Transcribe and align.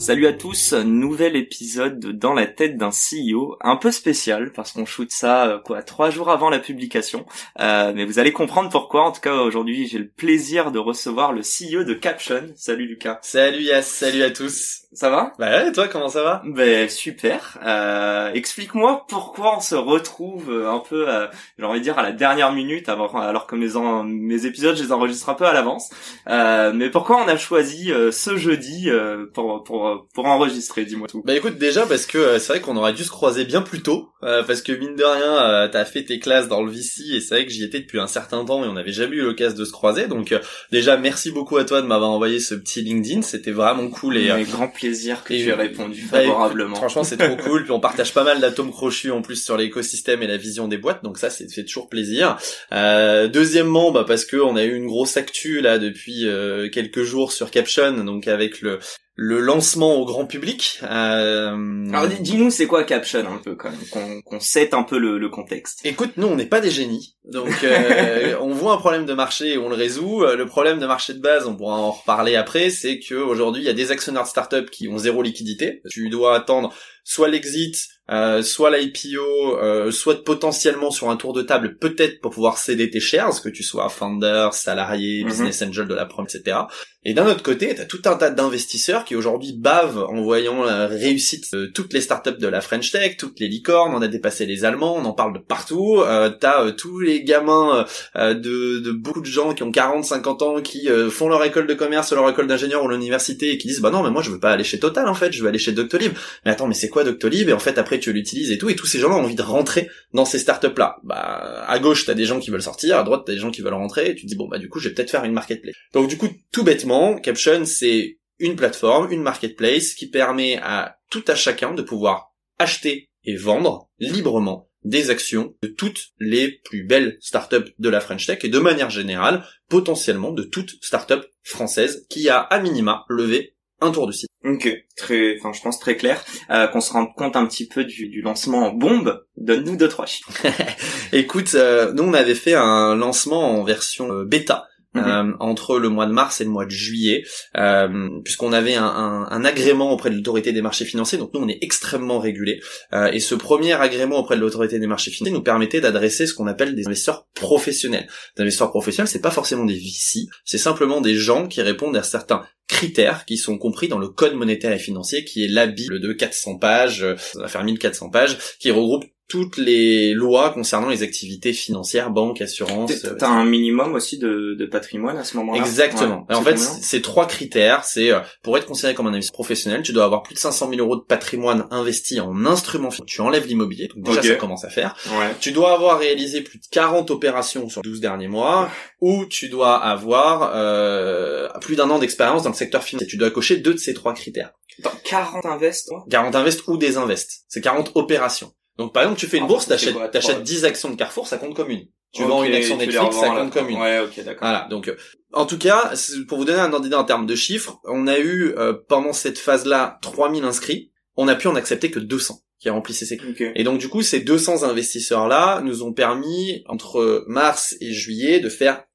Salut 0.00 0.26
à 0.26 0.32
tous, 0.32 0.72
nouvel 0.72 1.36
épisode 1.36 2.00
dans 2.18 2.32
la 2.32 2.46
tête 2.46 2.78
d'un 2.78 2.88
CEO, 2.88 3.58
un 3.60 3.76
peu 3.76 3.90
spécial 3.90 4.50
parce 4.50 4.72
qu'on 4.72 4.86
shoot 4.86 5.10
ça 5.10 5.46
euh, 5.46 5.58
quoi 5.58 5.82
trois 5.82 6.08
jours 6.08 6.30
avant 6.30 6.48
la 6.48 6.58
publication, 6.58 7.26
euh, 7.60 7.92
mais 7.94 8.06
vous 8.06 8.18
allez 8.18 8.32
comprendre 8.32 8.70
pourquoi. 8.70 9.04
En 9.04 9.12
tout 9.12 9.20
cas 9.20 9.34
aujourd'hui 9.34 9.86
j'ai 9.88 9.98
le 9.98 10.08
plaisir 10.08 10.72
de 10.72 10.78
recevoir 10.78 11.34
le 11.34 11.42
CEO 11.42 11.84
de 11.84 11.92
Caption. 11.92 12.44
Salut 12.56 12.86
Lucas. 12.86 13.18
Salut 13.20 13.62
Yass, 13.62 13.86
salut 13.88 14.22
à 14.22 14.30
tous. 14.30 14.86
Ça 15.00 15.08
va? 15.08 15.32
Bah 15.38 15.48
ouais, 15.48 15.68
et 15.68 15.72
toi 15.72 15.88
comment 15.88 16.10
ça 16.10 16.22
va? 16.22 16.42
Ben 16.44 16.86
super. 16.90 17.56
Euh, 17.64 18.30
Explique-moi 18.34 19.06
pourquoi 19.08 19.56
on 19.56 19.60
se 19.60 19.74
retrouve 19.74 20.50
euh, 20.50 20.70
un 20.70 20.78
peu, 20.78 21.08
euh, 21.08 21.26
j'ai 21.58 21.64
envie 21.64 21.78
de 21.78 21.84
dire 21.84 21.98
à 21.98 22.02
la 22.02 22.12
dernière 22.12 22.52
minute, 22.52 22.86
alors, 22.90 23.16
alors 23.16 23.46
que 23.46 23.56
mes, 23.56 23.76
en, 23.76 24.04
mes 24.04 24.44
épisodes 24.44 24.76
je 24.76 24.82
les 24.82 24.92
enregistre 24.92 25.30
un 25.30 25.34
peu 25.34 25.46
à 25.46 25.54
l'avance. 25.54 25.88
Euh, 26.28 26.74
mais 26.74 26.90
pourquoi 26.90 27.16
on 27.24 27.28
a 27.28 27.38
choisi 27.38 27.90
euh, 27.90 28.12
ce 28.12 28.36
jeudi 28.36 28.90
euh, 28.90 29.24
pour 29.32 29.64
pour 29.64 30.06
pour 30.12 30.26
enregistrer 30.26 30.84
Dis-moi 30.84 31.08
tout? 31.08 31.22
Bah 31.24 31.34
écoute 31.34 31.56
déjà 31.56 31.86
parce 31.86 32.04
que 32.04 32.18
euh, 32.18 32.38
c'est 32.38 32.52
vrai 32.52 32.60
qu'on 32.60 32.76
aurait 32.76 32.92
dû 32.92 33.02
se 33.02 33.10
croiser 33.10 33.46
bien 33.46 33.62
plus 33.62 33.80
tôt, 33.80 34.10
euh, 34.22 34.42
parce 34.42 34.60
que 34.60 34.72
mine 34.72 34.96
de 34.96 35.04
rien 35.04 35.32
euh, 35.42 35.68
t'as 35.68 35.86
fait 35.86 36.04
tes 36.04 36.18
classes 36.18 36.48
dans 36.48 36.62
le 36.62 36.70
VC 36.70 37.04
et 37.14 37.20
c'est 37.22 37.36
vrai 37.36 37.46
que 37.46 37.52
j'y 37.52 37.64
étais 37.64 37.80
depuis 37.80 38.00
un 38.00 38.06
certain 38.06 38.44
temps 38.44 38.62
et 38.64 38.68
on 38.68 38.74
n'avait 38.74 38.92
jamais 38.92 39.16
eu 39.16 39.22
l'occasion 39.22 39.56
de 39.56 39.64
se 39.64 39.72
croiser. 39.72 40.08
Donc 40.08 40.32
euh, 40.32 40.40
déjà 40.70 40.98
merci 40.98 41.30
beaucoup 41.30 41.56
à 41.56 41.64
toi 41.64 41.80
de 41.80 41.86
m'avoir 41.86 42.10
envoyé 42.10 42.38
ce 42.38 42.54
petit 42.54 42.82
LinkedIn, 42.82 43.22
c'était 43.22 43.50
vraiment 43.50 43.88
cool 43.88 44.18
et 44.18 44.28
grand 44.44 44.68
plaisir 44.68 44.89
que 45.24 45.34
et- 45.34 45.42
tu 45.42 45.48
aies 45.48 45.54
répondu 45.54 46.02
Bah, 46.10 46.20
favorablement. 46.20 46.76
Franchement, 46.76 47.04
c'est 47.04 47.16
trop 47.16 47.36
cool. 47.44 47.62
Puis 47.64 47.72
on 47.72 47.80
partage 47.80 48.12
pas 48.14 48.24
mal 48.24 48.40
d'atomes 48.40 48.70
crochus 48.70 49.10
en 49.10 49.22
plus 49.22 49.42
sur 49.42 49.56
l'écosystème 49.56 50.22
et 50.22 50.26
la 50.26 50.36
vision 50.36 50.68
des 50.68 50.78
boîtes, 50.78 51.02
donc 51.04 51.18
ça, 51.18 51.30
c'est 51.30 51.50
fait 51.52 51.64
toujours 51.64 51.88
plaisir. 51.88 52.38
Euh, 52.72 53.28
deuxièmement, 53.28 53.90
bah 53.90 54.04
parce 54.06 54.24
que 54.24 54.36
on 54.36 54.56
a 54.56 54.64
eu 54.64 54.74
une 54.74 54.86
grosse 54.86 55.16
actu 55.16 55.60
là 55.60 55.78
depuis 55.78 56.26
euh, 56.26 56.68
quelques 56.68 57.02
jours 57.02 57.32
sur 57.32 57.50
Caption, 57.50 57.92
donc 58.04 58.28
avec 58.28 58.60
le 58.60 58.78
le 59.16 59.38
lancement 59.40 59.96
au 59.96 60.04
grand 60.06 60.24
public. 60.26 60.80
Euh, 60.82 61.86
Alors 61.92 62.06
dis- 62.08 62.20
dis-nous 62.22 62.50
c'est 62.50 62.66
quoi 62.66 62.84
Caption 62.84 63.20
un 63.30 63.36
peu 63.38 63.54
quand 63.54 63.70
même, 63.70 63.80
qu'on 63.90 64.22
qu'on 64.22 64.40
set 64.40 64.72
un 64.72 64.82
peu 64.82 64.98
le, 64.98 65.18
le 65.18 65.28
contexte. 65.28 65.80
Écoute, 65.84 66.12
nous 66.16 66.26
on 66.26 66.36
n'est 66.36 66.46
pas 66.46 66.60
des 66.60 66.70
génies, 66.70 67.16
donc 67.24 67.52
euh, 67.64 68.36
on 68.40 68.48
voit 68.50 68.72
un 68.72 68.78
problème 68.78 69.04
de 69.06 69.12
marché 69.12 69.54
et 69.54 69.58
on 69.58 69.68
le 69.68 69.74
résout. 69.74 70.22
Euh, 70.24 70.36
Le 70.36 70.46
problème 70.46 70.78
de 70.78 70.86
marché 70.86 71.12
de 71.12 71.20
base, 71.20 71.46
on 71.46 71.56
pourra 71.56 71.76
en 71.76 71.90
reparler 71.90 72.36
après, 72.36 72.70
c'est 72.70 72.98
que 72.98 73.14
aujourd'hui 73.14 73.62
il 73.62 73.66
y 73.66 73.70
a 73.70 73.74
des 73.74 73.90
actionnaires 73.90 74.24
de 74.24 74.28
start-up 74.28 74.70
qui 74.70 74.88
ont 74.88 74.98
zéro 74.98 75.22
liquidité. 75.22 75.82
Tu 75.90 76.08
dois 76.08 76.34
attendre 76.36 76.72
soit 77.04 77.28
l'exit, 77.28 77.76
euh, 78.10 78.42
soit 78.42 78.76
l'IPO, 78.76 79.58
euh, 79.62 79.90
soit 79.90 80.24
potentiellement 80.24 80.90
sur 80.90 81.10
un 81.10 81.16
tour 81.16 81.32
de 81.32 81.42
table, 81.42 81.76
peut-être 81.78 82.20
pour 82.20 82.32
pouvoir 82.32 82.58
céder 82.58 82.90
tes 82.90 83.00
shares, 83.00 83.40
que 83.42 83.48
tu 83.48 83.62
sois 83.62 83.88
founder, 83.88 84.48
salarié, 84.52 85.22
Mhm. 85.22 85.28
business 85.28 85.62
angel 85.62 85.86
de 85.86 85.94
la 85.94 86.06
prom, 86.06 86.26
etc. 86.28 86.56
Et 87.02 87.14
d'un 87.14 87.26
autre 87.26 87.42
côté, 87.42 87.74
t'as 87.74 87.86
tout 87.86 88.02
un 88.04 88.14
tas 88.16 88.28
d'investisseurs 88.28 89.06
qui 89.06 89.16
aujourd'hui 89.16 89.54
bavent 89.56 90.04
en 90.10 90.20
voyant 90.20 90.64
la 90.64 90.86
réussite 90.86 91.50
de 91.54 91.64
toutes 91.64 91.94
les 91.94 92.02
startups 92.02 92.36
de 92.38 92.46
la 92.46 92.60
French 92.60 92.90
Tech, 92.92 93.16
toutes 93.16 93.40
les 93.40 93.48
licornes, 93.48 93.94
on 93.94 94.02
a 94.02 94.08
dépassé 94.08 94.44
les 94.44 94.66
Allemands, 94.66 94.96
on 94.96 95.04
en 95.06 95.12
parle 95.14 95.32
de 95.32 95.38
partout. 95.38 96.02
Euh, 96.04 96.28
t'as 96.28 96.62
euh, 96.64 96.72
tous 96.72 97.00
les 97.00 97.22
gamins 97.24 97.86
euh, 98.16 98.34
de, 98.34 98.80
de 98.80 98.92
beaucoup 98.92 99.20
de 99.22 99.26
gens 99.26 99.54
qui 99.54 99.62
ont 99.62 99.72
40, 99.72 100.04
50 100.04 100.42
ans, 100.42 100.60
qui 100.60 100.90
euh, 100.90 101.08
font 101.08 101.28
leur 101.30 101.42
école 101.44 101.66
de 101.66 101.72
commerce, 101.74 102.12
leur 102.12 102.28
école 102.28 102.48
d'ingénieur 102.48 102.84
ou 102.84 102.88
l'université 102.88 103.52
et 103.52 103.56
qui 103.58 103.68
disent 103.68 103.80
bah 103.80 103.90
non 103.90 104.02
mais 104.02 104.10
moi 104.10 104.20
je 104.20 104.30
veux 104.30 104.40
pas 104.40 104.50
aller 104.50 104.64
chez 104.64 104.78
Total 104.78 105.08
en 105.08 105.14
fait, 105.14 105.32
je 105.32 105.42
veux 105.42 105.48
aller 105.48 105.58
chez 105.58 105.72
Doctolib. 105.72 106.12
Mais 106.44 106.50
attends 106.50 106.66
mais 106.66 106.74
c'est 106.74 106.90
quoi 106.90 107.04
Doctolib? 107.04 107.48
Et 107.48 107.52
en 107.54 107.58
fait 107.58 107.78
après 107.78 107.99
tu 108.00 108.12
l'utilises 108.12 108.50
et 108.50 108.58
tout 108.58 108.68
et 108.68 108.76
tous 108.76 108.86
ces 108.86 108.98
gens-là 108.98 109.16
ont 109.16 109.24
envie 109.24 109.34
de 109.34 109.42
rentrer 109.42 109.88
dans 110.12 110.24
ces 110.24 110.38
startups 110.38 110.76
là. 110.76 110.96
Bah 111.04 111.64
à 111.66 111.78
gauche 111.78 112.06
t'as 112.06 112.14
des 112.14 112.24
gens 112.24 112.40
qui 112.40 112.50
veulent 112.50 112.62
sortir, 112.62 112.98
à 112.98 113.02
droite 113.02 113.22
t'as 113.26 113.32
des 113.32 113.38
gens 113.38 113.50
qui 113.50 113.62
veulent 113.62 113.74
rentrer 113.74 114.10
et 114.10 114.14
tu 114.14 114.22
te 114.22 114.26
dis 114.26 114.36
bon 114.36 114.48
bah 114.48 114.58
du 114.58 114.68
coup 114.68 114.78
je 114.78 114.88
vais 114.88 114.94
peut-être 114.94 115.10
faire 115.10 115.24
une 115.24 115.32
marketplace. 115.32 115.74
Donc 115.92 116.08
du 116.08 116.16
coup 116.16 116.28
tout 116.52 116.64
bêtement 116.64 117.18
Caption 117.18 117.64
c'est 117.64 118.18
une 118.38 118.56
plateforme, 118.56 119.12
une 119.12 119.22
marketplace 119.22 119.94
qui 119.94 120.08
permet 120.08 120.58
à 120.62 120.96
tout 121.10 121.24
à 121.28 121.34
chacun 121.34 121.74
de 121.74 121.82
pouvoir 121.82 122.34
acheter 122.58 123.10
et 123.24 123.36
vendre 123.36 123.90
librement 123.98 124.70
des 124.84 125.10
actions 125.10 125.54
de 125.62 125.68
toutes 125.68 126.08
les 126.18 126.60
plus 126.64 126.84
belles 126.84 127.18
startups 127.20 127.74
de 127.78 127.88
la 127.88 128.00
French 128.00 128.26
Tech 128.26 128.38
et 128.44 128.48
de 128.48 128.58
manière 128.58 128.90
générale 128.90 129.44
potentiellement 129.68 130.32
de 130.32 130.42
toute 130.42 130.82
startup 130.82 131.26
française 131.42 132.06
qui 132.08 132.28
a 132.28 132.38
à 132.38 132.60
minima 132.60 133.04
levé 133.08 133.56
un 133.80 133.90
tour 133.90 134.06
de 134.06 134.12
site. 134.12 134.30
Ok, 134.44 134.68
très, 134.96 135.36
enfin 135.38 135.52
je 135.52 135.60
pense 135.60 135.78
très 135.78 135.96
clair. 135.96 136.24
Euh, 136.50 136.66
qu'on 136.66 136.80
se 136.80 136.92
rende 136.92 137.14
compte 137.14 137.36
un 137.36 137.46
petit 137.46 137.68
peu 137.68 137.84
du, 137.84 138.08
du 138.08 138.22
lancement 138.22 138.68
en 138.68 138.72
bombe. 138.72 139.24
Donne-nous 139.36 139.76
deux 139.76 139.88
trois 139.88 140.06
chiffres. 140.06 140.30
Écoute, 141.12 141.52
euh, 141.54 141.92
nous 141.92 142.04
on 142.04 142.14
avait 142.14 142.34
fait 142.34 142.54
un 142.54 142.94
lancement 142.94 143.60
en 143.60 143.64
version 143.64 144.10
euh, 144.12 144.24
bêta. 144.24 144.69
Mhm. 144.94 145.04
euh, 145.06 145.32
entre 145.38 145.78
le 145.78 145.88
mois 145.88 146.06
de 146.06 146.12
mars 146.12 146.40
et 146.40 146.44
le 146.44 146.50
mois 146.50 146.64
de 146.66 146.70
juillet, 146.70 147.24
euh, 147.56 148.08
puisqu'on 148.24 148.52
avait 148.52 148.74
un, 148.74 148.84
un- 148.84 149.28
un 149.30 149.44
agrément 149.44 149.92
auprès 149.92 150.10
de 150.10 150.16
l'autorité 150.16 150.52
des 150.52 150.62
marchés 150.62 150.84
financiers, 150.84 151.16
donc 151.16 151.30
nous 151.32 151.40
on 151.40 151.48
est 151.48 151.58
extrêmement 151.62 152.18
régulé, 152.18 152.60
euh, 152.92 153.06
et 153.12 153.20
ce 153.20 153.34
premier 153.36 153.72
agrément 153.74 154.18
auprès 154.18 154.34
de 154.36 154.40
l'autorité 154.40 154.78
des 154.80 154.86
marchés 154.88 155.10
financiers 155.12 155.32
nous 155.36 155.42
permettait 155.44 155.80
d'adresser 155.80 156.26
ce 156.26 156.34
qu'on 156.34 156.48
appelle 156.48 156.74
des 156.74 156.86
investisseurs 156.88 157.26
professionnels. 157.34 158.08
Des 158.36 158.42
investisseurs 158.42 158.70
professionnels, 158.70 159.08
c'est 159.08 159.20
pas 159.20 159.30
forcément 159.30 159.64
des 159.64 159.74
VC, 159.76 160.26
c'est 160.44 160.58
simplement 160.58 161.00
des 161.00 161.14
gens 161.14 161.46
qui 161.46 161.62
répondent 161.62 161.96
à 161.96 162.02
certains 162.02 162.44
critères 162.66 163.24
qui 163.24 163.36
sont 163.36 163.58
compris 163.58 163.88
dans 163.88 163.98
le 163.98 164.08
code 164.08 164.34
monétaire 164.34 164.72
et 164.72 164.78
financier, 164.78 165.24
qui 165.24 165.44
est 165.44 165.48
la 165.48 165.66
Bible 165.66 166.00
de 166.00 166.12
400 166.12 166.58
pages, 166.58 167.02
euh, 167.02 167.16
ça 167.16 167.40
va 167.40 167.48
faire 167.48 167.64
1400 167.64 168.10
pages, 168.10 168.38
qui 168.60 168.70
regroupe 168.70 169.04
toutes 169.30 169.56
les 169.56 170.12
lois 170.12 170.50
concernant 170.50 170.88
les 170.88 171.02
activités 171.02 171.52
financières, 171.52 172.10
banques, 172.10 172.40
assurances. 172.42 173.04
euh, 173.06 173.14
T'as 173.18 173.28
un 173.28 173.44
minimum 173.44 173.94
aussi 173.94 174.18
de, 174.18 174.54
de 174.58 174.66
patrimoine 174.66 175.16
à 175.16 175.24
ce 175.24 175.36
moment-là? 175.38 175.60
Exactement. 175.60 176.26
Ouais, 176.28 176.34
en 176.34 176.42
fait, 176.42 176.58
c'est 176.58 177.00
trois 177.00 177.26
critères. 177.26 177.84
C'est 177.84 178.10
euh, 178.10 178.20
pour 178.42 178.58
être 178.58 178.66
considéré 178.66 178.94
comme 178.94 179.06
un 179.06 179.10
investisseur 179.14 179.32
professionnel, 179.34 179.82
tu 179.82 179.92
dois 179.92 180.04
avoir 180.04 180.22
plus 180.24 180.34
de 180.34 180.38
500 180.40 180.68
000 180.68 180.80
euros 180.80 180.96
de 180.96 181.02
patrimoine 181.02 181.66
investi 181.70 182.20
en 182.20 182.44
instruments. 182.44 182.90
financiers. 182.90 183.06
Tu 183.06 183.20
enlèves 183.20 183.46
l'immobilier, 183.46 183.88
donc 183.88 184.04
déjà 184.04 184.20
ça 184.22 184.34
commence 184.34 184.64
à 184.64 184.68
faire. 184.68 184.94
Ouais. 185.18 185.34
Tu 185.40 185.52
dois 185.52 185.72
avoir 185.72 185.98
réalisé 185.98 186.40
plus 186.42 186.58
de 186.58 186.64
40 186.70 187.10
opérations 187.10 187.68
sur 187.68 187.82
12 187.82 188.00
derniers 188.00 188.28
mois, 188.28 188.68
ou 189.00 189.24
tu 189.26 189.48
dois 189.48 189.76
avoir 189.76 190.52
euh, 190.54 191.48
plus 191.60 191.76
d'un 191.76 191.88
an 191.90 191.98
d'expérience 192.00 192.42
dans 192.42 192.50
le 192.50 192.56
secteur 192.56 192.82
financier. 192.82 193.06
Tu 193.06 193.16
dois 193.16 193.30
cocher 193.30 193.56
deux 193.58 193.74
de 193.74 193.78
ces 193.78 193.94
trois 193.94 194.12
critères. 194.14 194.50
Attends, 194.82 194.96
40 195.04 195.46
invests. 195.46 195.88
toi? 195.88 196.04
40 196.10 196.34
invest 196.36 196.62
ou 196.66 196.76
des 196.76 196.96
invests. 196.96 197.44
C'est 197.48 197.60
40 197.60 197.92
opérations. 197.94 198.52
Donc 198.80 198.94
par 198.94 199.02
exemple, 199.02 199.20
tu 199.20 199.26
fais 199.26 199.36
une 199.36 199.44
Ah, 199.44 199.46
bourse, 199.46 199.66
t'achètes 199.68 199.94
t'achètes 200.10 200.36
trois 200.36 200.42
10 200.42 200.64
actions 200.64 200.88
de 200.88 200.96
Carrefour, 200.96 201.28
ça 201.28 201.36
compte 201.36 201.54
comme 201.54 201.68
une. 201.68 201.86
Tu 202.12 202.24
vends 202.24 202.42
une 202.44 202.54
action 202.54 202.78
Netflix, 202.78 203.14
ça 203.14 203.28
compte 203.28 203.52
comme 203.52 203.68
une. 203.68 203.78
Ouais, 203.78 204.00
ok, 204.00 204.24
d'accord. 204.24 204.40
Voilà, 204.40 204.66
donc 204.70 204.88
euh, 204.88 204.96
en 205.34 205.44
tout 205.44 205.58
cas, 205.58 205.92
pour 206.26 206.38
vous 206.38 206.46
donner 206.46 206.60
un 206.60 206.72
ordre 206.72 206.84
d'idée 206.84 206.96
en 206.96 207.04
termes 207.04 207.26
de 207.26 207.34
chiffres, 207.34 207.78
on 207.84 208.06
a 208.06 208.18
eu 208.18 208.54
euh, 208.56 208.72
pendant 208.88 209.12
cette 209.12 209.38
phase-là 209.38 209.98
3000 210.00 210.44
inscrits, 210.44 210.92
on 211.16 211.28
a 211.28 211.34
pu 211.34 211.46
en 211.46 211.56
accepter 211.56 211.90
que 211.90 211.98
200 211.98 212.40
qui 212.58 212.70
remplissaient 212.70 213.04
ces 213.04 213.20
Ok. 213.20 213.42
Et 213.54 213.64
donc 213.64 213.78
du 213.78 213.90
coup, 213.90 214.00
ces 214.00 214.20
200 214.20 214.62
investisseurs-là 214.62 215.60
nous 215.62 215.82
ont 215.82 215.92
permis, 215.92 216.64
entre 216.66 217.24
mars 217.26 217.76
et 217.82 217.92
juillet, 217.92 218.40
de 218.40 218.48
faire 218.48 218.82
4, 218.82 218.89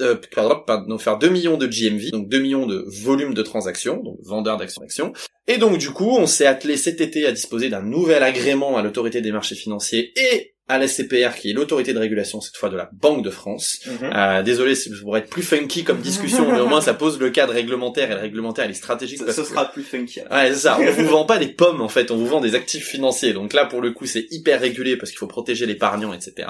euh, 0.00 0.16
pardon, 0.34 0.98
faire 0.98 1.18
2 1.18 1.28
millions 1.28 1.56
de 1.56 1.66
GMV, 1.66 2.10
donc 2.10 2.28
2 2.28 2.38
millions 2.38 2.66
de 2.66 2.84
volume 3.02 3.34
de 3.34 3.42
transactions, 3.42 4.02
donc 4.02 4.18
vendeurs 4.24 4.56
d'actions 4.56 4.80
d'actions. 4.82 5.12
Et 5.46 5.58
donc 5.58 5.78
du 5.78 5.90
coup, 5.90 6.16
on 6.18 6.26
s'est 6.26 6.46
attelé 6.46 6.76
cet 6.76 7.00
été 7.00 7.26
à 7.26 7.32
disposer 7.32 7.68
d'un 7.68 7.82
nouvel 7.82 8.22
agrément 8.22 8.76
à 8.76 8.82
l'autorité 8.82 9.20
des 9.20 9.32
marchés 9.32 9.54
financiers 9.54 10.12
et 10.16 10.50
à 10.66 10.78
la 10.78 10.88
CPR, 10.88 11.34
qui 11.38 11.50
est 11.50 11.52
l'autorité 11.52 11.92
de 11.92 11.98
régulation 11.98 12.40
cette 12.40 12.56
fois 12.56 12.70
de 12.70 12.76
la 12.76 12.88
Banque 12.94 13.22
de 13.22 13.28
France. 13.28 13.80
Mhm. 13.86 14.10
Euh, 14.14 14.42
désolé 14.42 14.74
c'est 14.74 14.90
pour 15.02 15.14
être 15.18 15.28
plus 15.28 15.42
funky 15.42 15.84
comme 15.84 16.00
discussion, 16.00 16.50
mais 16.50 16.58
au 16.60 16.66
moins 16.66 16.80
ça 16.80 16.94
pose 16.94 17.20
le 17.20 17.28
cadre 17.28 17.52
réglementaire 17.52 18.10
et 18.10 18.14
le 18.14 18.20
réglementaire 18.20 18.64
il 18.64 18.70
est 18.70 18.74
stratégique. 18.74 19.22
Parce 19.22 19.36
ce 19.36 19.42
que- 19.42 19.46
sera 19.48 19.70
plus 19.70 19.82
funky. 19.82 20.20
alors. 20.20 20.32
Ouais, 20.32 20.48
c'est 20.54 20.60
ça. 20.60 20.78
On 20.80 20.90
vous 20.90 21.04
vend 21.10 21.26
pas 21.26 21.36
des 21.38 21.48
pommes 21.48 21.82
en 21.82 21.88
fait, 21.90 22.10
on 22.10 22.16
vous 22.16 22.26
vend 22.26 22.40
des 22.40 22.54
actifs 22.54 22.86
financiers. 22.86 23.34
Donc 23.34 23.52
là, 23.52 23.66
pour 23.66 23.82
le 23.82 23.90
coup, 23.92 24.06
c'est 24.06 24.26
hyper 24.30 24.58
régulé 24.58 24.96
parce 24.96 25.10
qu'il 25.10 25.18
faut 25.18 25.26
protéger 25.26 25.66
l'épargnant, 25.66 26.14
etc. 26.14 26.48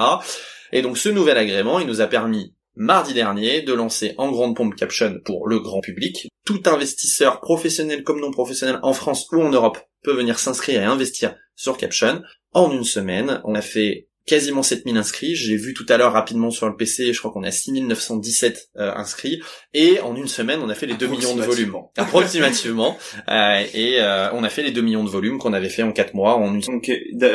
Et 0.72 0.80
donc 0.80 0.96
ce 0.96 1.08
nouvel 1.08 1.36
agrément, 1.36 1.80
il 1.80 1.86
nous 1.88 2.00
a 2.00 2.06
permis 2.06 2.53
mardi 2.76 3.14
dernier 3.14 3.62
de 3.62 3.72
lancer 3.72 4.14
en 4.18 4.30
grande 4.30 4.56
pompe 4.56 4.74
Caption 4.74 5.20
pour 5.24 5.48
le 5.48 5.60
grand 5.60 5.80
public. 5.80 6.28
Tout 6.44 6.62
investisseur 6.66 7.40
professionnel 7.40 8.02
comme 8.02 8.20
non 8.20 8.30
professionnel 8.30 8.78
en 8.82 8.92
France 8.92 9.26
ou 9.32 9.42
en 9.42 9.50
Europe 9.50 9.78
peut 10.02 10.14
venir 10.14 10.38
s'inscrire 10.38 10.82
et 10.82 10.84
investir 10.84 11.36
sur 11.56 11.76
Caption. 11.76 12.22
En 12.52 12.70
une 12.70 12.84
semaine, 12.84 13.40
on 13.44 13.54
a 13.54 13.62
fait 13.62 14.08
quasiment 14.26 14.62
7000 14.62 14.96
inscrits. 14.96 15.34
J'ai 15.34 15.56
vu 15.56 15.74
tout 15.74 15.86
à 15.88 15.96
l'heure 15.96 16.12
rapidement 16.12 16.50
sur 16.50 16.68
le 16.68 16.76
PC, 16.76 17.12
je 17.12 17.18
crois 17.18 17.30
qu'on 17.30 17.44
est 17.44 17.48
à 17.48 17.52
6917 17.52 18.70
euh, 18.76 18.92
inscrits. 18.94 19.42
Et 19.74 20.00
en 20.00 20.16
une 20.16 20.28
semaine, 20.28 20.60
on 20.62 20.68
a 20.68 20.74
fait 20.74 20.86
les 20.86 20.94
2 20.94 21.06
millions 21.06 21.36
de 21.36 21.42
volumes. 21.42 21.74
Approximativement. 21.96 22.96
euh, 23.28 23.62
et 23.74 24.00
euh, 24.00 24.32
on 24.32 24.44
a 24.44 24.48
fait 24.48 24.62
les 24.62 24.70
2 24.70 24.80
millions 24.80 25.04
de 25.04 25.10
volumes 25.10 25.38
qu'on 25.38 25.52
avait 25.52 25.68
fait 25.68 25.82
en 25.82 25.92
4 25.92 26.14
mois. 26.14 26.36
En 26.36 26.54
une... 26.54 26.60
Donc, 26.60 26.90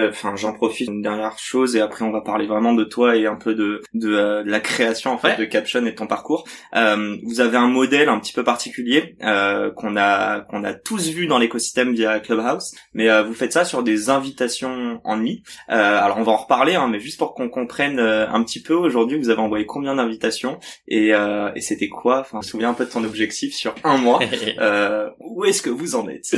enfin, 0.09 0.35
j'en 0.35 0.53
profite 0.53 0.89
une 0.89 1.01
dernière 1.01 1.37
chose 1.37 1.75
et 1.75 1.81
après 1.81 2.05
on 2.05 2.11
va 2.11 2.21
parler 2.21 2.47
vraiment 2.47 2.73
de 2.73 2.83
toi 2.83 3.15
et 3.15 3.25
un 3.25 3.35
peu 3.35 3.55
de, 3.55 3.81
de, 3.93 4.13
euh, 4.13 4.43
la 4.45 4.59
création 4.59 5.11
en 5.11 5.17
fait 5.17 5.37
de 5.37 5.45
Caption 5.45 5.85
et 5.85 5.91
de 5.91 5.95
ton 5.95 6.07
parcours. 6.07 6.47
Euh, 6.75 7.17
vous 7.23 7.41
avez 7.41 7.57
un 7.57 7.67
modèle 7.67 8.09
un 8.09 8.19
petit 8.19 8.33
peu 8.33 8.43
particulier 8.43 9.15
qu'on 9.19 9.97
a 9.97 10.41
qu'on 10.41 10.63
a 10.63 10.73
tous 10.73 11.09
vu 11.09 11.27
dans 11.27 11.37
l'écosystème 11.37 11.93
via 11.93 12.19
Clubhouse, 12.19 12.71
mais 12.93 13.23
vous 13.23 13.33
faites 13.33 13.53
ça 13.53 13.65
sur 13.65 13.83
des 13.83 14.09
invitations 14.09 15.01
en 15.03 15.15
ligne. 15.17 15.41
alors 15.67 16.17
on 16.17 16.23
va 16.23 16.31
en 16.31 16.37
reparler 16.37 16.75
Hein, 16.79 16.87
mais 16.87 16.99
juste 16.99 17.17
pour 17.17 17.33
qu'on 17.33 17.49
comprenne 17.49 17.99
euh, 17.99 18.27
un 18.29 18.43
petit 18.43 18.61
peu, 18.61 18.73
aujourd'hui, 18.73 19.17
vous 19.17 19.29
avez 19.29 19.41
envoyé 19.41 19.65
combien 19.65 19.95
d'invitations 19.95 20.59
et, 20.87 21.13
euh, 21.13 21.51
et 21.55 21.61
c'était 21.61 21.89
quoi? 21.89 22.21
Enfin, 22.21 22.41
souviens 22.41 22.69
un 22.69 22.73
peu 22.73 22.85
de 22.85 22.89
ton 22.89 23.03
objectif 23.03 23.53
sur 23.53 23.75
un 23.83 23.97
mois. 23.97 24.19
euh, 24.59 25.09
où 25.19 25.45
est-ce 25.45 25.61
que 25.61 25.69
vous 25.69 25.95
en 25.95 26.07
êtes? 26.07 26.35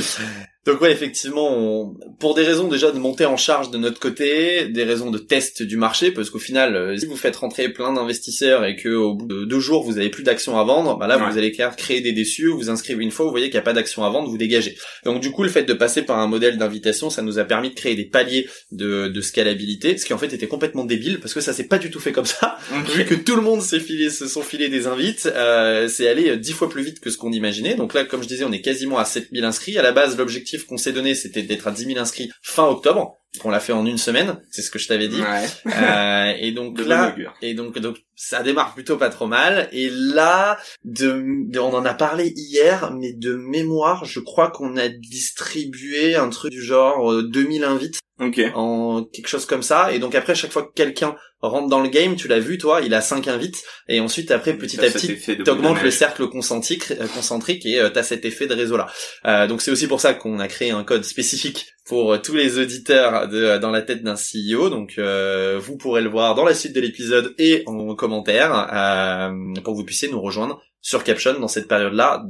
Donc 0.64 0.80
ouais, 0.80 0.92
effectivement, 0.92 1.58
on... 1.58 1.96
pour 2.20 2.36
des 2.36 2.44
raisons 2.44 2.68
déjà 2.68 2.92
de 2.92 3.00
monter 3.00 3.26
en 3.26 3.36
charge 3.36 3.72
de 3.72 3.80
notre 3.80 4.00
côté, 4.00 4.68
des 4.68 4.84
raisons 4.84 5.10
de 5.10 5.18
test 5.18 5.64
du 5.64 5.76
marché, 5.76 6.12
parce 6.12 6.30
qu'au 6.30 6.38
final, 6.38 6.76
euh, 6.76 6.96
si 6.96 7.08
vous 7.08 7.16
faites 7.16 7.36
rentrer 7.36 7.70
plein 7.70 7.92
d'investisseurs 7.94 8.64
et 8.64 8.76
que 8.76 8.90
au 8.90 9.16
bout 9.16 9.26
de 9.26 9.46
deux 9.46 9.60
jours 9.60 9.84
vous 9.84 9.98
avez 9.98 10.10
plus 10.10 10.22
d'actions 10.22 10.60
à 10.60 10.64
vendre, 10.64 11.00
bah 11.00 11.08
là 11.08 11.18
vous 11.18 11.36
allez 11.36 11.52
créer 11.52 12.02
des 12.02 12.12
déçus, 12.12 12.50
vous 12.50 12.70
inscrivez 12.70 13.04
une 13.04 13.10
fois, 13.10 13.26
vous 13.26 13.32
voyez 13.32 13.48
qu'il 13.48 13.56
n'y 13.56 13.62
a 13.62 13.64
pas 13.64 13.74
d'action 13.74 14.04
à 14.04 14.10
vendre, 14.12 14.30
vous 14.30 14.38
dégagez. 14.38 14.78
Donc 15.04 15.20
du 15.20 15.32
coup, 15.32 15.42
le 15.42 15.50
fait 15.50 15.64
de 15.64 15.74
passer 15.74 16.04
par 16.04 16.20
un 16.20 16.28
modèle 16.28 16.60
d'invitation, 16.60 17.10
ça 17.10 17.24
nous 17.24 17.40
a 17.40 17.44
permis 17.44 17.72
de 17.72 17.76
créer 17.76 17.96
des 17.96 18.06
paliers 18.06 18.48
de, 18.72 19.08
de 19.08 19.22
scalabilité, 19.22 19.98
ce 19.98 20.06
qui 20.06 20.14
en 20.14 20.20
fait 20.20 20.32
était 20.32 20.48
complètement 20.48 20.86
débile 20.86 21.20
parce 21.22 21.34
que 21.34 21.42
ça 21.42 21.54
s'est 21.54 21.68
pas 21.68 21.80
du 21.80 21.90
tout 21.90 22.00
fait 22.00 22.12
comme 22.12 22.26
ça. 22.26 22.60
Vu 22.94 23.06
que 23.06 23.16
tout 23.16 23.36
le 23.36 23.42
monde 23.42 23.64
s'est 23.64 23.80
filé, 23.80 24.12
se 24.12 24.28
sont 24.28 24.44
filés 24.44 24.70
des 24.70 24.86
invites, 24.86 25.26
euh, 25.26 25.88
c'est 25.88 26.08
allé 26.08 26.38
dix 26.38 26.54
fois 26.54 26.70
plus 26.70 26.84
vite 26.84 27.00
que 27.00 27.10
ce 27.10 27.18
qu'on 27.18 27.32
imaginait. 27.32 27.74
Donc 27.74 27.96
là, 27.96 28.04
comme 28.04 28.22
je 28.22 28.28
disais, 28.28 28.44
on 28.44 28.52
est 28.52 28.62
quasiment 28.62 29.00
à 29.00 29.06
7000 29.06 29.44
inscrits. 29.44 29.80
À 29.80 29.82
la 29.82 29.92
base, 29.92 30.18
l'objectif 30.18 30.51
qu'on 30.60 30.78
s'est 30.78 30.94
donné, 30.94 31.16
c'était 31.16 31.44
d'être 31.44 31.68
à 31.68 31.72
10 31.72 31.86
000 31.86 32.00
inscrits 32.00 32.32
fin 32.42 32.66
octobre. 32.66 33.18
On 33.46 33.50
l'a 33.50 33.62
fait 33.62 33.72
en 33.72 33.86
une 33.86 33.98
semaine, 33.98 34.42
c'est 34.52 34.62
ce 34.62 34.70
que 34.70 34.78
je 34.78 34.90
t'avais 34.90 35.08
dit. 35.08 35.22
Euh, 35.66 36.34
et 36.38 36.52
donc 36.52 36.80
là, 36.86 37.16
et 37.42 37.54
donc 37.54 37.80
donc 37.80 38.04
ça 38.16 38.44
démarre 38.44 38.74
plutôt 38.74 38.98
pas 38.98 39.10
trop 39.10 39.28
mal. 39.28 39.70
Et 39.72 39.90
là, 39.90 40.58
de, 40.84 41.58
on 41.58 41.74
en 41.74 41.86
a 41.86 41.94
parlé 41.94 42.34
hier, 42.36 42.92
mais 42.92 43.14
de 43.14 43.36
mémoire, 43.36 44.04
je 44.04 44.20
crois 44.20 44.52
qu'on 44.52 44.76
a 44.76 44.90
distribué 44.90 46.16
un 46.16 46.30
truc 46.30 46.52
du 46.52 46.62
genre 46.62 47.24
2000 47.24 47.64
euh, 47.64 47.70
invites. 47.70 48.00
Okay. 48.20 48.52
En 48.54 49.04
quelque 49.04 49.28
chose 49.28 49.46
comme 49.46 49.64
ça. 49.64 49.94
Et 49.94 50.00
donc 50.00 50.14
après, 50.14 50.36
chaque 50.36 50.52
fois 50.52 50.64
que 50.64 50.74
quelqu'un 50.76 51.16
rentre 51.42 51.68
dans 51.68 51.82
le 51.82 51.90
game, 51.90 52.16
tu 52.16 52.28
l'as 52.28 52.40
vu 52.40 52.58
toi, 52.58 52.82
il 52.82 52.94
a 52.94 53.02
5 53.02 53.28
invites. 53.28 53.64
Et 53.88 54.00
ensuite, 54.00 54.32
après, 54.32 54.54
petit 54.54 54.80
à 54.80 54.90
petit, 54.90 55.18
t'augmentes 55.44 55.82
le 55.82 55.92
cercle 55.92 56.28
concentrique, 56.28 56.92
euh, 56.92 57.08
concentrique 57.08 57.66
et 57.66 57.82
t'as 57.94 58.04
cet 58.04 58.26
effet 58.26 58.48
de 58.48 58.54
réseau 58.54 58.78
là. 58.78 58.88
Euh, 59.26 59.48
donc 59.48 59.62
c'est 59.62 59.72
aussi 59.72 59.88
pour 59.88 60.02
ça 60.02 60.14
qu'on 60.14 60.40
a 60.40 60.48
créé 60.48 60.72
un 60.72 60.84
code 60.84 61.04
spécifique 61.04 61.68
pour 61.86 62.22
tous 62.22 62.36
les 62.36 62.60
auditeurs 62.60 63.28
de 63.28 63.58
dans 63.58 63.72
la 63.72 63.82
tête 63.82 64.04
d'un 64.04 64.16
CEO. 64.16 64.70
Donc 64.70 64.96
euh, 64.98 65.60
vous 65.62 65.78
pourrez 65.78 66.02
le 66.02 66.10
voir 66.10 66.36
dans 66.36 66.46
la 66.46 66.54
suite 66.54 66.74
de 66.74 66.82
l'épisode 66.82 67.34
et 67.38 67.64
en 67.66 67.96
commentaire 67.96 68.68
euh, 68.74 69.30
pour 69.64 69.74
que 69.74 69.80
vous 69.80 69.86
puissiez 69.86 70.10
nous 70.10 70.22
rejoindre 70.22 70.62
sur 70.82 71.04
Caption 71.04 71.40
dans 71.40 71.48
cette 71.48 71.68
période-là 71.68 72.24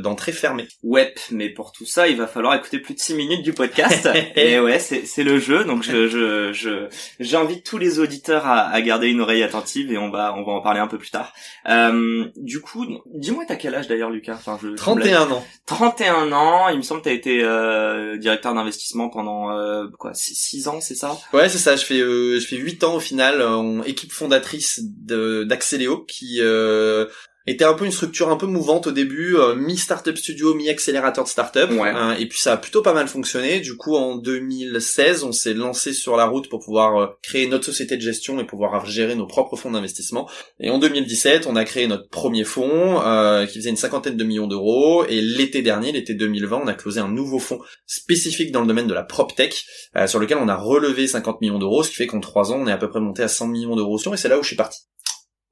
d'entrée 0.00 0.32
fermée. 0.32 0.66
Ouais, 0.82 1.14
mais 1.30 1.50
pour 1.50 1.72
tout 1.72 1.84
ça, 1.84 2.08
il 2.08 2.16
va 2.16 2.26
falloir 2.26 2.54
écouter 2.54 2.78
plus 2.78 2.94
de 2.94 2.98
6 2.98 3.14
minutes 3.14 3.42
du 3.42 3.52
podcast. 3.52 4.08
et 4.36 4.58
ouais, 4.58 4.78
c'est 4.78 5.22
le 5.22 5.38
jeu, 5.38 5.64
donc 5.64 5.82
je 5.82 6.08
je 6.52 6.88
j'invite 7.20 7.64
tous 7.64 7.78
les 7.78 7.98
auditeurs 7.98 8.46
à, 8.46 8.68
à, 8.68 8.80
garder 8.80 9.08
une 9.08 9.20
oreille 9.20 9.42
attentive 9.42 9.92
et 9.92 9.98
on 9.98 10.10
va 10.10 10.34
on 10.34 10.44
va 10.44 10.52
en 10.52 10.60
parler 10.60 10.80
un 10.80 10.86
peu 10.86 10.98
plus 10.98 11.10
tard. 11.10 11.32
Euh, 11.68 12.26
du 12.36 12.60
coup, 12.60 12.86
dis-moi 13.14 13.44
t'as 13.46 13.56
quel 13.56 13.74
âge 13.74 13.88
d'ailleurs 13.88 14.10
Lucas? 14.10 14.34
Enfin, 14.34 14.58
je, 14.62 14.68
31 14.68 15.30
ans. 15.30 15.44
31 15.66 16.32
ans, 16.32 16.68
il 16.68 16.78
me 16.78 16.82
semble 16.82 17.00
que 17.00 17.08
t'as 17.08 17.14
été 17.14 17.42
euh, 17.42 18.16
directeur 18.16 18.54
d'investissement 18.54 19.10
pendant 19.10 19.50
euh, 19.50 19.86
quoi 19.98 20.14
6 20.14 20.68
ans, 20.68 20.80
c'est 20.80 20.94
ça? 20.94 21.18
Ouais, 21.32 21.48
c'est 21.48 21.58
ça, 21.58 21.76
je 21.76 21.84
fais 21.84 22.00
euh, 22.00 22.40
je 22.40 22.46
fais 22.46 22.56
8 22.56 22.84
ans 22.84 22.94
au 22.94 23.00
final 23.00 23.42
en 23.42 23.82
équipe 23.82 24.12
fondatrice 24.12 24.80
d'Axeléo 24.82 26.04
qui 26.04 26.38
euh, 26.40 27.06
était 27.50 27.64
un 27.64 27.74
peu 27.74 27.84
une 27.84 27.92
structure 27.92 28.28
un 28.28 28.36
peu 28.36 28.46
mouvante 28.46 28.86
au 28.86 28.92
début, 28.92 29.36
euh, 29.36 29.54
mi-startup 29.54 30.16
studio, 30.16 30.54
mi-accélérateur 30.54 31.24
de 31.24 31.28
startup. 31.28 31.70
Ouais. 31.70 31.88
Hein, 31.88 32.16
et 32.18 32.26
puis 32.26 32.38
ça 32.38 32.52
a 32.52 32.56
plutôt 32.56 32.82
pas 32.82 32.92
mal 32.92 33.08
fonctionné. 33.08 33.60
Du 33.60 33.76
coup, 33.76 33.96
en 33.96 34.16
2016, 34.16 35.24
on 35.24 35.32
s'est 35.32 35.54
lancé 35.54 35.92
sur 35.92 36.16
la 36.16 36.26
route 36.26 36.48
pour 36.48 36.60
pouvoir 36.60 36.96
euh, 36.96 37.06
créer 37.22 37.46
notre 37.46 37.64
société 37.64 37.96
de 37.96 38.02
gestion 38.02 38.38
et 38.40 38.44
pouvoir 38.44 38.86
gérer 38.86 39.14
nos 39.14 39.26
propres 39.26 39.56
fonds 39.56 39.70
d'investissement. 39.70 40.28
Et 40.60 40.70
en 40.70 40.78
2017, 40.78 41.46
on 41.46 41.56
a 41.56 41.64
créé 41.64 41.86
notre 41.86 42.08
premier 42.08 42.44
fonds 42.44 43.00
euh, 43.00 43.46
qui 43.46 43.58
faisait 43.58 43.70
une 43.70 43.76
cinquantaine 43.76 44.16
de 44.16 44.24
millions 44.24 44.46
d'euros. 44.46 45.04
Et 45.08 45.20
l'été 45.20 45.62
dernier, 45.62 45.92
l'été 45.92 46.14
2020, 46.14 46.60
on 46.64 46.66
a 46.66 46.74
closé 46.74 47.00
un 47.00 47.08
nouveau 47.08 47.38
fonds 47.38 47.60
spécifique 47.86 48.52
dans 48.52 48.60
le 48.60 48.66
domaine 48.66 48.86
de 48.86 48.94
la 48.94 49.02
PropTech, 49.02 49.64
euh, 49.96 50.06
sur 50.06 50.18
lequel 50.18 50.38
on 50.38 50.48
a 50.48 50.56
relevé 50.56 51.06
50 51.06 51.40
millions 51.40 51.58
d'euros, 51.58 51.82
ce 51.82 51.90
qui 51.90 51.96
fait 51.96 52.06
qu'en 52.06 52.20
trois 52.20 52.52
ans, 52.52 52.58
on 52.60 52.66
est 52.66 52.72
à 52.72 52.78
peu 52.78 52.88
près 52.88 53.00
monté 53.00 53.22
à 53.22 53.28
100 53.28 53.48
millions 53.48 53.76
d'euros. 53.76 53.98
Et 53.98 54.16
c'est 54.16 54.28
là 54.28 54.38
où 54.38 54.42
je 54.42 54.48
suis 54.48 54.56
parti. 54.56 54.80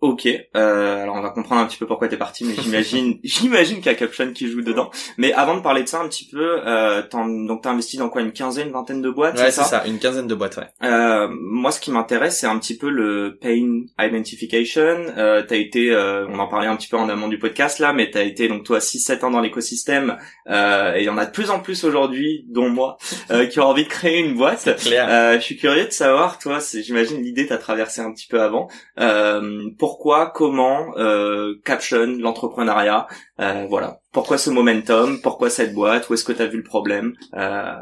Ok, 0.03 0.27
euh, 0.27 1.03
alors 1.03 1.17
on 1.17 1.23
va 1.23 1.31
comprendre 1.31 1.63
un 1.63 1.67
petit 1.67 1.79
peu 1.79 1.87
pourquoi 1.87 2.09
t'es 2.09 2.19
parti, 2.19 2.45
mais 2.45 2.55
j'imagine, 2.63 3.19
j'imagine 3.25 3.77
qu'il 3.77 3.87
y 3.87 3.89
a 3.89 3.95
Caption 3.95 4.31
qui 4.33 4.51
joue 4.51 4.61
dedans. 4.61 4.91
Mais 5.17 5.33
avant 5.33 5.57
de 5.57 5.63
parler 5.63 5.83
de 5.85 5.89
ça 5.89 6.01
un 6.01 6.09
petit 6.09 6.29
peu, 6.29 6.61
euh, 6.67 7.03
donc 7.47 7.63
t'as 7.63 7.71
investi 7.71 7.97
dans 7.97 8.11
quoi, 8.11 8.21
une 8.21 8.33
quinzaine, 8.33 8.67
une 8.67 8.73
vingtaine 8.75 9.01
de 9.01 9.09
boîtes 9.09 9.39
Ouais, 9.39 9.51
c'est 9.51 9.63
ça, 9.63 9.85
une 9.87 9.99
quinzaine 9.99 10.27
de 10.27 10.35
boîtes, 10.35 10.59
ouais. 10.59 10.67
Euh, 10.83 11.29
moi, 11.31 11.73
ce 11.73 11.81
qui 11.81 11.91
m'intéresse, 11.91 12.39
c'est 12.39 12.47
un 12.47 12.59
petit 12.59 12.77
peu 12.77 12.91
le 12.91 13.39
pain 13.41 13.85
identification. 13.99 15.07
Euh, 15.17 15.43
t'as 15.43 15.57
été, 15.57 15.91
euh, 15.91 16.27
on 16.29 16.39
en 16.41 16.47
parlait 16.47 16.67
un 16.67 16.77
petit 16.77 16.89
peu 16.89 16.99
en 16.99 17.09
amont 17.09 17.29
du 17.29 17.39
podcast 17.39 17.79
là, 17.79 17.95
mais 17.95 18.11
t'as 18.11 18.25
été 18.25 18.49
donc 18.49 18.65
toi 18.65 18.81
6-7 18.81 19.25
ans 19.25 19.31
dans 19.31 19.41
l'écosystème, 19.41 20.19
euh, 20.49 20.95
et 20.95 21.01
il 21.01 21.05
y 21.05 21.09
en 21.09 21.17
a 21.17 21.25
de 21.25 21.31
plus 21.31 21.51
en 21.51 21.61
plus 21.61 21.85
aujourd'hui, 21.85 22.45
dont 22.51 22.69
moi, 22.69 22.99
euh, 23.31 23.47
qui 23.49 23.61
ont 23.61 23.67
envie 23.67 23.85
de 23.85 23.89
créer 23.89 24.19
une 24.19 24.35
boîte. 24.35 24.77
Clair. 24.77 25.07
Euh, 25.09 25.35
je 25.37 25.41
suis 25.41 25.57
curieux 25.57 25.87
de 25.87 25.91
savoir, 25.91 26.39
toi, 26.39 26.59
j'imagine 26.75 27.23
l'idée 27.23 27.47
t'a 27.47 27.57
traversé 27.57 28.03
un 28.03 28.13
petit 28.13 28.27
peu 28.27 28.43
avant. 28.43 28.69
Euh, 29.01 29.71
pourquoi, 29.87 30.33
comment, 30.35 30.99
euh, 30.99 31.55
caption, 31.65 32.07
l'entrepreneuriat, 32.19 33.07
euh, 33.39 33.67
voilà. 33.69 34.01
Pourquoi 34.13 34.37
ce 34.37 34.51
momentum 34.51 35.21
Pourquoi 35.23 35.49
cette 35.49 35.75
boîte 35.75 36.11
Où 36.11 36.15
est-ce 36.15 36.25
que 36.25 36.33
tu 36.33 36.43
as 36.43 36.49
vu 36.49 36.57
le 36.57 36.65
problème 36.65 37.15
euh, 37.35 37.77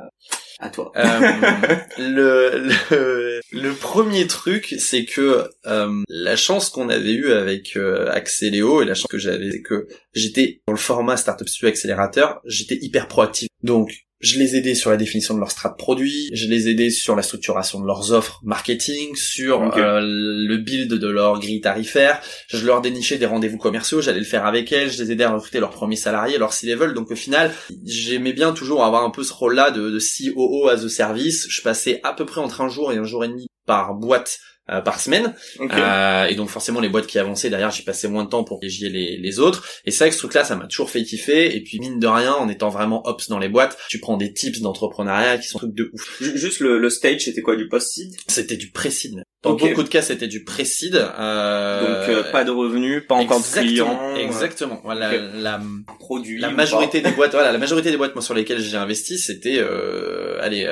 À 0.58 0.68
toi. 0.70 0.92
Euh, 0.96 1.02
le, 1.98 2.68
le, 2.90 3.40
le 3.52 3.72
premier 3.72 4.26
truc, 4.26 4.74
c'est 4.78 5.06
que 5.06 5.48
euh, 5.64 6.02
la 6.10 6.36
chance 6.36 6.68
qu'on 6.68 6.90
avait 6.90 7.14
eue 7.14 7.32
avec 7.32 7.74
euh, 7.78 8.10
Axeléo 8.10 8.82
et 8.82 8.84
la 8.84 8.92
chance 8.92 9.08
que 9.08 9.16
j'avais, 9.16 9.50
c'est 9.50 9.62
que 9.62 9.88
j'étais 10.12 10.60
dans 10.66 10.74
le 10.74 10.78
format 10.78 11.16
Startup 11.16 11.48
Studio 11.48 11.70
Accélérateur, 11.70 12.42
j'étais 12.44 12.76
hyper 12.82 13.08
proactif. 13.08 13.48
Donc 13.62 14.03
je 14.24 14.38
les 14.38 14.56
aidais 14.56 14.74
sur 14.74 14.90
la 14.90 14.96
définition 14.96 15.34
de 15.34 15.38
leur 15.38 15.50
strat 15.50 15.76
produit, 15.76 16.30
je 16.32 16.48
les 16.48 16.68
aidais 16.68 16.88
sur 16.88 17.14
la 17.14 17.22
structuration 17.22 17.78
de 17.80 17.86
leurs 17.86 18.12
offres 18.12 18.40
marketing, 18.42 19.14
sur 19.14 19.76
euh, 19.76 20.00
le 20.02 20.56
build 20.56 20.94
de 20.94 21.08
leur 21.08 21.38
grille 21.38 21.60
tarifaire, 21.60 22.20
je 22.48 22.64
leur 22.64 22.80
dénichais 22.80 23.18
des 23.18 23.26
rendez-vous 23.26 23.58
commerciaux, 23.58 24.00
j'allais 24.00 24.20
le 24.20 24.24
faire 24.24 24.46
avec 24.46 24.72
elles, 24.72 24.90
je 24.90 25.02
les 25.02 25.12
aidais 25.12 25.24
à 25.24 25.32
recruter 25.32 25.60
leurs 25.60 25.70
premiers 25.70 25.96
salariés, 25.96 26.38
leur 26.38 26.54
C-level, 26.54 26.94
donc 26.94 27.10
au 27.10 27.16
final, 27.16 27.52
j'aimais 27.84 28.32
bien 28.32 28.52
toujours 28.52 28.82
avoir 28.82 29.04
un 29.04 29.10
peu 29.10 29.22
ce 29.22 29.32
rôle-là 29.32 29.70
de, 29.70 29.90
de 29.90 29.98
COO 29.98 30.68
as 30.68 30.84
a 30.84 30.88
service, 30.88 31.46
je 31.50 31.60
passais 31.60 32.00
à 32.02 32.14
peu 32.14 32.24
près 32.24 32.40
entre 32.40 32.62
un 32.62 32.70
jour 32.70 32.92
et 32.92 32.96
un 32.96 33.04
jour 33.04 33.24
et 33.24 33.28
demi 33.28 33.48
par 33.66 33.94
boîte 33.94 34.40
euh, 34.70 34.80
par 34.80 35.00
semaine. 35.00 35.34
Euh, 35.60 36.24
et 36.24 36.34
donc 36.34 36.48
forcément 36.48 36.80
les 36.80 36.88
boîtes 36.88 37.06
qui 37.06 37.18
avançaient 37.18 37.50
derrière, 37.50 37.70
j'y 37.70 37.82
passais 37.82 38.08
moins 38.08 38.24
de 38.24 38.30
temps 38.30 38.44
pour 38.44 38.60
piéger 38.60 38.88
les, 38.88 39.16
les 39.18 39.38
autres. 39.38 39.66
Et 39.84 39.90
ça, 39.90 40.10
ce 40.10 40.18
truc-là, 40.18 40.44
ça 40.44 40.56
m'a 40.56 40.66
toujours 40.66 40.90
fait 40.90 41.02
kiffer. 41.02 41.54
Et 41.54 41.60
puis 41.62 41.78
mine 41.80 41.98
de 41.98 42.06
rien, 42.06 42.32
en 42.32 42.48
étant 42.48 42.70
vraiment 42.70 43.06
ops 43.06 43.28
dans 43.28 43.38
les 43.38 43.48
boîtes, 43.48 43.76
tu 43.88 44.00
prends 44.00 44.16
des 44.16 44.32
tips 44.32 44.60
d'entrepreneuriat 44.60 45.38
qui 45.38 45.48
sont 45.48 45.58
trucs 45.58 45.74
de 45.74 45.90
ouf. 45.92 46.20
Juste 46.20 46.60
le, 46.60 46.78
le 46.78 46.90
stage, 46.90 47.24
c'était 47.24 47.42
quoi 47.42 47.56
du 47.56 47.68
post-seed? 47.68 48.14
C'était 48.26 48.56
du 48.56 48.70
pré-seed. 48.70 49.22
Dans 49.42 49.54
beaucoup 49.54 49.82
de 49.82 49.88
cas, 49.88 50.00
c'était 50.00 50.26
du 50.26 50.42
pré-seed. 50.44 50.94
Euh... 50.96 51.80
Donc 51.80 52.08
euh, 52.08 52.32
pas 52.32 52.44
de 52.44 52.50
revenus, 52.50 53.02
pas 53.06 53.16
encore 53.16 53.40
de 53.40 53.60
clients. 53.60 54.14
Exactement. 54.16 54.80
Voilà, 54.82 55.12
la, 55.18 55.60
produit. 55.98 56.38
La 56.38 56.50
majorité 56.50 57.02
des 57.02 57.10
boîtes, 57.10 57.32
voilà, 57.32 57.52
la 57.52 57.58
majorité 57.58 57.90
des 57.90 57.98
boîtes 57.98 58.14
moi 58.14 58.22
sur 58.22 58.32
lesquelles 58.32 58.60
j'ai 58.60 58.78
investi, 58.78 59.18
c'était 59.18 59.58
euh, 59.58 60.38
allez 60.40 60.64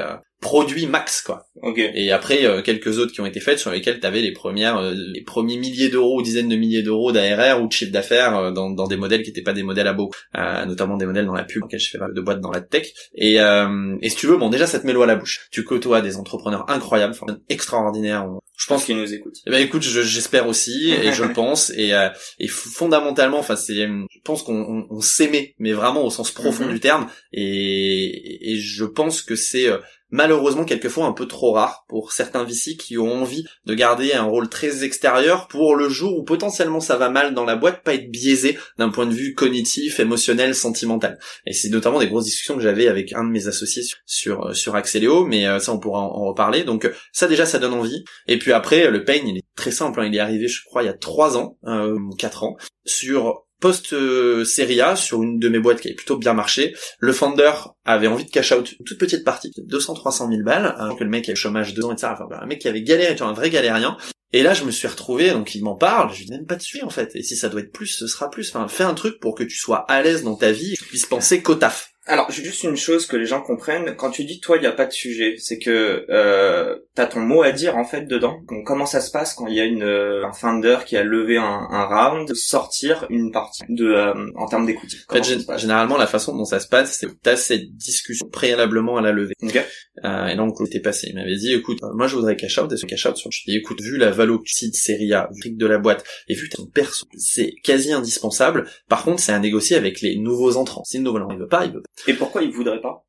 produit 0.42 0.86
max 0.86 1.22
quoi. 1.22 1.46
Okay. 1.62 1.92
Et 1.94 2.10
après 2.10 2.44
euh, 2.44 2.60
quelques 2.62 2.98
autres 2.98 3.12
qui 3.12 3.20
ont 3.20 3.26
été 3.26 3.40
faites 3.40 3.60
sur 3.60 3.70
lesquelles 3.70 4.00
tu 4.00 4.06
avais 4.06 4.20
les 4.20 4.32
premières 4.32 4.76
euh, 4.76 4.92
les 4.92 5.22
premiers 5.22 5.56
milliers 5.56 5.88
d'euros 5.88 6.18
ou 6.18 6.22
dizaines 6.22 6.48
de 6.48 6.56
milliers 6.56 6.82
d'euros 6.82 7.12
d'ARR 7.12 7.62
ou 7.62 7.68
de 7.68 7.72
chiffre 7.72 7.92
d'affaires 7.92 8.36
euh, 8.36 8.50
dans, 8.50 8.70
dans 8.70 8.88
des 8.88 8.96
modèles 8.96 9.22
qui 9.22 9.30
n'étaient 9.30 9.42
pas 9.42 9.52
des 9.52 9.62
modèles 9.62 9.86
à 9.86 9.92
beau, 9.92 10.10
notamment 10.34 10.96
des 10.96 11.06
modèles 11.06 11.26
dans 11.26 11.34
la 11.34 11.44
pub, 11.44 11.62
dans 11.62 11.68
je 11.72 11.88
fais 11.88 11.98
pas 11.98 12.08
de 12.10 12.20
boîtes 12.20 12.40
dans 12.40 12.50
la 12.50 12.60
tech. 12.60 12.88
Et, 13.14 13.36
et 13.36 14.08
si 14.10 14.16
tu 14.16 14.26
veux, 14.26 14.36
bon 14.36 14.50
déjà 14.50 14.66
ça 14.66 14.80
te 14.80 14.86
met 14.86 14.92
l'eau 14.92 15.02
à 15.02 15.06
la 15.06 15.14
bouche. 15.14 15.46
Tu 15.52 15.62
côtoies 15.62 16.00
des 16.00 16.16
entrepreneurs 16.16 16.68
incroyables, 16.68 17.14
extraordinaires. 17.48 18.26
Je 18.56 18.66
pense 18.66 18.84
qu'ils 18.84 18.96
nous 18.96 19.14
écoutent. 19.14 19.38
Eh 19.46 19.50
ben 19.50 19.62
écoute, 19.62 19.82
j'espère 19.82 20.48
aussi 20.48 20.90
et 20.90 21.12
je 21.12 21.22
le 21.22 21.32
pense 21.34 21.70
et, 21.70 21.92
et 22.40 22.48
fondamentalement, 22.48 23.38
enfin 23.38 23.56
c'est, 23.56 23.86
je 23.86 24.20
pense 24.24 24.42
qu'on 24.42 24.86
on, 24.90 25.00
s'aimait, 25.00 25.54
mais 25.58 25.72
vraiment 25.72 26.04
au 26.04 26.10
sens 26.10 26.32
profond 26.32 26.66
mm-hmm. 26.66 26.72
du 26.72 26.80
terme. 26.80 27.06
Et, 27.32 28.52
et 28.52 28.56
je 28.58 28.84
pense 28.84 29.22
que 29.22 29.36
c'est 29.36 29.68
malheureusement 30.12 30.64
quelquefois 30.64 31.06
un 31.06 31.12
peu 31.12 31.26
trop 31.26 31.52
rare 31.52 31.84
pour 31.88 32.12
certains 32.12 32.44
VC 32.44 32.76
qui 32.76 32.98
ont 32.98 33.12
envie 33.12 33.44
de 33.66 33.74
garder 33.74 34.12
un 34.12 34.22
rôle 34.22 34.48
très 34.48 34.84
extérieur 34.84 35.48
pour 35.48 35.74
le 35.74 35.88
jour 35.88 36.16
où 36.16 36.22
potentiellement 36.22 36.80
ça 36.80 36.96
va 36.96 37.08
mal 37.08 37.34
dans 37.34 37.44
la 37.44 37.56
boîte, 37.56 37.82
pas 37.82 37.94
être 37.94 38.10
biaisé 38.10 38.58
d'un 38.78 38.90
point 38.90 39.06
de 39.06 39.14
vue 39.14 39.34
cognitif, 39.34 39.98
émotionnel, 39.98 40.54
sentimental. 40.54 41.18
Et 41.46 41.52
c'est 41.52 41.70
notamment 41.70 41.98
des 41.98 42.08
grosses 42.08 42.26
discussions 42.26 42.54
que 42.54 42.62
j'avais 42.62 42.86
avec 42.86 43.12
un 43.14 43.24
de 43.24 43.30
mes 43.30 43.48
associés 43.48 43.82
sur 44.06 44.54
sur 44.54 44.76
Axeléo, 44.76 45.24
mais 45.24 45.46
euh, 45.46 45.58
ça 45.58 45.72
on 45.72 45.80
pourra 45.80 46.00
en, 46.00 46.26
reparler. 46.26 46.62
Donc 46.64 46.88
ça 47.12 47.26
déjà 47.26 47.46
ça 47.46 47.58
donne 47.58 47.74
envie. 47.74 48.04
Et 48.28 48.38
puis 48.38 48.52
après 48.52 48.90
le 48.90 49.04
pain 49.04 49.18
il 49.24 49.38
est 49.38 49.44
très 49.56 49.70
simple, 49.70 50.00
hein. 50.00 50.06
il 50.06 50.14
est 50.14 50.20
arrivé 50.20 50.46
je 50.46 50.62
crois 50.64 50.82
il 50.82 50.86
y 50.86 50.90
a 50.90 50.94
trois 50.94 51.36
ans, 51.38 51.56
euh, 51.66 51.98
quatre 52.18 52.44
ans, 52.44 52.56
sur 52.84 53.46
post-série 53.62 54.80
A 54.82 54.96
sur 54.96 55.22
une 55.22 55.38
de 55.38 55.48
mes 55.48 55.60
boîtes 55.60 55.80
qui 55.80 55.88
avait 55.88 55.94
plutôt 55.94 56.18
bien 56.18 56.34
marché. 56.34 56.74
Le 56.98 57.12
founder 57.12 57.52
avait 57.86 58.08
envie 58.08 58.26
de 58.26 58.30
cash 58.30 58.52
out 58.52 58.72
une 58.72 58.84
toute 58.84 58.98
petite 58.98 59.24
partie, 59.24 59.50
200-300 59.66 60.28
000 60.28 60.42
balles, 60.42 60.74
alors 60.76 60.98
que 60.98 61.04
le 61.04 61.10
mec 61.10 61.28
avait 61.28 61.36
chômage 61.36 61.72
deux 61.72 61.84
ans, 61.84 61.92
etc. 61.92 62.12
Enfin, 62.12 62.26
un 62.30 62.46
mec 62.46 62.60
qui 62.60 62.68
avait 62.68 62.82
galéré, 62.82 63.16
un 63.20 63.32
vrai 63.32 63.48
galérien. 63.48 63.96
Et 64.34 64.42
là, 64.42 64.54
je 64.54 64.64
me 64.64 64.70
suis 64.70 64.88
retrouvé, 64.88 65.30
donc 65.30 65.54
il 65.54 65.62
m'en 65.62 65.76
parle, 65.76 66.12
je 66.12 66.18
lui 66.18 66.24
dis 66.26 66.32
même 66.32 66.46
pas 66.46 66.56
dessus 66.56 66.82
en 66.82 66.90
fait. 66.90 67.14
Et 67.14 67.22
si 67.22 67.36
ça 67.36 67.48
doit 67.48 67.60
être 67.60 67.72
plus, 67.72 67.86
ce 67.86 68.06
sera 68.06 68.30
plus. 68.30 68.48
Enfin, 68.48 68.66
fais 68.66 68.84
un 68.84 68.94
truc 68.94 69.20
pour 69.20 69.34
que 69.34 69.44
tu 69.44 69.56
sois 69.56 69.84
à 69.90 70.02
l'aise 70.02 70.24
dans 70.24 70.36
ta 70.36 70.52
vie, 70.52 70.72
et 70.72 70.76
que 70.76 70.82
tu 70.82 70.88
puisses 70.88 71.06
penser 71.06 71.42
qu'au 71.42 71.54
taf. 71.54 71.91
Alors, 72.04 72.32
juste 72.32 72.64
une 72.64 72.76
chose 72.76 73.06
que 73.06 73.16
les 73.16 73.26
gens 73.26 73.40
comprennent, 73.40 73.94
quand 73.94 74.10
tu 74.10 74.24
dis 74.24 74.40
toi, 74.40 74.56
il 74.56 74.60
n'y 74.60 74.66
a 74.66 74.72
pas 74.72 74.86
de 74.86 74.92
sujet, 74.92 75.36
c'est 75.38 75.60
que 75.60 76.04
euh, 76.10 76.76
t'as 76.96 77.06
ton 77.06 77.20
mot 77.20 77.42
à 77.42 77.52
dire 77.52 77.76
en 77.76 77.84
fait 77.84 78.06
dedans. 78.06 78.40
Donc, 78.48 78.66
comment 78.66 78.86
ça 78.86 79.00
se 79.00 79.12
passe 79.12 79.34
quand 79.34 79.46
il 79.46 79.54
y 79.54 79.60
a 79.60 79.64
une 79.64 79.84
euh, 79.84 80.26
un 80.26 80.32
founder 80.32 80.78
qui 80.84 80.96
a 80.96 81.04
levé 81.04 81.36
un, 81.36 81.44
un 81.70 81.84
round, 81.84 82.34
sortir 82.34 83.06
une 83.08 83.30
partie 83.30 83.62
de 83.68 83.86
euh, 83.86 84.14
en 84.34 84.46
termes 84.46 84.66
d'écoute? 84.66 84.90
En 85.10 85.14
fait, 85.14 85.58
généralement, 85.58 85.96
la 85.96 86.08
façon 86.08 86.36
dont 86.36 86.44
ça 86.44 86.58
se 86.58 86.66
passe, 86.66 86.98
c'est 86.98 87.06
que 87.06 87.12
t'as 87.22 87.36
cette 87.36 87.76
discussion 87.76 88.28
préalablement 88.28 88.96
à 88.96 89.00
la 89.00 89.12
levée. 89.12 89.34
Okay. 89.40 89.62
Euh, 90.04 90.26
et 90.26 90.34
donc, 90.34 90.56
t'es 90.70 90.80
passé. 90.80 91.06
Il 91.10 91.14
m'avait 91.14 91.36
dit, 91.36 91.54
écoute, 91.54 91.78
moi 91.94 92.08
je 92.08 92.16
voudrais 92.16 92.34
cash 92.34 92.58
out, 92.58 92.72
et 92.72 92.76
ce 92.76 92.86
cash 92.86 93.06
out, 93.06 93.16
je 93.16 93.42
dit, 93.46 93.56
écoute, 93.56 93.80
vu 93.80 93.96
la 93.96 94.10
valo 94.10 94.40
que 94.40 94.44
tu 94.44 94.54
cites, 94.54 94.74
série 94.74 95.12
A, 95.12 95.28
vu 95.40 95.52
de 95.52 95.66
la 95.66 95.78
boîte, 95.78 96.04
et 96.26 96.34
vu 96.34 96.48
ton 96.48 96.66
perso, 96.66 97.06
c'est 97.16 97.52
quasi 97.62 97.92
indispensable. 97.92 98.68
Par 98.88 99.04
contre, 99.04 99.20
c'est 99.20 99.32
à 99.32 99.38
négocier 99.38 99.76
avec 99.76 100.00
les 100.00 100.16
nouveaux 100.16 100.56
entrants. 100.56 100.82
Si 100.82 100.96
le 100.98 101.04
nouveau 101.04 101.18
entrant 101.18 101.32
il 101.32 101.38
veut 101.38 101.46
pas, 101.46 101.64
il 101.64 101.72
veut 101.72 101.80
pas. 101.80 101.91
Et 102.06 102.14
pourquoi 102.14 102.42
il 102.42 102.50
voudrait 102.50 102.80
pas 102.80 103.04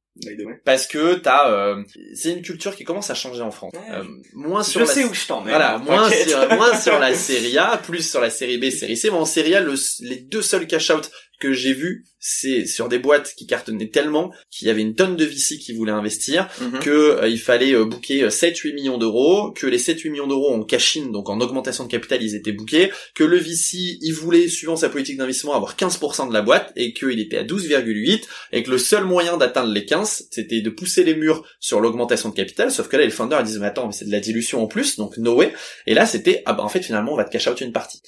parce 0.63 0.85
que 0.85 1.15
t'as, 1.15 1.49
euh, 1.49 1.83
c'est 2.13 2.33
une 2.33 2.43
culture 2.43 2.75
qui 2.75 2.83
commence 2.83 3.09
à 3.09 3.15
changer 3.15 3.41
en 3.41 3.49
France. 3.49 3.73
Euh, 3.89 4.03
moins 4.33 4.61
sur 4.63 4.81
je 4.81 4.85
la... 4.85 4.91
sais 4.91 5.03
où 5.05 5.13
je 5.13 5.25
t'en 5.25 5.41
Voilà, 5.41 5.79
moins 5.79 6.09
sur, 6.09 6.55
moins 6.55 6.77
sur 6.77 6.99
la 6.99 7.13
série 7.15 7.57
A, 7.57 7.77
plus 7.77 8.07
sur 8.07 8.21
la 8.21 8.29
série 8.29 8.59
B, 8.59 8.69
série 8.69 8.95
C. 8.95 9.09
Mais 9.09 9.17
en 9.17 9.25
série 9.25 9.55
A, 9.55 9.59
le, 9.59 9.73
les 10.01 10.17
deux 10.17 10.43
seuls 10.43 10.67
cash 10.67 10.91
out 10.91 11.09
que 11.43 11.51
j'ai 11.51 11.73
vu, 11.73 12.05
c'est 12.19 12.65
sur 12.65 12.87
des 12.87 12.99
boîtes 12.99 13.33
qui 13.35 13.45
cartonnaient 13.45 13.89
tellement 13.89 14.31
qu'il 14.49 14.69
y 14.69 14.71
avait 14.71 14.81
une 14.81 14.95
tonne 14.95 15.17
de 15.17 15.25
VC 15.25 15.57
qui 15.57 15.73
voulaient 15.73 15.91
investir, 15.91 16.47
mhm. 16.61 16.79
que 16.79 16.89
euh, 16.89 17.27
il 17.27 17.37
fallait 17.37 17.75
euh, 17.75 17.83
booker 17.83 18.29
7-8 18.29 18.69
euh, 18.69 18.73
millions 18.75 18.97
d'euros, 18.97 19.51
que 19.51 19.67
les 19.67 19.77
7-8 19.77 20.09
millions 20.09 20.27
d'euros 20.27 20.53
en 20.53 20.63
cash-in, 20.63 21.07
donc 21.07 21.27
en 21.27 21.41
augmentation 21.41 21.83
de 21.83 21.91
capital, 21.91 22.23
ils 22.23 22.33
étaient 22.33 22.53
bookés, 22.53 22.93
que 23.13 23.25
le 23.25 23.35
VC, 23.35 23.97
il 23.99 24.13
voulait, 24.13 24.47
suivant 24.47 24.77
sa 24.77 24.87
politique 24.87 25.17
d'investissement, 25.17 25.53
avoir 25.53 25.75
15% 25.75 26.29
de 26.29 26.33
la 26.33 26.41
boîte, 26.41 26.71
et 26.77 26.93
qu'il 26.93 27.19
était 27.19 27.39
à 27.39 27.43
12,8, 27.43 28.23
et 28.53 28.63
que 28.63 28.71
le 28.71 28.77
seul 28.77 29.03
moyen 29.03 29.35
d'atteindre 29.35 29.73
les 29.73 29.83
15, 29.83 30.29
c'était 30.31 30.61
de 30.61 30.69
pousser 30.69 31.03
les 31.03 31.15
murs 31.15 31.45
sur 31.59 31.81
l'augmentation 31.81 32.29
de 32.29 32.35
capital, 32.35 32.71
sauf 32.71 32.87
que 32.87 32.95
là, 32.95 33.03
les 33.03 33.11
founders, 33.11 33.41
ils 33.41 33.47
disent, 33.47 33.59
mais 33.59 33.67
attends, 33.67 33.87
mais 33.87 33.93
c'est 33.93 34.05
de 34.05 34.11
la 34.11 34.21
dilution 34.21 34.63
en 34.63 34.67
plus, 34.67 34.95
donc 34.95 35.17
no 35.17 35.35
way. 35.35 35.53
Et 35.87 35.93
là, 35.93 36.05
c'était, 36.05 36.41
ah 36.45 36.53
bah 36.53 36.63
en 36.63 36.69
fait, 36.69 36.83
finalement, 36.83 37.11
on 37.11 37.17
va 37.17 37.25
te 37.25 37.31
cash 37.31 37.47
out 37.47 37.59
une 37.59 37.73
partie. 37.73 38.01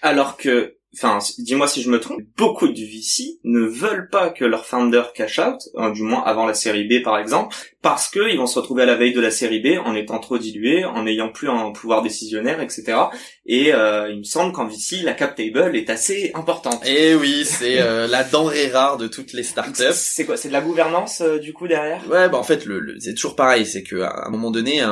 Alors 0.00 0.38
que 0.38 0.79
enfin, 0.94 1.18
dis-moi 1.38 1.68
si 1.68 1.82
je 1.82 1.90
me 1.90 2.00
trompe, 2.00 2.20
beaucoup 2.36 2.68
de 2.68 2.80
VC 2.80 3.38
ne 3.44 3.60
veulent 3.60 4.08
pas 4.10 4.30
que 4.30 4.44
leur 4.44 4.66
founder 4.66 5.02
cash 5.14 5.38
out, 5.38 5.60
hein, 5.76 5.90
du 5.90 6.02
moins 6.02 6.22
avant 6.22 6.46
la 6.46 6.54
série 6.54 6.86
B 6.86 7.02
par 7.02 7.18
exemple, 7.18 7.56
parce 7.82 8.10
qu'ils 8.10 8.36
vont 8.36 8.46
se 8.46 8.58
retrouver 8.58 8.82
à 8.82 8.86
la 8.86 8.94
veille 8.94 9.14
de 9.14 9.20
la 9.20 9.30
série 9.30 9.60
B 9.60 9.78
en 9.84 9.94
étant 9.94 10.18
trop 10.18 10.38
dilués, 10.38 10.84
en 10.84 11.04
n'ayant 11.04 11.30
plus 11.30 11.48
un 11.48 11.72
pouvoir 11.72 12.02
décisionnaire, 12.02 12.60
etc. 12.60 12.98
Et 13.46 13.72
euh, 13.72 14.10
il 14.10 14.18
me 14.18 14.24
semble 14.24 14.52
qu'en 14.52 14.66
VC, 14.66 15.02
la 15.02 15.14
cap 15.14 15.34
table 15.34 15.76
est 15.76 15.88
assez 15.88 16.30
importante. 16.34 16.86
Et 16.86 17.10
eh 17.10 17.14
oui, 17.14 17.44
c'est 17.44 17.80
euh, 17.80 18.06
la 18.08 18.22
denrée 18.22 18.68
rare 18.68 18.98
de 18.98 19.08
toutes 19.08 19.32
les 19.32 19.42
startups. 19.42 19.82
C'est 19.92 20.26
quoi 20.26 20.36
C'est 20.36 20.48
de 20.48 20.52
la 20.52 20.60
gouvernance 20.60 21.22
euh, 21.22 21.38
du 21.38 21.52
coup 21.52 21.66
derrière? 21.66 22.02
Ouais, 22.10 22.28
bah 22.28 22.36
en 22.36 22.42
fait, 22.42 22.66
le, 22.66 22.96
c'est 23.00 23.14
toujours 23.14 23.34
pareil, 23.34 23.64
c'est 23.64 23.82
que 23.82 24.02
à 24.02 24.26
un 24.26 24.30
moment 24.30 24.50
donné, 24.50 24.82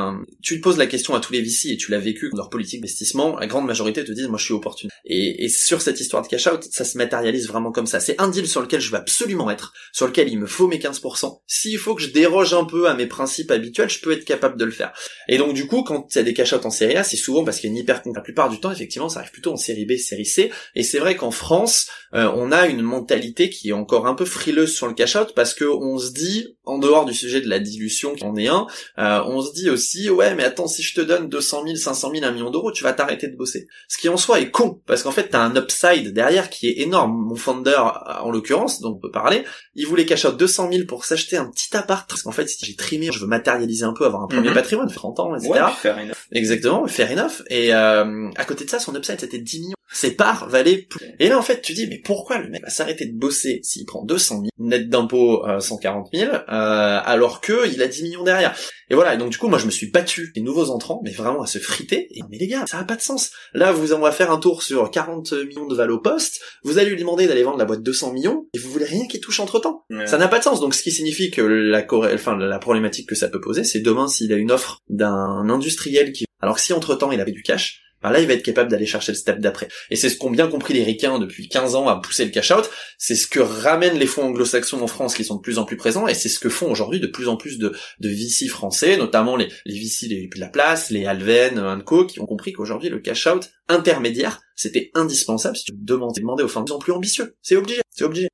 tu 0.42 0.58
te 0.58 0.62
poses 0.62 0.78
la 0.78 0.86
question 0.86 1.14
à 1.14 1.20
tous 1.20 1.32
les 1.32 1.42
VC 1.42 1.70
et 1.70 1.76
tu 1.76 1.90
l'as 1.90 1.98
vécu 1.98 2.30
dans 2.30 2.38
leur 2.38 2.50
politique 2.50 2.80
d'investissement, 2.80 3.38
la 3.38 3.46
grande 3.46 3.66
majorité 3.66 4.04
te 4.04 4.12
disent 4.12 4.28
moi 4.28 4.38
je 4.38 4.44
suis 4.44 4.54
opportun. 4.54 4.88
Et, 5.04 5.44
et 5.44 5.48
sur 5.48 5.82
cette 5.88 6.00
histoire 6.00 6.22
de 6.22 6.28
cash 6.28 6.46
out, 6.46 6.66
ça 6.70 6.84
se 6.84 6.98
matérialise 6.98 7.48
vraiment 7.48 7.72
comme 7.72 7.86
ça. 7.86 7.98
C'est 7.98 8.20
un 8.20 8.28
deal 8.28 8.46
sur 8.46 8.60
lequel 8.60 8.80
je 8.80 8.90
veux 8.90 8.98
absolument 8.98 9.50
être, 9.50 9.72
sur 9.92 10.06
lequel 10.06 10.28
il 10.28 10.38
me 10.38 10.46
faut 10.46 10.66
mes 10.66 10.78
15%. 10.78 11.40
S'il 11.46 11.78
faut 11.78 11.94
que 11.94 12.02
je 12.02 12.10
déroge 12.10 12.52
un 12.52 12.64
peu 12.64 12.88
à 12.88 12.94
mes 12.94 13.06
principes 13.06 13.50
habituels, 13.50 13.88
je 13.88 14.00
peux 14.00 14.12
être 14.12 14.24
capable 14.24 14.58
de 14.58 14.64
le 14.66 14.70
faire. 14.70 14.92
Et 15.28 15.38
donc 15.38 15.54
du 15.54 15.66
coup, 15.66 15.82
quand 15.82 16.06
il 16.14 16.18
y 16.18 16.20
a 16.20 16.24
des 16.24 16.34
cash 16.34 16.52
out 16.52 16.66
en 16.66 16.70
série 16.70 16.96
A, 16.96 17.04
c'est 17.04 17.16
souvent 17.16 17.42
parce 17.42 17.58
qu'il 17.58 17.70
y 17.70 17.72
a 17.72 17.74
une 17.74 17.82
hyper 17.82 18.02
La 18.14 18.20
plupart 18.20 18.50
du 18.50 18.60
temps, 18.60 18.70
effectivement, 18.70 19.08
ça 19.08 19.20
arrive 19.20 19.32
plutôt 19.32 19.52
en 19.52 19.56
série 19.56 19.86
B, 19.86 19.96
série 19.96 20.26
C. 20.26 20.50
Et 20.74 20.82
c'est 20.82 20.98
vrai 20.98 21.16
qu'en 21.16 21.30
France, 21.30 21.88
euh, 22.14 22.30
on 22.34 22.52
a 22.52 22.66
une 22.66 22.82
mentalité 22.82 23.48
qui 23.48 23.70
est 23.70 23.72
encore 23.72 24.06
un 24.06 24.14
peu 24.14 24.24
frileuse 24.24 24.74
sur 24.74 24.88
le 24.88 24.94
cash 24.94 25.16
out 25.16 25.32
parce 25.34 25.54
que 25.54 25.64
on 25.64 25.98
se 25.98 26.12
dit, 26.12 26.57
en 26.68 26.78
dehors 26.78 27.04
du 27.04 27.14
sujet 27.14 27.40
de 27.40 27.48
la 27.48 27.58
dilution 27.58 28.14
qui 28.14 28.24
en 28.24 28.36
est 28.36 28.48
un, 28.48 28.66
euh, 28.98 29.22
on 29.26 29.40
se 29.40 29.52
dit 29.52 29.70
aussi, 29.70 30.10
ouais, 30.10 30.34
mais 30.34 30.44
attends, 30.44 30.68
si 30.68 30.82
je 30.82 30.94
te 30.94 31.00
donne 31.00 31.28
200 31.28 31.64
000, 31.64 31.76
500 31.76 32.10
000, 32.12 32.24
1 32.24 32.30
million 32.32 32.50
d'euros, 32.50 32.70
tu 32.72 32.84
vas 32.84 32.92
t'arrêter 32.92 33.28
de 33.28 33.36
bosser. 33.36 33.68
Ce 33.88 33.96
qui 33.98 34.08
en 34.08 34.16
soi 34.16 34.40
est 34.40 34.50
con, 34.50 34.80
parce 34.86 35.02
qu'en 35.02 35.10
fait, 35.10 35.28
t'as 35.30 35.40
un 35.40 35.56
upside 35.56 36.12
derrière 36.12 36.50
qui 36.50 36.68
est 36.68 36.80
énorme. 36.80 37.12
Mon 37.28 37.36
founder, 37.36 37.78
en 38.20 38.30
l'occurrence, 38.30 38.80
dont 38.80 38.92
on 38.92 38.98
peut 38.98 39.10
parler, 39.10 39.44
il 39.74 39.86
voulait 39.86 40.04
cash 40.04 40.24
out 40.26 40.36
200 40.36 40.70
000 40.72 40.84
pour 40.86 41.04
s'acheter 41.04 41.36
un 41.36 41.50
petit 41.50 41.74
appart, 41.76 42.08
parce 42.08 42.22
qu'en 42.22 42.32
fait, 42.32 42.48
si 42.48 42.64
j'ai 42.64 42.76
trimé, 42.76 43.10
je 43.12 43.18
veux 43.18 43.26
matérialiser 43.26 43.84
un 43.84 43.94
peu, 43.94 44.04
avoir 44.04 44.22
un 44.22 44.28
premier 44.28 44.48
mhm. 44.48 44.54
patrimoine, 44.54 44.90
30 44.90 45.20
ans, 45.20 45.34
etc. 45.34 45.50
Ouais, 45.50 46.12
Exactement, 46.32 46.86
faire 46.86 47.10
enough. 47.10 47.42
Et 47.48 47.72
euh, 47.72 48.30
à 48.36 48.44
côté 48.44 48.64
de 48.64 48.70
ça, 48.70 48.78
son 48.78 48.94
upside, 48.94 49.20
c'était 49.20 49.38
10 49.38 49.60
millions. 49.60 49.77
Ses 49.90 50.16
parts 50.16 50.48
valaient 50.48 50.86
plus. 50.88 51.06
Et 51.18 51.28
là, 51.28 51.38
en 51.38 51.42
fait, 51.42 51.60
tu 51.62 51.72
dis, 51.72 51.86
mais 51.86 52.00
pourquoi 52.04 52.38
le 52.38 52.48
mec 52.48 52.62
va 52.62 52.70
s'arrêter 52.70 53.06
de 53.06 53.16
bosser 53.16 53.60
s'il 53.62 53.86
prend 53.86 54.04
200 54.04 54.42
000, 54.42 54.48
net 54.58 54.88
d'impôts 54.88 55.44
140 55.58 56.08
000, 56.12 56.30
euh, 56.32 56.40
alors 56.46 57.40
que 57.40 57.68
il 57.72 57.82
a 57.82 57.88
10 57.88 58.02
millions 58.02 58.24
derrière? 58.24 58.54
Et 58.90 58.94
voilà, 58.94 59.14
et 59.14 59.18
donc 59.18 59.30
du 59.30 59.38
coup, 59.38 59.48
moi, 59.48 59.58
je 59.58 59.66
me 59.66 59.70
suis 59.70 59.90
battu 59.90 60.32
les 60.34 60.42
nouveaux 60.42 60.70
entrants, 60.70 61.00
mais 61.04 61.10
vraiment 61.10 61.42
à 61.42 61.46
se 61.46 61.58
friter. 61.58 62.08
Et 62.10 62.20
mais 62.30 62.38
les 62.38 62.48
gars, 62.48 62.64
ça 62.66 62.78
a 62.78 62.84
pas 62.84 62.96
de 62.96 63.02
sens. 63.02 63.30
Là, 63.52 63.72
vous 63.72 63.92
on 63.92 64.00
va 64.00 64.12
faire 64.12 64.30
un 64.30 64.38
tour 64.38 64.62
sur 64.62 64.90
40 64.90 65.32
millions 65.32 65.66
de 65.66 65.74
valo 65.74 65.98
poste, 65.98 66.40
vous 66.64 66.78
allez 66.78 66.90
lui 66.90 66.98
demander 66.98 67.26
d'aller 67.26 67.42
vendre 67.42 67.58
la 67.58 67.64
boîte 67.64 67.82
200 67.82 68.12
millions, 68.12 68.46
et 68.54 68.58
vous 68.58 68.70
voulez 68.70 68.84
rien 68.84 69.06
qui 69.06 69.20
touche 69.20 69.40
entre-temps. 69.40 69.84
Ça 70.06 70.18
n'a 70.18 70.28
pas 70.28 70.38
de 70.38 70.44
sens. 70.44 70.60
Donc, 70.60 70.74
ce 70.74 70.82
qui 70.82 70.92
signifie 70.92 71.30
que 71.30 71.40
la, 71.42 71.84
enfin, 72.14 72.36
la 72.36 72.58
problématique 72.58 73.08
que 73.08 73.14
ça 73.14 73.28
peut 73.28 73.40
poser, 73.40 73.64
c'est 73.64 73.80
demain, 73.80 74.08
s'il 74.08 74.32
a 74.32 74.36
une 74.36 74.52
offre 74.52 74.80
d'un 74.88 75.48
industriel 75.48 76.12
qui... 76.12 76.26
Alors 76.40 76.56
que 76.56 76.60
si 76.60 76.72
entre-temps, 76.72 77.10
il 77.10 77.20
avait 77.20 77.32
du 77.32 77.42
cash, 77.42 77.82
ben 78.02 78.10
là, 78.10 78.20
il 78.20 78.26
va 78.26 78.34
être 78.34 78.44
capable 78.44 78.70
d'aller 78.70 78.86
chercher 78.86 79.12
le 79.12 79.16
step 79.16 79.38
d'après. 79.40 79.68
Et 79.90 79.96
c'est 79.96 80.08
ce 80.08 80.16
qu'ont 80.16 80.30
bien 80.30 80.48
compris 80.48 80.74
les 80.74 80.84
ricains 80.84 81.18
depuis 81.18 81.48
15 81.48 81.74
ans 81.74 81.88
à 81.88 82.00
pousser 82.00 82.24
le 82.24 82.30
cash-out. 82.30 82.68
C'est 82.96 83.14
ce 83.14 83.26
que 83.26 83.40
ramènent 83.40 83.98
les 83.98 84.06
fonds 84.06 84.24
anglo-saxons 84.24 84.80
en 84.82 84.86
France 84.86 85.14
qui 85.14 85.24
sont 85.24 85.36
de 85.36 85.40
plus 85.40 85.58
en 85.58 85.64
plus 85.64 85.76
présents. 85.76 86.06
Et 86.06 86.14
c'est 86.14 86.28
ce 86.28 86.38
que 86.38 86.48
font 86.48 86.70
aujourd'hui 86.70 87.00
de 87.00 87.06
plus 87.06 87.28
en 87.28 87.36
plus 87.36 87.58
de, 87.58 87.72
de 88.00 88.08
VC 88.08 88.48
français, 88.48 88.96
notamment 88.96 89.36
les, 89.36 89.48
les 89.64 89.78
VC 89.78 90.06
les 90.08 90.30
la 90.36 90.48
place, 90.48 90.90
les 90.90 91.06
Alven, 91.06 91.82
Co, 91.84 92.06
qui 92.06 92.20
ont 92.20 92.26
compris 92.26 92.52
qu'aujourd'hui, 92.52 92.88
le 92.88 93.00
cash-out 93.00 93.50
intermédiaire, 93.68 94.40
c'était 94.54 94.90
indispensable 94.94 95.56
si 95.56 95.64
tu 95.64 95.72
demandais, 95.74 96.20
demander 96.20 96.44
aux 96.44 96.48
fonds 96.48 96.64
plus 96.64 96.92
ambitieux. 96.92 97.36
C'est 97.42 97.56
obligé. 97.56 97.80
C'est 97.90 98.04
obligé. 98.04 98.28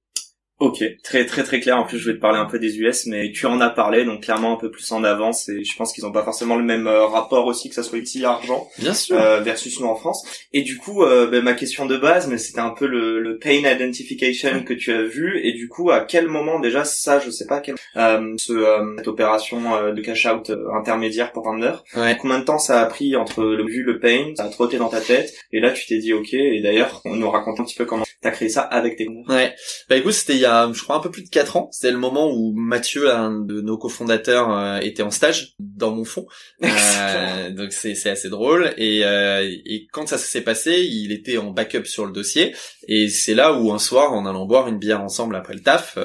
Ok, 0.61 0.85
très 1.03 1.27
très 1.27 1.43
très 1.43 1.59
clair. 1.59 1.77
En 1.79 1.85
plus, 1.85 1.99
je 1.99 2.09
vais 2.09 2.17
te 2.17 2.21
parler 2.21 2.39
un 2.39 2.45
peu 2.45 2.61
des 2.61 2.79
US, 2.79 3.07
mais 3.07 3.33
tu 3.33 3.47
en 3.47 3.61
as 3.61 3.71
parlé, 3.71 4.05
donc 4.05 4.23
clairement 4.23 4.53
un 4.53 4.57
peu 4.57 4.71
plus 4.71 4.93
en 4.93 5.03
avance. 5.03 5.49
Et 5.49 5.65
je 5.65 5.77
pense 5.77 5.93
qu'ils 5.93 6.05
n'ont 6.05 6.13
pas 6.13 6.23
forcément 6.23 6.55
le 6.55 6.63
même 6.63 6.87
euh, 6.87 7.07
rapport 7.07 7.47
aussi, 7.47 7.69
que 7.69 7.75
ça 7.75 7.83
soit 7.83 7.99
ici 7.99 8.25
argent, 8.25 8.69
bien 8.79 8.95
sûr, 8.95 9.19
euh, 9.19 9.41
versus 9.41 9.81
nous 9.81 9.89
en 9.89 9.97
France. 9.97 10.25
Et 10.53 10.63
du 10.63 10.79
coup, 10.79 11.03
euh, 11.03 11.27
ben, 11.27 11.43
ma 11.43 11.55
question 11.55 11.87
de 11.87 11.97
base, 11.97 12.29
mais 12.29 12.39
c'était 12.39 12.61
un 12.61 12.71
peu 12.71 12.87
le, 12.87 13.19
le, 13.19 13.37
pain 13.39 13.51
identification 13.51 14.63
que 14.63 14.75
tu 14.75 14.93
as 14.93 15.03
vu. 15.03 15.41
Et 15.43 15.55
du 15.55 15.69
coup, 15.69 15.91
à 15.91 16.01
quel 16.01 16.29
moment 16.29 16.61
déjà 16.61 16.85
ça, 16.85 17.19
je 17.19 17.31
sais 17.31 17.47
pas, 17.47 17.61
quel, 17.61 17.75
ce, 17.95 18.95
cette 18.97 19.09
opération 19.09 19.93
de 19.93 20.01
cash 20.03 20.25
out 20.27 20.53
intermédiaire 20.73 21.33
pour 21.33 21.43
vendeur, 21.43 21.83
ouais. 21.97 22.17
combien 22.21 22.39
de 22.39 22.45
temps 22.45 22.59
ça 22.59 22.81
a 22.81 22.87
pris 22.87 23.17
entre 23.17 23.43
le 23.43 23.67
vu 23.67 23.83
le 23.83 23.99
pain, 23.99 24.33
ça 24.37 24.45
a 24.45 24.49
trotté 24.51 24.79
dans 24.79 24.89
ta 24.89 25.01
tête, 25.01 25.35
et 25.51 25.59
là 25.59 25.73
tu 25.73 25.85
t'es 25.87 25.99
dit 25.99 26.13
ok. 26.13 26.33
Et 26.33 26.61
d'ailleurs, 26.61 27.03
on 27.05 27.17
nous 27.17 27.29
raconte 27.29 27.59
un 27.59 27.65
petit 27.65 27.75
peu 27.75 27.85
comment 27.85 28.05
t'as 28.25 28.31
créé 28.31 28.49
ça 28.49 28.63
avec 28.63 28.97
tes. 28.97 29.07
Ouais. 29.29 29.55
Bah 29.91 29.97
écoute, 29.97 30.15
c'était 30.15 30.33
il 30.33 30.41
y 30.41 30.47
a 30.47 30.71
je 30.73 30.83
crois, 30.83 30.97
un 30.97 31.01
peu 31.01 31.11
plus 31.11 31.25
de 31.25 31.29
4 31.29 31.57
ans. 31.59 31.69
C'était 31.71 31.93
le 31.93 31.99
moment 31.99 32.33
où 32.33 32.55
Mathieu, 32.57 33.13
un 33.13 33.45
de 33.45 33.61
nos 33.61 33.77
cofondateurs, 33.77 34.51
euh, 34.51 34.79
était 34.79 35.03
en 35.03 35.11
stage 35.11 35.55
dans 35.59 35.95
mon 35.95 36.05
fond. 36.05 36.27
Euh, 36.97 37.51
donc 37.51 37.73
c'est, 37.73 37.95
c'est 37.95 38.11
assez 38.11 38.29
drôle. 38.29 38.73
Et, 38.79 39.05
euh, 39.05 39.43
et 39.67 39.87
quand 39.93 40.07
ça 40.07 40.17
s'est 40.17 40.41
passé, 40.41 40.87
il 40.89 41.13
était 41.13 41.37
en 41.37 41.51
backup 41.51 41.85
sur 41.85 42.07
le 42.07 42.13
dossier. 42.13 42.55
Et 42.89 43.09
c'est 43.09 43.35
là 43.35 43.53
où 43.53 43.73
un 43.73 43.79
soir, 43.79 44.13
en 44.13 44.25
allant 44.25 44.47
boire 44.47 44.69
une 44.69 44.79
bière 44.79 45.03
ensemble 45.03 45.37
après 45.37 45.55
le 45.55 45.61
taf, 45.61 45.99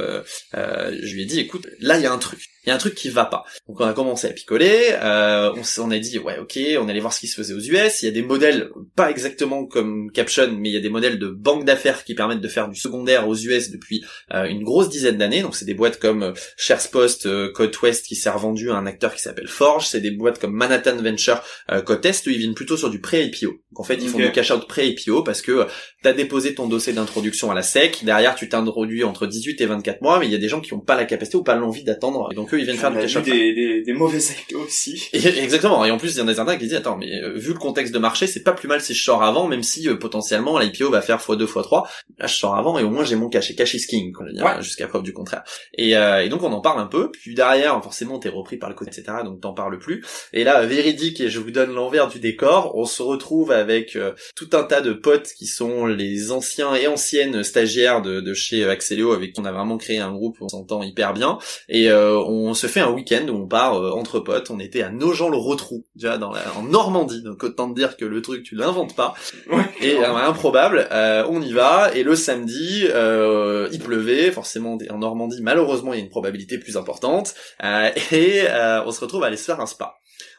je 0.54 1.14
lui 1.14 1.22
ai 1.22 1.26
dit, 1.26 1.40
écoute, 1.40 1.68
là 1.80 1.98
il 1.98 2.04
y 2.04 2.06
a 2.06 2.12
un 2.12 2.18
truc 2.18 2.40
il 2.66 2.70
y 2.70 2.72
a 2.72 2.76
un 2.76 2.78
truc 2.78 2.96
qui 2.96 3.10
va 3.10 3.26
pas. 3.26 3.44
Donc 3.68 3.80
on 3.82 3.86
a 3.86 3.94
commencé 3.94 4.28
à 4.28 4.32
picoler, 4.32 4.90
euh, 5.02 5.52
on, 5.56 5.62
s- 5.62 5.80
on 5.80 5.92
a 5.92 5.98
dit 6.00 6.20
ouais 6.20 6.38
ok, 6.40 6.60
on 6.80 6.90
allait 6.90 7.00
voir 7.00 7.14
ce 7.14 7.20
qui 7.20 7.28
se 7.28 7.36
faisait 7.36 7.54
aux 7.54 7.60
US. 7.60 8.02
Il 8.02 8.06
y 8.06 8.10
a 8.10 8.12
des 8.12 8.22
modèles 8.22 8.70
pas 8.96 9.10
exactement 9.10 9.66
comme 9.66 10.12
Caption, 10.12 10.52
mais 10.58 10.70
il 10.70 10.74
y 10.74 10.78
a 10.78 10.82
des 10.82 10.90
modèles 10.90 11.20
de 11.20 11.28
banque 11.30 11.66
d'affaires 11.66 12.04
qui 12.04 12.16
permettent 12.16 12.42
de 12.42 12.48
faire 12.48 12.68
du 12.70 12.80
secondaire 12.80 13.28
aux 13.28 13.36
US 13.36 13.72
depuis 13.72 14.04
euh, 14.34 14.46
une 14.46 14.64
grosse 14.64 14.90
dizaine 14.90 15.18
d'années. 15.18 15.42
Donc 15.42 15.56
c'est 15.56 15.66
des 15.66 15.74
boîtes 15.74 16.00
comme 16.00 16.24
euh, 16.24 16.34
Sharespost, 16.58 17.26
euh, 17.26 17.52
Code 17.52 17.76
West 17.82 18.06
qui 18.06 18.16
s'est 18.16 18.30
revendu 18.30 18.72
à 18.72 18.76
un 18.76 18.86
acteur 18.86 19.14
qui 19.16 19.22
s'appelle 19.22 19.48
Forge. 19.48 19.88
C'est 19.88 20.02
des 20.02 20.12
boîtes 20.12 20.40
comme 20.40 20.54
Manhattan 20.54 20.98
Venture, 20.98 21.42
euh, 21.72 21.82
Code 21.82 22.02
Test, 22.02 22.28
où 22.28 22.30
ils 22.30 22.38
viennent 22.38 22.54
plutôt 22.56 22.78
sur 22.78 22.90
du 22.90 23.00
pré-IPO. 23.00 23.48
Donc 23.48 23.80
en 23.80 23.84
fait 23.84 23.96
ils 23.96 24.10
font 24.10 24.18
du 24.28 24.32
cash 24.32 24.52
out 24.52 24.68
pré-IPO 24.68 25.24
parce 25.24 25.42
que 25.42 25.66
t'as 26.04 26.14
déposé 26.14 26.54
ton 26.56 26.68
dossier 26.68 26.94
d'introduction 26.94 27.52
à 27.52 27.56
la 27.56 27.62
SEC. 27.64 28.04
Derrière 28.04 28.36
tu 28.36 28.50
t'introduis 28.50 29.04
entre 29.04 29.28
18 29.28 29.62
et 29.62 29.66
24 29.66 30.02
mois, 30.02 30.20
mais 30.20 30.26
il 30.28 30.32
y 30.32 30.36
a 30.36 30.40
des 30.40 30.50
gens 30.50 30.62
qui 30.62 30.74
ont 30.74 30.80
pas 30.80 30.96
la 30.96 31.06
capacité 31.06 31.38
ou 31.38 31.44
pas 31.44 31.56
l'envie 31.56 31.84
d'attendre. 31.84 32.30
Et 32.32 32.36
donc 32.50 32.54
eux 32.54 32.60
ils 32.60 32.66
viennent 32.66 32.78
faire 32.78 32.92
On 32.92 33.22
du 33.22 33.32
des, 33.32 33.54
des, 33.54 33.82
des 33.82 33.94
mauvais 33.94 34.20
IPO 34.20 34.60
aussi. 34.60 35.10
Et- 35.14 35.20
Exactement. 35.40 35.86
Et 35.86 35.92
en 35.92 35.98
plus, 35.98 36.16
il 36.16 36.20
y 36.20 36.22
en 36.22 36.28
a 36.28 36.34
certains 36.36 36.58
qui 36.58 36.66
disent, 36.66 36.76
attends, 36.76 36.98
mais 36.98 37.22
euh, 37.22 37.34
vu 37.36 37.54
le 37.54 37.60
contexte 37.60 37.94
de 37.94 38.00
marché, 38.00 38.28
c'est 38.28 38.44
pas 38.44 38.52
plus 38.52 38.68
mal 38.68 38.82
si 38.82 38.94
je 38.94 39.04
sors 39.04 39.24
avant, 39.24 39.48
même 39.48 39.64
si 39.64 39.88
euh, 39.88 39.96
potentiellement 39.96 40.58
l'IPO 40.60 40.90
va 40.90 41.02
faire 41.02 41.18
x2, 41.20 41.46
x3. 41.46 41.88
Là, 42.18 42.28
je 42.28 42.36
sors 42.36 42.56
avant 42.56 42.78
et 42.80 42.84
au 42.84 42.90
moins 42.90 43.04
j'ai 43.04 43.16
mon 43.16 43.30
cash. 43.30 43.52
Et 43.52 43.56
cash 43.56 43.74
is 43.74 43.86
king, 43.88 44.12
quoi, 44.12 44.26
je 44.28 44.34
dire, 44.34 44.44
Ouais. 44.46 44.62
jusqu'à 44.62 44.88
preuve 44.88 45.04
du 45.04 45.14
contraire. 45.14 45.44
Et, 45.78 45.96
euh, 45.98 46.24
et 46.24 46.30
donc 46.30 46.44
on 46.44 46.52
en 46.52 46.62
parle 46.62 46.80
un 46.80 46.88
peu. 46.88 47.12
Puis 47.12 47.36
derrière, 47.36 47.82
forcément, 47.84 48.20
t'es 48.20 48.30
repris 48.30 48.58
par 48.58 48.70
le 48.70 48.76
côté, 48.76 48.92
etc. 48.92 49.18
Donc 49.24 49.42
t'en 49.42 49.54
parles 49.54 49.78
plus. 49.80 50.04
Et 50.34 50.44
là, 50.44 50.66
véridique, 50.66 51.22
et 51.22 51.30
je 51.30 51.40
vous 51.40 51.52
donne 51.52 51.74
l'envers 51.74 52.08
du 52.08 52.20
décor, 52.20 52.76
on 52.76 52.86
se 52.86 53.02
retrouve 53.02 53.52
avec 53.52 53.96
euh, 53.96 54.14
tout 54.36 54.50
un 54.54 54.64
tas 54.64 54.82
de 54.82 54.94
potes 54.94 55.30
qui 55.38 55.46
sont 55.48 55.86
les 55.86 56.32
anciens 56.32 56.76
et 56.76 56.88
anciennes 56.88 57.44
stagiaires 57.44 58.02
de, 58.02 58.20
de 58.22 58.34
chez 58.34 58.66
Axelio, 58.68 59.12
avec 59.14 59.34
qui 59.34 59.40
on 59.42 59.46
a 59.46 59.52
vraiment 59.52 59.78
créé 59.78 60.00
un 60.00 60.12
groupe, 60.12 60.38
on 60.42 60.50
s'entend 60.50 60.82
hyper 60.84 61.14
bien. 61.14 61.38
Et 61.70 61.90
euh, 61.90 62.18
on 62.48 62.54
se 62.54 62.68
fait 62.68 62.80
un 62.80 62.92
week-end 62.92 63.28
où 63.28 63.36
on 63.36 63.48
part 63.48 63.76
euh, 63.76 63.92
entre 63.92 64.20
potes. 64.20 64.50
On 64.50 64.60
était 64.60 64.82
à 64.82 64.90
Nogent-le-Rotrou, 64.90 65.86
déjà 65.96 66.18
dans 66.18 66.32
la, 66.32 66.42
en 66.58 66.64
Normandie. 66.64 67.24
Donc 67.24 67.44
autant 67.44 67.70
te 67.70 67.76
dire 67.76 67.98
que 67.98 68.06
le 68.06 68.22
truc 68.22 68.44
tu 68.44 68.56
l'inventes 68.56 68.96
pas. 68.96 69.14
Ouais. 69.52 69.64
Et 69.82 69.98
euh, 69.98 70.16
improbable. 70.16 70.88
euh, 70.92 71.26
on 71.30 71.42
y 71.42 71.52
va. 71.52 71.92
Et 71.94 72.04
le 72.04 72.16
samedi, 72.16 72.86
euh, 72.90 73.68
il 73.72 73.80
pleuvait. 73.80 74.32
Forcément, 74.32 74.78
en 74.90 74.98
Normandie, 74.98 75.42
malheureusement, 75.42 75.94
il 75.94 75.98
y 75.98 76.02
a 76.02 76.04
une 76.04 76.10
probabilité 76.10 76.58
plus 76.58 76.78
importante. 76.78 77.34
Euh, 77.64 77.90
et 78.12 78.44
euh, 78.48 78.84
on 78.86 78.92
se 78.92 79.02
retrouve 79.02 79.24
à 79.24 79.28
aller 79.28 79.38
se 79.38 79.46
faire 79.46 79.60
un 79.60 79.66
spa. 79.66 79.96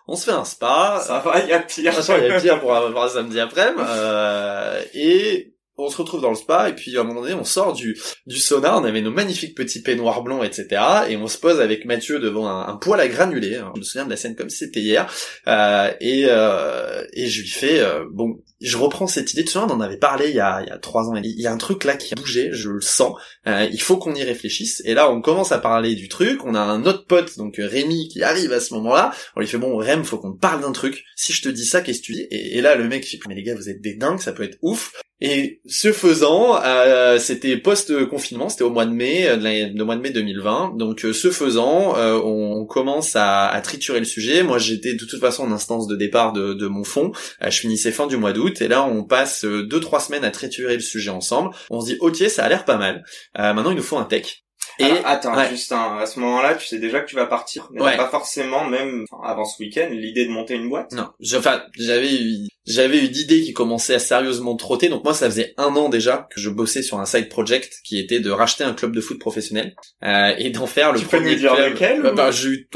On 0.08 0.16
se 0.16 0.24
fait 0.24 0.32
un 0.32 0.44
spa. 0.44 1.00
Ça 1.04 1.20
va, 1.24 1.40
il 1.40 1.48
y 1.48 1.52
a 1.52 1.60
pire. 1.60 1.92
Il 2.18 2.26
y 2.26 2.30
a 2.30 2.40
pire 2.40 2.60
pour 2.60 2.74
avoir 2.74 3.04
un 3.04 3.08
samedi 3.08 3.38
après-midi. 3.38 3.82
Euh, 3.86 4.82
et 4.94 5.54
on 5.84 5.90
se 5.90 5.96
retrouve 5.96 6.20
dans 6.20 6.30
le 6.30 6.36
spa, 6.36 6.68
et 6.68 6.74
puis 6.74 6.96
à 6.96 7.00
un 7.00 7.04
moment 7.04 7.22
donné, 7.22 7.34
on 7.34 7.44
sort 7.44 7.72
du, 7.72 7.98
du 8.26 8.38
sauna, 8.38 8.78
on 8.78 8.84
avait 8.84 9.00
nos 9.00 9.10
magnifiques 9.10 9.56
petits 9.56 9.82
peignoirs 9.82 10.22
blancs, 10.22 10.44
etc. 10.44 10.82
Et 11.08 11.16
on 11.16 11.26
se 11.26 11.38
pose 11.38 11.60
avec 11.60 11.84
Mathieu 11.84 12.18
devant 12.18 12.46
un, 12.48 12.68
un 12.68 12.76
poêle 12.76 13.00
à 13.00 13.08
granulés. 13.08 13.56
hein. 13.56 13.72
Je 13.74 13.80
me 13.80 13.84
souviens 13.84 14.04
de 14.04 14.10
la 14.10 14.16
scène 14.16 14.36
comme 14.36 14.50
c'était 14.50 14.80
hier. 14.80 15.12
Euh, 15.48 15.90
et, 16.00 16.26
euh, 16.28 17.04
et 17.12 17.26
je 17.26 17.42
lui 17.42 17.48
fais, 17.48 17.80
euh, 17.80 18.04
bon, 18.10 18.42
je 18.60 18.76
reprends 18.76 19.06
cette 19.06 19.32
idée. 19.32 19.44
Tu 19.44 19.52
souviens, 19.52 19.68
on 19.68 19.72
en 19.74 19.80
avait 19.80 19.96
parlé 19.98 20.28
il 20.28 20.34
y 20.34 20.40
a, 20.40 20.62
il 20.62 20.68
y 20.68 20.72
a 20.72 20.78
trois 20.78 21.08
ans. 21.08 21.14
Il 21.16 21.40
y 21.40 21.46
a 21.46 21.52
un 21.52 21.56
truc 21.58 21.84
là 21.84 21.96
qui 21.96 22.12
a 22.12 22.16
bougé, 22.16 22.50
je 22.52 22.70
le 22.70 22.80
sens. 22.80 23.14
Il 23.46 23.80
faut 23.80 23.96
qu'on 23.96 24.14
y 24.14 24.22
réfléchisse. 24.22 24.82
Et 24.84 24.94
là, 24.94 25.10
on 25.10 25.20
commence 25.20 25.52
à 25.52 25.58
parler 25.58 25.94
du 25.94 26.08
truc. 26.08 26.44
On 26.44 26.54
a 26.54 26.60
un 26.60 26.84
autre 26.84 27.06
pote, 27.06 27.36
donc 27.38 27.56
Rémi, 27.58 28.08
qui 28.08 28.22
arrive 28.22 28.52
à 28.52 28.60
ce 28.60 28.74
moment-là. 28.74 29.12
On 29.36 29.40
lui 29.40 29.46
fait 29.46 29.58
bon, 29.58 29.76
Rem, 29.76 30.04
faut 30.04 30.18
qu'on 30.18 30.34
parle 30.34 30.60
d'un 30.60 30.72
truc. 30.72 31.04
Si 31.16 31.32
je 31.32 31.42
te 31.42 31.48
dis 31.48 31.64
ça, 31.64 31.80
qu'est-ce 31.80 32.00
que 32.00 32.04
tu 32.04 32.12
dis? 32.12 32.26
Et, 32.30 32.60
là, 32.60 32.76
le 32.76 32.88
mec 32.88 33.04
fait 33.06 33.18
mais 33.28 33.34
les 33.34 33.42
gars, 33.42 33.54
vous 33.54 33.68
êtes 33.68 33.80
des 33.80 33.94
dingues, 33.94 34.20
ça 34.20 34.32
peut 34.32 34.42
être 34.42 34.58
ouf. 34.62 34.92
Et 35.22 35.60
ce 35.66 35.92
faisant, 35.92 36.58
euh, 36.64 37.18
c'était 37.18 37.56
post-confinement, 37.58 38.48
c'était 38.48 38.64
au 38.64 38.70
mois 38.70 38.86
de 38.86 38.92
mai, 38.92 39.28
euh, 39.28 39.36
de 39.36 39.78
le 39.78 39.84
mois 39.84 39.96
de 39.96 40.00
mai 40.00 40.10
2020. 40.10 40.76
Donc 40.76 41.04
euh, 41.04 41.12
ce 41.12 41.30
faisant, 41.30 41.96
euh, 41.96 42.18
on 42.24 42.64
commence 42.64 43.16
à, 43.16 43.46
à 43.46 43.60
triturer 43.60 43.98
le 43.98 44.04
sujet. 44.06 44.42
Moi, 44.42 44.58
j'étais 44.58 44.94
de 44.94 45.04
toute 45.04 45.20
façon 45.20 45.44
en 45.44 45.52
instance 45.52 45.86
de 45.86 45.96
départ 45.96 46.32
de, 46.32 46.54
de 46.54 46.66
mon 46.68 46.84
fond. 46.84 47.12
Euh, 47.42 47.50
je 47.50 47.60
finissais 47.60 47.92
fin 47.92 48.06
du 48.06 48.16
mois 48.16 48.32
d'août, 48.32 48.62
et 48.62 48.68
là, 48.68 48.84
on 48.84 49.04
passe 49.04 49.44
euh, 49.44 49.62
deux 49.62 49.80
trois 49.80 50.00
semaines 50.00 50.24
à 50.24 50.30
triturer 50.30 50.74
le 50.74 50.80
sujet 50.80 51.10
ensemble. 51.10 51.50
On 51.70 51.80
se 51.80 51.86
dit, 51.86 51.96
ok, 52.00 52.16
ça 52.28 52.44
a 52.44 52.48
l'air 52.48 52.64
pas 52.64 52.76
mal. 52.76 53.04
Euh, 53.38 53.52
maintenant, 53.52 53.70
il 53.72 53.76
nous 53.76 53.82
faut 53.82 53.98
un 53.98 54.04
tech. 54.04 54.42
Et 54.78 54.84
Alors, 54.84 54.98
attends, 55.04 55.36
ouais. 55.36 55.50
juste 55.50 55.72
un, 55.72 55.98
à 55.98 56.06
ce 56.06 56.18
moment-là, 56.20 56.54
tu 56.54 56.66
sais 56.66 56.78
déjà 56.78 57.00
que 57.00 57.08
tu 57.10 57.16
vas 57.16 57.26
partir, 57.26 57.68
mais 57.72 57.82
Ouais. 57.82 57.96
pas 57.98 58.08
forcément, 58.08 58.64
même 58.64 59.04
avant 59.22 59.44
ce 59.44 59.62
week-end, 59.62 59.88
l'idée 59.90 60.24
de 60.24 60.30
monter 60.30 60.54
une 60.54 60.70
boîte? 60.70 60.92
Non, 60.92 61.08
enfin, 61.36 61.62
j'avais 61.78 62.14
eu, 62.14 62.48
j'avais 62.66 62.98
eu 62.98 63.08
d'idées 63.08 63.40
qui 63.42 63.52
commençaient 63.52 63.94
à 63.94 63.98
sérieusement 63.98 64.54
trotter. 64.56 64.88
Donc 64.88 65.02
moi, 65.04 65.14
ça 65.14 65.26
faisait 65.30 65.54
un 65.56 65.74
an 65.76 65.88
déjà 65.88 66.28
que 66.34 66.40
je 66.40 66.50
bossais 66.50 66.82
sur 66.82 67.00
un 67.00 67.06
side 67.06 67.28
project 67.28 67.78
qui 67.84 67.98
était 67.98 68.20
de 68.20 68.30
racheter 68.30 68.64
un 68.64 68.74
club 68.74 68.94
de 68.94 69.00
foot 69.00 69.18
professionnel 69.18 69.74
euh, 70.04 70.32
et 70.38 70.50
d'en 70.50 70.66
faire 70.66 70.92
le 70.92 70.98
Tu 70.98 71.04
peux 71.06 71.16
premier 71.18 71.32
nous 71.32 71.38
dire 71.38 71.54
club. 71.54 71.72
lequel, 71.72 72.02
Bah, 72.02 72.12
bah, 72.12 72.30
j'ai 72.30 72.48
eu, 72.48 72.68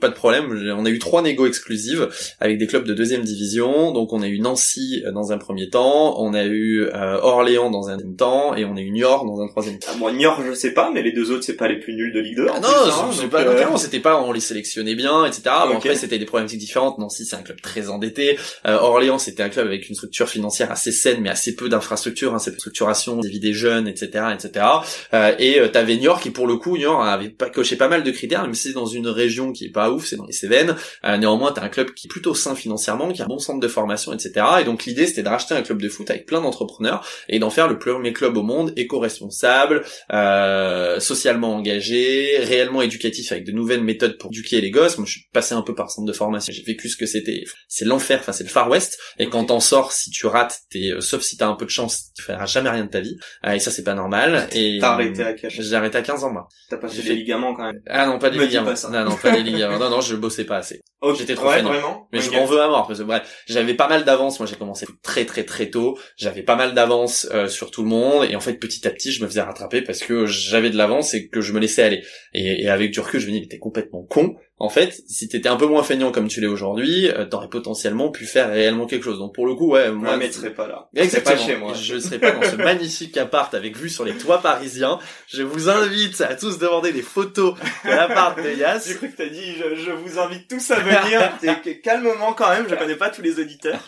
pas 0.00 0.08
de 0.08 0.14
problème. 0.14 0.74
On 0.78 0.86
a 0.86 0.90
eu 0.90 0.98
trois 0.98 1.22
négos 1.22 1.46
exclusives 1.46 2.08
avec 2.40 2.58
des 2.58 2.66
clubs 2.66 2.84
de 2.84 2.94
deuxième 2.94 3.22
division. 3.22 3.92
Donc 3.92 4.12
on 4.12 4.22
a 4.22 4.28
eu 4.28 4.38
Nancy 4.38 5.02
euh, 5.06 5.12
dans 5.12 5.32
un 5.32 5.38
premier 5.38 5.68
temps, 5.68 6.20
on 6.20 6.32
a 6.34 6.44
eu 6.44 6.82
euh, 6.82 7.18
Orléans 7.20 7.70
dans 7.70 7.88
un 7.88 7.96
deuxième 7.96 8.16
temps 8.16 8.54
et 8.54 8.64
on 8.64 8.76
a 8.76 8.80
eu 8.80 8.90
Niort 8.90 9.24
dans 9.26 9.40
un 9.42 9.48
troisième 9.48 9.78
temps. 9.78 9.88
Ah, 9.92 9.96
bon, 9.98 10.10
Niort, 10.12 10.40
je 10.46 10.54
sais 10.54 10.72
pas, 10.72 10.90
mais 10.92 11.02
les 11.02 11.12
deux 11.12 11.30
autres, 11.30 11.44
c'est 11.44 11.56
pas 11.56 11.68
les 11.68 11.78
plus 11.80 11.94
nuls 11.94 12.12
de 12.12 12.20
Ligue 12.20 12.36
2. 12.36 12.46
en 12.48 12.54
Ah 12.56 12.60
non, 12.60 12.68
hein, 12.68 13.10
c'est- 13.12 13.22
c'est 13.22 13.28
pas, 13.28 13.42
euh, 13.42 13.76
c'était 13.76 14.00
pas, 14.00 14.20
on 14.22 14.32
les 14.32 14.40
sélectionnait 14.40 14.94
bien, 14.94 15.24
etc. 15.26 15.42
Bon, 15.66 15.70
Ok. 15.70 15.76
après, 15.76 15.94
c'était 15.96 16.18
des 16.18 16.24
problématiques 16.26 16.60
différentes. 16.60 16.98
Nancy, 16.98 17.24
c'est 17.24 17.36
un 17.36 17.42
club 17.42 17.60
très 17.60 17.88
endetté. 17.88 18.38
Euh, 18.66 18.78
Orléans, 18.78 19.18
c'était 19.34 19.42
un 19.42 19.48
club 19.48 19.66
avec 19.66 19.88
une 19.88 19.96
structure 19.96 20.28
financière 20.28 20.70
assez 20.70 20.92
saine, 20.92 21.20
mais 21.20 21.28
assez 21.28 21.56
peu 21.56 21.68
d'infrastructures, 21.68 22.32
hein, 22.34 22.38
cette 22.38 22.54
structuration, 22.54 23.16
des 23.16 23.28
vies 23.28 23.40
des 23.40 23.52
jeunes, 23.52 23.88
etc., 23.88 24.26
etc. 24.32 24.64
Euh, 25.12 25.34
et 25.40 25.58
euh, 25.58 25.66
t'avais 25.66 25.96
Niort 25.96 26.20
qui, 26.20 26.30
pour 26.30 26.46
le 26.46 26.56
coup, 26.56 26.76
Niort 26.76 27.02
avait 27.02 27.30
pas 27.30 27.50
coché 27.50 27.74
pas 27.74 27.88
mal 27.88 28.04
de 28.04 28.10
critères, 28.12 28.42
même 28.42 28.54
si 28.54 28.68
c'est 28.68 28.74
dans 28.74 28.86
une 28.86 29.08
région 29.08 29.50
qui 29.50 29.64
est 29.64 29.72
pas 29.72 29.90
ouf, 29.90 30.06
c'est 30.06 30.14
dans 30.14 30.26
les 30.26 30.32
Cévennes. 30.32 30.76
Euh, 31.04 31.16
néanmoins, 31.16 31.50
t'as 31.50 31.64
un 31.64 31.68
club 31.68 31.94
qui 31.94 32.06
est 32.06 32.08
plutôt 32.08 32.36
sain 32.36 32.54
financièrement, 32.54 33.10
qui 33.10 33.22
a 33.22 33.24
un 33.24 33.28
bon 33.28 33.40
centre 33.40 33.58
de 33.58 33.66
formation, 33.66 34.12
etc. 34.12 34.46
Et 34.60 34.64
donc, 34.64 34.84
l'idée, 34.84 35.06
c'était 35.08 35.24
de 35.24 35.28
racheter 35.28 35.54
un 35.54 35.62
club 35.62 35.82
de 35.82 35.88
foot 35.88 36.08
avec 36.10 36.26
plein 36.26 36.40
d'entrepreneurs 36.40 37.04
et 37.28 37.40
d'en 37.40 37.50
faire 37.50 37.66
le 37.66 37.76
premier 37.76 38.12
club 38.12 38.36
au 38.36 38.44
monde, 38.44 38.72
éco-responsable, 38.76 39.82
euh, 40.12 41.00
socialement 41.00 41.56
engagé, 41.56 42.38
réellement 42.38 42.82
éducatif 42.82 43.32
avec 43.32 43.44
de 43.44 43.50
nouvelles 43.50 43.82
méthodes 43.82 44.16
pour 44.16 44.30
éduquer 44.30 44.60
les 44.60 44.70
gosses. 44.70 44.96
Moi, 44.96 45.06
je 45.08 45.18
suis 45.18 45.26
passé 45.32 45.56
un 45.56 45.62
peu 45.62 45.74
par 45.74 45.90
centre 45.90 46.06
de 46.06 46.12
formation, 46.12 46.52
j'ai 46.52 46.62
vécu 46.62 46.88
ce 46.88 46.96
que 46.96 47.06
c'était. 47.06 47.42
C'est 47.66 47.84
l'enfer, 47.84 48.20
enfin 48.20 48.30
c'est 48.30 48.44
le 48.44 48.50
Far 48.50 48.70
West. 48.70 49.00
Et 49.18 49.28
quand 49.28 49.44
t'en 49.44 49.60
sors, 49.60 49.92
si 49.92 50.10
tu 50.10 50.26
rates, 50.26 50.60
t'es, 50.70 50.90
euh, 50.92 51.00
sauf 51.00 51.22
si 51.22 51.36
t'as 51.36 51.46
un 51.46 51.54
peu 51.54 51.64
de 51.64 51.70
chance, 51.70 52.10
tu 52.16 52.22
feras 52.22 52.46
jamais 52.46 52.70
rien 52.70 52.84
de 52.84 52.90
ta 52.90 53.00
vie. 53.00 53.16
Euh, 53.46 53.52
et 53.52 53.58
ça, 53.58 53.70
c'est 53.70 53.84
pas 53.84 53.94
normal. 53.94 54.48
Et 54.52 54.78
T'as 54.80 54.92
arrêté 54.92 55.22
à 55.22 55.32
quel 55.34 55.50
J'ai 55.50 55.74
arrêté 55.74 55.98
à 55.98 56.02
15 56.02 56.24
ans, 56.24 56.32
moi. 56.32 56.48
T'as 56.68 56.76
pas 56.78 56.88
fait 56.88 57.02
des 57.02 57.14
ligaments 57.14 57.54
quand 57.54 57.64
même. 57.64 57.80
Ah 57.88 58.06
non, 58.06 58.18
pas 58.18 58.30
dis 58.30 58.38
ligaments. 58.38 58.72
pas. 58.74 58.88
Non, 58.90 59.10
non, 59.10 59.16
pas 59.16 59.30
les 59.32 59.42
ligaments. 59.50 59.78
Non, 59.78 59.90
non, 59.90 60.00
je 60.00 60.16
bossais 60.16 60.44
pas 60.44 60.56
assez. 60.58 60.80
Ok, 61.00 61.16
J'étais 61.18 61.34
trop 61.34 61.48
ouais, 61.48 61.62
vraiment. 61.62 62.08
Mais 62.12 62.20
je 62.20 62.28
Ok. 62.30 62.34
m'en 62.36 62.44
veux 62.46 62.60
à 62.60 62.68
mort 62.68 62.86
parce 62.86 62.98
que 62.98 63.04
bref, 63.04 63.42
j'avais 63.46 63.74
pas 63.74 63.88
mal 63.88 64.04
d'avance. 64.04 64.40
Moi, 64.40 64.46
j'ai 64.46 64.56
commencé 64.56 64.86
très 65.02 65.24
très 65.26 65.44
très 65.44 65.68
tôt. 65.70 65.98
J'avais 66.16 66.42
pas 66.42 66.56
mal 66.56 66.74
d'avance 66.74 67.28
euh, 67.32 67.46
sur 67.48 67.70
tout 67.70 67.82
le 67.82 67.88
monde 67.88 68.26
et 68.30 68.36
en 68.36 68.40
fait, 68.40 68.54
petit 68.54 68.86
à 68.88 68.90
petit, 68.90 69.12
je 69.12 69.22
me 69.22 69.28
faisais 69.28 69.42
rattraper 69.42 69.82
parce 69.82 70.00
que 70.00 70.26
j'avais 70.26 70.70
de 70.70 70.76
l'avance 70.76 71.12
et 71.14 71.28
que 71.28 71.40
je 71.40 71.52
me 71.52 71.60
laissais 71.60 71.82
aller. 71.82 72.02
Et, 72.32 72.62
et 72.64 72.68
avec 72.70 72.90
du 72.90 73.00
recul, 73.00 73.20
je 73.20 73.26
me 73.26 73.32
dis, 73.32 73.40
mais 73.40 73.46
t'es 73.48 73.58
complètement 73.58 74.02
con. 74.02 74.36
En 74.58 74.68
fait, 74.68 75.02
si 75.08 75.28
t'étais 75.28 75.48
un 75.48 75.56
peu 75.56 75.66
moins 75.66 75.82
feignant 75.82 76.12
comme 76.12 76.28
tu 76.28 76.40
l'es 76.40 76.46
aujourd'hui, 76.46 77.08
euh, 77.08 77.24
t'aurais 77.24 77.48
potentiellement 77.48 78.10
pu 78.10 78.24
faire 78.24 78.50
réellement 78.50 78.86
quelque 78.86 79.02
chose. 79.02 79.18
Donc 79.18 79.34
pour 79.34 79.46
le 79.46 79.54
coup, 79.56 79.72
ouais, 79.72 79.90
moi, 79.90 80.10
Moi, 80.10 80.16
mais 80.16 80.28
tu 80.28 80.34
serais 80.34 80.54
pas 80.54 80.68
là. 80.68 80.88
Exactement. 80.94 81.36
Pas 81.36 81.42
chez 81.42 81.56
moi. 81.56 81.74
Je 81.74 81.94
ne 81.96 81.98
serai 81.98 82.20
pas 82.20 82.30
dans 82.30 82.42
ce 82.42 82.54
magnifique 82.62 83.16
appart 83.16 83.52
avec 83.52 83.76
vue 83.76 83.88
sur 83.88 84.04
les 84.04 84.12
toits 84.12 84.40
parisiens. 84.40 85.00
Je 85.26 85.42
vous 85.42 85.68
invite 85.68 86.20
à 86.20 86.36
tous 86.36 86.58
demander 86.58 86.92
des 86.92 87.02
photos 87.02 87.54
de 87.84 87.90
l'appart 87.90 88.40
de 88.40 88.50
Yass. 88.50 88.86
J'ai 88.88 88.94
cru 88.94 89.10
que 89.10 89.16
t'as 89.16 89.28
dit, 89.28 89.54
je, 89.58 89.74
je 89.74 89.90
vous 89.90 90.20
invite 90.20 90.46
tous 90.48 90.70
à 90.70 90.78
venir. 90.78 91.32
Calmement 91.82 92.32
quand 92.32 92.50
même, 92.50 92.66
je 92.68 92.76
connais 92.76 92.96
pas 92.96 93.10
tous 93.10 93.22
les 93.22 93.40
auditeurs. 93.40 93.80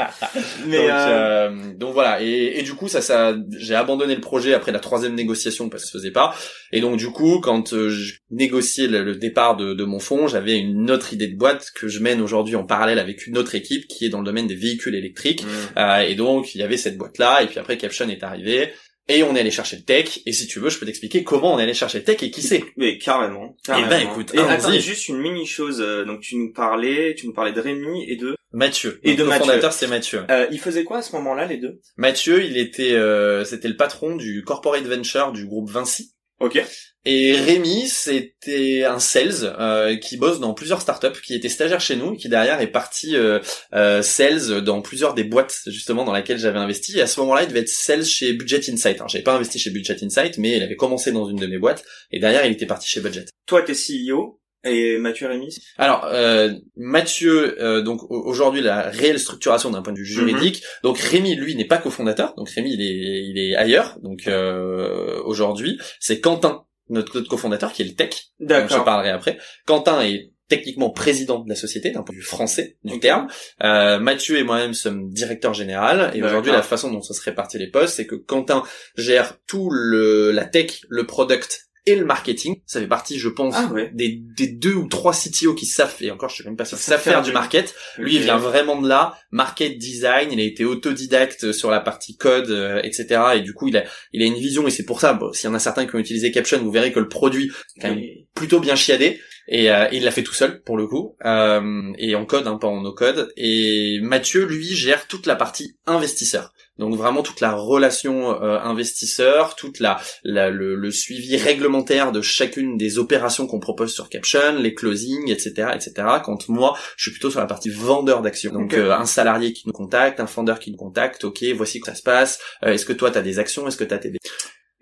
Mais 0.66 0.78
donc, 0.78 0.90
euh, 0.90 1.48
euh, 1.48 1.74
donc 1.74 1.94
voilà. 1.94 2.20
Et, 2.20 2.58
et 2.58 2.62
du 2.62 2.74
coup, 2.74 2.88
ça, 2.88 3.00
ça, 3.00 3.36
j'ai 3.56 3.76
abandonné 3.76 4.16
le 4.16 4.20
projet 4.20 4.52
après 4.52 4.72
la 4.72 4.80
troisième 4.80 5.14
négociation 5.14 5.68
parce 5.68 5.84
que 5.84 5.86
ça 5.86 5.92
se 5.92 5.98
faisait 5.98 6.10
pas. 6.10 6.34
Et 6.72 6.80
donc 6.80 6.96
du 6.96 7.10
coup, 7.10 7.40
quand 7.40 7.72
euh, 7.72 7.88
je 7.88 8.14
négociais 8.30 8.88
le, 8.88 9.04
le 9.04 9.14
départ 9.14 9.56
de, 9.56 9.72
de 9.72 9.84
mon 9.84 10.00
fonds, 10.00 10.26
j'avais 10.26 10.55
une 10.58 10.90
autre 10.90 11.12
idée 11.12 11.28
de 11.28 11.36
boîte 11.36 11.70
que 11.74 11.88
je 11.88 12.00
mène 12.00 12.20
aujourd'hui 12.20 12.56
en 12.56 12.64
parallèle 12.64 12.98
avec 12.98 13.26
une 13.26 13.38
autre 13.38 13.54
équipe 13.54 13.86
qui 13.88 14.04
est 14.04 14.08
dans 14.08 14.20
le 14.20 14.24
domaine 14.26 14.46
des 14.46 14.54
véhicules 14.54 14.94
électriques. 14.94 15.44
hmm. 15.44 15.78
Euh, 15.78 16.00
et 16.00 16.14
donc, 16.14 16.54
il 16.54 16.58
y 16.58 16.62
avait 16.62 16.76
cette 16.76 16.96
boîte-là, 16.96 17.42
et 17.42 17.46
puis 17.46 17.58
après, 17.58 17.76
Caption 17.76 18.08
est 18.08 18.22
arrivé, 18.22 18.72
et 19.08 19.22
on 19.22 19.36
est 19.36 19.40
allé 19.40 19.50
chercher 19.52 19.76
le 19.76 19.82
tech, 19.82 20.20
et 20.26 20.32
si 20.32 20.46
tu 20.48 20.58
veux, 20.58 20.68
je 20.68 20.78
peux 20.78 20.86
t'expliquer 20.86 21.22
comment 21.22 21.54
on 21.54 21.58
est 21.58 21.62
allé 21.62 21.74
chercher 21.74 21.98
le 21.98 22.04
tech 22.04 22.22
et 22.22 22.30
qui 22.30 22.42
c'est. 22.42 22.64
Mais 22.76 22.98
carrément. 22.98 23.56
Eh 23.68 23.88
ben, 23.88 24.00
écoute, 24.00 24.34
et 24.34 24.38
attends, 24.38 24.72
juste 24.72 25.08
une 25.08 25.18
mini 25.18 25.46
chose. 25.46 25.80
euh, 25.80 26.04
donc 26.04 26.20
tu 26.20 26.36
nous 26.36 26.52
parlais, 26.52 27.14
tu 27.16 27.26
nous 27.26 27.32
parlais 27.32 27.52
de 27.52 27.60
Rémi 27.60 28.04
et 28.10 28.16
de. 28.16 28.34
Mathieu. 28.52 29.00
Et 29.02 29.10
Donc, 29.10 29.18
de 29.18 29.22
le 29.24 29.28
Mathieu. 29.28 29.44
fondateur, 29.44 29.72
c'est 29.72 29.86
Mathieu. 29.86 30.24
Euh, 30.30 30.46
ils 30.50 30.58
faisaient 30.58 30.84
quoi 30.84 30.98
à 30.98 31.02
ce 31.02 31.14
moment-là 31.16 31.46
les 31.46 31.58
deux? 31.58 31.80
Mathieu, 31.96 32.44
il 32.44 32.56
était, 32.56 32.94
euh, 32.94 33.44
c'était 33.44 33.68
le 33.68 33.76
patron 33.76 34.16
du 34.16 34.42
corporate 34.44 34.84
venture 34.84 35.32
du 35.32 35.46
groupe 35.46 35.70
Vinci. 35.70 36.14
Ok. 36.38 36.62
Et 37.08 37.36
Rémi, 37.36 37.86
c'était 37.88 38.84
un 38.84 38.98
sales 38.98 39.54
euh, 39.58 39.96
qui 39.96 40.16
bosse 40.16 40.40
dans 40.40 40.54
plusieurs 40.54 40.80
startups, 40.80 41.20
qui 41.22 41.34
était 41.34 41.48
stagiaire 41.48 41.80
chez 41.80 41.94
nous, 41.96 42.14
et 42.14 42.16
qui 42.16 42.28
derrière 42.28 42.60
est 42.60 42.66
parti 42.66 43.16
euh, 43.16 43.38
euh, 43.74 44.02
sales 44.02 44.60
dans 44.60 44.82
plusieurs 44.82 45.14
des 45.14 45.22
boîtes 45.24 45.62
justement 45.66 46.04
dans 46.04 46.12
laquelle 46.12 46.38
j'avais 46.38 46.58
investi. 46.58 46.98
Et 46.98 47.02
à 47.02 47.06
ce 47.06 47.20
moment-là, 47.20 47.44
il 47.44 47.48
devait 47.48 47.60
être 47.60 47.68
sales 47.68 48.04
chez 48.04 48.32
Budget 48.32 48.70
Insight. 48.70 48.96
Alors, 48.96 49.08
j'avais 49.08 49.24
pas 49.24 49.34
investi 49.34 49.58
chez 49.58 49.70
Budget 49.70 49.96
Insight, 50.02 50.36
mais 50.38 50.56
il 50.56 50.62
avait 50.62 50.76
commencé 50.76 51.12
dans 51.12 51.28
une 51.28 51.36
de 51.36 51.46
mes 51.46 51.58
boîtes, 51.58 51.84
et 52.10 52.18
derrière, 52.18 52.44
il 52.44 52.52
était 52.52 52.66
parti 52.66 52.88
chez 52.88 53.00
Budget. 53.00 53.24
Toi 53.46 53.62
t'es 53.62 53.74
CEO. 53.74 54.40
Et 54.66 54.98
Mathieu 54.98 55.28
Rémy 55.28 55.48
Alors 55.78 56.06
euh, 56.12 56.52
Mathieu, 56.76 57.60
euh, 57.62 57.82
donc 57.82 58.02
au- 58.10 58.22
aujourd'hui 58.26 58.60
la 58.62 58.82
réelle 58.90 59.18
structuration 59.20 59.70
d'un 59.70 59.82
point 59.82 59.92
de 59.92 59.98
vue 59.98 60.04
juridique. 60.06 60.62
Donc 60.82 60.98
Rémi, 60.98 61.34
lui, 61.36 61.54
n'est 61.54 61.64
pas 61.66 61.78
cofondateur. 61.78 62.34
Donc 62.36 62.50
Rémi, 62.50 62.72
il 62.74 62.80
est, 62.82 63.24
il 63.28 63.38
est 63.38 63.56
ailleurs. 63.56 63.96
Donc 64.02 64.26
euh, 64.26 65.20
aujourd'hui, 65.24 65.78
c'est 66.00 66.20
Quentin, 66.20 66.64
notre, 66.88 67.16
notre 67.16 67.28
cofondateur, 67.28 67.72
qui 67.72 67.82
est 67.82 67.86
le 67.86 67.94
tech. 67.94 68.10
dont 68.40 68.46
je 68.48 68.60
D'accord. 68.60 68.84
parlerai 68.84 69.10
après. 69.10 69.38
Quentin 69.66 70.02
est 70.02 70.32
techniquement 70.48 70.90
président 70.90 71.40
de 71.40 71.48
la 71.48 71.56
société 71.56 71.90
d'un 71.90 72.02
point 72.04 72.14
de 72.14 72.20
vue 72.20 72.24
français 72.24 72.76
du 72.84 73.00
terme. 73.00 73.26
Euh, 73.64 73.98
Mathieu 73.98 74.38
et 74.38 74.44
moi-même 74.44 74.74
sommes 74.74 75.10
directeur 75.10 75.54
général 75.54 76.12
et 76.14 76.20
D'accord. 76.20 76.28
aujourd'hui 76.30 76.52
la 76.52 76.62
façon 76.62 76.92
dont 76.92 77.02
ça 77.02 77.14
se 77.14 77.22
répartit 77.22 77.58
les 77.58 77.66
postes, 77.68 77.96
c'est 77.96 78.06
que 78.06 78.14
Quentin 78.14 78.62
gère 78.96 79.38
tout 79.48 79.70
le 79.70 80.30
la 80.30 80.44
tech, 80.44 80.82
le 80.88 81.04
product 81.04 81.62
et 81.86 81.94
le 81.96 82.04
marketing. 82.04 82.60
Ça 82.66 82.80
fait 82.80 82.86
partie, 82.86 83.18
je 83.18 83.28
pense, 83.28 83.54
Ah 83.56 83.70
ouais. 83.72 83.90
des, 83.94 84.20
des 84.36 84.48
deux 84.48 84.74
ou 84.74 84.88
trois 84.88 85.12
CTO 85.12 85.54
qui 85.54 85.66
savent, 85.66 85.94
et 86.00 86.10
encore 86.10 86.28
je 86.28 86.36
sais 86.36 86.44
même 86.44 86.56
pas 86.56 86.64
si 86.64 86.74
Qui 86.74 86.82
savent 86.82 87.00
faire 87.00 87.22
du 87.22 87.32
market. 87.32 87.74
Lui, 87.98 88.16
il 88.16 88.22
vient 88.22 88.38
vraiment 88.38 88.80
de 88.80 88.88
là, 88.88 89.14
market 89.30 89.78
design. 89.78 90.30
Il 90.32 90.40
a 90.40 90.42
été 90.42 90.64
autodidacte 90.64 91.52
sur 91.52 91.70
la 91.70 91.80
partie 91.80 92.16
code, 92.16 92.50
euh, 92.50 92.80
etc. 92.82 93.20
Et 93.36 93.40
du 93.40 93.54
coup, 93.54 93.68
il 93.68 93.76
a, 93.76 93.84
il 94.12 94.22
a 94.22 94.26
une 94.26 94.34
vision. 94.34 94.66
Et 94.66 94.70
c'est 94.70 94.84
pour 94.84 95.00
ça, 95.00 95.14
bon, 95.14 95.32
s'il 95.32 95.48
y 95.48 95.52
en 95.52 95.54
a 95.54 95.58
certains 95.58 95.86
qui 95.86 95.94
ont 95.94 95.98
utilisé 95.98 96.30
Caption, 96.32 96.58
vous 96.58 96.70
verrez 96.70 96.92
que 96.92 97.00
le 97.00 97.08
produit 97.08 97.52
est 97.76 97.80
quand 97.80 97.88
même 97.88 98.04
plutôt 98.34 98.60
bien 98.60 98.74
chiadé. 98.74 99.20
Et 99.48 99.70
euh, 99.70 99.86
il 99.92 100.02
l'a 100.02 100.10
fait 100.10 100.24
tout 100.24 100.34
seul 100.34 100.60
pour 100.62 100.76
le 100.76 100.88
coup, 100.88 101.14
euh, 101.24 101.92
et 101.98 102.16
en 102.16 102.26
code, 102.26 102.48
hein, 102.48 102.58
pas 102.60 102.66
en 102.66 102.80
no 102.80 102.92
code. 102.92 103.32
Et 103.36 104.00
Mathieu, 104.02 104.44
lui, 104.44 104.74
gère 104.74 105.06
toute 105.06 105.26
la 105.26 105.36
partie 105.36 105.76
investisseur. 105.86 106.52
Donc 106.78 106.94
vraiment 106.94 107.22
toute 107.22 107.40
la 107.40 107.52
relation 107.52 108.42
euh, 108.42 108.58
investisseur, 108.60 109.56
toute 109.56 109.80
la, 109.80 109.98
la- 110.24 110.50
le, 110.50 110.74
le 110.74 110.90
suivi 110.90 111.36
réglementaire 111.36 112.12
de 112.12 112.20
chacune 112.20 112.76
des 112.76 112.98
opérations 112.98 113.46
qu'on 113.46 113.60
propose 113.60 113.92
sur 113.94 114.08
Caption, 114.08 114.56
les 114.58 114.74
closings, 114.74 115.30
etc., 115.30 115.68
etc. 115.74 115.92
Quand 116.24 116.48
moi, 116.48 116.76
je 116.96 117.02
suis 117.04 117.10
plutôt 117.12 117.30
sur 117.30 117.40
la 117.40 117.46
partie 117.46 117.70
vendeur 117.70 118.22
d'actions. 118.22 118.52
Donc 118.52 118.74
euh, 118.74 118.92
un 118.92 119.06
salarié 119.06 119.52
qui 119.52 119.62
nous 119.66 119.72
contacte, 119.72 120.20
un 120.20 120.26
fondeur 120.26 120.58
qui 120.58 120.70
nous 120.70 120.76
contacte. 120.76 121.24
Ok, 121.24 121.42
voici 121.56 121.80
que 121.80 121.86
ça 121.86 121.94
se 121.94 122.02
passe. 122.02 122.38
Euh, 122.64 122.72
Est-ce 122.72 122.84
que 122.86 122.92
toi 122.92 123.10
t'as 123.10 123.22
des 123.22 123.38
actions 123.38 123.66
Est-ce 123.66 123.76
que 123.76 123.84
t'as 123.84 123.98
tes 123.98 124.12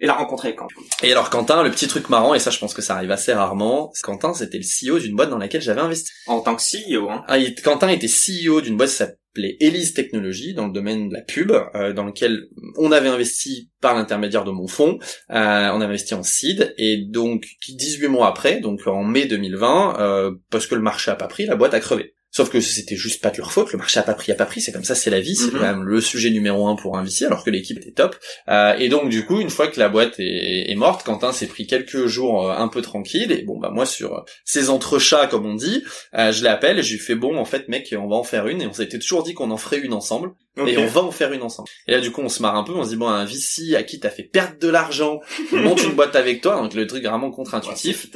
Et 0.05 0.07
la 0.07 0.12
rencontrer 0.12 0.55
quand 0.55 0.69
et 1.03 1.11
alors 1.12 1.31
Quentin, 1.31 1.62
le 1.62 1.71
petit 1.71 1.88
truc 1.88 2.11
marrant, 2.11 2.35
et 2.35 2.38
ça 2.38 2.51
je 2.51 2.59
pense 2.59 2.75
que 2.75 2.83
ça 2.83 2.95
arrive 2.95 3.11
assez 3.11 3.33
rarement, 3.33 3.90
Quentin 4.03 4.35
c'était 4.35 4.59
le 4.59 4.64
CEO 4.64 4.99
d'une 4.99 5.17
boîte 5.17 5.31
dans 5.31 5.38
laquelle 5.38 5.62
j'avais 5.62 5.81
investi. 5.81 6.12
En 6.27 6.40
tant 6.40 6.55
que 6.55 6.61
CEO, 6.62 7.09
hein. 7.11 7.25
Ah, 7.27 7.38
il- 7.38 7.55
Quentin 7.55 7.88
était 7.88 8.07
CEO 8.07 8.61
d'une 8.61 8.77
boîte 8.77 8.90
qui 8.90 8.97
s'appelait 8.97 9.57
Elise 9.61 9.95
Technologies 9.95 10.53
dans 10.53 10.67
le 10.67 10.73
domaine 10.75 11.09
de 11.09 11.14
la 11.14 11.23
pub, 11.23 11.53
euh, 11.75 11.95
dans 11.95 12.05
lequel 12.05 12.49
on 12.77 12.93
avait 12.93 13.09
investi 13.09 13.71
par 13.81 13.95
l'intermédiaire 13.95 14.45
de 14.45 14.51
mon 14.51 14.67
fonds, 14.67 14.99
euh, 15.31 15.71
on 15.73 15.77
avait 15.81 15.85
investi 15.87 16.12
en 16.14 16.23
seed, 16.23 16.75
et 16.77 16.99
donc 16.99 17.47
18 17.67 18.09
mois 18.09 18.29
après, 18.29 18.61
donc 18.61 18.87
en 18.87 19.05
mai 19.05 19.25
2020, 19.25 19.97
euh, 20.01 20.33
parce 20.51 20.67
que 20.67 20.75
le 20.75 20.83
marché 20.83 21.11
a 21.11 21.17
pas 21.17 21.29
pris, 21.29 21.47
la 21.47 21.57
boîte 21.57 21.73
a 21.75 21.81
crevé. 21.81 22.14
Sauf 22.37 22.51
que 22.51 22.61
c'était 22.61 22.97
juste 22.97 23.23
pas 23.23 23.31
de 23.31 23.38
leur 23.38 23.53
faute, 23.53 23.70
le 23.70 23.79
marché 23.79 24.01
a 24.01 24.03
pas 24.03 24.14
pris, 24.14 24.33
a 24.33 24.35
pas 24.35 24.44
pris, 24.44 24.61
c'est 24.61 24.73
comme 24.73 24.83
ça, 24.83 24.97
c'est 24.97 25.09
la 25.11 25.20
vie, 25.20 25.37
c'est 25.37 25.53
Mhm. 25.53 25.53
quand 25.53 25.61
même 25.61 25.83
le 25.85 26.01
sujet 26.01 26.31
numéro 26.31 26.66
un 26.66 26.75
pour 26.75 26.99
un 26.99 27.05
VC, 27.05 27.27
alors 27.27 27.44
que 27.44 27.51
l'équipe 27.51 27.79
était 27.79 27.92
top. 27.92 28.16
Euh, 28.49 28.75
et 28.77 28.88
donc 28.88 29.09
du 29.09 29.25
coup, 29.25 29.40
une 29.40 29.51
fois 29.51 29.68
que 29.68 29.79
la 29.79 29.88
boîte 29.88 30.14
est, 30.18 30.68
est 30.70 30.75
morte, 30.75 31.05
Quentin 31.05 31.33
s'est 31.33 31.47
pris 31.47 31.68
quelques 31.68 32.07
jours 32.07 32.51
euh, 32.51 32.57
un 32.57 32.66
peu 32.66 32.83
tranquille, 32.83 33.31
et 33.31 33.42
bon 33.42 33.59
bah 33.61 33.70
moi 33.73 33.87
sur 33.87 34.14
euh, 34.14 34.20
ces 34.44 34.68
entrechats 34.68 35.29
comme 35.29 35.47
on 35.47 35.55
dit, 35.55 35.85
euh, 36.18 36.33
je 36.33 36.42
l'appelle 36.42 36.81
et 36.81 36.83
je 36.83 36.92
lui 36.94 36.99
fais 36.99 37.14
bon 37.14 37.37
en 37.38 37.44
fait 37.44 37.68
mec 37.68 37.94
on 37.97 38.09
va 38.09 38.16
en 38.16 38.25
faire 38.25 38.49
une, 38.49 38.61
et 38.62 38.66
on 38.66 38.73
s'était 38.73 38.99
toujours 38.99 39.23
dit 39.23 39.35
qu'on 39.35 39.53
en 39.53 39.57
ferait 39.57 39.79
une 39.79 39.92
ensemble, 39.92 40.31
et 40.66 40.77
on 40.79 40.87
va 40.87 41.03
en 41.03 41.11
faire 41.12 41.33
une 41.33 41.42
ensemble. 41.42 41.68
Et 41.87 41.92
là 41.92 42.01
du 42.01 42.11
coup 42.11 42.20
on 42.20 42.29
se 42.29 42.42
marre 42.42 42.57
un 42.57 42.64
peu, 42.64 42.73
on 42.73 42.83
se 42.83 42.88
dit 42.88 42.97
bon 42.97 43.07
un 43.09 43.25
VC 43.25 43.77
à 43.77 43.85
qui 43.85 44.01
t'as 44.01 44.11
fait 44.11 44.25
perdre 44.25 44.59
de 44.61 44.68
l'argent, 44.68 45.20
monte 45.53 45.85
une 45.85 45.92
boîte 45.92 46.16
avec 46.16 46.40
toi, 46.40 46.57
donc 46.61 46.75
le 46.75 46.87
truc 46.88 47.05
vraiment 47.05 47.31
contre-intuitif. 47.31 48.07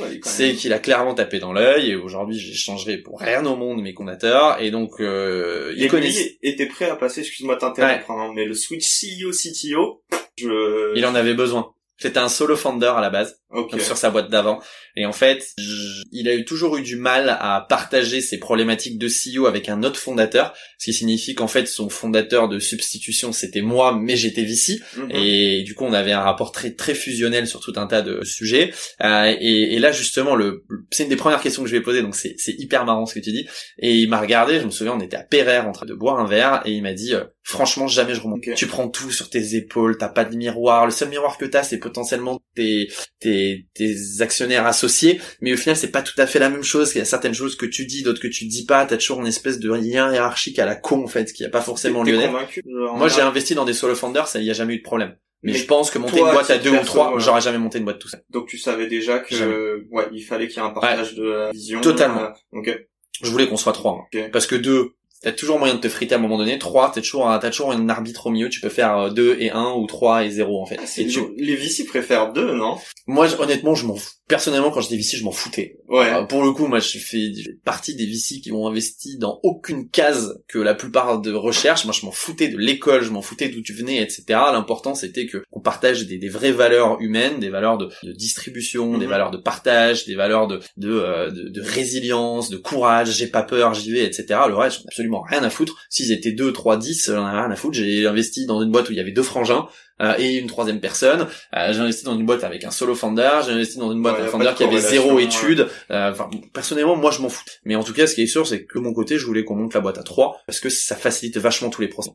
Ouais, 0.00 0.08
C'est 0.30 0.54
qu'il 0.54 0.72
a 0.72 0.78
clairement 0.78 1.12
tapé 1.14 1.40
dans 1.40 1.52
l'œil 1.52 1.90
et 1.90 1.94
aujourd'hui 1.94 2.38
j'échangerai 2.38 2.96
pour 2.98 3.20
rien 3.20 3.44
au 3.44 3.54
monde 3.56 3.65
mes 3.74 3.92
fondateurs 3.92 4.60
et 4.60 4.70
donc 4.70 5.00
euh, 5.00 5.74
ils 5.76 5.88
connaissent. 5.88 6.36
était 6.42 6.66
prêt 6.66 6.88
à 6.88 6.96
passer, 6.96 7.20
excuse-moi 7.20 7.56
t'interrompre, 7.56 8.10
hein, 8.10 8.32
mais 8.34 8.44
le 8.44 8.54
switch 8.54 8.86
CEO 8.86 9.30
CTO, 9.30 10.02
je... 10.36 10.96
Il 10.96 11.04
en 11.06 11.14
avait 11.14 11.34
besoin. 11.34 11.72
C'était 11.98 12.18
un 12.18 12.28
solo 12.28 12.56
founder 12.56 12.92
à 12.96 13.00
la 13.00 13.10
base, 13.10 13.40
Ok. 13.50 13.72
donc 13.72 13.80
sur 13.80 13.96
sa 13.96 14.10
boîte 14.10 14.28
d'avant. 14.30 14.60
Et 14.96 15.06
en 15.06 15.12
fait, 15.12 15.46
je- 15.58 16.02
il 16.10 16.28
a 16.28 16.34
eu 16.34 16.44
toujours 16.44 16.76
eu 16.76 16.82
du 16.82 16.96
mal 16.96 17.28
à 17.40 17.64
partager 17.68 18.20
ses 18.20 18.38
problématiques 18.38 18.98
de 18.98 19.08
CEO 19.08 19.46
avec 19.46 19.68
un 19.68 19.82
autre 19.82 20.00
fondateur, 20.00 20.52
ce 20.78 20.86
qui 20.86 20.92
signifie 20.92 21.34
qu'en 21.34 21.46
fait 21.46 21.66
son 21.66 21.88
fondateur 21.88 22.48
de 22.48 22.58
substitution 22.58 23.32
c'était 23.32 23.60
moi, 23.60 23.96
mais 23.96 24.16
j'étais 24.16 24.42
VC. 24.42 24.80
Mhm. 24.96 25.10
Et 25.12 25.62
du 25.62 25.74
coup, 25.74 25.84
on 25.84 25.92
avait 25.92 26.12
un 26.12 26.22
rapport 26.22 26.50
très 26.50 26.72
très 26.72 26.94
fusionnel 26.94 27.46
sur 27.46 27.60
tout 27.60 27.72
un 27.76 27.86
tas 27.86 28.02
de 28.02 28.24
sujets. 28.24 28.72
Euh, 29.02 29.34
et, 29.40 29.74
et 29.74 29.78
là, 29.78 29.92
justement, 29.92 30.34
le, 30.34 30.64
c'est 30.90 31.04
une 31.04 31.08
des 31.08 31.16
premières 31.16 31.40
questions 31.40 31.62
que 31.62 31.68
je 31.68 31.76
vais 31.76 31.82
poser, 31.82 32.02
donc 32.02 32.14
c'est, 32.16 32.34
hyper 32.58 32.84
marrant 32.84 33.06
ce 33.06 33.14
que 33.14 33.20
tu 33.20 33.32
dis. 33.32 33.46
Et 33.78 33.96
il 33.96 34.08
m'a 34.08 34.20
regardé, 34.20 34.60
je 34.60 34.64
me 34.64 34.70
souviens, 34.70 34.94
on 34.94 35.00
était 35.00 35.16
à 35.16 35.22
Pereire 35.22 35.68
en 35.68 35.72
train 35.72 35.86
de 35.86 35.94
boire 35.94 36.18
un 36.18 36.26
verre, 36.26 36.62
et 36.64 36.72
il 36.72 36.82
m'a 36.82 36.92
dit, 36.94 37.14
euh, 37.14 37.24
franchement, 37.42 37.86
jamais 37.86 38.14
je 38.14 38.20
remonte. 38.20 38.40
Tu 38.56 38.66
prends 38.66 38.88
tout 38.88 39.10
sur 39.10 39.28
tes 39.30 39.54
épaules, 39.56 39.98
t'as 39.98 40.08
pas 40.08 40.24
de 40.24 40.34
miroir. 40.36 40.86
Le 40.86 40.90
seul 40.92 41.08
miroir 41.10 41.38
que 41.38 41.44
t'as, 41.44 41.62
c'est 41.62 41.78
potentiellement 41.78 42.40
tes, 42.54 42.88
tes, 43.20 43.35
tes 43.74 43.94
actionnaires 44.20 44.66
associés, 44.66 45.20
mais 45.40 45.52
au 45.52 45.56
final, 45.56 45.76
c'est 45.76 45.90
pas 45.90 46.02
tout 46.02 46.14
à 46.18 46.26
fait 46.26 46.38
la 46.38 46.48
même 46.48 46.62
chose. 46.62 46.92
Il 46.94 46.98
y 46.98 47.00
a 47.00 47.04
certaines 47.04 47.34
choses 47.34 47.56
que 47.56 47.66
tu 47.66 47.86
dis, 47.86 48.02
d'autres 48.02 48.20
que 48.20 48.28
tu 48.28 48.44
dis 48.46 48.64
pas. 48.66 48.86
T'as 48.86 48.96
toujours 48.96 49.20
une 49.20 49.26
espèce 49.26 49.58
de 49.58 49.72
lien 49.72 50.12
hiérarchique 50.12 50.58
à 50.58 50.66
la 50.66 50.74
con, 50.76 51.02
en 51.04 51.06
fait, 51.08 51.32
qui 51.32 51.44
a 51.44 51.48
pas 51.50 51.60
forcément 51.60 52.02
lieu 52.02 52.16
d'être. 52.16 52.32
Moi, 52.64 53.08
j'ai 53.08 53.20
investi 53.22 53.54
dans 53.54 53.64
des 53.64 53.74
solo 53.74 53.94
founders, 53.94 54.28
ça 54.28 54.40
y 54.40 54.50
a 54.50 54.54
jamais 54.54 54.74
eu 54.74 54.78
de 54.78 54.82
problème. 54.82 55.16
Mais, 55.42 55.52
Mais 55.52 55.58
je 55.58 55.66
pense 55.66 55.90
que 55.90 55.98
monter 55.98 56.18
toi, 56.18 56.28
une 56.28 56.34
boîte 56.34 56.50
à 56.50 56.58
deux 56.58 56.70
ou 56.70 56.84
trois, 56.84 57.08
voilà. 57.08 57.24
j'aurais 57.24 57.40
jamais 57.42 57.58
monté 57.58 57.78
une 57.78 57.84
boîte 57.84 57.98
tout 57.98 58.08
seul. 58.08 58.22
Donc 58.30 58.48
tu 58.48 58.58
savais 58.58 58.86
déjà 58.86 59.18
que, 59.18 59.84
ouais, 59.90 60.06
il 60.12 60.22
fallait 60.22 60.48
qu'il 60.48 60.56
y 60.56 60.64
ait 60.64 60.68
un 60.68 60.70
partage 60.70 61.14
de 61.14 61.24
la 61.24 61.50
vision. 61.52 61.80
Totalement. 61.82 62.22
euh, 62.22 62.58
ok. 62.58 62.80
Je 63.22 63.30
voulais 63.30 63.46
qu'on 63.46 63.56
soit 63.58 63.72
trois. 63.74 63.92
hein. 63.92 64.18
Ok. 64.24 64.30
Parce 64.32 64.46
que 64.46 64.56
deux, 64.56 64.92
t'as 65.26 65.32
toujours 65.32 65.58
moyen 65.58 65.74
de 65.74 65.80
te 65.80 65.88
friter 65.88 66.14
à 66.14 66.18
un 66.18 66.20
moment 66.20 66.38
donné. 66.38 66.56
Trois, 66.56 66.92
t'as 66.94 67.00
toujours, 67.00 67.28
un- 67.28 67.36
t'as 67.40 67.50
toujours 67.50 67.72
un 67.72 67.88
arbitre 67.88 68.28
au 68.28 68.30
milieu. 68.30 68.48
Tu 68.48 68.60
peux 68.60 68.68
faire 68.68 68.96
euh, 68.96 69.10
deux 69.10 69.36
et 69.40 69.50
un 69.50 69.72
ou 69.72 69.86
trois 69.88 70.24
et 70.24 70.30
zéro 70.30 70.62
en 70.62 70.66
fait. 70.66 70.78
C'est 70.84 71.02
Et 71.02 71.06
tu-. 71.08 71.20
Les 71.36 71.56
VC 71.56 71.84
préfèrent 71.84 72.32
deux, 72.32 72.54
non? 72.54 72.76
Moi, 73.08 73.26
honnêtement, 73.40 73.74
je 73.74 73.86
m'en 73.86 73.96
fous. 73.96 74.10
Personnellement, 74.28 74.70
quand 74.72 74.80
j'étais 74.80 74.96
VC, 74.96 75.16
je 75.18 75.24
m'en 75.24 75.30
foutais. 75.32 75.78
Ouais. 75.88 76.12
Euh, 76.12 76.22
pour 76.24 76.42
le 76.44 76.50
coup, 76.52 76.66
moi, 76.66 76.78
je 76.80 76.98
fais 76.98 77.30
partie 77.64 77.94
des 77.94 78.06
VC 78.06 78.40
qui 78.40 78.50
ont 78.52 78.66
investi 78.66 79.18
dans 79.18 79.38
aucune 79.44 79.88
case 79.88 80.40
que 80.48 80.58
la 80.58 80.74
plupart 80.74 81.20
de 81.20 81.32
recherche. 81.32 81.84
Moi, 81.84 81.94
je 81.98 82.04
m'en 82.06 82.10
foutais 82.12 82.48
de 82.48 82.56
l'école, 82.58 83.02
je 83.02 83.10
m'en 83.10 83.22
foutais 83.22 83.48
d'où 83.48 83.62
tu 83.62 83.72
venais, 83.72 83.98
etc. 84.02 84.24
L'important, 84.52 84.94
c'était 84.96 85.26
que 85.26 85.42
on 85.52 85.60
partage 85.60 86.06
des, 86.06 86.18
des 86.18 86.28
vraies 86.28 86.50
valeurs 86.52 87.00
humaines, 87.00 87.38
des 87.38 87.50
valeurs 87.50 87.78
de, 87.78 87.88
de 88.02 88.12
distribution, 88.12 88.98
des 88.98 89.04
Mhm. 89.06 89.10
valeurs 89.10 89.30
de 89.30 89.38
partage, 89.38 90.06
des 90.06 90.14
valeurs 90.16 90.46
de 90.48 90.60
de, 90.76 90.90
euh, 90.90 91.30
de 91.30 91.48
de 91.48 91.60
résilience, 91.62 92.50
de 92.50 92.56
courage. 92.56 93.12
J'ai 93.16 93.28
pas 93.28 93.42
peur, 93.42 93.74
j'y 93.74 93.92
vais, 93.92 94.04
etc. 94.04 94.40
Le 94.48 94.54
reste, 94.56 94.78
j'en 94.78 94.88
rien 95.22 95.42
à 95.42 95.50
foutre. 95.50 95.74
S'ils 95.90 96.12
étaient 96.12 96.32
deux, 96.32 96.52
trois, 96.52 96.76
dix, 96.76 97.06
j'en 97.12 97.26
ai 97.28 97.30
rien 97.32 97.50
à 97.50 97.56
foutre. 97.56 97.74
J'ai 97.76 98.06
investi 98.06 98.46
dans 98.46 98.62
une 98.62 98.70
boîte 98.70 98.88
où 98.88 98.92
il 98.92 98.98
y 98.98 99.00
avait 99.00 99.12
deux 99.12 99.22
frangins. 99.22 99.66
euh, 100.02 100.14
et 100.18 100.34
une 100.36 100.46
troisième 100.46 100.78
personne. 100.80 101.26
Euh, 101.56 101.72
j'ai 101.72 101.80
investi 101.80 102.04
dans 102.04 102.14
une 102.18 102.26
boîte 102.26 102.44
avec 102.44 102.64
un 102.64 102.70
solo 102.70 102.94
founder, 102.94 103.30
j'ai 103.46 103.52
investi 103.52 103.78
dans 103.78 103.90
une 103.92 104.02
boîte 104.02 104.18
Ouais, 104.18 104.24
un 104.24 104.26
founder 104.26 104.50
de 104.50 104.54
qui 104.54 104.64
avait 104.64 104.78
zéro 104.80 105.14
ouais. 105.14 105.24
étude. 105.24 105.68
Euh, 105.90 106.10
Enfin, 106.12 106.28
personnellement, 106.52 106.96
moi, 106.96 107.10
je 107.10 107.22
m'en 107.22 107.28
fous. 107.30 107.44
Mais 107.64 107.76
en 107.76 107.82
tout 107.82 107.94
cas, 107.94 108.06
ce 108.06 108.14
qui 108.14 108.22
est 108.22 108.26
sûr, 108.26 108.46
c'est 108.46 108.64
que 108.64 108.78
de 108.78 108.84
mon 108.84 108.92
côté, 108.92 109.16
je 109.18 109.24
voulais 109.24 109.44
qu'on 109.44 109.56
monte 109.56 109.72
la 109.74 109.80
boîte 109.80 109.96
à 109.98 110.02
3 110.02 110.42
parce 110.46 110.60
que 110.60 110.68
ça 110.68 110.96
facilite 110.96 111.38
vachement 111.38 111.70
tous 111.70 111.80
les 111.80 111.88
process. 111.88 112.12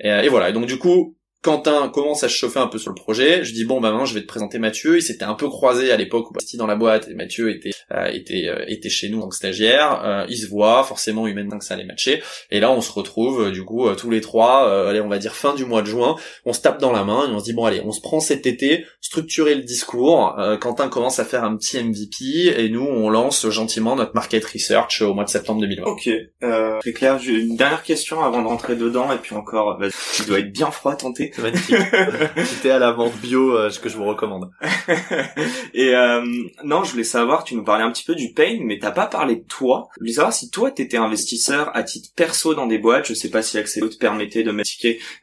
Et, 0.00 0.10
euh, 0.10 0.22
et 0.22 0.28
voilà. 0.28 0.48
Et 0.48 0.52
donc, 0.54 0.64
du 0.66 0.78
coup, 0.78 1.16
Quentin 1.42 1.88
commence 1.88 2.24
à 2.24 2.28
se 2.28 2.34
chauffer 2.34 2.58
un 2.58 2.66
peu 2.66 2.78
sur 2.78 2.90
le 2.90 2.96
projet. 2.96 3.44
Je 3.44 3.52
dis 3.52 3.64
bon 3.64 3.80
bah 3.80 3.90
maintenant 3.90 4.04
je 4.06 4.14
vais 4.14 4.22
te 4.22 4.26
présenter 4.26 4.58
Mathieu. 4.58 4.96
Il 4.96 5.02
s'était 5.02 5.24
un 5.24 5.34
peu 5.34 5.48
croisé 5.48 5.92
à 5.92 5.96
l'époque 5.96 6.30
où 6.30 6.34
Basti 6.34 6.56
dans 6.56 6.66
la 6.66 6.74
boîte 6.74 7.08
et 7.08 7.14
Mathieu 7.14 7.50
était 7.50 7.70
euh, 7.92 8.06
était 8.06 8.48
euh, 8.48 8.64
était 8.66 8.88
chez 8.90 9.08
nous 9.08 9.18
en 9.18 9.22
tant 9.22 9.28
que 9.28 9.36
stagiaire. 9.36 10.02
Euh, 10.04 10.26
ils 10.28 10.38
se 10.38 10.46
voient 10.48 10.82
forcément 10.82 11.26
humainement 11.26 11.58
que 11.58 11.64
ça 11.64 11.74
allait 11.74 11.84
matcher. 11.84 12.22
Et 12.50 12.58
là 12.60 12.72
on 12.72 12.80
se 12.80 12.90
retrouve 12.90 13.46
euh, 13.46 13.50
du 13.52 13.64
coup 13.64 13.86
euh, 13.86 13.94
tous 13.94 14.10
les 14.10 14.20
trois. 14.20 14.68
euh, 14.68 14.88
allez 14.90 15.00
on 15.00 15.08
va 15.08 15.18
dire 15.18 15.34
fin 15.34 15.54
du 15.54 15.64
mois 15.64 15.82
de 15.82 15.86
juin. 15.86 16.16
On 16.44 16.52
se 16.52 16.60
tape 16.60 16.80
dans 16.80 16.92
la 16.92 17.04
main 17.04 17.28
et 17.28 17.32
on 17.32 17.38
se 17.38 17.44
dit 17.44 17.52
bon 17.52 17.64
allez 17.64 17.82
on 17.84 17.92
se 17.92 18.00
prend 18.00 18.18
cet 18.20 18.46
été 18.46 18.84
structurer 19.00 19.54
le 19.54 19.62
discours. 19.62 20.36
Quentin 20.60 20.88
commence 20.88 21.18
à 21.20 21.24
faire 21.24 21.44
un 21.44 21.56
petit 21.56 21.78
MVP 21.82 22.60
et 22.60 22.68
nous 22.68 22.84
on 22.84 23.08
lance 23.10 23.48
gentiment 23.48 23.94
notre 23.96 24.14
market 24.14 24.44
research 24.44 25.02
au 25.02 25.14
mois 25.14 25.24
de 25.24 25.28
septembre 25.30 25.60
2020. 25.60 25.84
Ok, 25.84 26.10
euh, 26.42 26.78
très 26.80 26.92
clair. 26.92 27.18
Une 27.26 27.56
dernière 27.56 27.82
question 27.82 28.22
avant 28.24 28.42
de 28.42 28.46
rentrer 28.48 28.76
dedans, 28.76 29.12
et 29.12 29.18
puis 29.18 29.34
encore, 29.34 29.78
vas-y, 29.78 29.92
tu 30.14 30.24
dois 30.24 30.40
être 30.40 30.52
bien 30.52 30.70
froid 30.70 30.94
tenté. 30.96 31.27
C'est 31.32 31.42
magnifique. 31.42 31.76
C'était 32.44 32.70
à 32.70 32.78
la 32.78 32.92
vente 32.92 33.16
bio 33.18 33.56
euh, 33.56 33.70
ce 33.70 33.78
que 33.80 33.88
je 33.88 33.96
vous 33.96 34.04
recommande. 34.04 34.50
et 35.74 35.94
euh, 35.94 36.24
non, 36.64 36.84
je 36.84 36.92
voulais 36.92 37.04
savoir, 37.04 37.44
tu 37.44 37.54
nous 37.54 37.64
parlais 37.64 37.84
un 37.84 37.90
petit 37.90 38.04
peu 38.04 38.14
du 38.14 38.32
pain, 38.32 38.58
mais 38.62 38.78
t'as 38.78 38.90
pas 38.90 39.06
parlé 39.06 39.36
de 39.36 39.44
toi. 39.44 39.88
Je 39.96 40.00
voulais 40.00 40.12
savoir 40.12 40.32
si 40.32 40.50
toi 40.50 40.70
t'étais 40.70 40.96
investisseur 40.96 41.70
à 41.74 41.82
titre 41.82 42.10
perso 42.14 42.54
dans 42.54 42.66
des 42.66 42.78
boîtes. 42.78 43.06
Je 43.06 43.14
sais 43.14 43.30
pas 43.30 43.42
si 43.42 43.58
Axeleo 43.58 43.88
te 43.88 43.96
permettait 43.96 44.42
de 44.42 44.50
mettre 44.50 44.68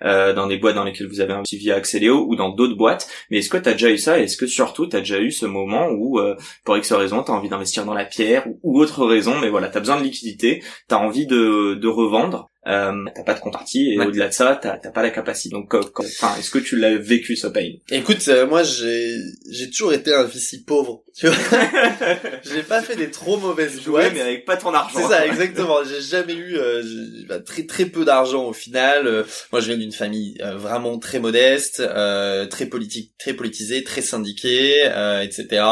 euh, 0.03 0.33
dans 0.33 0.47
des 0.47 0.57
boîtes 0.57 0.75
dans 0.75 0.83
lesquelles 0.83 1.07
vous 1.07 1.21
avez 1.21 1.33
investi 1.33 1.57
via 1.57 1.75
Axeleo 1.75 2.25
ou 2.27 2.35
dans 2.35 2.49
d'autres 2.49 2.75
boîtes. 2.75 3.07
Mais 3.29 3.37
est-ce 3.39 3.49
que 3.49 3.57
t'as 3.57 3.73
déjà 3.73 3.89
eu 3.89 3.97
ça? 3.97 4.19
Et 4.19 4.23
Est-ce 4.23 4.37
que 4.37 4.47
surtout 4.47 4.87
t'as 4.87 4.99
déjà 4.99 5.19
eu 5.19 5.31
ce 5.31 5.45
moment 5.45 5.89
où, 5.89 6.19
euh, 6.19 6.35
pour 6.63 6.77
X 6.77 6.91
raison, 6.93 7.23
t'as 7.23 7.33
envie 7.33 7.49
d'investir 7.49 7.85
dans 7.85 7.93
la 7.93 8.05
pierre 8.05 8.47
ou, 8.47 8.59
ou 8.63 8.79
autre 8.79 9.05
raison, 9.05 9.39
mais 9.39 9.49
voilà, 9.49 9.69
t'as 9.69 9.79
besoin 9.79 9.97
de 9.97 10.03
liquidité, 10.03 10.63
t'as 10.87 10.97
envie 10.97 11.27
de, 11.27 11.75
de 11.75 11.87
revendre? 11.87 12.49
Euh, 12.67 12.91
t'as 13.15 13.23
pas 13.23 13.33
de 13.33 13.39
contrepartie 13.39 13.91
et 13.93 13.97
Ouais. 13.99 14.05
au-delà 14.07 14.27
de 14.29 14.33
ça, 14.33 14.59
t'as 14.61 14.77
t'as 14.77 14.91
pas 14.91 15.03
la 15.03 15.11
capacité. 15.11 15.53
Donc, 15.53 15.69
quand- 15.69 15.99
enfin, 15.99 16.35
est-ce 16.39 16.49
que 16.51 16.59
tu 16.59 16.77
l'as 16.77 16.95
vécu 16.97 17.35
ce 17.35 17.47
pain? 17.47 17.69
Écoute, 17.91 18.25
euh, 18.27 18.47
moi 18.47 18.63
j'ai 18.63 19.15
j'ai 19.49 19.69
toujours 19.69 19.93
été 19.93 20.13
un 20.13 20.23
vici 20.23 20.63
pauvre. 20.63 21.03
Tu 21.17 21.27
vois, 21.27 21.35
j'ai 22.43 22.63
pas 22.63 22.81
fait 22.81 22.95
des 22.95 23.09
trop 23.11 23.37
mauvaises 23.37 23.79
boîtes. 23.83 24.11
mais 24.13 24.21
avec 24.21 24.45
pas 24.45 24.57
ton 24.57 24.73
argent. 24.73 24.99
C'est 24.99 25.07
ça, 25.07 25.25
exactement. 25.25 25.77
J'ai 25.83 26.01
jamais 26.01 26.33
eu 26.33 26.57
euh, 26.57 26.81
j'ai- 26.83 27.25
bah, 27.25 27.39
très 27.39 27.63
très 27.65 27.85
peu 27.85 28.03
d'argent 28.05 28.45
au 28.45 28.53
final. 28.53 29.07
Euh, 29.07 29.23
moi, 29.51 29.61
je 29.61 29.67
viens 29.67 29.77
d'une 29.77 29.91
famille 29.93 30.37
euh, 30.41 30.57
vraiment 30.57 30.97
très 30.99 31.19
modeste, 31.19 31.79
euh, 31.79 32.45
très 32.47 32.65
politique, 32.65 33.13
très 33.17 33.33
politisée, 33.33 33.83
très 33.83 34.01
syndiquée, 34.01 34.81
euh, 34.85 35.21
etc. 35.21 35.63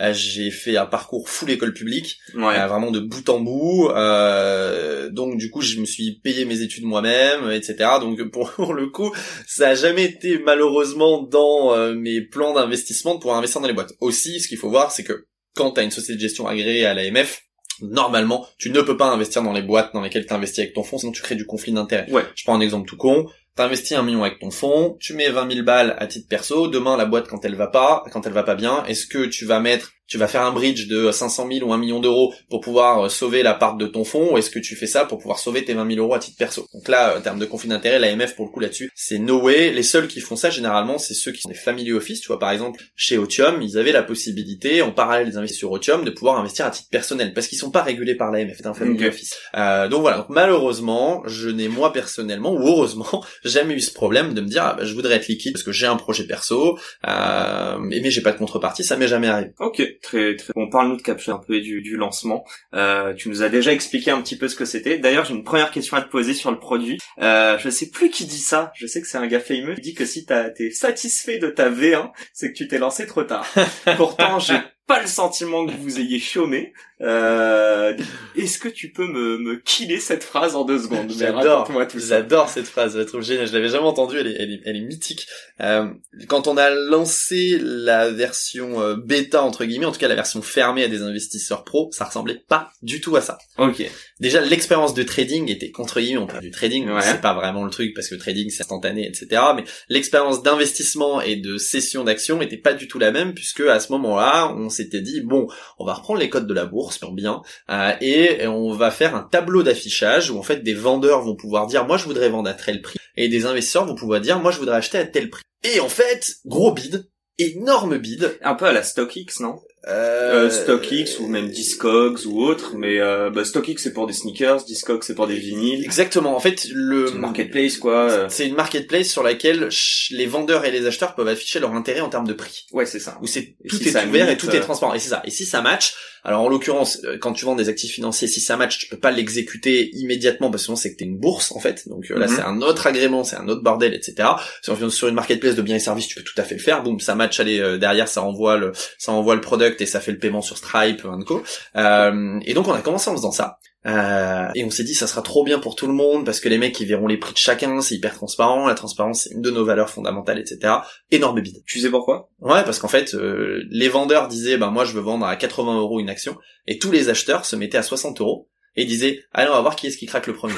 Euh, 0.00 0.12
j'ai 0.12 0.50
fait 0.50 0.76
un 0.76 0.86
parcours 0.86 1.28
full 1.30 1.50
école 1.50 1.72
publique, 1.72 2.18
Ouais. 2.34 2.58
euh, 2.58 2.66
vraiment 2.66 2.90
de 2.90 3.00
bout 3.00 3.28
en 3.28 3.40
bout. 3.40 3.88
Euh, 3.90 5.08
donc 5.10 5.38
du 5.38 5.50
coup, 5.50 5.62
je 5.62 5.78
me 5.78 5.86
suis 5.86 6.20
payé 6.22 6.39
mes 6.44 6.62
études 6.62 6.84
moi-même, 6.84 7.50
etc. 7.50 7.76
Donc 8.00 8.22
pour, 8.30 8.50
pour 8.56 8.74
le 8.74 8.88
coup, 8.88 9.14
ça 9.46 9.68
a 9.68 9.74
jamais 9.74 10.04
été 10.04 10.38
malheureusement 10.38 11.22
dans 11.22 11.74
euh, 11.74 11.94
mes 11.94 12.20
plans 12.20 12.54
d'investissement 12.54 13.14
de 13.14 13.20
pouvoir 13.20 13.38
investir 13.38 13.60
dans 13.60 13.68
les 13.68 13.74
boîtes. 13.74 13.92
Aussi, 14.00 14.40
ce 14.40 14.48
qu'il 14.48 14.58
faut 14.58 14.70
voir, 14.70 14.92
c'est 14.92 15.04
que 15.04 15.26
quand 15.54 15.72
tu 15.72 15.80
as 15.80 15.82
une 15.82 15.90
société 15.90 16.14
de 16.14 16.20
gestion 16.20 16.46
agréée 16.46 16.86
à 16.86 16.94
l'AMF, 16.94 17.42
normalement, 17.82 18.46
tu 18.58 18.70
ne 18.70 18.80
peux 18.82 18.96
pas 18.96 19.06
investir 19.06 19.42
dans 19.42 19.52
les 19.52 19.62
boîtes 19.62 19.92
dans 19.94 20.02
lesquelles 20.02 20.26
tu 20.26 20.32
investis 20.32 20.60
avec 20.60 20.74
ton 20.74 20.82
fonds, 20.82 20.98
sinon 20.98 21.12
tu 21.12 21.22
crées 21.22 21.34
du 21.34 21.46
conflit 21.46 21.72
d'intérêts. 21.72 22.10
Ouais. 22.10 22.24
Je 22.34 22.44
prends 22.44 22.54
un 22.54 22.60
exemple 22.60 22.88
tout 22.88 22.96
con. 22.96 23.26
T'investis 23.56 23.96
un 23.96 24.02
million 24.02 24.22
avec 24.22 24.38
ton 24.38 24.50
fonds, 24.50 24.96
tu 25.00 25.12
mets 25.12 25.28
20 25.28 25.52
000 25.52 25.64
balles 25.64 25.96
à 25.98 26.06
titre 26.06 26.28
perso, 26.28 26.68
demain 26.68 26.96
la 26.96 27.04
boîte 27.04 27.26
quand 27.26 27.44
elle 27.44 27.56
va 27.56 27.66
pas, 27.66 28.04
quand 28.12 28.24
elle 28.26 28.32
va 28.32 28.44
pas 28.44 28.54
bien, 28.54 28.84
est-ce 28.84 29.06
que 29.06 29.26
tu 29.26 29.44
vas 29.44 29.58
mettre, 29.58 29.92
tu 30.10 30.18
vas 30.18 30.26
faire 30.26 30.42
un 30.42 30.50
bridge 30.50 30.88
de 30.88 31.10
500 31.10 31.48
000 31.50 31.66
ou 31.66 31.72
1 31.72 31.78
million 31.78 32.00
d'euros 32.00 32.34
pour 32.50 32.60
pouvoir 32.60 33.06
euh, 33.06 33.08
sauver 33.08 33.42
la 33.44 33.54
part 33.54 33.76
de 33.76 33.86
ton 33.86 34.04
fonds, 34.04 34.34
ou 34.34 34.38
est-ce 34.38 34.50
que 34.50 34.58
tu 34.58 34.74
fais 34.74 34.88
ça 34.88 35.04
pour 35.04 35.18
pouvoir 35.18 35.38
sauver 35.38 35.64
tes 35.64 35.72
20 35.72 35.88
000 35.88 36.04
euros 36.04 36.14
à 36.14 36.18
titre 36.18 36.36
perso? 36.36 36.66
Donc 36.74 36.88
là, 36.88 37.16
en 37.16 37.20
termes 37.20 37.38
de 37.38 37.46
conflit 37.46 37.68
d'intérêt, 37.68 38.00
l'AMF 38.00 38.34
pour 38.34 38.44
le 38.44 38.50
coup 38.50 38.58
là-dessus, 38.58 38.90
c'est 38.94 39.18
no 39.18 39.40
way. 39.40 39.70
Les 39.70 39.84
seuls 39.84 40.08
qui 40.08 40.20
font 40.20 40.34
ça 40.34 40.50
généralement, 40.50 40.98
c'est 40.98 41.14
ceux 41.14 41.30
qui 41.30 41.40
sont 41.40 41.48
des 41.48 41.54
family 41.54 41.92
office. 41.92 42.20
Tu 42.20 42.26
vois 42.26 42.40
par 42.40 42.50
exemple 42.50 42.82
chez 42.96 43.18
Otium, 43.18 43.62
ils 43.62 43.78
avaient 43.78 43.92
la 43.92 44.02
possibilité, 44.02 44.82
en 44.82 44.90
parallèle 44.90 45.30
des 45.30 45.36
investissements 45.36 45.60
sur 45.60 45.72
Otium, 45.72 46.04
de 46.04 46.10
pouvoir 46.10 46.38
investir 46.38 46.66
à 46.66 46.70
titre 46.70 46.88
personnel 46.90 47.32
parce 47.32 47.46
qu'ils 47.46 47.58
sont 47.58 47.70
pas 47.70 47.82
régulés 47.82 48.16
par 48.16 48.32
l'AMF, 48.32 48.56
c'est 48.56 48.66
un 48.66 48.74
family 48.74 49.06
office. 49.06 49.36
Euh, 49.56 49.88
donc 49.88 50.00
voilà. 50.00 50.18
Donc 50.18 50.30
malheureusement, 50.30 51.22
je 51.26 51.50
n'ai 51.50 51.68
moi 51.68 51.92
personnellement 51.92 52.52
ou 52.52 52.66
heureusement 52.66 53.24
jamais 53.44 53.74
eu 53.74 53.80
ce 53.80 53.92
problème 53.92 54.34
de 54.34 54.40
me 54.40 54.48
dire 54.48 54.64
ah, 54.64 54.74
bah, 54.76 54.84
je 54.84 54.94
voudrais 54.94 55.14
être 55.14 55.28
liquide 55.28 55.52
parce 55.52 55.62
que 55.62 55.72
j'ai 55.72 55.86
un 55.86 55.96
projet 55.96 56.24
perso, 56.24 56.78
euh, 57.06 57.78
mais 57.78 58.00
mais 58.00 58.10
j'ai 58.10 58.22
pas 58.22 58.32
de 58.32 58.38
contrepartie, 58.38 58.82
ça 58.82 58.96
m'est 58.96 59.06
jamais 59.06 59.28
arrivé. 59.28 59.50
Ok, 59.60 59.82
très 60.02 60.36
très. 60.36 60.52
Bon, 60.54 60.68
parle-nous 60.68 60.96
de 60.96 61.02
Capture 61.02 61.34
un 61.34 61.38
peu 61.46 61.54
et 61.54 61.60
du, 61.60 61.82
du 61.82 61.96
lancement. 61.96 62.44
Euh, 62.74 63.14
tu 63.14 63.28
nous 63.28 63.42
as 63.42 63.48
déjà 63.48 63.72
expliqué 63.72 64.10
un 64.10 64.20
petit 64.22 64.36
peu 64.36 64.48
ce 64.48 64.56
que 64.56 64.64
c'était. 64.64 64.98
D'ailleurs, 64.98 65.24
j'ai 65.24 65.34
une 65.34 65.44
première 65.44 65.70
question 65.70 65.96
à 65.96 66.02
te 66.02 66.08
poser 66.10 66.34
sur 66.34 66.50
le 66.50 66.58
produit. 66.58 66.98
Euh, 67.20 67.58
je 67.58 67.70
sais 67.70 67.90
plus 67.90 68.10
qui 68.10 68.24
dit 68.26 68.38
ça. 68.38 68.72
Je 68.74 68.86
sais 68.86 69.00
que 69.00 69.06
c'est 69.06 69.18
un 69.18 69.26
gars 69.26 69.40
fameux. 69.40 69.74
Il 69.76 69.82
dit 69.82 69.94
que 69.94 70.04
si 70.04 70.24
t'as- 70.24 70.50
t'es 70.50 70.70
satisfait 70.70 71.38
de 71.38 71.48
ta 71.48 71.70
V1, 71.70 72.10
c'est 72.32 72.52
que 72.52 72.56
tu 72.56 72.68
t'es 72.68 72.78
lancé 72.78 73.06
trop 73.06 73.24
tard. 73.24 73.46
Pourtant, 73.96 74.38
j'ai 74.38 74.58
pas 74.90 75.00
le 75.00 75.06
sentiment 75.06 75.66
que 75.66 75.72
vous 75.72 76.00
ayez 76.00 76.18
chômé. 76.18 76.72
Euh, 77.00 77.96
Est-ce 78.36 78.58
que 78.58 78.68
tu 78.68 78.90
peux 78.90 79.06
me, 79.06 79.38
me 79.38 79.56
killer 79.56 80.00
cette 80.00 80.24
phrase 80.24 80.54
en 80.56 80.64
deux 80.64 80.78
secondes? 80.80 81.10
J'adore, 81.16 81.66
tout 81.88 81.98
j'adore 81.98 82.48
cette 82.48 82.66
phrase, 82.66 82.94
je 82.94 82.98
la 82.98 83.04
trouve 83.04 83.22
géniale. 83.22 83.46
Je 83.46 83.52
l'avais 83.52 83.68
jamais 83.68 83.86
entendue, 83.86 84.18
elle 84.18 84.26
est, 84.26 84.36
elle 84.38 84.50
est, 84.52 84.60
elle 84.66 84.76
est 84.76 84.80
mythique. 84.80 85.26
Euh, 85.60 85.86
quand 86.28 86.46
on 86.48 86.56
a 86.56 86.68
lancé 86.70 87.58
la 87.60 88.10
version 88.10 88.82
euh, 88.82 88.96
bêta 88.96 89.42
entre 89.42 89.64
guillemets, 89.64 89.86
en 89.86 89.92
tout 89.92 90.00
cas 90.00 90.08
la 90.08 90.14
version 90.14 90.42
fermée 90.42 90.82
à 90.84 90.88
des 90.88 91.02
investisseurs 91.02 91.64
pros, 91.64 91.88
ça 91.92 92.04
ressemblait 92.04 92.42
pas 92.48 92.70
du 92.82 93.00
tout 93.00 93.14
à 93.16 93.20
ça. 93.20 93.38
Ok. 93.58 93.82
Déjà, 94.18 94.40
l'expérience 94.42 94.92
de 94.92 95.02
trading 95.04 95.48
était 95.50 95.70
contre 95.70 96.00
guillemets, 96.00 96.18
on 96.18 96.26
parle 96.26 96.42
du 96.42 96.50
trading, 96.50 96.90
Ouais. 96.90 97.00
c'est 97.02 97.20
pas 97.20 97.34
vraiment 97.34 97.64
le 97.64 97.70
truc 97.70 97.94
parce 97.94 98.08
que 98.08 98.14
le 98.16 98.20
trading 98.20 98.50
c'est 98.50 98.62
instantané, 98.62 99.06
etc. 99.06 99.40
Mais 99.56 99.64
l'expérience 99.88 100.42
d'investissement 100.42 101.20
et 101.22 101.36
de 101.36 101.56
cession 101.56 102.04
d'actions 102.04 102.42
était 102.42 102.58
pas 102.58 102.74
du 102.74 102.88
tout 102.88 102.98
la 102.98 103.10
même 103.12 103.32
puisque 103.32 103.60
à 103.60 103.80
ce 103.80 103.90
moment-là, 103.92 104.52
on 104.54 104.68
s'était 104.82 105.00
dit 105.00 105.20
bon, 105.20 105.46
on 105.78 105.84
va 105.84 105.94
reprendre 105.94 106.20
les 106.20 106.28
codes 106.28 106.46
de 106.46 106.54
la 106.54 106.66
bourse 106.66 107.00
bien 107.12 107.42
euh, 107.70 107.92
et 108.00 108.46
on 108.46 108.72
va 108.72 108.90
faire 108.90 109.14
un 109.14 109.22
tableau 109.22 109.62
d'affichage 109.62 110.30
où 110.30 110.38
en 110.38 110.42
fait 110.42 110.62
des 110.62 110.74
vendeurs 110.74 111.22
vont 111.22 111.36
pouvoir 111.36 111.66
dire 111.66 111.86
moi 111.86 111.96
je 111.96 112.04
voudrais 112.04 112.28
vendre 112.28 112.48
à 112.50 112.54
tel 112.54 112.82
prix 112.82 112.98
et 113.16 113.28
des 113.28 113.46
investisseurs 113.46 113.86
vont 113.86 113.94
pouvoir 113.94 114.20
dire 114.20 114.40
moi 114.40 114.50
je 114.50 114.58
voudrais 114.58 114.76
acheter 114.76 114.98
à 114.98 115.06
tel 115.06 115.30
prix. 115.30 115.42
Et 115.62 115.80
en 115.80 115.88
fait, 115.88 116.36
gros 116.46 116.72
bid, 116.72 117.08
énorme 117.38 117.98
bid. 117.98 118.38
Un 118.42 118.54
peu 118.54 118.66
à 118.66 118.72
la 118.72 118.82
StockX, 118.82 119.40
non? 119.40 119.60
Euh, 119.88 120.46
euh, 120.46 120.50
StockX 120.50 121.20
ou 121.20 121.26
même 121.26 121.48
Discogs 121.48 122.26
ou 122.26 122.42
autre, 122.44 122.74
mais 122.76 123.00
euh, 123.00 123.30
bah, 123.30 123.44
StockX 123.46 123.78
c'est 123.78 123.94
pour 123.94 124.06
des 124.06 124.12
sneakers, 124.12 124.62
Discogs 124.64 125.02
c'est 125.02 125.14
pour 125.14 125.26
des 125.26 125.36
vinyles. 125.36 125.82
Exactement. 125.84 126.36
En 126.36 126.40
fait, 126.40 126.66
le 126.72 127.10
une 127.10 127.18
marketplace 127.18 127.78
quoi. 127.78 128.28
C'est 128.28 128.46
une 128.46 128.54
marketplace 128.56 129.08
sur 129.08 129.22
laquelle 129.22 129.70
les 130.10 130.26
vendeurs 130.26 130.66
et 130.66 130.70
les 130.70 130.86
acheteurs 130.86 131.14
peuvent 131.14 131.28
afficher 131.28 131.60
leur 131.60 131.72
intérêt 131.72 132.00
en 132.00 132.10
termes 132.10 132.26
de 132.26 132.34
prix. 132.34 132.66
Ouais 132.72 132.84
c'est 132.84 133.00
ça. 133.00 133.18
Où 133.22 133.26
c'est 133.26 133.54
tout 133.68 133.76
si 133.76 133.88
est 133.88 134.06
ouvert 134.06 134.28
et 134.28 134.36
tout 134.36 134.50
est 134.50 134.60
transparent. 134.60 134.92
Et 134.92 134.98
c'est 134.98 135.08
ça. 135.10 135.22
Et 135.24 135.30
si 135.30 135.46
ça 135.46 135.62
match, 135.62 135.94
alors 136.22 136.42
en 136.42 136.48
l'occurrence, 136.50 136.98
euh, 137.04 137.16
quand 137.18 137.32
tu 137.32 137.46
vends 137.46 137.56
des 137.56 137.70
actifs 137.70 137.92
financiers, 137.92 138.28
si 138.28 138.40
ça 138.40 138.58
match, 138.58 138.78
tu 138.78 138.88
peux 138.88 138.98
pas 138.98 139.10
l'exécuter 139.10 139.88
immédiatement 139.94 140.50
parce 140.50 140.64
que 140.64 140.66
sinon 140.66 140.76
c'est 140.76 140.92
que 140.92 140.98
t'es 140.98 141.06
une 141.06 141.16
bourse 141.16 141.52
en 141.52 141.60
fait. 141.60 141.88
Donc 141.88 142.10
euh, 142.10 142.18
là 142.18 142.26
Mhm. 142.26 142.34
c'est 142.36 142.42
un 142.42 142.60
autre 142.60 142.86
agrément, 142.86 143.24
c'est 143.24 143.36
un 143.36 143.48
autre 143.48 143.62
bordel, 143.62 143.94
etc. 143.94 144.28
Si 144.60 144.68
on 144.68 144.74
vient 144.74 144.90
sur 144.90 145.08
une 145.08 145.14
marketplace 145.14 145.54
de 145.54 145.62
biens 145.62 145.76
et 145.76 145.80
services, 145.80 146.08
tu 146.08 146.16
peux 146.16 146.22
tout 146.22 146.38
à 146.38 146.42
fait 146.42 146.56
le 146.56 146.60
faire. 146.60 146.82
Boum, 146.82 147.00
ça 147.00 147.14
match. 147.14 147.40
Allez 147.40 147.58
euh, 147.58 147.78
derrière, 147.78 148.08
ça 148.08 148.22
envoie 148.22 148.58
le, 148.58 148.72
ça 148.98 149.12
envoie 149.12 149.34
le 149.34 149.40
product 149.40 149.69
et 149.78 149.86
ça 149.86 150.00
fait 150.00 150.12
le 150.12 150.18
paiement 150.18 150.42
sur 150.42 150.56
Stripe, 150.56 151.04
un 151.04 151.20
co. 151.22 151.42
Euh, 151.76 152.40
et 152.44 152.54
donc 152.54 152.68
on 152.68 152.72
a 152.72 152.80
commencé 152.80 153.10
en 153.10 153.14
faisant 153.14 153.32
ça. 153.32 153.58
Euh, 153.86 154.48
et 154.54 154.62
on 154.64 154.70
s'est 154.70 154.84
dit 154.84 154.94
ça 154.94 155.06
sera 155.06 155.22
trop 155.22 155.42
bien 155.42 155.58
pour 155.58 155.74
tout 155.74 155.86
le 155.86 155.94
monde 155.94 156.26
parce 156.26 156.38
que 156.40 156.50
les 156.50 156.58
mecs 156.58 156.78
ils 156.80 156.86
verront 156.86 157.06
les 157.06 157.16
prix 157.16 157.32
de 157.32 157.38
chacun, 157.38 157.80
c'est 157.80 157.94
hyper 157.94 158.14
transparent, 158.14 158.66
la 158.66 158.74
transparence 158.74 159.22
c'est 159.22 159.30
une 159.30 159.40
de 159.40 159.50
nos 159.50 159.64
valeurs 159.64 159.88
fondamentales, 159.88 160.38
etc. 160.38 160.74
Énorme 161.10 161.40
bid. 161.40 161.64
Tu 161.66 161.80
sais 161.80 161.88
pourquoi? 161.88 162.28
Ouais, 162.40 162.62
parce 162.64 162.78
qu'en 162.78 162.88
fait, 162.88 163.14
euh, 163.14 163.62
les 163.70 163.88
vendeurs 163.88 164.28
disaient, 164.28 164.58
ben 164.58 164.70
moi 164.70 164.84
je 164.84 164.92
veux 164.92 165.00
vendre 165.00 165.24
à 165.24 165.34
80 165.36 165.78
euros 165.78 165.98
une 165.98 166.10
action, 166.10 166.36
et 166.66 166.78
tous 166.78 166.90
les 166.90 167.08
acheteurs 167.08 167.46
se 167.46 167.56
mettaient 167.56 167.78
à 167.78 167.82
60 167.82 168.20
euros 168.20 168.48
et 168.76 168.84
disaient, 168.84 169.22
allez 169.32 169.48
on 169.48 169.54
va 169.54 169.60
voir 169.60 169.76
qui 169.76 169.86
est-ce 169.86 169.96
qui 169.96 170.06
craque 170.06 170.26
le 170.26 170.34
premier. 170.34 170.54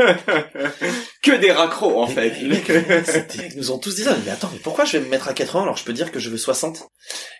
Que 1.22 1.32
des 1.38 1.52
raccros 1.52 2.00
en 2.02 2.06
fait. 2.06 2.30
Les 2.40 2.48
mecs, 2.48 2.68
les 2.68 2.80
mecs, 2.80 3.06
c'était- 3.06 3.48
ils 3.52 3.56
nous 3.58 3.70
ont 3.70 3.78
tous 3.78 3.94
dit 3.94 4.02
ça, 4.04 4.16
mais 4.24 4.30
attends, 4.32 4.48
mais 4.52 4.58
pourquoi 4.62 4.84
je 4.86 4.96
vais 4.96 5.04
me 5.04 5.10
mettre 5.10 5.28
à 5.28 5.34
80 5.34 5.62
alors 5.64 5.76
je 5.76 5.84
peux 5.84 5.92
dire 5.92 6.10
que 6.12 6.18
je 6.18 6.30
veux 6.30 6.38
60 6.38 6.82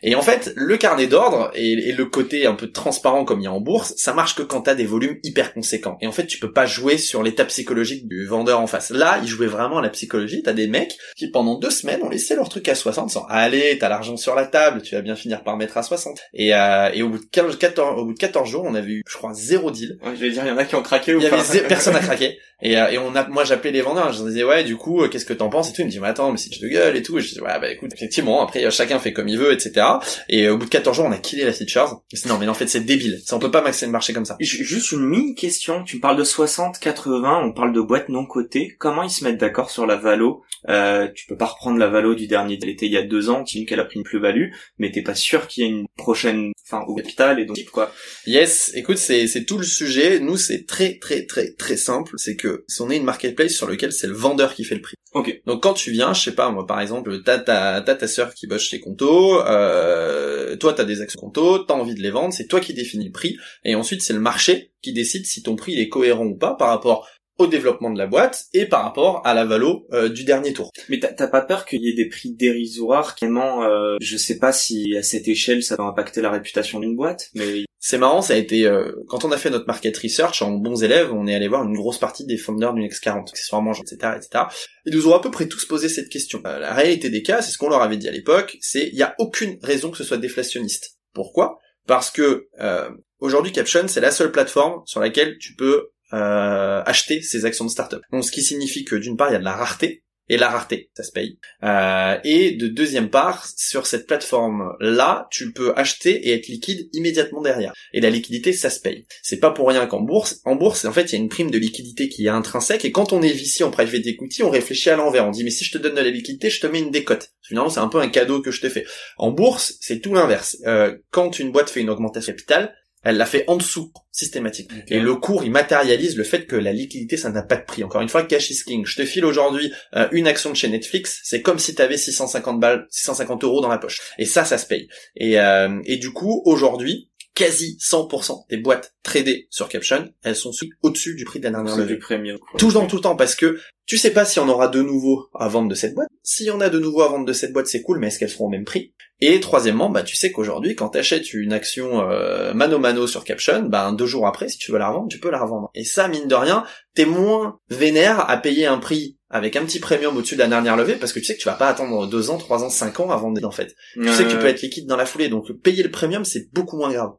Et 0.02 0.14
en 0.14 0.20
fait, 0.22 0.52
le 0.54 0.76
carnet 0.76 1.06
d'ordre 1.06 1.50
et, 1.54 1.72
et 1.72 1.92
le 1.92 2.04
côté 2.06 2.46
un 2.46 2.54
peu 2.54 2.70
transparent 2.70 3.24
comme 3.24 3.40
il 3.40 3.44
y 3.44 3.46
a 3.46 3.52
en 3.52 3.60
bourse, 3.60 3.94
ça 3.96 4.12
marche 4.12 4.34
que 4.34 4.42
quand 4.42 4.62
t'as 4.62 4.74
des 4.74 4.84
volumes 4.84 5.18
hyper 5.24 5.54
conséquents. 5.54 5.96
Et 6.02 6.06
en 6.06 6.12
fait, 6.12 6.26
tu 6.26 6.38
peux 6.38 6.52
pas 6.52 6.66
jouer 6.66 6.98
sur 6.98 7.22
l'état 7.22 7.44
psychologique 7.46 8.06
du 8.06 8.26
vendeur 8.26 8.60
en 8.60 8.66
face. 8.66 8.90
Là, 8.90 9.18
ils 9.22 9.28
jouaient 9.28 9.46
vraiment 9.46 9.78
à 9.78 9.82
la 9.82 9.88
psychologie. 9.90 10.42
T'as 10.42 10.52
des 10.52 10.66
mecs 10.68 10.96
qui 11.16 11.30
pendant 11.30 11.58
deux 11.58 11.70
semaines 11.70 12.02
ont 12.02 12.10
laissé 12.10 12.34
leur 12.34 12.48
truc 12.50 12.68
à 12.68 12.74
60 12.74 13.10
sans 13.10 13.24
allez, 13.30 13.78
t'as 13.78 13.88
l'argent 13.88 14.16
sur 14.18 14.34
la 14.34 14.46
table, 14.46 14.82
tu 14.82 14.94
vas 14.94 15.00
bien 15.00 15.16
finir 15.16 15.42
par 15.42 15.56
mettre 15.56 15.78
à 15.78 15.82
60. 15.82 16.18
Et, 16.34 16.54
euh, 16.54 16.90
et 16.92 17.02
au 17.02 17.08
bout 17.08 17.18
de 17.18 17.24
15, 17.30 17.56
14, 17.56 17.98
au 17.98 18.04
bout 18.04 18.12
de 18.14 18.18
14 18.18 18.48
jours, 18.48 18.64
on 18.66 18.74
avait 18.74 18.92
eu, 18.92 19.02
je 19.08 19.16
crois, 19.16 19.32
zéro 19.32 19.70
deal. 19.70 19.98
Ouais, 20.04 20.12
je 20.14 20.20
vais 20.20 20.30
dire, 20.30 20.42
il 20.44 20.48
y 20.48 20.52
en 20.52 20.58
a 20.58 20.64
qui 20.66 20.74
ont 20.74 20.82
craqué 20.82 21.14
ou 21.14 21.18
Il 21.18 21.22
y 21.24 21.26
avait 21.26 21.36
pas 21.36 21.42
zé- 21.42 21.66
personne 21.66 21.96
à 21.96 22.00
craquer. 22.00 22.38
Et, 22.62 22.78
euh, 22.78 22.88
et 22.90 22.98
on 22.98 23.14
a, 23.16 23.26
moi 23.28 23.44
j'appelais 23.44 23.70
les 23.70 23.80
vendeurs, 23.80 24.12
je 24.12 24.18
leur 24.18 24.28
disais 24.28 24.44
ouais 24.44 24.64
du 24.64 24.76
coup 24.76 25.02
euh, 25.02 25.08
qu'est-ce 25.08 25.24
que 25.24 25.32
t'en 25.32 25.48
penses 25.48 25.70
et 25.70 25.72
tout. 25.72 25.80
Ils 25.80 25.84
me 25.84 25.90
disaient 25.90 26.00
mais 26.00 26.08
attends 26.08 26.30
mais 26.30 26.38
c'est 26.38 26.50
de 26.60 26.68
gueule 26.68 26.96
et 26.96 27.02
tout. 27.02 27.18
Et 27.18 27.22
je 27.22 27.28
disais 27.28 27.40
ouais 27.40 27.58
bah 27.60 27.70
écoute 27.70 27.90
effectivement 27.94 28.42
après 28.42 28.64
euh, 28.64 28.70
chacun 28.70 28.98
fait 28.98 29.12
comme 29.12 29.28
il 29.28 29.38
veut 29.38 29.52
etc. 29.52 29.86
Et 30.28 30.48
au 30.48 30.58
bout 30.58 30.66
de 30.66 30.70
14 30.70 30.96
jours 30.96 31.06
on 31.06 31.12
a 31.12 31.18
killé 31.18 31.44
la 31.44 31.52
feature. 31.52 32.02
Dis, 32.12 32.22
non 32.28 32.38
mais 32.38 32.48
en 32.48 32.54
fait 32.54 32.68
c'est 32.68 32.80
débile. 32.80 33.20
Ça 33.24 33.36
on 33.36 33.38
peut 33.38 33.50
pas 33.50 33.62
maxer 33.62 33.86
marcher 33.86 34.12
comme 34.12 34.24
ça. 34.26 34.36
Juste 34.40 34.92
une 34.92 35.06
mini 35.06 35.34
question. 35.34 35.84
Tu 35.84 35.96
me 35.96 36.00
parles 36.00 36.18
de 36.18 36.24
60, 36.24 36.78
80, 36.78 37.42
on 37.44 37.52
parle 37.52 37.72
de 37.72 37.80
boîtes 37.80 38.08
non 38.08 38.26
cotées. 38.26 38.76
Comment 38.78 39.02
ils 39.02 39.10
se 39.10 39.24
mettent 39.24 39.38
d'accord 39.38 39.70
sur 39.70 39.86
la 39.86 39.96
valo? 39.96 40.42
Euh, 40.68 41.08
Tu 41.14 41.26
peux 41.26 41.36
pas 41.36 41.46
reprendre 41.46 41.78
la 41.78 41.88
valo 41.88 42.14
du 42.14 42.26
dernier 42.26 42.58
de 42.58 42.66
l'été 42.66 42.86
il 42.86 42.92
y 42.92 42.96
a 42.98 43.02
deux 43.02 43.30
ans, 43.30 43.44
tu 43.44 43.58
dis 43.58 43.66
qu'elle 43.66 43.80
a 43.80 43.84
pris 43.84 43.96
une 43.96 44.04
plus-value, 44.04 44.50
mais 44.78 44.90
t'es 44.90 45.02
pas 45.02 45.14
sûr 45.14 45.46
qu'il 45.46 45.64
y 45.64 45.66
ait 45.66 45.70
une 45.70 45.86
prochaine, 45.96 46.52
enfin 46.66 46.84
au 46.86 46.94
capital 46.94 47.40
et 47.40 47.46
donc 47.46 47.56
quoi. 47.72 47.92
Yes, 48.26 48.72
écoute 48.74 48.98
c'est 48.98 49.26
c'est 49.26 49.44
tout 49.44 49.56
le 49.58 49.64
sujet. 49.64 50.20
Nous 50.20 50.36
c'est 50.36 50.66
très 50.66 50.98
très 50.98 51.24
très 51.24 51.52
très 51.52 51.76
simple. 51.76 52.12
C'est 52.30 52.36
que 52.36 52.64
si 52.68 52.80
on 52.80 52.90
est 52.90 52.96
une 52.96 53.04
marketplace 53.04 53.54
sur 53.54 53.66
lequel 53.66 53.90
c'est 53.90 54.06
le 54.06 54.12
vendeur 54.12 54.54
qui 54.54 54.62
fait 54.62 54.76
le 54.76 54.82
prix. 54.82 54.94
Ok. 55.14 55.42
Donc 55.46 55.64
quand 55.64 55.74
tu 55.74 55.90
viens, 55.90 56.12
je 56.12 56.22
sais 56.22 56.34
pas 56.36 56.48
moi 56.50 56.64
par 56.64 56.80
exemple, 56.80 57.24
t'as 57.24 57.40
ta 57.40 57.80
t'as 57.80 57.96
ta 57.96 58.06
sœur 58.06 58.34
qui 58.34 58.46
bosse 58.46 58.62
chez 58.62 58.78
Conto, 58.78 59.44
euh, 59.44 60.54
toi 60.54 60.72
t'as 60.72 60.84
des 60.84 61.00
actions 61.00 61.18
Conto, 61.20 61.58
t'as 61.58 61.74
envie 61.74 61.96
de 61.96 62.00
les 62.00 62.12
vendre, 62.12 62.32
c'est 62.32 62.46
toi 62.46 62.60
qui 62.60 62.72
définis 62.72 63.06
le 63.06 63.10
prix, 63.10 63.36
et 63.64 63.74
ensuite 63.74 64.02
c'est 64.02 64.12
le 64.12 64.20
marché 64.20 64.70
qui 64.80 64.92
décide 64.92 65.26
si 65.26 65.42
ton 65.42 65.56
prix 65.56 65.72
il 65.72 65.80
est 65.80 65.88
cohérent 65.88 66.24
ou 66.24 66.36
pas 66.36 66.54
par 66.54 66.68
rapport 66.68 67.08
au 67.38 67.48
développement 67.48 67.90
de 67.90 67.98
la 67.98 68.06
boîte 68.06 68.44
et 68.54 68.66
par 68.66 68.84
rapport 68.84 69.26
à 69.26 69.34
la 69.34 69.44
valo 69.44 69.88
euh, 69.92 70.08
du 70.08 70.22
dernier 70.22 70.52
tour. 70.52 70.70
Mais 70.88 71.00
t'as 71.00 71.26
pas 71.26 71.40
peur 71.40 71.64
qu'il 71.64 71.82
y 71.82 71.88
ait 71.88 71.94
des 71.94 72.08
prix 72.08 72.32
dérisoires 72.32 73.16
Vraiment, 73.20 73.64
euh, 73.64 73.96
je 74.00 74.16
sais 74.16 74.38
pas 74.38 74.52
si 74.52 74.96
à 74.96 75.02
cette 75.02 75.26
échelle 75.26 75.64
ça 75.64 75.74
va 75.74 75.84
impacter 75.84 76.20
la 76.20 76.30
réputation 76.30 76.78
d'une 76.78 76.94
boîte, 76.94 77.30
mais 77.34 77.64
C'est 77.82 77.96
marrant, 77.96 78.20
ça 78.20 78.34
a 78.34 78.36
été 78.36 78.66
euh, 78.66 78.92
quand 79.08 79.24
on 79.24 79.32
a 79.32 79.38
fait 79.38 79.48
notre 79.48 79.66
market 79.66 79.96
research 79.96 80.42
en 80.42 80.50
bons 80.50 80.84
élèves, 80.84 81.14
on 81.14 81.26
est 81.26 81.34
allé 81.34 81.48
voir 81.48 81.64
une 81.64 81.74
grosse 81.74 81.98
partie 81.98 82.26
des 82.26 82.36
founders 82.36 82.74
du 82.74 82.82
Next 82.82 83.02
40, 83.02 83.30
accessoirement, 83.30 83.72
etc., 83.72 84.12
etc. 84.16 84.44
Ils 84.84 84.94
nous 84.94 85.08
ont 85.08 85.14
à 85.14 85.20
peu 85.20 85.30
près 85.30 85.48
tous 85.48 85.64
posé 85.64 85.88
cette 85.88 86.10
question. 86.10 86.42
Euh, 86.44 86.58
la 86.58 86.74
réalité 86.74 87.08
des 87.08 87.22
cas, 87.22 87.40
c'est 87.40 87.52
ce 87.52 87.56
qu'on 87.56 87.70
leur 87.70 87.80
avait 87.80 87.96
dit 87.96 88.06
à 88.06 88.10
l'époque, 88.10 88.58
c'est 88.60 88.86
il 88.86 88.96
y 88.96 89.02
a 89.02 89.14
aucune 89.18 89.58
raison 89.62 89.90
que 89.90 89.96
ce 89.96 90.04
soit 90.04 90.18
déflationniste. 90.18 90.98
Pourquoi? 91.14 91.58
Parce 91.86 92.10
que 92.10 92.48
euh, 92.60 92.90
aujourd'hui 93.18 93.50
Caption, 93.50 93.88
c'est 93.88 94.02
la 94.02 94.10
seule 94.10 94.30
plateforme 94.30 94.82
sur 94.84 95.00
laquelle 95.00 95.38
tu 95.38 95.54
peux 95.54 95.88
acheter 96.12 97.22
ces 97.22 97.44
actions 97.44 97.64
de 97.64 97.70
start-up. 97.70 98.02
Donc 98.10 98.24
ce 98.24 98.32
qui 98.32 98.42
signifie 98.42 98.84
que 98.84 98.96
d'une 98.96 99.16
part 99.16 99.30
il 99.30 99.34
y 99.34 99.36
a 99.36 99.38
de 99.38 99.44
la 99.44 99.54
rareté, 99.54 100.02
et 100.30 100.36
la 100.36 100.48
rareté, 100.48 100.90
ça 100.96 101.02
se 101.02 101.10
paye. 101.10 101.38
Euh, 101.64 102.16
et 102.22 102.52
de 102.52 102.68
deuxième 102.68 103.10
part, 103.10 103.46
sur 103.56 103.86
cette 103.86 104.06
plateforme-là, 104.06 105.26
tu 105.32 105.52
peux 105.52 105.74
acheter 105.76 106.28
et 106.28 106.34
être 106.34 106.46
liquide 106.46 106.88
immédiatement 106.92 107.42
derrière. 107.42 107.72
Et 107.92 108.00
la 108.00 108.10
liquidité, 108.10 108.52
ça 108.52 108.70
se 108.70 108.78
paye. 108.78 109.06
C'est 109.22 109.40
pas 109.40 109.50
pour 109.50 109.68
rien 109.68 109.86
qu'en 109.86 110.00
bourse, 110.00 110.40
en 110.44 110.54
bourse, 110.54 110.84
en 110.84 110.92
fait, 110.92 111.12
il 111.12 111.12
y 111.16 111.18
a 111.18 111.22
une 111.22 111.28
prime 111.28 111.50
de 111.50 111.58
liquidité 111.58 112.08
qui 112.08 112.26
est 112.26 112.30
intrinsèque. 112.30 112.84
Et 112.84 112.92
quand 112.92 113.12
on 113.12 113.22
est 113.22 113.32
VC 113.32 113.64
en 113.64 113.72
private 113.72 114.06
equity, 114.06 114.44
on 114.44 114.50
réfléchit 114.50 114.90
à 114.90 114.96
l'envers. 114.96 115.26
On 115.26 115.32
dit 115.32 115.42
mais 115.42 115.50
si 115.50 115.64
je 115.64 115.72
te 115.72 115.78
donne 115.78 115.94
de 115.96 116.00
la 116.00 116.10
liquidité, 116.10 116.48
je 116.48 116.60
te 116.60 116.68
mets 116.68 116.78
une 116.78 116.92
décote. 116.92 117.32
Finalement, 117.42 117.68
c'est 117.68 117.80
un 117.80 117.88
peu 117.88 117.98
un 117.98 118.08
cadeau 118.08 118.40
que 118.40 118.52
je 118.52 118.60
te 118.60 118.68
fais. 118.68 118.86
En 119.18 119.32
bourse, 119.32 119.74
c'est 119.80 119.98
tout 119.98 120.14
l'inverse. 120.14 120.56
Euh, 120.66 120.96
quand 121.10 121.40
une 121.40 121.50
boîte 121.50 121.70
fait 121.70 121.80
une 121.80 121.90
augmentation 121.90 122.32
capitale, 122.32 122.72
elle 123.02 123.16
l'a 123.16 123.26
fait 123.26 123.44
en 123.48 123.56
dessous, 123.56 123.92
systématique. 124.12 124.70
Ok. 124.72 124.84
Et 124.88 125.00
le 125.00 125.14
cours, 125.16 125.44
il 125.44 125.50
matérialise 125.50 126.16
le 126.16 126.24
fait 126.24 126.46
que 126.46 126.56
la 126.56 126.72
liquidité, 126.72 127.16
ça 127.16 127.30
n'a 127.30 127.42
pas 127.42 127.56
de 127.56 127.64
prix. 127.64 127.82
Encore 127.82 128.00
une 128.00 128.08
fois, 128.08 128.22
cash 128.24 128.50
is 128.50 128.62
king. 128.64 128.84
Je 128.84 128.96
te 128.96 129.04
file 129.04 129.24
aujourd'hui 129.24 129.72
euh, 129.96 130.08
une 130.12 130.26
action 130.26 130.50
de 130.50 130.56
chez 130.56 130.68
Netflix, 130.68 131.20
c'est 131.24 131.42
comme 131.42 131.58
si 131.58 131.74
tu 131.74 131.82
avais 131.82 131.96
650 131.96 132.60
balles, 132.60 132.86
650 132.90 133.44
euros 133.44 133.60
dans 133.60 133.68
la 133.68 133.78
poche. 133.78 134.00
Et 134.18 134.26
ça, 134.26 134.44
ça 134.44 134.58
se 134.58 134.66
paye. 134.66 134.88
Et, 135.16 135.40
euh, 135.40 135.80
et 135.84 135.96
du 135.96 136.12
coup, 136.12 136.42
aujourd'hui, 136.44 137.09
quasi 137.40 137.78
100% 137.80 138.44
des 138.50 138.58
boîtes 138.58 138.94
tradées 139.02 139.48
sur 139.48 139.70
Caption, 139.70 140.06
elles 140.22 140.36
sont 140.36 140.50
au-dessus 140.82 141.14
du 141.14 141.24
prix 141.24 141.38
de 141.38 141.44
la 141.44 141.50
dernière 141.52 141.74
levée. 141.74 141.94
du 141.94 141.98
premium. 141.98 142.38
quoi. 142.38 142.58
Tout 142.58 142.66
le 142.66 142.74
temps, 142.74 142.86
tout 142.86 142.96
le 142.96 143.02
temps, 143.02 143.16
parce 143.16 143.34
que 143.34 143.58
tu 143.86 143.96
sais 143.96 144.10
pas 144.10 144.26
si 144.26 144.38
on 144.38 144.48
aura 144.48 144.68
de 144.68 144.82
nouveau 144.82 145.28
à 145.34 145.48
vendre 145.48 145.70
de 145.70 145.74
cette 145.74 145.94
boîte. 145.94 146.08
S'il 146.22 146.46
y 146.46 146.50
en 146.50 146.60
a 146.60 146.68
de 146.68 146.78
nouveau 146.78 147.00
à 147.00 147.08
vendre 147.08 147.24
de 147.24 147.32
cette 147.32 147.54
boîte, 147.54 147.66
c'est 147.66 147.80
cool, 147.80 147.98
mais 147.98 148.08
est-ce 148.08 148.18
qu'elles 148.18 148.28
seront 148.28 148.46
au 148.46 148.50
même 148.50 148.66
prix? 148.66 148.92
Et 149.22 149.40
troisièmement, 149.40 149.88
bah 149.88 150.02
tu 150.02 150.16
sais 150.16 150.32
qu'aujourd'hui, 150.32 150.74
quand 150.74 150.90
t'achètes 150.90 151.32
une 151.32 151.52
action 151.52 152.02
euh, 152.08 152.52
mano 152.52 152.78
mano 152.78 153.06
sur 153.06 153.24
Caption, 153.24 153.62
bah 153.62 153.90
deux 153.92 154.06
jours 154.06 154.26
après, 154.26 154.48
si 154.48 154.58
tu 154.58 154.70
veux 154.70 154.78
la 154.78 154.88
revendre, 154.88 155.08
tu 155.08 155.18
peux 155.18 155.30
la 155.30 155.40
revendre. 155.40 155.70
Et 155.74 155.84
ça, 155.84 156.08
mine 156.08 156.28
de 156.28 156.34
rien, 156.34 156.64
t'es 156.94 157.06
moins 157.06 157.58
vénère 157.70 158.28
à 158.30 158.36
payer 158.36 158.66
un 158.66 158.78
prix 158.78 159.18
avec 159.30 159.56
un 159.56 159.64
petit 159.64 159.78
premium 159.78 160.16
au-dessus 160.16 160.34
de 160.34 160.40
la 160.40 160.48
dernière 160.48 160.76
levée, 160.76 160.96
parce 160.96 161.12
que 161.12 161.20
tu 161.20 161.24
sais 161.24 161.36
que 161.36 161.40
tu 161.40 161.48
vas 161.48 161.54
pas 161.54 161.68
attendre 161.68 162.06
deux 162.06 162.30
ans, 162.30 162.36
trois 162.36 162.64
ans, 162.64 162.70
cinq 162.70 162.98
ans 163.00 163.10
avant 163.10 163.30
de 163.30 163.44
en 163.44 163.52
fait. 163.52 163.74
Tu 163.94 164.08
sais 164.08 164.24
que 164.24 164.30
tu 164.30 164.38
peux 164.38 164.46
être 164.46 164.60
liquide 164.60 164.86
dans 164.86 164.96
la 164.96 165.06
foulée, 165.06 165.28
donc 165.28 165.50
payer 165.62 165.82
le 165.82 165.90
premium, 165.90 166.24
c'est 166.24 166.52
beaucoup 166.52 166.76
moins 166.76 166.92
grave. 166.92 167.12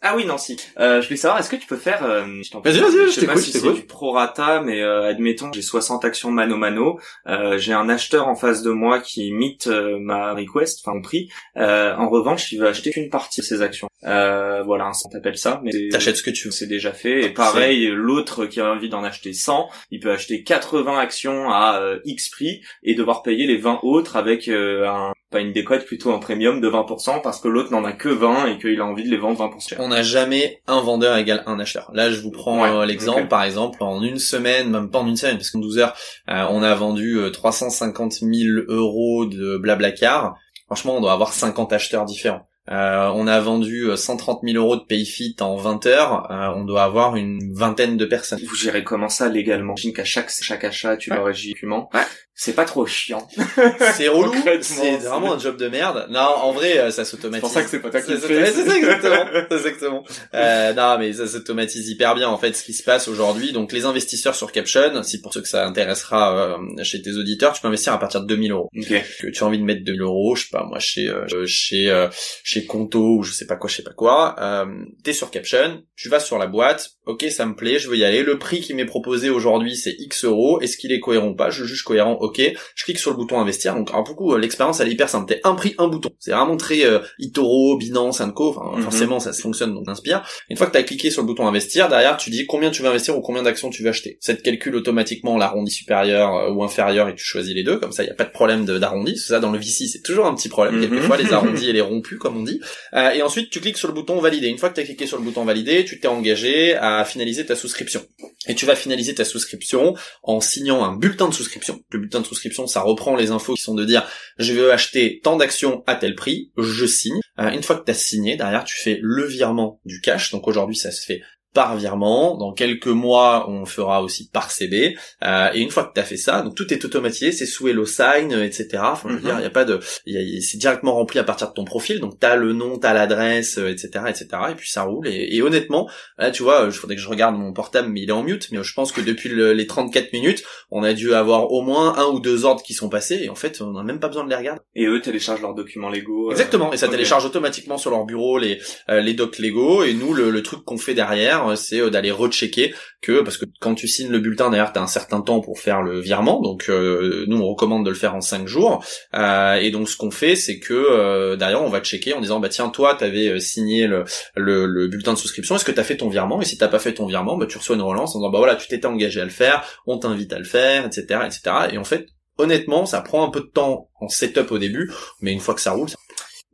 Ah 0.00 0.16
oui, 0.16 0.24
non, 0.24 0.38
si. 0.38 0.56
Euh, 0.80 1.00
je 1.00 1.06
voulais 1.06 1.16
savoir, 1.16 1.38
est-ce 1.38 1.50
que 1.50 1.56
tu 1.56 1.66
peux 1.66 1.76
faire... 1.76 2.02
Euh, 2.04 2.24
je 2.42 2.50
t'en 2.50 2.60
Vas-y, 2.60 2.80
prie, 2.80 2.82
vas-y, 2.82 2.92
je 2.92 3.06
je 3.06 3.20
sais 3.20 3.26
pas 3.26 3.36
si 3.36 3.52
je 3.52 3.58
c'est 3.58 3.72
du 3.72 3.82
prorata, 3.82 4.60
mais 4.60 4.82
euh, 4.82 5.08
admettons, 5.08 5.52
j'ai 5.52 5.62
60 5.62 6.04
actions 6.04 6.30
mano 6.30 6.56
mano, 6.56 6.98
euh, 7.28 7.58
j'ai 7.58 7.72
un 7.72 7.88
acheteur 7.88 8.26
en 8.26 8.34
face 8.34 8.62
de 8.62 8.70
moi 8.70 9.00
qui 9.00 9.28
imite 9.28 9.68
euh, 9.68 9.98
ma 10.00 10.32
request, 10.32 10.80
enfin 10.82 10.96
mon 10.96 11.02
prix. 11.02 11.28
Euh, 11.56 11.94
en 11.94 12.08
revanche, 12.08 12.50
il 12.52 12.58
veut 12.58 12.66
acheter 12.66 12.90
qu'une 12.90 13.10
partie 13.10 13.40
de 13.42 13.46
ses 13.46 13.62
actions. 13.62 13.88
Euh, 14.04 14.62
voilà, 14.64 14.90
on 15.04 15.08
t'appelle 15.08 15.38
ça, 15.38 15.60
mais 15.62 15.70
T'achètes 15.90 16.16
ce 16.16 16.22
que 16.22 16.30
tu 16.30 16.48
veux. 16.48 16.52
c'est 16.52 16.66
déjà 16.66 16.92
fait. 16.92 17.24
Et 17.26 17.28
pareil, 17.28 17.86
l'autre 17.88 18.46
qui 18.46 18.60
a 18.60 18.72
envie 18.72 18.88
d'en 18.88 19.04
acheter 19.04 19.32
100, 19.32 19.68
il 19.92 20.00
peut 20.00 20.10
acheter 20.10 20.42
80 20.42 20.98
actions 20.98 21.50
à 21.50 21.80
X 22.04 22.28
prix 22.30 22.60
et 22.82 22.94
devoir 22.94 23.22
payer 23.22 23.46
les 23.46 23.58
20 23.58 23.80
autres 23.82 24.16
avec 24.16 24.48
euh, 24.48 24.88
un 24.88 25.12
pas 25.32 25.40
une 25.40 25.52
décote, 25.52 25.84
plutôt 25.84 26.12
un 26.12 26.18
premium 26.18 26.60
de 26.60 26.68
20% 26.70 27.20
parce 27.22 27.40
que 27.40 27.48
l'autre 27.48 27.72
n'en 27.72 27.84
a 27.84 27.92
que 27.92 28.08
20 28.08 28.46
et 28.46 28.58
qu'il 28.58 28.80
a 28.80 28.84
envie 28.84 29.02
de 29.02 29.08
les 29.10 29.16
vendre 29.16 29.40
20% 29.44 29.68
cher. 29.70 29.78
On 29.80 29.88
n'a 29.88 30.02
jamais 30.02 30.60
un 30.68 30.80
vendeur 30.80 31.16
égale 31.16 31.42
un 31.46 31.58
acheteur. 31.58 31.90
Là, 31.94 32.10
je 32.10 32.20
vous 32.20 32.30
prends 32.30 32.62
Ouais, 32.62 32.68
euh, 32.68 32.84
l'exemple, 32.86 33.26
par 33.26 33.42
exemple, 33.42 33.82
en 33.82 34.02
une 34.02 34.18
semaine, 34.18 34.70
même 34.70 34.90
pas 34.90 35.00
en 35.00 35.08
une 35.08 35.16
semaine, 35.16 35.36
parce 35.36 35.50
qu'en 35.50 35.58
12 35.58 35.78
heures, 35.78 35.96
euh, 36.30 36.44
on 36.50 36.62
a 36.62 36.74
vendu 36.74 37.18
euh, 37.18 37.30
350 37.30 38.12
000 38.20 38.32
euros 38.68 39.26
de 39.26 39.56
Blablacar. 39.56 40.36
Franchement, 40.66 40.96
on 40.96 41.00
doit 41.00 41.12
avoir 41.12 41.32
50 41.32 41.72
acheteurs 41.72 42.04
différents. 42.04 42.46
Euh, 42.70 43.10
on 43.16 43.26
a 43.26 43.40
vendu 43.40 43.90
euh, 43.90 43.96
130 43.96 44.42
000 44.44 44.56
euros 44.56 44.76
de 44.76 44.82
Payfit 44.84 45.34
en 45.40 45.56
20 45.56 45.84
heures. 45.86 46.30
Euh, 46.30 46.52
on 46.54 46.64
doit 46.64 46.84
avoir 46.84 47.16
une 47.16 47.52
vingtaine 47.52 47.96
de 47.96 48.04
personnes. 48.04 48.38
Vous 48.48 48.54
gérez 48.54 48.84
comment 48.84 49.08
ça 49.08 49.28
légalement? 49.28 49.74
J'imagine 49.74 49.96
qu'à 49.96 50.04
chaque 50.04 50.30
chaque 50.30 50.62
achat, 50.62 50.96
tu 50.96 51.10
Ouais. 51.10 51.16
leur 51.16 51.26
régis 51.26 51.54
document. 51.54 51.90
Ouais. 51.92 52.02
C'est 52.34 52.54
pas 52.54 52.64
trop 52.64 52.86
chiant. 52.86 53.28
C'est 53.94 54.08
relou, 54.08 54.32
c'est 54.42 54.62
c'est- 54.62 54.96
vraiment 54.96 55.34
un 55.34 55.38
job 55.38 55.56
de 55.58 55.68
merde. 55.68 56.06
Non, 56.10 56.20
en 56.20 56.52
vrai, 56.52 56.78
euh, 56.78 56.90
ça 56.90 57.04
C'est 57.04 57.10
s'automatise. 57.12 57.42
pour 57.42 57.50
ça 57.50 57.62
que 57.62 57.68
c'est 57.68 57.78
pas 57.80 57.90
toi 57.90 58.00
qui 58.00 58.12
C'est 58.12 58.20
c'est- 58.20 58.46
c'est 58.52 58.64
ça 58.66 58.76
exactement, 58.76 59.24
c'est 59.50 59.56
exactement. 59.56 60.04
Euh, 60.34 60.72
non, 60.72 60.96
mais 60.98 61.12
ça 61.12 61.26
s'automatise 61.26 61.88
hyper 61.90 62.14
bien 62.14 62.28
en 62.28 62.38
fait. 62.38 62.54
Ce 62.54 62.64
qui 62.64 62.72
se 62.72 62.82
passe 62.82 63.06
aujourd'hui, 63.06 63.52
donc 63.52 63.70
les 63.72 63.84
investisseurs 63.84 64.34
sur 64.34 64.50
Caption, 64.50 65.02
si 65.02 65.20
pour 65.20 65.32
ceux 65.34 65.42
que 65.42 65.48
ça 65.48 65.66
intéressera 65.66 66.56
euh, 66.58 66.82
chez 66.82 67.02
tes 67.02 67.12
auditeurs, 67.16 67.52
tu 67.52 67.60
peux 67.60 67.68
investir 67.68 67.92
à 67.92 67.98
partir 67.98 68.22
de 68.22 68.26
2000 68.26 68.52
euros. 68.52 68.70
Ok. 68.76 68.88
Que 69.20 69.26
tu 69.28 69.44
as 69.44 69.46
envie 69.46 69.58
de 69.58 69.64
mettre 69.64 69.84
2000 69.84 70.00
euros, 70.00 70.34
je 70.34 70.44
sais 70.44 70.48
pas 70.50 70.64
moi 70.64 70.78
chez 70.78 71.08
euh, 71.08 71.26
chez 71.46 71.90
euh, 71.90 72.08
chez 72.42 72.64
Conto 72.64 73.18
ou 73.18 73.22
je 73.22 73.32
sais 73.32 73.46
pas 73.46 73.56
quoi, 73.56 73.68
je 73.68 73.76
sais 73.76 73.82
pas 73.82 73.92
quoi. 73.92 74.34
Euh, 74.40 74.64
T'es 75.04 75.12
sur 75.12 75.30
Caption, 75.30 75.82
tu 75.96 76.08
vas 76.08 76.18
sur 76.20 76.38
la 76.38 76.46
boîte. 76.46 76.90
Ok, 77.04 77.24
ça 77.30 77.46
me 77.46 77.54
plaît, 77.56 77.80
je 77.80 77.88
veux 77.88 77.96
y 77.96 78.04
aller. 78.04 78.22
Le 78.22 78.38
prix 78.38 78.60
qui 78.60 78.74
m'est 78.74 78.84
proposé 78.84 79.28
aujourd'hui, 79.28 79.74
c'est 79.76 79.96
X 79.98 80.24
euros. 80.24 80.60
Est-ce 80.60 80.76
qu'il 80.76 80.92
est 80.92 81.00
cohérent 81.00 81.30
ou 81.30 81.34
pas? 81.34 81.50
Je 81.50 81.62
le 81.62 81.66
juge 81.66 81.82
cohérent. 81.82 82.16
Ok, 82.20 82.40
je 82.76 82.84
clique 82.84 82.98
sur 83.00 83.10
le 83.10 83.16
bouton 83.16 83.40
investir. 83.40 83.74
Donc, 83.74 83.90
alors 83.90 84.04
beaucoup, 84.04 84.32
euh, 84.32 84.38
l'expérience 84.38 84.78
elle 84.78 84.86
est 84.88 84.92
hyper 84.92 85.08
simple. 85.08 85.26
T'es 85.26 85.40
un 85.42 85.54
prix, 85.56 85.74
un 85.78 85.88
bouton. 85.88 86.10
C'est 86.20 86.30
vraiment 86.30 86.56
très 86.56 86.84
euh, 86.84 87.00
eToro, 87.18 87.76
Binance, 87.76 88.22
Co. 88.36 88.50
Enfin, 88.56 88.76
Mhm. 88.76 88.82
forcément, 88.84 89.18
ça 89.18 89.32
se 89.32 89.42
fonctionne, 89.42 89.74
donc 89.74 89.88
inspire. 89.88 90.22
Une 90.48 90.56
fois 90.56 90.68
que 90.68 90.72
t'as 90.72 90.84
cliqué 90.84 91.10
sur 91.10 91.22
le 91.22 91.26
bouton 91.26 91.46
investir, 91.48 91.88
derrière, 91.88 92.16
tu 92.18 92.30
dis 92.30 92.46
combien 92.46 92.70
tu 92.70 92.82
veux 92.82 92.88
investir 92.88 93.16
ou 93.18 93.20
combien 93.20 93.42
d'actions 93.42 93.68
tu 93.70 93.82
veux 93.82 93.88
acheter. 93.88 94.18
Ça 94.20 94.34
te 94.34 94.40
calcule 94.42 94.76
automatiquement 94.76 95.36
l'arrondi 95.36 95.72
supérieur 95.72 96.32
euh, 96.36 96.50
ou 96.52 96.62
inférieur 96.62 97.08
et 97.08 97.16
tu 97.16 97.24
choisis 97.24 97.52
les 97.52 97.64
deux. 97.64 97.78
Comme 97.78 97.90
ça, 97.90 98.04
il 98.04 98.06
y 98.06 98.10
a 98.10 98.14
pas 98.14 98.24
de 98.24 98.30
problème 98.30 98.64
d'arrondi. 98.64 99.16
Ça, 99.16 99.40
dans 99.40 99.50
le 99.50 99.58
VC, 99.58 99.88
c'est 99.88 100.02
toujours 100.02 100.26
un 100.26 100.34
petit 100.36 100.48
problème. 100.48 100.76
Mhm. 100.76 100.88
Quelquefois, 100.88 101.16
les 101.16 101.32
arrondis 101.32 101.68
et 101.68 101.72
les 101.72 101.80
rompus, 101.80 102.18
comme 102.20 102.36
on 102.36 102.42
dit. 102.44 102.60
Euh, 102.94 103.10
et 103.10 103.22
ensuite, 103.22 103.50
tu 103.50 103.60
cliques 103.60 103.78
sur 103.78 103.88
le 103.88 103.94
bouton 103.94 104.20
valider. 104.20 104.46
Une 104.46 104.58
fois 104.58 104.68
que 104.68 104.76
tu 104.76 104.80
as 104.82 104.84
cliqué 104.84 105.06
sur 105.08 105.16
le 105.18 105.24
bouton 105.24 105.44
valider, 105.44 105.84
tu 105.84 105.98
t'es 105.98 106.06
engagé 106.06 106.74
à 106.76 106.91
finaliser 107.04 107.46
ta 107.46 107.56
souscription. 107.56 108.04
Et 108.46 108.54
tu 108.54 108.66
vas 108.66 108.74
finaliser 108.74 109.14
ta 109.14 109.24
souscription 109.24 109.94
en 110.22 110.40
signant 110.40 110.84
un 110.84 110.96
bulletin 110.96 111.28
de 111.28 111.34
souscription. 111.34 111.80
Le 111.90 111.98
bulletin 111.98 112.20
de 112.20 112.26
souscription, 112.26 112.66
ça 112.66 112.80
reprend 112.80 113.16
les 113.16 113.30
infos 113.30 113.54
qui 113.54 113.62
sont 113.62 113.74
de 113.74 113.84
dire 113.84 114.08
je 114.38 114.52
veux 114.52 114.72
acheter 114.72 115.20
tant 115.22 115.36
d'actions 115.36 115.84
à 115.86 115.94
tel 115.94 116.14
prix, 116.14 116.50
je 116.56 116.86
signe. 116.86 117.20
Euh, 117.38 117.50
une 117.50 117.62
fois 117.62 117.76
que 117.76 117.84
tu 117.84 117.90
as 117.90 117.94
signé, 117.94 118.36
derrière, 118.36 118.64
tu 118.64 118.76
fais 118.76 118.98
le 119.00 119.26
virement 119.26 119.80
du 119.84 120.00
cash. 120.00 120.30
Donc 120.32 120.48
aujourd'hui, 120.48 120.76
ça 120.76 120.90
se 120.90 121.04
fait 121.04 121.22
par 121.54 121.76
virement. 121.76 122.36
Dans 122.36 122.52
quelques 122.52 122.86
mois, 122.86 123.46
on 123.48 123.64
fera 123.66 124.02
aussi 124.02 124.28
par 124.32 124.50
CD. 124.50 124.96
Euh, 125.24 125.48
et 125.54 125.60
une 125.60 125.70
fois 125.70 125.84
que 125.84 125.92
tu 125.94 126.00
as 126.00 126.04
fait 126.04 126.16
ça, 126.16 126.42
donc 126.42 126.54
tout 126.54 126.72
est 126.72 126.84
automatisé, 126.84 127.32
c'est 127.32 127.46
sous 127.46 127.68
Hello 127.68 127.84
Sign, 127.86 128.32
euh, 128.32 128.44
etc. 128.44 128.68
Enfin, 128.82 129.08
je 129.10 129.14
veux 129.14 129.20
Mhm. 129.20 129.24
dire, 129.26 129.34
il 129.38 129.42
y 129.42 129.46
a 129.46 129.50
pas 129.50 129.64
de, 129.64 129.80
il 130.06 130.14
y 130.14 130.38
a- 130.38 130.40
c'est 130.40 130.58
directement 130.58 130.94
rempli 130.94 131.18
à 131.18 131.24
partir 131.24 131.48
de 131.48 131.52
ton 131.54 131.64
profil. 131.64 132.00
Donc 132.00 132.18
t'as 132.18 132.36
le 132.36 132.52
nom, 132.52 132.78
t'as 132.78 132.92
l'adresse, 132.94 133.58
euh, 133.58 133.68
etc., 133.68 134.04
etc. 134.08 134.26
Et 134.50 134.54
puis 134.54 134.70
ça 134.70 134.82
roule. 134.82 135.06
Et, 135.08 135.36
et 135.36 135.42
honnêtement, 135.42 135.88
là, 136.18 136.30
tu 136.30 136.42
vois, 136.42 136.62
il 136.66 136.72
faudrait 136.72 136.96
que 136.96 137.02
je 137.02 137.08
regarde 137.08 137.36
mon 137.36 137.52
portable, 137.52 137.88
mais 137.88 138.00
il 138.02 138.08
est 138.08 138.12
en 138.12 138.22
mute. 138.22 138.48
Mais 138.50 138.62
je 138.62 138.74
pense 138.74 138.92
que 138.92 139.00
depuis 139.00 139.28
le- 139.28 139.52
les 139.52 139.66
34 139.66 140.12
minutes, 140.12 140.42
on 140.70 140.82
a 140.82 140.92
dû 140.94 141.14
avoir 141.14 141.50
au 141.52 141.62
moins 141.62 141.96
un 141.98 142.06
ou 142.06 142.20
deux 142.20 142.44
ordres 142.44 142.62
qui 142.62 142.74
sont 142.74 142.88
passés. 142.88 143.20
Et 143.22 143.28
en 143.28 143.34
fait, 143.34 143.60
on 143.60 143.72
n'a 143.72 143.82
même 143.82 144.00
pas 144.00 144.08
besoin 144.08 144.24
de 144.24 144.30
les 144.30 144.36
regarder. 144.36 144.60
Et 144.74 144.86
eux 144.86 145.00
téléchargent 145.00 145.42
leurs 145.42 145.54
documents 145.54 145.88
légaux. 145.90 146.28
euh, 146.28 146.32
Exactement, 146.32 146.72
et 146.72 146.76
ça 146.76 146.88
télécharge 146.88 147.24
automatiquement 147.24 147.78
sur 147.78 147.90
leur 147.90 148.04
bureau 148.04 148.38
les 148.38 148.58
euh, 148.88 149.00
les 149.00 149.14
docs 149.14 149.38
légaux 149.38 149.82
et 149.84 149.94
nous 149.94 150.14
le, 150.14 150.30
le 150.30 150.42
truc 150.42 150.64
qu'on 150.64 150.78
fait 150.78 150.94
derrière 150.94 151.41
euh, 151.50 151.56
c'est 151.56 151.80
euh, 151.80 151.90
d'aller 151.90 152.10
rechecker 152.10 152.74
que 153.00 153.20
parce 153.22 153.36
que 153.36 153.44
quand 153.60 153.74
tu 153.74 153.88
signes 153.88 154.10
le 154.10 154.18
bulletin 154.18 154.50
derrière 154.50 154.72
t'as 154.72 154.80
un 154.80 154.86
certain 154.86 155.20
temps 155.20 155.40
pour 155.40 155.58
faire 155.58 155.82
le 155.82 156.00
virement. 156.00 156.40
Donc 156.40 156.66
euh, 156.68 157.24
nous 157.28 157.38
on 157.38 157.48
recommande 157.48 157.84
de 157.84 157.90
le 157.90 157.96
faire 157.96 158.14
en 158.14 158.20
cinq 158.20 158.46
jours. 158.46 158.84
Euh, 159.14 159.54
et 159.54 159.70
donc 159.70 159.88
ce 159.88 159.96
qu'on 159.96 160.10
fait 160.10 160.36
c'est 160.36 160.58
que 160.58 160.72
euh, 160.72 161.36
on 161.60 161.68
va 161.68 161.80
checker 161.80 162.14
en 162.14 162.20
disant 162.20 162.40
bah 162.40 162.48
tiens 162.48 162.68
toi 162.68 162.94
t'avais 162.94 163.28
euh, 163.28 163.38
signé 163.38 163.86
le, 163.86 164.04
le 164.36 164.66
le 164.66 164.88
bulletin 164.88 165.12
de 165.12 165.18
souscription. 165.18 165.56
Est-ce 165.56 165.64
que 165.64 165.72
t'as 165.72 165.84
fait 165.84 165.96
ton 165.96 166.08
virement? 166.08 166.40
Et 166.40 166.44
si 166.44 166.56
t'as 166.56 166.68
pas 166.68 166.78
fait 166.78 166.94
ton 166.94 167.06
virement 167.06 167.36
bah 167.36 167.46
tu 167.46 167.58
reçois 167.58 167.76
une 167.76 167.82
relance 167.82 168.14
en 168.14 168.20
disant 168.20 168.30
bah 168.30 168.38
voilà 168.38 168.56
tu 168.56 168.68
t'étais 168.68 168.86
engagé 168.86 169.20
à 169.20 169.24
le 169.24 169.30
faire 169.30 169.64
on 169.86 169.98
t'invite 169.98 170.32
à 170.32 170.38
le 170.38 170.44
faire 170.44 170.86
etc 170.86 171.20
etc 171.26 171.56
et 171.72 171.78
en 171.78 171.84
fait 171.84 172.06
honnêtement 172.38 172.86
ça 172.86 173.00
prend 173.00 173.26
un 173.26 173.30
peu 173.30 173.40
de 173.40 173.46
temps 173.46 173.88
en 174.00 174.08
setup 174.08 174.50
au 174.50 174.58
début 174.58 174.90
mais 175.20 175.32
une 175.32 175.40
fois 175.40 175.54
que 175.54 175.60
ça 175.60 175.72
roule 175.72 175.88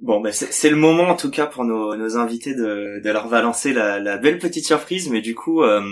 Bon, 0.01 0.21
ben 0.21 0.33
c'est 0.33 0.71
le 0.71 0.77
moment 0.77 1.09
en 1.09 1.17
tout 1.17 1.29
cas 1.29 1.47
pour 1.47 1.65
nos, 1.65 1.97
nos 1.97 2.17
invités 2.17 2.55
de, 2.55 3.01
de 3.03 3.11
leur 3.11 3.27
balancer 3.27 3.73
la, 3.73 3.99
la 3.99 4.17
belle 4.17 4.39
petite 4.39 4.65
surprise, 4.65 5.11
mais 5.11 5.21
du 5.21 5.35
coup, 5.35 5.65
euh, 5.65 5.83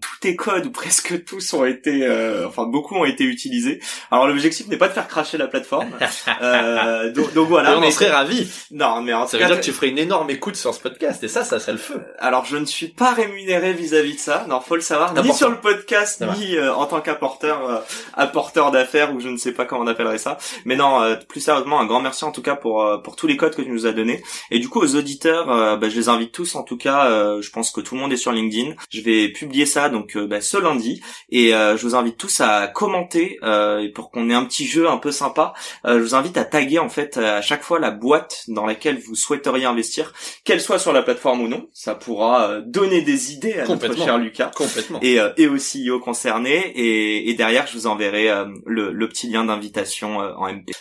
tous 0.00 0.18
tes 0.20 0.36
codes 0.36 0.66
ou 0.66 0.70
presque 0.70 1.24
tous 1.24 1.54
ont 1.54 1.64
été, 1.64 2.06
euh, 2.06 2.46
enfin 2.46 2.66
beaucoup 2.66 2.94
ont 2.94 3.04
été 3.04 3.24
utilisés. 3.24 3.80
Alors 4.12 4.28
l'objectif 4.28 4.68
n'est 4.68 4.76
pas 4.76 4.86
de 4.86 4.92
faire 4.92 5.08
cracher 5.08 5.38
la 5.38 5.48
plateforme, 5.48 5.90
euh, 6.40 7.10
donc, 7.12 7.34
donc 7.34 7.48
voilà. 7.48 7.76
On 7.76 7.82
en 7.82 7.90
serait 7.90 8.10
ravis. 8.10 8.48
Non, 8.70 9.02
mais 9.02 9.12
en 9.12 9.26
Ça 9.26 9.32
tout 9.32 9.42
veut 9.42 9.48
cas, 9.48 9.54
dire 9.54 9.60
que 9.60 9.64
tu 9.64 9.72
ferais 9.72 9.88
une 9.88 9.98
énorme 9.98 10.30
écoute 10.30 10.54
sur 10.54 10.72
ce 10.72 10.78
podcast 10.80 11.24
et 11.24 11.28
ça, 11.28 11.42
ça 11.42 11.58
serait 11.58 11.72
le 11.72 11.78
feu. 11.78 12.00
alors 12.20 12.44
je 12.44 12.56
ne 12.58 12.64
suis 12.64 12.86
pas 12.86 13.10
rémunéré 13.12 13.72
vis-à-vis 13.72 14.14
de 14.14 14.20
ça. 14.20 14.46
Non, 14.48 14.60
faut 14.60 14.76
le 14.76 14.82
savoir, 14.82 15.12
ni 15.20 15.32
sur 15.34 15.50
le 15.50 15.56
podcast, 15.58 16.24
ni 16.38 16.54
euh, 16.56 16.72
en 16.72 16.86
tant 16.86 17.00
qu'apporteur, 17.00 17.68
euh, 17.68 17.78
apporteur 18.14 18.70
d'affaires 18.70 19.12
ou 19.12 19.18
je 19.18 19.28
ne 19.28 19.36
sais 19.36 19.50
pas 19.50 19.64
comment 19.64 19.82
on 19.82 19.86
appellerait 19.88 20.18
ça. 20.18 20.38
Mais 20.64 20.76
non, 20.76 21.02
euh, 21.02 21.16
plus 21.28 21.40
sérieusement, 21.40 21.80
un 21.80 21.86
grand 21.86 22.00
merci 22.00 22.24
en 22.24 22.30
tout 22.30 22.42
cas 22.42 22.54
pour 22.54 22.84
euh, 22.84 22.98
pour 22.98 23.16
tous 23.16 23.26
les 23.26 23.36
codes 23.36 23.47
codes 23.48 23.56
que 23.56 23.62
tu 23.62 23.70
nous 23.70 23.86
as 23.86 23.92
donnés. 23.92 24.22
Et 24.50 24.58
du 24.58 24.68
coup, 24.68 24.80
aux 24.80 24.96
auditeurs, 24.96 25.50
euh, 25.50 25.76
bah, 25.76 25.88
je 25.88 25.96
les 25.96 26.08
invite 26.08 26.32
tous, 26.32 26.54
en 26.54 26.62
tout 26.62 26.76
cas, 26.76 27.10
euh, 27.10 27.42
je 27.42 27.50
pense 27.50 27.70
que 27.70 27.80
tout 27.80 27.94
le 27.94 28.00
monde 28.00 28.12
est 28.12 28.16
sur 28.16 28.32
LinkedIn. 28.32 28.74
Je 28.90 29.00
vais 29.00 29.28
publier 29.28 29.66
ça 29.66 29.88
donc 29.88 30.16
bah, 30.16 30.40
ce 30.40 30.56
lundi, 30.56 31.00
et 31.30 31.50
je 31.50 31.82
vous 31.82 31.94
invite 31.94 32.16
tous 32.16 32.40
à 32.40 32.66
commenter 32.68 33.38
et 33.42 33.88
pour 33.94 34.10
qu'on 34.10 34.30
ait 34.30 34.34
un 34.34 34.44
petit 34.44 34.66
jeu 34.66 34.88
un 34.88 34.96
peu 34.98 35.10
sympa. 35.10 35.52
je 35.84 35.98
vous 35.98 36.14
invite 36.14 36.36
à 36.36 36.44
taguer 36.44 36.78
en 36.78 36.88
fait 36.88 37.16
à 37.16 37.42
chaque 37.42 37.62
fois 37.62 37.78
la 37.78 37.90
boîte 37.90 38.44
dans 38.48 38.66
laquelle 38.66 38.98
vous 38.98 39.14
souhaiteriez 39.14 39.64
investir, 39.64 40.12
qu'elle 40.44 40.60
soit 40.60 40.78
sur 40.78 40.92
la 40.92 41.02
plateforme 41.02 41.42
ou 41.42 41.48
non. 41.48 41.68
Ça 41.72 41.94
pourra 41.94 42.60
donner 42.60 43.02
des 43.02 43.32
idées 43.32 43.54
à 43.54 43.66
notre 43.66 43.96
cher 43.96 44.18
Lucas. 44.18 44.50
Complètement. 44.54 44.98
Et, 45.02 45.18
et 45.36 45.46
au 45.46 45.56
CEO 45.56 46.00
concerné. 46.00 46.72
Et, 46.74 47.30
et 47.30 47.34
derrière, 47.34 47.66
je 47.66 47.74
vous 47.74 47.86
enverrai 47.86 48.28
le, 48.66 48.92
le 48.92 49.08
petit 49.08 49.28
lien 49.28 49.44
d'invitation 49.44 50.18
en 50.18 50.52
MP. 50.52 50.72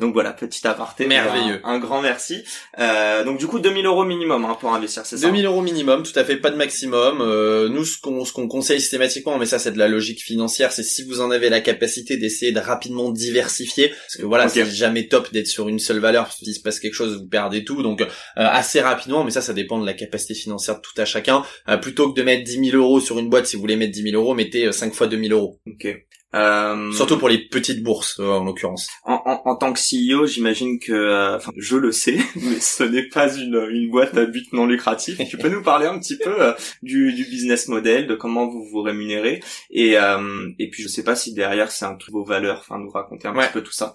donc 0.00 0.12
voilà, 0.12 0.32
petit 0.32 0.66
aparté. 0.66 1.06
Merveilleux. 1.06 1.60
Un, 1.64 1.78
grand 1.78 1.91
merci. 2.00 2.44
Euh, 2.78 3.24
donc 3.24 3.38
du 3.38 3.46
coup 3.46 3.58
2000 3.58 3.86
euros 3.86 4.04
minimum 4.04 4.44
hein, 4.44 4.56
pour 4.58 4.74
investir, 4.74 5.04
c'est 5.04 5.16
ça 5.16 5.26
2000 5.26 5.46
euros 5.46 5.62
minimum, 5.62 6.02
tout 6.02 6.18
à 6.18 6.24
fait, 6.24 6.36
pas 6.36 6.50
de 6.50 6.56
maximum. 6.56 7.20
Euh, 7.20 7.68
nous 7.68 7.84
ce 7.84 8.00
qu'on 8.00 8.24
ce 8.24 8.32
qu'on 8.32 8.48
conseille 8.48 8.80
systématiquement, 8.80 9.38
mais 9.38 9.46
ça 9.46 9.58
c'est 9.58 9.72
de 9.72 9.78
la 9.78 9.88
logique 9.88 10.22
financière, 10.22 10.72
c'est 10.72 10.82
si 10.82 11.04
vous 11.04 11.20
en 11.20 11.30
avez 11.30 11.48
la 11.48 11.60
capacité 11.60 12.16
d'essayer 12.16 12.52
de 12.52 12.60
rapidement 12.60 13.10
diversifier, 13.10 13.88
parce 13.88 14.16
que 14.16 14.24
voilà, 14.24 14.48
c'est 14.48 14.64
jamais 14.64 15.08
top 15.08 15.32
d'être 15.32 15.46
sur 15.46 15.68
une 15.68 15.78
seule 15.78 15.98
valeur, 15.98 16.24
parce 16.24 16.38
qu'il 16.38 16.54
se 16.54 16.60
passe 16.60 16.80
quelque 16.80 16.94
chose, 16.94 17.18
vous 17.18 17.28
perdez 17.28 17.64
tout, 17.64 17.82
donc 17.82 18.00
euh, 18.00 18.06
assez 18.36 18.80
rapidement, 18.80 19.24
mais 19.24 19.30
ça 19.30 19.42
ça 19.42 19.52
dépend 19.52 19.78
de 19.78 19.86
la 19.86 19.94
capacité 19.94 20.34
financière 20.34 20.76
de 20.76 20.80
tout 20.80 20.98
à 21.00 21.04
chacun. 21.04 21.42
Euh, 21.68 21.76
plutôt 21.76 22.12
que 22.12 22.18
de 22.18 22.24
mettre 22.24 22.44
10 22.44 22.70
000 22.70 22.76
euros 22.76 23.00
sur 23.00 23.18
une 23.18 23.28
boîte, 23.28 23.46
si 23.46 23.56
vous 23.56 23.62
voulez 23.62 23.76
mettre 23.76 23.92
10 23.92 24.02
000 24.10 24.22
euros, 24.22 24.34
mettez 24.34 24.70
5 24.72 24.94
fois 24.94 25.06
2000 25.06 25.32
euros. 25.32 25.60
Ok. 25.66 25.86
Euh... 26.34 26.90
Surtout 26.92 27.18
pour 27.18 27.28
les 27.28 27.38
petites 27.38 27.82
bourses, 27.82 28.18
euh, 28.20 28.28
en 28.28 28.44
l'occurrence. 28.44 28.88
En, 29.04 29.22
en, 29.26 29.42
en, 29.44 29.56
tant 29.56 29.72
que 29.72 29.78
CEO, 29.78 30.26
j'imagine 30.26 30.78
que, 30.78 30.92
euh, 30.92 31.38
je 31.56 31.76
le 31.76 31.92
sais, 31.92 32.18
mais 32.36 32.60
ce 32.60 32.84
n'est 32.84 33.08
pas 33.08 33.34
une, 33.36 33.68
une 33.70 33.90
boîte 33.90 34.16
à 34.16 34.24
but 34.24 34.52
non 34.52 34.66
lucratif. 34.66 35.18
tu 35.28 35.36
peux 35.36 35.48
nous 35.48 35.62
parler 35.62 35.86
un 35.86 35.98
petit 35.98 36.16
peu 36.16 36.34
euh, 36.40 36.52
du, 36.82 37.12
du, 37.12 37.24
business 37.24 37.68
model, 37.68 38.06
de 38.06 38.14
comment 38.14 38.46
vous 38.46 38.64
vous 38.64 38.82
rémunérez, 38.82 39.40
et 39.70 39.92
et 40.58 40.70
puis 40.70 40.82
je 40.82 40.88
sais 40.88 41.04
pas 41.04 41.14
si 41.16 41.34
derrière 41.34 41.70
c'est 41.70 41.84
un 41.84 41.94
truc 41.94 42.14
vos 42.14 42.24
valeurs, 42.24 42.60
enfin, 42.60 42.78
nous 42.78 42.90
raconter 42.90 43.28
un 43.28 43.34
petit 43.34 43.52
peu 43.52 43.62
tout 43.62 43.72
ça. 43.72 43.94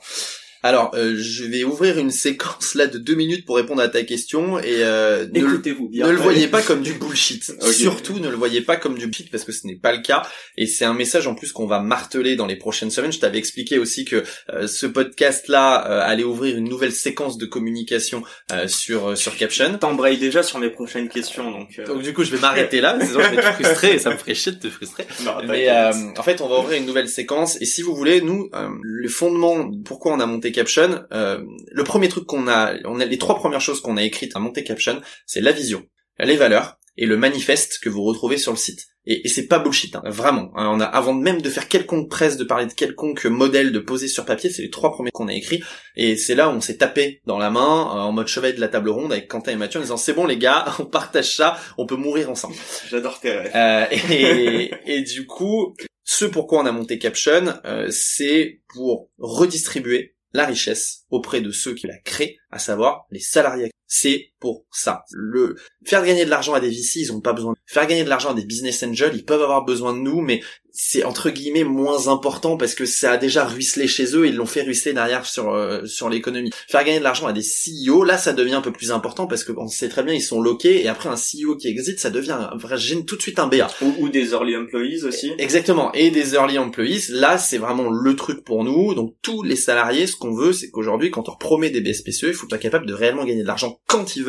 Alors, 0.63 0.91
euh, 0.95 1.15
je 1.17 1.45
vais 1.45 1.63
ouvrir 1.63 1.97
une 1.97 2.11
séquence 2.11 2.75
là 2.75 2.87
de 2.87 2.97
deux 2.97 3.15
minutes 3.15 3.45
pour 3.45 3.57
répondre 3.57 3.81
à 3.81 3.89
ta 3.89 4.03
question 4.03 4.59
et 4.59 4.83
euh, 4.83 5.27
écoutez-vous 5.33 5.87
bien. 5.87 6.07
Ne 6.07 6.11
le 6.11 6.17
voyez 6.17 6.47
pas 6.47 6.61
comme 6.61 6.81
du 6.83 6.93
bullshit. 6.93 7.51
Surtout, 7.71 8.19
ne 8.19 8.29
le 8.29 8.35
voyez 8.35 8.61
pas 8.61 8.75
comme 8.75 8.97
du 8.97 9.05
bullshit 9.05 9.29
parce 9.29 9.43
que 9.43 9.51
ce 9.51 9.67
n'est 9.67 9.75
pas 9.75 9.91
le 9.91 10.01
cas. 10.01 10.23
Et 10.57 10.65
c'est 10.65 10.85
un 10.85 10.93
message 10.93 11.27
en 11.27 11.35
plus 11.35 11.51
qu'on 11.51 11.67
va 11.67 11.79
marteler 11.79 12.35
dans 12.35 12.47
les 12.47 12.55
prochaines 12.55 12.91
semaines. 12.91 13.11
Je 13.11 13.19
t'avais 13.19 13.37
expliqué 13.37 13.77
aussi 13.77 14.05
que 14.05 14.23
euh, 14.51 14.67
ce 14.67 14.85
podcast-là 14.85 15.75
allait 15.75 16.23
ouvrir 16.23 16.57
une 16.57 16.67
nouvelle 16.67 16.91
séquence 16.91 17.37
de 17.37 17.45
communication 17.45 18.23
sur 18.67 19.17
sur 19.17 19.35
Caption. 19.35 19.77
T'embrayes 19.77 20.17
déjà 20.17 20.43
sur 20.43 20.59
mes 20.59 20.69
prochaines 20.69 21.09
questions, 21.09 21.51
donc. 21.51 21.79
Donc 21.85 22.01
du 22.01 22.13
coup, 22.13 22.23
je 22.23 22.31
vais 22.31 22.39
m'arrêter 22.39 22.81
là. 22.81 22.97
Sinon, 22.99 23.21
je 23.21 23.35
vais 23.35 23.41
te 23.41 23.41
frustrer 23.41 23.93
et 23.93 23.99
ça 23.99 24.09
me 24.09 24.17
ferait 24.17 24.33
chier 24.33 24.51
de 24.51 24.57
te 24.57 24.69
frustrer. 24.69 25.05
Mais 25.47 25.69
en 26.17 26.23
fait, 26.23 26.41
on 26.41 26.49
va 26.49 26.59
ouvrir 26.59 26.79
une 26.79 26.85
nouvelle 26.85 27.09
séquence. 27.09 27.61
Et 27.61 27.65
si 27.65 27.81
vous 27.81 27.95
voulez, 27.95 28.21
nous, 28.21 28.49
le 28.81 29.09
fondement, 29.09 29.71
pourquoi 29.85 30.13
on 30.13 30.19
a 30.19 30.25
monté 30.25 30.46
Caption, 30.51 31.03
euh, 31.11 31.43
le 31.71 31.83
premier 31.83 32.09
truc 32.09 32.25
qu'on 32.25 32.47
a, 32.47 32.73
on 32.85 32.99
a 32.99 33.05
les 33.05 33.17
trois 33.17 33.35
premières 33.35 33.61
choses 33.61 33.81
qu'on 33.81 33.97
a 33.97 34.03
écrites 34.03 34.35
à 34.35 34.39
monter 34.39 34.63
Caption, 34.63 35.01
c'est 35.25 35.41
la 35.41 35.51
vision, 35.51 35.83
les 36.19 36.37
valeurs 36.37 36.77
et 36.97 37.05
le 37.05 37.17
manifeste 37.17 37.79
que 37.79 37.89
vous 37.89 38.03
retrouvez 38.03 38.37
sur 38.37 38.51
le 38.51 38.57
site. 38.57 38.87
Et, 39.09 39.25
et 39.25 39.29
c'est 39.29 39.47
pas 39.47 39.59
bullshit, 39.59 39.95
hein, 39.95 40.01
vraiment. 40.05 40.51
Hein, 40.55 40.69
on 40.69 40.81
a, 40.81 40.85
avant 40.85 41.13
même 41.13 41.41
de 41.41 41.49
faire 41.49 41.69
quelconque 41.69 42.09
presse, 42.09 42.35
de 42.35 42.43
parler 42.43 42.65
de 42.65 42.73
quelconque 42.73 43.25
modèle 43.25 43.71
de 43.71 43.79
poser 43.79 44.09
sur 44.09 44.25
papier, 44.25 44.49
c'est 44.49 44.63
les 44.63 44.69
trois 44.69 44.91
premiers 44.91 45.11
qu'on 45.13 45.29
a 45.29 45.33
écrits. 45.33 45.63
Et 45.95 46.17
c'est 46.17 46.35
là 46.35 46.49
où 46.49 46.51
on 46.51 46.61
s'est 46.61 46.77
tapé 46.77 47.21
dans 47.25 47.37
la 47.37 47.49
main, 47.49 47.61
euh, 47.61 47.99
en 48.01 48.11
mode 48.11 48.27
chevet 48.27 48.51
de 48.51 48.59
la 48.59 48.67
table 48.67 48.89
ronde, 48.89 49.13
avec 49.13 49.29
Quentin 49.29 49.53
et 49.53 49.55
Mathieu, 49.55 49.79
en 49.79 49.83
disant 49.83 49.97
c'est 49.97 50.13
bon 50.13 50.25
les 50.25 50.37
gars, 50.37 50.65
on 50.79 50.85
partage 50.85 51.35
ça, 51.35 51.57
on 51.77 51.85
peut 51.85 51.95
mourir 51.95 52.29
ensemble. 52.29 52.55
J'adore 52.89 53.21
tes 53.21 53.31
rêves. 53.31 53.51
Euh, 53.55 53.85
et, 53.91 54.71
et, 54.85 55.01
du 55.03 55.25
coup, 55.25 55.73
ce 56.03 56.25
pourquoi 56.25 56.61
on 56.61 56.65
a 56.65 56.71
monté 56.73 56.99
Caption, 56.99 57.53
euh, 57.63 57.87
c'est 57.89 58.59
pour 58.73 59.09
redistribuer 59.19 60.16
la 60.33 60.45
richesse 60.45 61.05
auprès 61.09 61.41
de 61.41 61.51
ceux 61.51 61.73
qui 61.73 61.87
la 61.87 61.97
créent, 61.99 62.37
à 62.51 62.59
savoir 62.59 63.05
les 63.11 63.19
salariés. 63.19 63.71
C'est 63.85 64.33
pour 64.39 64.65
ça. 64.71 65.03
Le 65.11 65.55
faire 65.85 66.05
gagner 66.05 66.25
de 66.25 66.29
l'argent 66.29 66.53
à 66.53 66.59
des 66.59 66.69
VC, 66.69 66.99
ils 67.01 67.13
ont 67.13 67.21
pas 67.21 67.33
besoin. 67.33 67.53
Faire 67.65 67.87
gagner 67.87 68.03
de 68.03 68.09
l'argent 68.09 68.31
à 68.31 68.33
des 68.33 68.45
business 68.45 68.83
angels, 68.83 69.15
ils 69.15 69.25
peuvent 69.25 69.41
avoir 69.41 69.65
besoin 69.65 69.93
de 69.93 69.99
nous, 69.99 70.21
mais 70.21 70.41
c'est 70.79 71.03
entre 71.03 71.31
guillemets 71.31 71.63
moins 71.63 72.07
important 72.07 72.55
parce 72.55 72.75
que 72.75 72.85
ça 72.85 73.13
a 73.13 73.17
déjà 73.17 73.45
ruisselé 73.45 73.87
chez 73.87 74.15
eux, 74.15 74.27
ils 74.27 74.35
l'ont 74.35 74.45
fait 74.45 74.61
ruisseler 74.61 74.93
derrière 74.93 75.25
sur 75.25 75.51
euh, 75.51 75.83
sur 75.85 76.07
l'économie. 76.07 76.51
Faire 76.69 76.83
gagner 76.83 76.99
de 76.99 77.03
l'argent 77.03 77.25
à 77.25 77.33
des 77.33 77.41
CEO, 77.41 78.03
là 78.03 78.19
ça 78.19 78.31
devient 78.31 78.53
un 78.53 78.61
peu 78.61 78.71
plus 78.71 78.91
important 78.91 79.25
parce 79.25 79.43
que 79.43 79.51
on 79.57 79.67
sait 79.67 79.89
très 79.89 80.03
bien 80.03 80.13
ils 80.13 80.21
sont 80.21 80.39
loqués 80.39 80.83
et 80.83 80.87
après 80.87 81.09
un 81.09 81.15
CEO 81.15 81.55
qui 81.55 81.67
existe, 81.67 81.99
ça 81.99 82.11
devient 82.11 82.37
gêne 82.75 83.05
tout 83.05 83.17
de 83.17 83.21
suite 83.23 83.39
un 83.39 83.47
BA. 83.47 83.67
Ou, 83.81 84.09
des 84.09 84.33
early 84.33 84.55
employees 84.55 85.03
aussi. 85.03 85.31
Exactement, 85.39 85.91
et 85.93 86.11
des 86.11 86.35
early 86.35 86.59
employees, 86.59 87.07
là 87.09 87.39
c'est 87.39 87.57
vraiment 87.57 87.89
le 87.89 88.15
truc 88.15 88.43
pour 88.43 88.63
nous. 88.63 88.93
Donc 88.93 89.15
tous 89.23 89.41
les 89.41 89.55
salariés, 89.55 90.05
ce 90.05 90.15
qu'on 90.15 90.35
veut, 90.35 90.53
c'est 90.53 90.69
qu'aujourd'hui 90.69 91.09
quand 91.09 91.27
on 91.27 91.31
leur 91.31 91.39
promet 91.39 91.71
des 91.71 91.81
BSPCE, 91.81 92.27
il 92.27 92.33
faut 92.33 92.47
être 92.51 92.61
capable 92.61 92.85
de 92.85 92.93
réellement 92.93 93.25
gagner 93.25 93.41
de 93.41 93.47
l'argent 93.47 93.79
quand 93.87 94.15
ils 94.15 94.23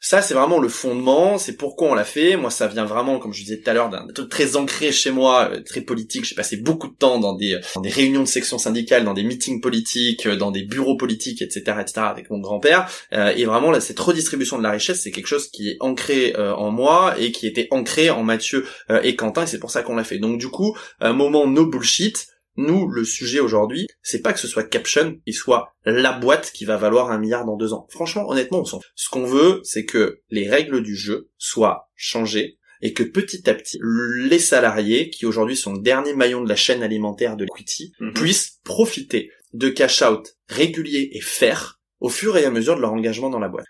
Ça 0.00 0.22
c'est 0.22 0.34
vraiment 0.34 0.58
le 0.58 0.68
fondement, 0.68 1.38
c'est 1.38 1.56
pourquoi 1.56 1.88
on 1.88 1.94
l'a 1.94 2.04
fait. 2.04 2.36
Moi 2.36 2.50
ça 2.50 2.68
vient 2.68 2.84
vraiment, 2.84 3.18
comme 3.18 3.32
je 3.32 3.42
disais 3.42 3.58
tout 3.58 3.68
à 3.70 3.74
l'heure, 3.74 3.90
d'un 3.90 4.06
truc 4.14 4.28
très 4.28 4.56
ancré 4.56 4.92
chez 4.92 5.10
moi 5.10 5.50
euh, 5.52 5.60
très 5.62 5.80
politique. 5.80 6.24
J'ai 6.24 6.34
passé 6.34 6.56
beaucoup 6.56 6.88
de 6.88 6.94
temps 6.94 7.18
dans 7.18 7.34
des, 7.34 7.58
des 7.82 7.88
réunions 7.88 8.22
de 8.22 8.28
sections 8.28 8.58
syndicales, 8.58 9.04
dans 9.04 9.14
des 9.14 9.24
meetings 9.24 9.60
politiques, 9.60 10.26
euh, 10.26 10.36
dans 10.36 10.50
des 10.50 10.62
bureaux 10.62 10.96
politiques, 10.96 11.42
etc., 11.42 11.78
etc., 11.80 11.92
avec 11.96 12.30
mon 12.30 12.38
grand-père. 12.38 12.88
Euh, 13.12 13.32
et 13.36 13.44
vraiment, 13.44 13.78
cette 13.80 14.00
redistribution 14.00 14.58
de 14.58 14.62
la 14.62 14.70
richesse, 14.70 15.02
c'est 15.02 15.10
quelque 15.10 15.26
chose 15.26 15.48
qui 15.48 15.70
est 15.70 15.76
ancré 15.80 16.34
en 16.36 16.70
moi 16.70 17.14
et 17.18 17.32
qui 17.32 17.46
était 17.46 17.68
ancré 17.70 18.10
en 18.10 18.22
Mathieu 18.22 18.66
et 19.02 19.16
Quentin. 19.16 19.44
Et 19.44 19.46
c'est 19.46 19.58
pour 19.58 19.70
ça 19.70 19.82
qu'on 19.82 19.96
l'a 19.96 20.04
fait. 20.04 20.18
Donc 20.18 20.38
du 20.38 20.48
coup, 20.48 20.76
un 21.00 21.12
moment 21.12 21.46
no 21.46 21.66
bullshit. 21.66 22.28
Nous, 22.58 22.88
le 22.88 23.04
sujet 23.04 23.38
aujourd'hui, 23.38 23.86
c'est 24.02 24.20
pas 24.20 24.32
que 24.32 24.40
ce 24.40 24.48
soit 24.48 24.64
Caption 24.64 25.20
qui 25.24 25.32
soit 25.32 25.72
la 25.84 26.12
boîte 26.12 26.50
qui 26.52 26.64
va 26.64 26.76
valoir 26.76 27.12
un 27.12 27.18
milliard 27.18 27.44
dans 27.44 27.56
deux 27.56 27.72
ans. 27.72 27.86
Franchement, 27.88 28.28
honnêtement, 28.28 28.58
on 28.58 28.64
s'en 28.64 28.80
Ce 28.96 29.08
qu'on 29.08 29.24
veut, 29.24 29.60
c'est 29.62 29.84
que 29.84 30.22
les 30.30 30.48
règles 30.48 30.82
du 30.82 30.96
jeu 30.96 31.30
soient 31.38 31.88
changées 31.94 32.58
et 32.82 32.92
que 32.92 33.04
petit 33.04 33.48
à 33.48 33.54
petit, 33.54 33.78
les 33.82 34.40
salariés, 34.40 35.08
qui 35.08 35.24
aujourd'hui 35.24 35.56
sont 35.56 35.74
le 35.74 35.82
dernier 35.82 36.14
maillon 36.14 36.42
de 36.42 36.48
la 36.48 36.56
chaîne 36.56 36.82
alimentaire 36.82 37.36
de 37.36 37.44
l'equity, 37.44 37.92
mhm. 38.00 38.12
puissent 38.12 38.58
profiter 38.64 39.30
de 39.52 39.68
cash-out 39.68 40.36
réguliers 40.48 41.10
et 41.12 41.20
faire 41.20 41.77
au 42.00 42.08
fur 42.08 42.36
et 42.36 42.44
à 42.44 42.50
mesure 42.50 42.76
de 42.76 42.80
leur 42.80 42.92
engagement 42.92 43.30
dans 43.30 43.38
la 43.38 43.48
boîte. 43.48 43.66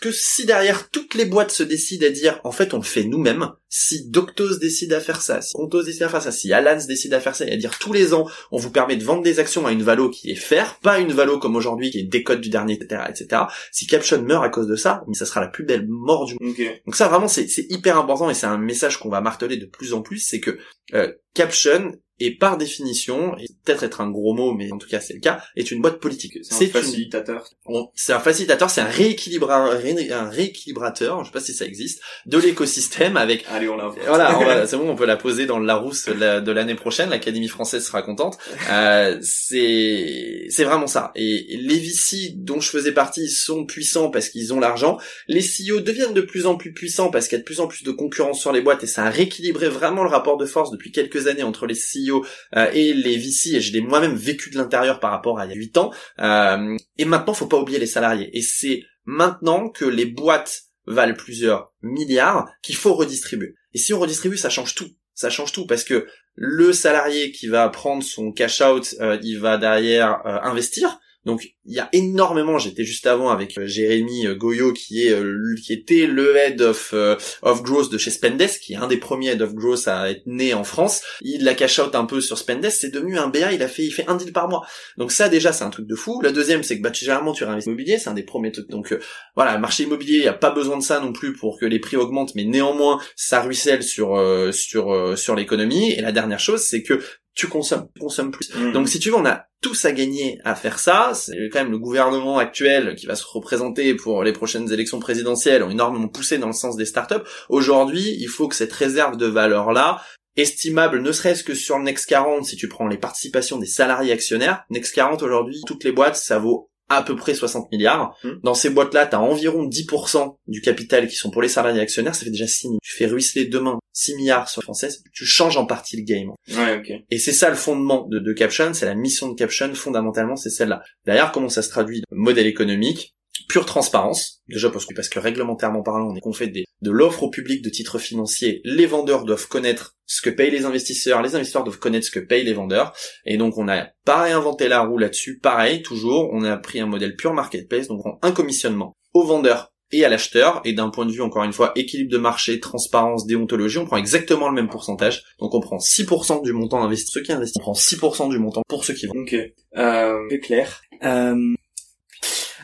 Que, 0.00 0.10
si 0.10 0.44
derrière 0.44 0.90
toutes 0.90 1.14
les 1.14 1.24
boîtes 1.24 1.52
se 1.52 1.62
décident 1.62 2.06
à 2.06 2.10
dire 2.10 2.40
en 2.44 2.52
fait 2.52 2.74
on 2.74 2.78
le 2.78 2.82
fait 2.82 3.04
nous-mêmes, 3.04 3.52
si 3.68 4.08
Doctos 4.08 4.58
décide 4.58 4.92
à 4.92 5.00
faire 5.00 5.22
ça, 5.22 5.40
si 5.40 5.52
Contos 5.54 5.84
décide 5.84 6.02
à 6.02 6.08
faire 6.08 6.22
ça, 6.22 6.32
si 6.32 6.52
Alans 6.52 6.84
décide 6.86 7.14
à 7.14 7.20
faire 7.20 7.36
ça 7.36 7.46
et 7.46 7.52
à 7.52 7.56
dire 7.56 7.78
tous 7.78 7.92
les 7.92 8.12
ans 8.12 8.26
on 8.50 8.58
vous 8.58 8.70
permet 8.70 8.96
de 8.96 9.04
vendre 9.04 9.22
des 9.22 9.38
actions 9.38 9.66
à 9.66 9.72
une 9.72 9.82
valo 9.82 10.10
qui 10.10 10.30
est 10.30 10.36
faire, 10.36 10.78
pas 10.80 10.98
une 10.98 11.12
valo 11.12 11.38
comme 11.38 11.56
aujourd'hui 11.56 11.90
qui 11.90 12.00
est 12.00 12.04
décode 12.04 12.40
du 12.40 12.50
dernier, 12.50 12.74
etc., 12.74 13.02
etc. 13.08 13.42
Si 13.70 13.86
Caption 13.86 14.20
meurt 14.22 14.44
à 14.44 14.48
cause 14.48 14.66
de 14.66 14.76
ça, 14.76 15.04
mais 15.06 15.14
ça 15.14 15.26
sera 15.26 15.40
la 15.40 15.48
plus 15.48 15.64
belle 15.64 15.86
mort 15.88 16.26
du 16.26 16.36
monde. 16.40 16.54
Donc 16.84 16.96
ça 16.96 17.08
vraiment 17.08 17.28
c'est 17.28 17.46
hyper 17.70 17.96
important 17.96 18.28
et 18.28 18.34
c'est 18.34 18.46
un 18.46 18.58
message 18.58 18.98
qu'on 18.98 19.10
va 19.10 19.20
marteler 19.20 19.56
de 19.56 19.66
plus 19.66 19.94
en 19.94 20.02
plus, 20.02 20.18
c'est 20.18 20.40
que 20.40 20.58
euh, 20.94 21.12
Caption 21.34 21.92
et 22.24 22.30
par 22.30 22.56
définition, 22.56 23.36
et 23.38 23.46
peut-être 23.64 23.82
être 23.82 24.00
un 24.00 24.10
gros 24.10 24.32
mot, 24.32 24.52
mais 24.52 24.70
en 24.70 24.78
tout 24.78 24.88
cas 24.88 25.00
c'est 25.00 25.14
le 25.14 25.20
cas, 25.20 25.42
est 25.56 25.70
une 25.70 25.82
boîte 25.82 25.98
politique. 25.98 26.38
C'est 26.42 26.66
un 26.66 26.68
facilitateur. 26.68 27.50
C'est 27.94 28.12
un 28.12 28.20
facilitateur, 28.20 28.70
c'est 28.70 28.80
un, 28.80 28.86
rééquilibrateur, 28.86 29.72
un 29.72 30.28
rééquilibrateur, 30.28 31.20
je 31.24 31.28
sais 31.28 31.32
pas 31.32 31.40
si 31.40 31.52
ça 31.52 31.64
existe, 31.64 32.00
de 32.26 32.38
l'écosystème 32.38 33.16
avec. 33.16 33.44
Allez, 33.50 33.68
on 33.68 33.76
la. 33.76 33.88
Voilà, 33.88 34.66
c'est 34.66 34.76
bon, 34.76 34.88
on 34.88 34.94
peut 34.94 35.06
la 35.06 35.16
poser 35.16 35.46
dans 35.46 35.58
le 35.58 35.66
Larousse 35.66 36.08
de 36.08 36.52
l'année 36.52 36.76
prochaine. 36.76 37.10
L'Académie 37.10 37.48
française 37.48 37.84
sera 37.84 38.02
contente. 38.02 38.38
Euh, 38.70 39.18
c'est 39.22 40.46
c'est 40.48 40.64
vraiment 40.64 40.86
ça. 40.86 41.10
Et 41.16 41.56
les 41.58 41.78
VC 41.78 42.34
dont 42.36 42.60
je 42.60 42.70
faisais 42.70 42.92
partie 42.92 43.28
sont 43.28 43.64
puissants 43.64 44.10
parce 44.10 44.28
qu'ils 44.28 44.52
ont 44.54 44.60
l'argent. 44.60 44.98
Les 45.26 45.40
CEO 45.40 45.80
deviennent 45.80 46.14
de 46.14 46.20
plus 46.20 46.46
en 46.46 46.56
plus 46.56 46.72
puissants 46.72 47.10
parce 47.10 47.26
qu'il 47.26 47.36
y 47.36 47.40
a 47.40 47.42
de 47.42 47.44
plus 47.44 47.60
en 47.60 47.66
plus 47.66 47.82
de 47.82 47.90
concurrence 47.90 48.40
sur 48.40 48.52
les 48.52 48.60
boîtes 48.60 48.84
et 48.84 48.86
ça 48.86 49.04
a 49.04 49.10
rééquilibré 49.10 49.68
vraiment 49.68 50.04
le 50.04 50.10
rapport 50.10 50.36
de 50.36 50.46
force 50.46 50.70
depuis 50.70 50.92
quelques 50.92 51.26
années 51.26 51.42
entre 51.42 51.66
les 51.66 51.74
CEO 51.74 52.11
euh, 52.56 52.70
et 52.72 52.92
les 52.92 53.16
VC, 53.16 53.54
et 53.54 53.60
je 53.60 53.78
moi-même 53.80 54.14
vécu 54.14 54.50
de 54.50 54.56
l'intérieur 54.56 55.00
par 55.00 55.10
rapport 55.10 55.38
à 55.38 55.46
il 55.46 55.50
y 55.50 55.52
a 55.52 55.56
8 55.56 55.78
ans. 55.78 55.92
Euh, 56.20 56.76
et 56.98 57.04
maintenant, 57.04 57.34
faut 57.34 57.46
pas 57.46 57.58
oublier 57.58 57.78
les 57.78 57.86
salariés. 57.86 58.30
Et 58.36 58.42
c'est 58.42 58.82
maintenant 59.04 59.68
que 59.68 59.84
les 59.84 60.06
boîtes 60.06 60.62
valent 60.86 61.14
plusieurs 61.14 61.72
milliards 61.82 62.48
qu'il 62.62 62.76
faut 62.76 62.94
redistribuer. 62.94 63.54
Et 63.74 63.78
si 63.78 63.94
on 63.94 64.00
redistribue, 64.00 64.36
ça 64.36 64.50
change 64.50 64.74
tout. 64.74 64.90
Ça 65.14 65.30
change 65.30 65.52
tout 65.52 65.66
parce 65.66 65.84
que 65.84 66.06
le 66.34 66.72
salarié 66.72 67.32
qui 67.32 67.46
va 67.46 67.68
prendre 67.68 68.02
son 68.02 68.32
cash 68.32 68.62
out, 68.62 68.94
euh, 69.00 69.18
il 69.22 69.38
va 69.38 69.58
derrière 69.58 70.20
investir 70.24 70.98
Donc 71.24 71.54
il 71.64 71.74
y 71.74 71.78
a 71.78 71.88
énormément. 71.92 72.58
J'étais 72.58 72.84
juste 72.84 73.06
avant 73.06 73.28
avec 73.28 73.56
euh, 73.56 73.66
Jérémy 73.66 74.26
euh, 74.26 74.34
Goyo 74.34 74.72
qui 74.72 75.06
est 75.06 75.12
euh, 75.12 75.54
qui 75.64 75.72
était 75.72 76.06
le 76.06 76.36
head 76.36 76.60
of 76.60 76.94
of 77.42 77.62
growth 77.62 77.92
de 77.92 77.98
chez 77.98 78.10
Spendesk, 78.10 78.60
qui 78.60 78.72
est 78.72 78.76
un 78.76 78.88
des 78.88 78.96
premiers 78.96 79.28
head 79.28 79.42
of 79.42 79.54
growth 79.54 79.86
à 79.86 80.10
être 80.10 80.26
né 80.26 80.52
en 80.52 80.64
France. 80.64 81.02
Il 81.20 81.44
l'a 81.44 81.54
cash 81.54 81.78
out 81.78 81.94
un 81.94 82.06
peu 82.06 82.20
sur 82.20 82.38
Spendesk, 82.38 82.76
c'est 82.80 82.90
devenu 82.90 83.18
un 83.18 83.28
BA. 83.28 83.52
Il 83.52 83.62
a 83.62 83.68
fait 83.68 83.84
il 83.84 83.92
fait 83.92 84.06
un 84.08 84.16
deal 84.16 84.32
par 84.32 84.48
mois. 84.48 84.66
Donc 84.96 85.12
ça 85.12 85.28
déjà 85.28 85.52
c'est 85.52 85.64
un 85.64 85.70
truc 85.70 85.86
de 85.86 85.94
fou. 85.94 86.20
La 86.22 86.32
deuxième 86.32 86.64
c'est 86.64 86.76
que 86.78 86.82
bah 86.82 86.92
généralement 86.92 87.32
tu 87.32 87.44
réinvestis 87.44 87.68
immobilier, 87.68 87.98
c'est 87.98 88.10
un 88.10 88.14
des 88.14 88.24
premiers 88.24 88.50
trucs. 88.50 88.68
Donc 88.68 88.92
voilà, 89.36 89.56
marché 89.58 89.84
immobilier, 89.84 90.16
il 90.16 90.24
y 90.24 90.28
a 90.28 90.32
pas 90.32 90.50
besoin 90.50 90.76
de 90.76 90.82
ça 90.82 90.98
non 90.98 91.12
plus 91.12 91.34
pour 91.34 91.58
que 91.60 91.66
les 91.66 91.78
prix 91.78 91.96
augmentent, 91.96 92.34
mais 92.34 92.44
néanmoins 92.44 93.00
ça 93.14 93.42
ruisselle 93.42 93.84
sur 93.84 94.20
sur 94.52 95.16
sur 95.16 95.36
l'économie. 95.36 95.92
Et 95.92 96.00
la 96.00 96.10
dernière 96.10 96.40
chose 96.40 96.62
c'est 96.62 96.82
que 96.82 97.00
tu 97.34 97.48
consommes, 97.48 97.88
tu 97.94 98.00
consommes 98.00 98.30
plus. 98.30 98.54
Mhm. 98.54 98.72
Donc 98.72 98.88
si 98.88 98.98
tu 98.98 99.10
veux, 99.10 99.16
on 99.16 99.26
a 99.26 99.46
tous 99.62 99.84
à 99.84 99.92
gagner 99.92 100.38
à 100.44 100.54
faire 100.54 100.78
ça. 100.78 101.12
C'est 101.14 101.48
quand 101.50 101.60
même 101.60 101.70
le 101.70 101.78
gouvernement 101.78 102.38
actuel 102.38 102.94
qui 102.96 103.06
va 103.06 103.14
se 103.14 103.24
représenter 103.26 103.94
pour 103.94 104.24
les 104.24 104.32
prochaines 104.32 104.70
élections 104.70 105.00
présidentielles 105.00 105.62
ont 105.62 105.70
énormément 105.70 106.08
poussé 106.08 106.36
dans 106.36 106.48
le 106.48 106.52
sens 106.52 106.76
des 106.76 106.84
startups. 106.84 107.24
Aujourd'hui, 107.48 108.16
il 108.18 108.28
faut 108.28 108.48
que 108.48 108.56
cette 108.56 108.72
réserve 108.72 109.16
de 109.16 109.26
valeur 109.26 109.72
là 109.72 110.02
estimable 110.36 111.02
ne 111.02 111.12
serait-ce 111.12 111.44
que 111.44 111.54
sur 111.54 111.78
le 111.78 111.84
Next 111.84 112.06
40 112.06 112.46
si 112.46 112.56
tu 112.56 112.68
prends 112.68 112.88
les 112.88 112.96
participations 112.96 113.58
des 113.58 113.66
salariés 113.66 114.12
actionnaires. 114.12 114.64
Next 114.70 114.94
40 114.94 115.22
aujourd'hui, 115.22 115.60
toutes 115.66 115.84
les 115.84 115.92
boîtes, 115.92 116.16
ça 116.16 116.38
vaut 116.38 116.70
à 116.88 117.02
peu 117.02 117.16
près 117.16 117.34
60 117.34 117.70
milliards. 117.72 118.16
Hmm. 118.24 118.40
Dans 118.42 118.54
ces 118.54 118.70
boîtes-là, 118.70 119.06
tu 119.06 119.16
as 119.16 119.20
environ 119.20 119.66
10% 119.66 120.36
du 120.46 120.60
capital 120.60 121.06
qui 121.06 121.16
sont 121.16 121.30
pour 121.30 121.42
les 121.42 121.48
salariés 121.48 121.80
actionnaires, 121.80 122.14
ça 122.14 122.24
fait 122.24 122.30
déjà 122.30 122.46
6 122.46 122.68
milliards. 122.68 122.80
Tu 122.82 122.96
fais 122.96 123.06
ruisseler 123.06 123.46
demain 123.46 123.78
6 123.92 124.16
milliards 124.16 124.48
sur 124.48 124.62
française, 124.62 125.02
tu 125.12 125.24
changes 125.24 125.56
en 125.56 125.66
partie 125.66 125.96
le 125.96 126.04
game. 126.04 126.30
Ouais, 126.50 126.76
ok. 126.76 126.92
Et 127.10 127.18
c'est 127.18 127.32
ça 127.32 127.50
le 127.50 127.56
fondement 127.56 128.06
de, 128.08 128.18
de 128.18 128.32
Caption, 128.32 128.74
c'est 128.74 128.86
la 128.86 128.94
mission 128.94 129.28
de 129.28 129.34
Caption, 129.34 129.74
fondamentalement, 129.74 130.36
c'est 130.36 130.50
celle-là. 130.50 130.82
Derrière, 131.06 131.32
comment 131.32 131.48
ça 131.48 131.62
se 131.62 131.68
traduit 131.68 132.02
Modèle 132.10 132.46
économique, 132.46 133.14
pure 133.48 133.66
transparence, 133.66 134.42
déjà 134.48 134.70
parce 134.70 134.86
que, 134.86 134.94
parce 134.94 135.08
que 135.08 135.18
réglementairement 135.18 135.82
parlant, 135.82 136.10
on 136.10 136.16
est 136.16 136.20
qu'on 136.20 136.32
fait 136.32 136.48
des, 136.48 136.64
de 136.80 136.90
l'offre 136.90 137.22
au 137.22 137.30
public 137.30 137.62
de 137.62 137.70
titres 137.70 137.98
financiers, 137.98 138.60
les 138.64 138.86
vendeurs 138.86 139.24
doivent 139.24 139.48
connaître 139.48 139.94
ce 140.06 140.20
que 140.22 140.30
payent 140.30 140.50
les 140.50 140.64
investisseurs, 140.64 141.22
les 141.22 141.34
investisseurs 141.34 141.64
doivent 141.64 141.78
connaître 141.78 142.06
ce 142.06 142.10
que 142.10 142.20
payent 142.20 142.44
les 142.44 142.52
vendeurs, 142.52 142.94
et 143.24 143.36
donc 143.36 143.58
on 143.58 143.68
a 143.68 143.88
pas 144.04 144.22
réinventé 144.22 144.68
la 144.68 144.80
roue 144.80 144.98
là-dessus, 144.98 145.38
pareil, 145.38 145.82
toujours, 145.82 146.30
on 146.32 146.44
a 146.44 146.56
pris 146.56 146.80
un 146.80 146.86
modèle 146.86 147.16
pure 147.16 147.34
marketplace, 147.34 147.88
donc 147.88 148.00
on 148.00 148.10
prend 148.10 148.18
un 148.22 148.32
commissionnement 148.32 148.96
aux 149.14 149.24
vendeurs 149.24 149.71
et 149.92 150.04
à 150.04 150.08
l'acheteur, 150.08 150.60
et 150.64 150.72
d'un 150.72 150.90
point 150.90 151.06
de 151.06 151.12
vue, 151.12 151.22
encore 151.22 151.44
une 151.44 151.52
fois, 151.52 151.72
équilibre 151.76 152.10
de 152.10 152.18
marché, 152.18 152.60
transparence, 152.60 153.26
déontologie, 153.26 153.78
on 153.78 153.86
prend 153.86 153.96
exactement 153.96 154.48
le 154.48 154.54
même 154.54 154.68
pourcentage. 154.68 155.22
Donc 155.38 155.54
on 155.54 155.60
prend 155.60 155.78
6% 155.78 156.42
du 156.42 156.52
montant 156.52 156.82
investi, 156.82 157.10
ceux 157.10 157.22
qui 157.22 157.32
investissent, 157.32 157.60
on 157.60 157.62
prend 157.62 157.72
6% 157.72 158.30
du 158.30 158.38
montant 158.38 158.62
pour 158.68 158.84
ceux 158.84 158.94
qui 158.94 159.06
vendent. 159.06 159.18
Ok. 159.18 159.36
Euh, 159.76 160.26
c'est 160.30 160.40
clair. 160.40 160.82
Euh, 161.04 161.54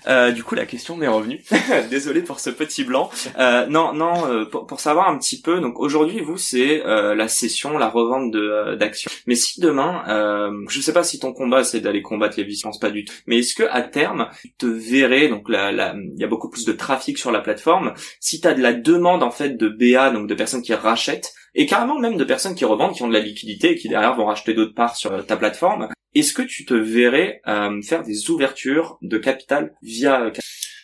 euh, 0.08 0.32
du 0.32 0.44
coup, 0.44 0.54
la 0.54 0.66
question 0.66 0.96
m'est 0.96 1.08
revenue. 1.08 1.42
Désolé 1.90 2.22
pour 2.22 2.40
ce 2.40 2.50
petit 2.50 2.84
blanc. 2.84 3.10
Euh, 3.38 3.66
non, 3.66 3.92
non, 3.92 4.26
euh, 4.26 4.44
pour, 4.44 4.66
pour 4.66 4.80
savoir 4.80 5.08
un 5.08 5.18
petit 5.18 5.40
peu. 5.40 5.60
Donc 5.60 5.78
aujourd'hui, 5.78 6.20
vous, 6.20 6.36
c'est 6.36 6.84
euh, 6.86 7.14
la 7.14 7.28
cession, 7.28 7.78
la 7.78 7.88
revente 7.88 8.30
de 8.30 8.40
euh, 8.40 8.76
d'actions. 8.76 9.10
Mais 9.26 9.34
si 9.34 9.60
demain, 9.60 10.04
euh, 10.08 10.64
je 10.68 10.80
sais 10.80 10.92
pas 10.92 11.04
si 11.04 11.18
ton 11.18 11.32
combat 11.32 11.64
c'est 11.64 11.80
d'aller 11.80 12.02
combattre 12.02 12.38
les 12.38 12.46
pense 12.62 12.78
pas 12.78 12.90
du 12.90 13.04
tout. 13.04 13.14
Mais 13.26 13.38
est-ce 13.38 13.54
que 13.54 13.64
à 13.70 13.82
terme, 13.82 14.28
tu 14.40 14.52
te 14.52 14.66
verrais 14.66 15.28
donc 15.28 15.48
la, 15.48 15.72
la, 15.72 15.94
il 15.94 16.18
y 16.18 16.24
a 16.24 16.26
beaucoup 16.26 16.50
plus 16.50 16.64
de 16.64 16.72
trafic 16.72 17.18
sur 17.18 17.30
la 17.30 17.40
plateforme. 17.40 17.94
Si 18.20 18.40
tu 18.40 18.48
as 18.48 18.54
de 18.54 18.62
la 18.62 18.72
demande 18.72 19.22
en 19.22 19.30
fait 19.30 19.56
de 19.56 19.68
BA, 19.68 20.10
donc 20.10 20.28
de 20.28 20.34
personnes 20.34 20.62
qui 20.62 20.74
rachètent, 20.74 21.34
et 21.54 21.66
carrément 21.66 21.98
même 21.98 22.16
de 22.16 22.24
personnes 22.24 22.54
qui 22.54 22.64
revendent, 22.64 22.94
qui 22.94 23.02
ont 23.02 23.08
de 23.08 23.12
la 23.12 23.20
liquidité 23.20 23.72
et 23.72 23.76
qui 23.76 23.88
derrière 23.88 24.14
vont 24.14 24.26
racheter 24.26 24.54
d'autres 24.54 24.74
parts 24.74 24.96
sur 24.96 25.24
ta 25.26 25.36
plateforme. 25.36 25.88
Est-ce 26.14 26.32
que 26.32 26.42
tu 26.42 26.64
te 26.64 26.74
verrais 26.74 27.40
euh, 27.46 27.80
faire 27.82 28.02
des 28.02 28.30
ouvertures 28.30 28.98
de 29.02 29.18
capital 29.18 29.72
via 29.82 30.22
euh, 30.22 30.30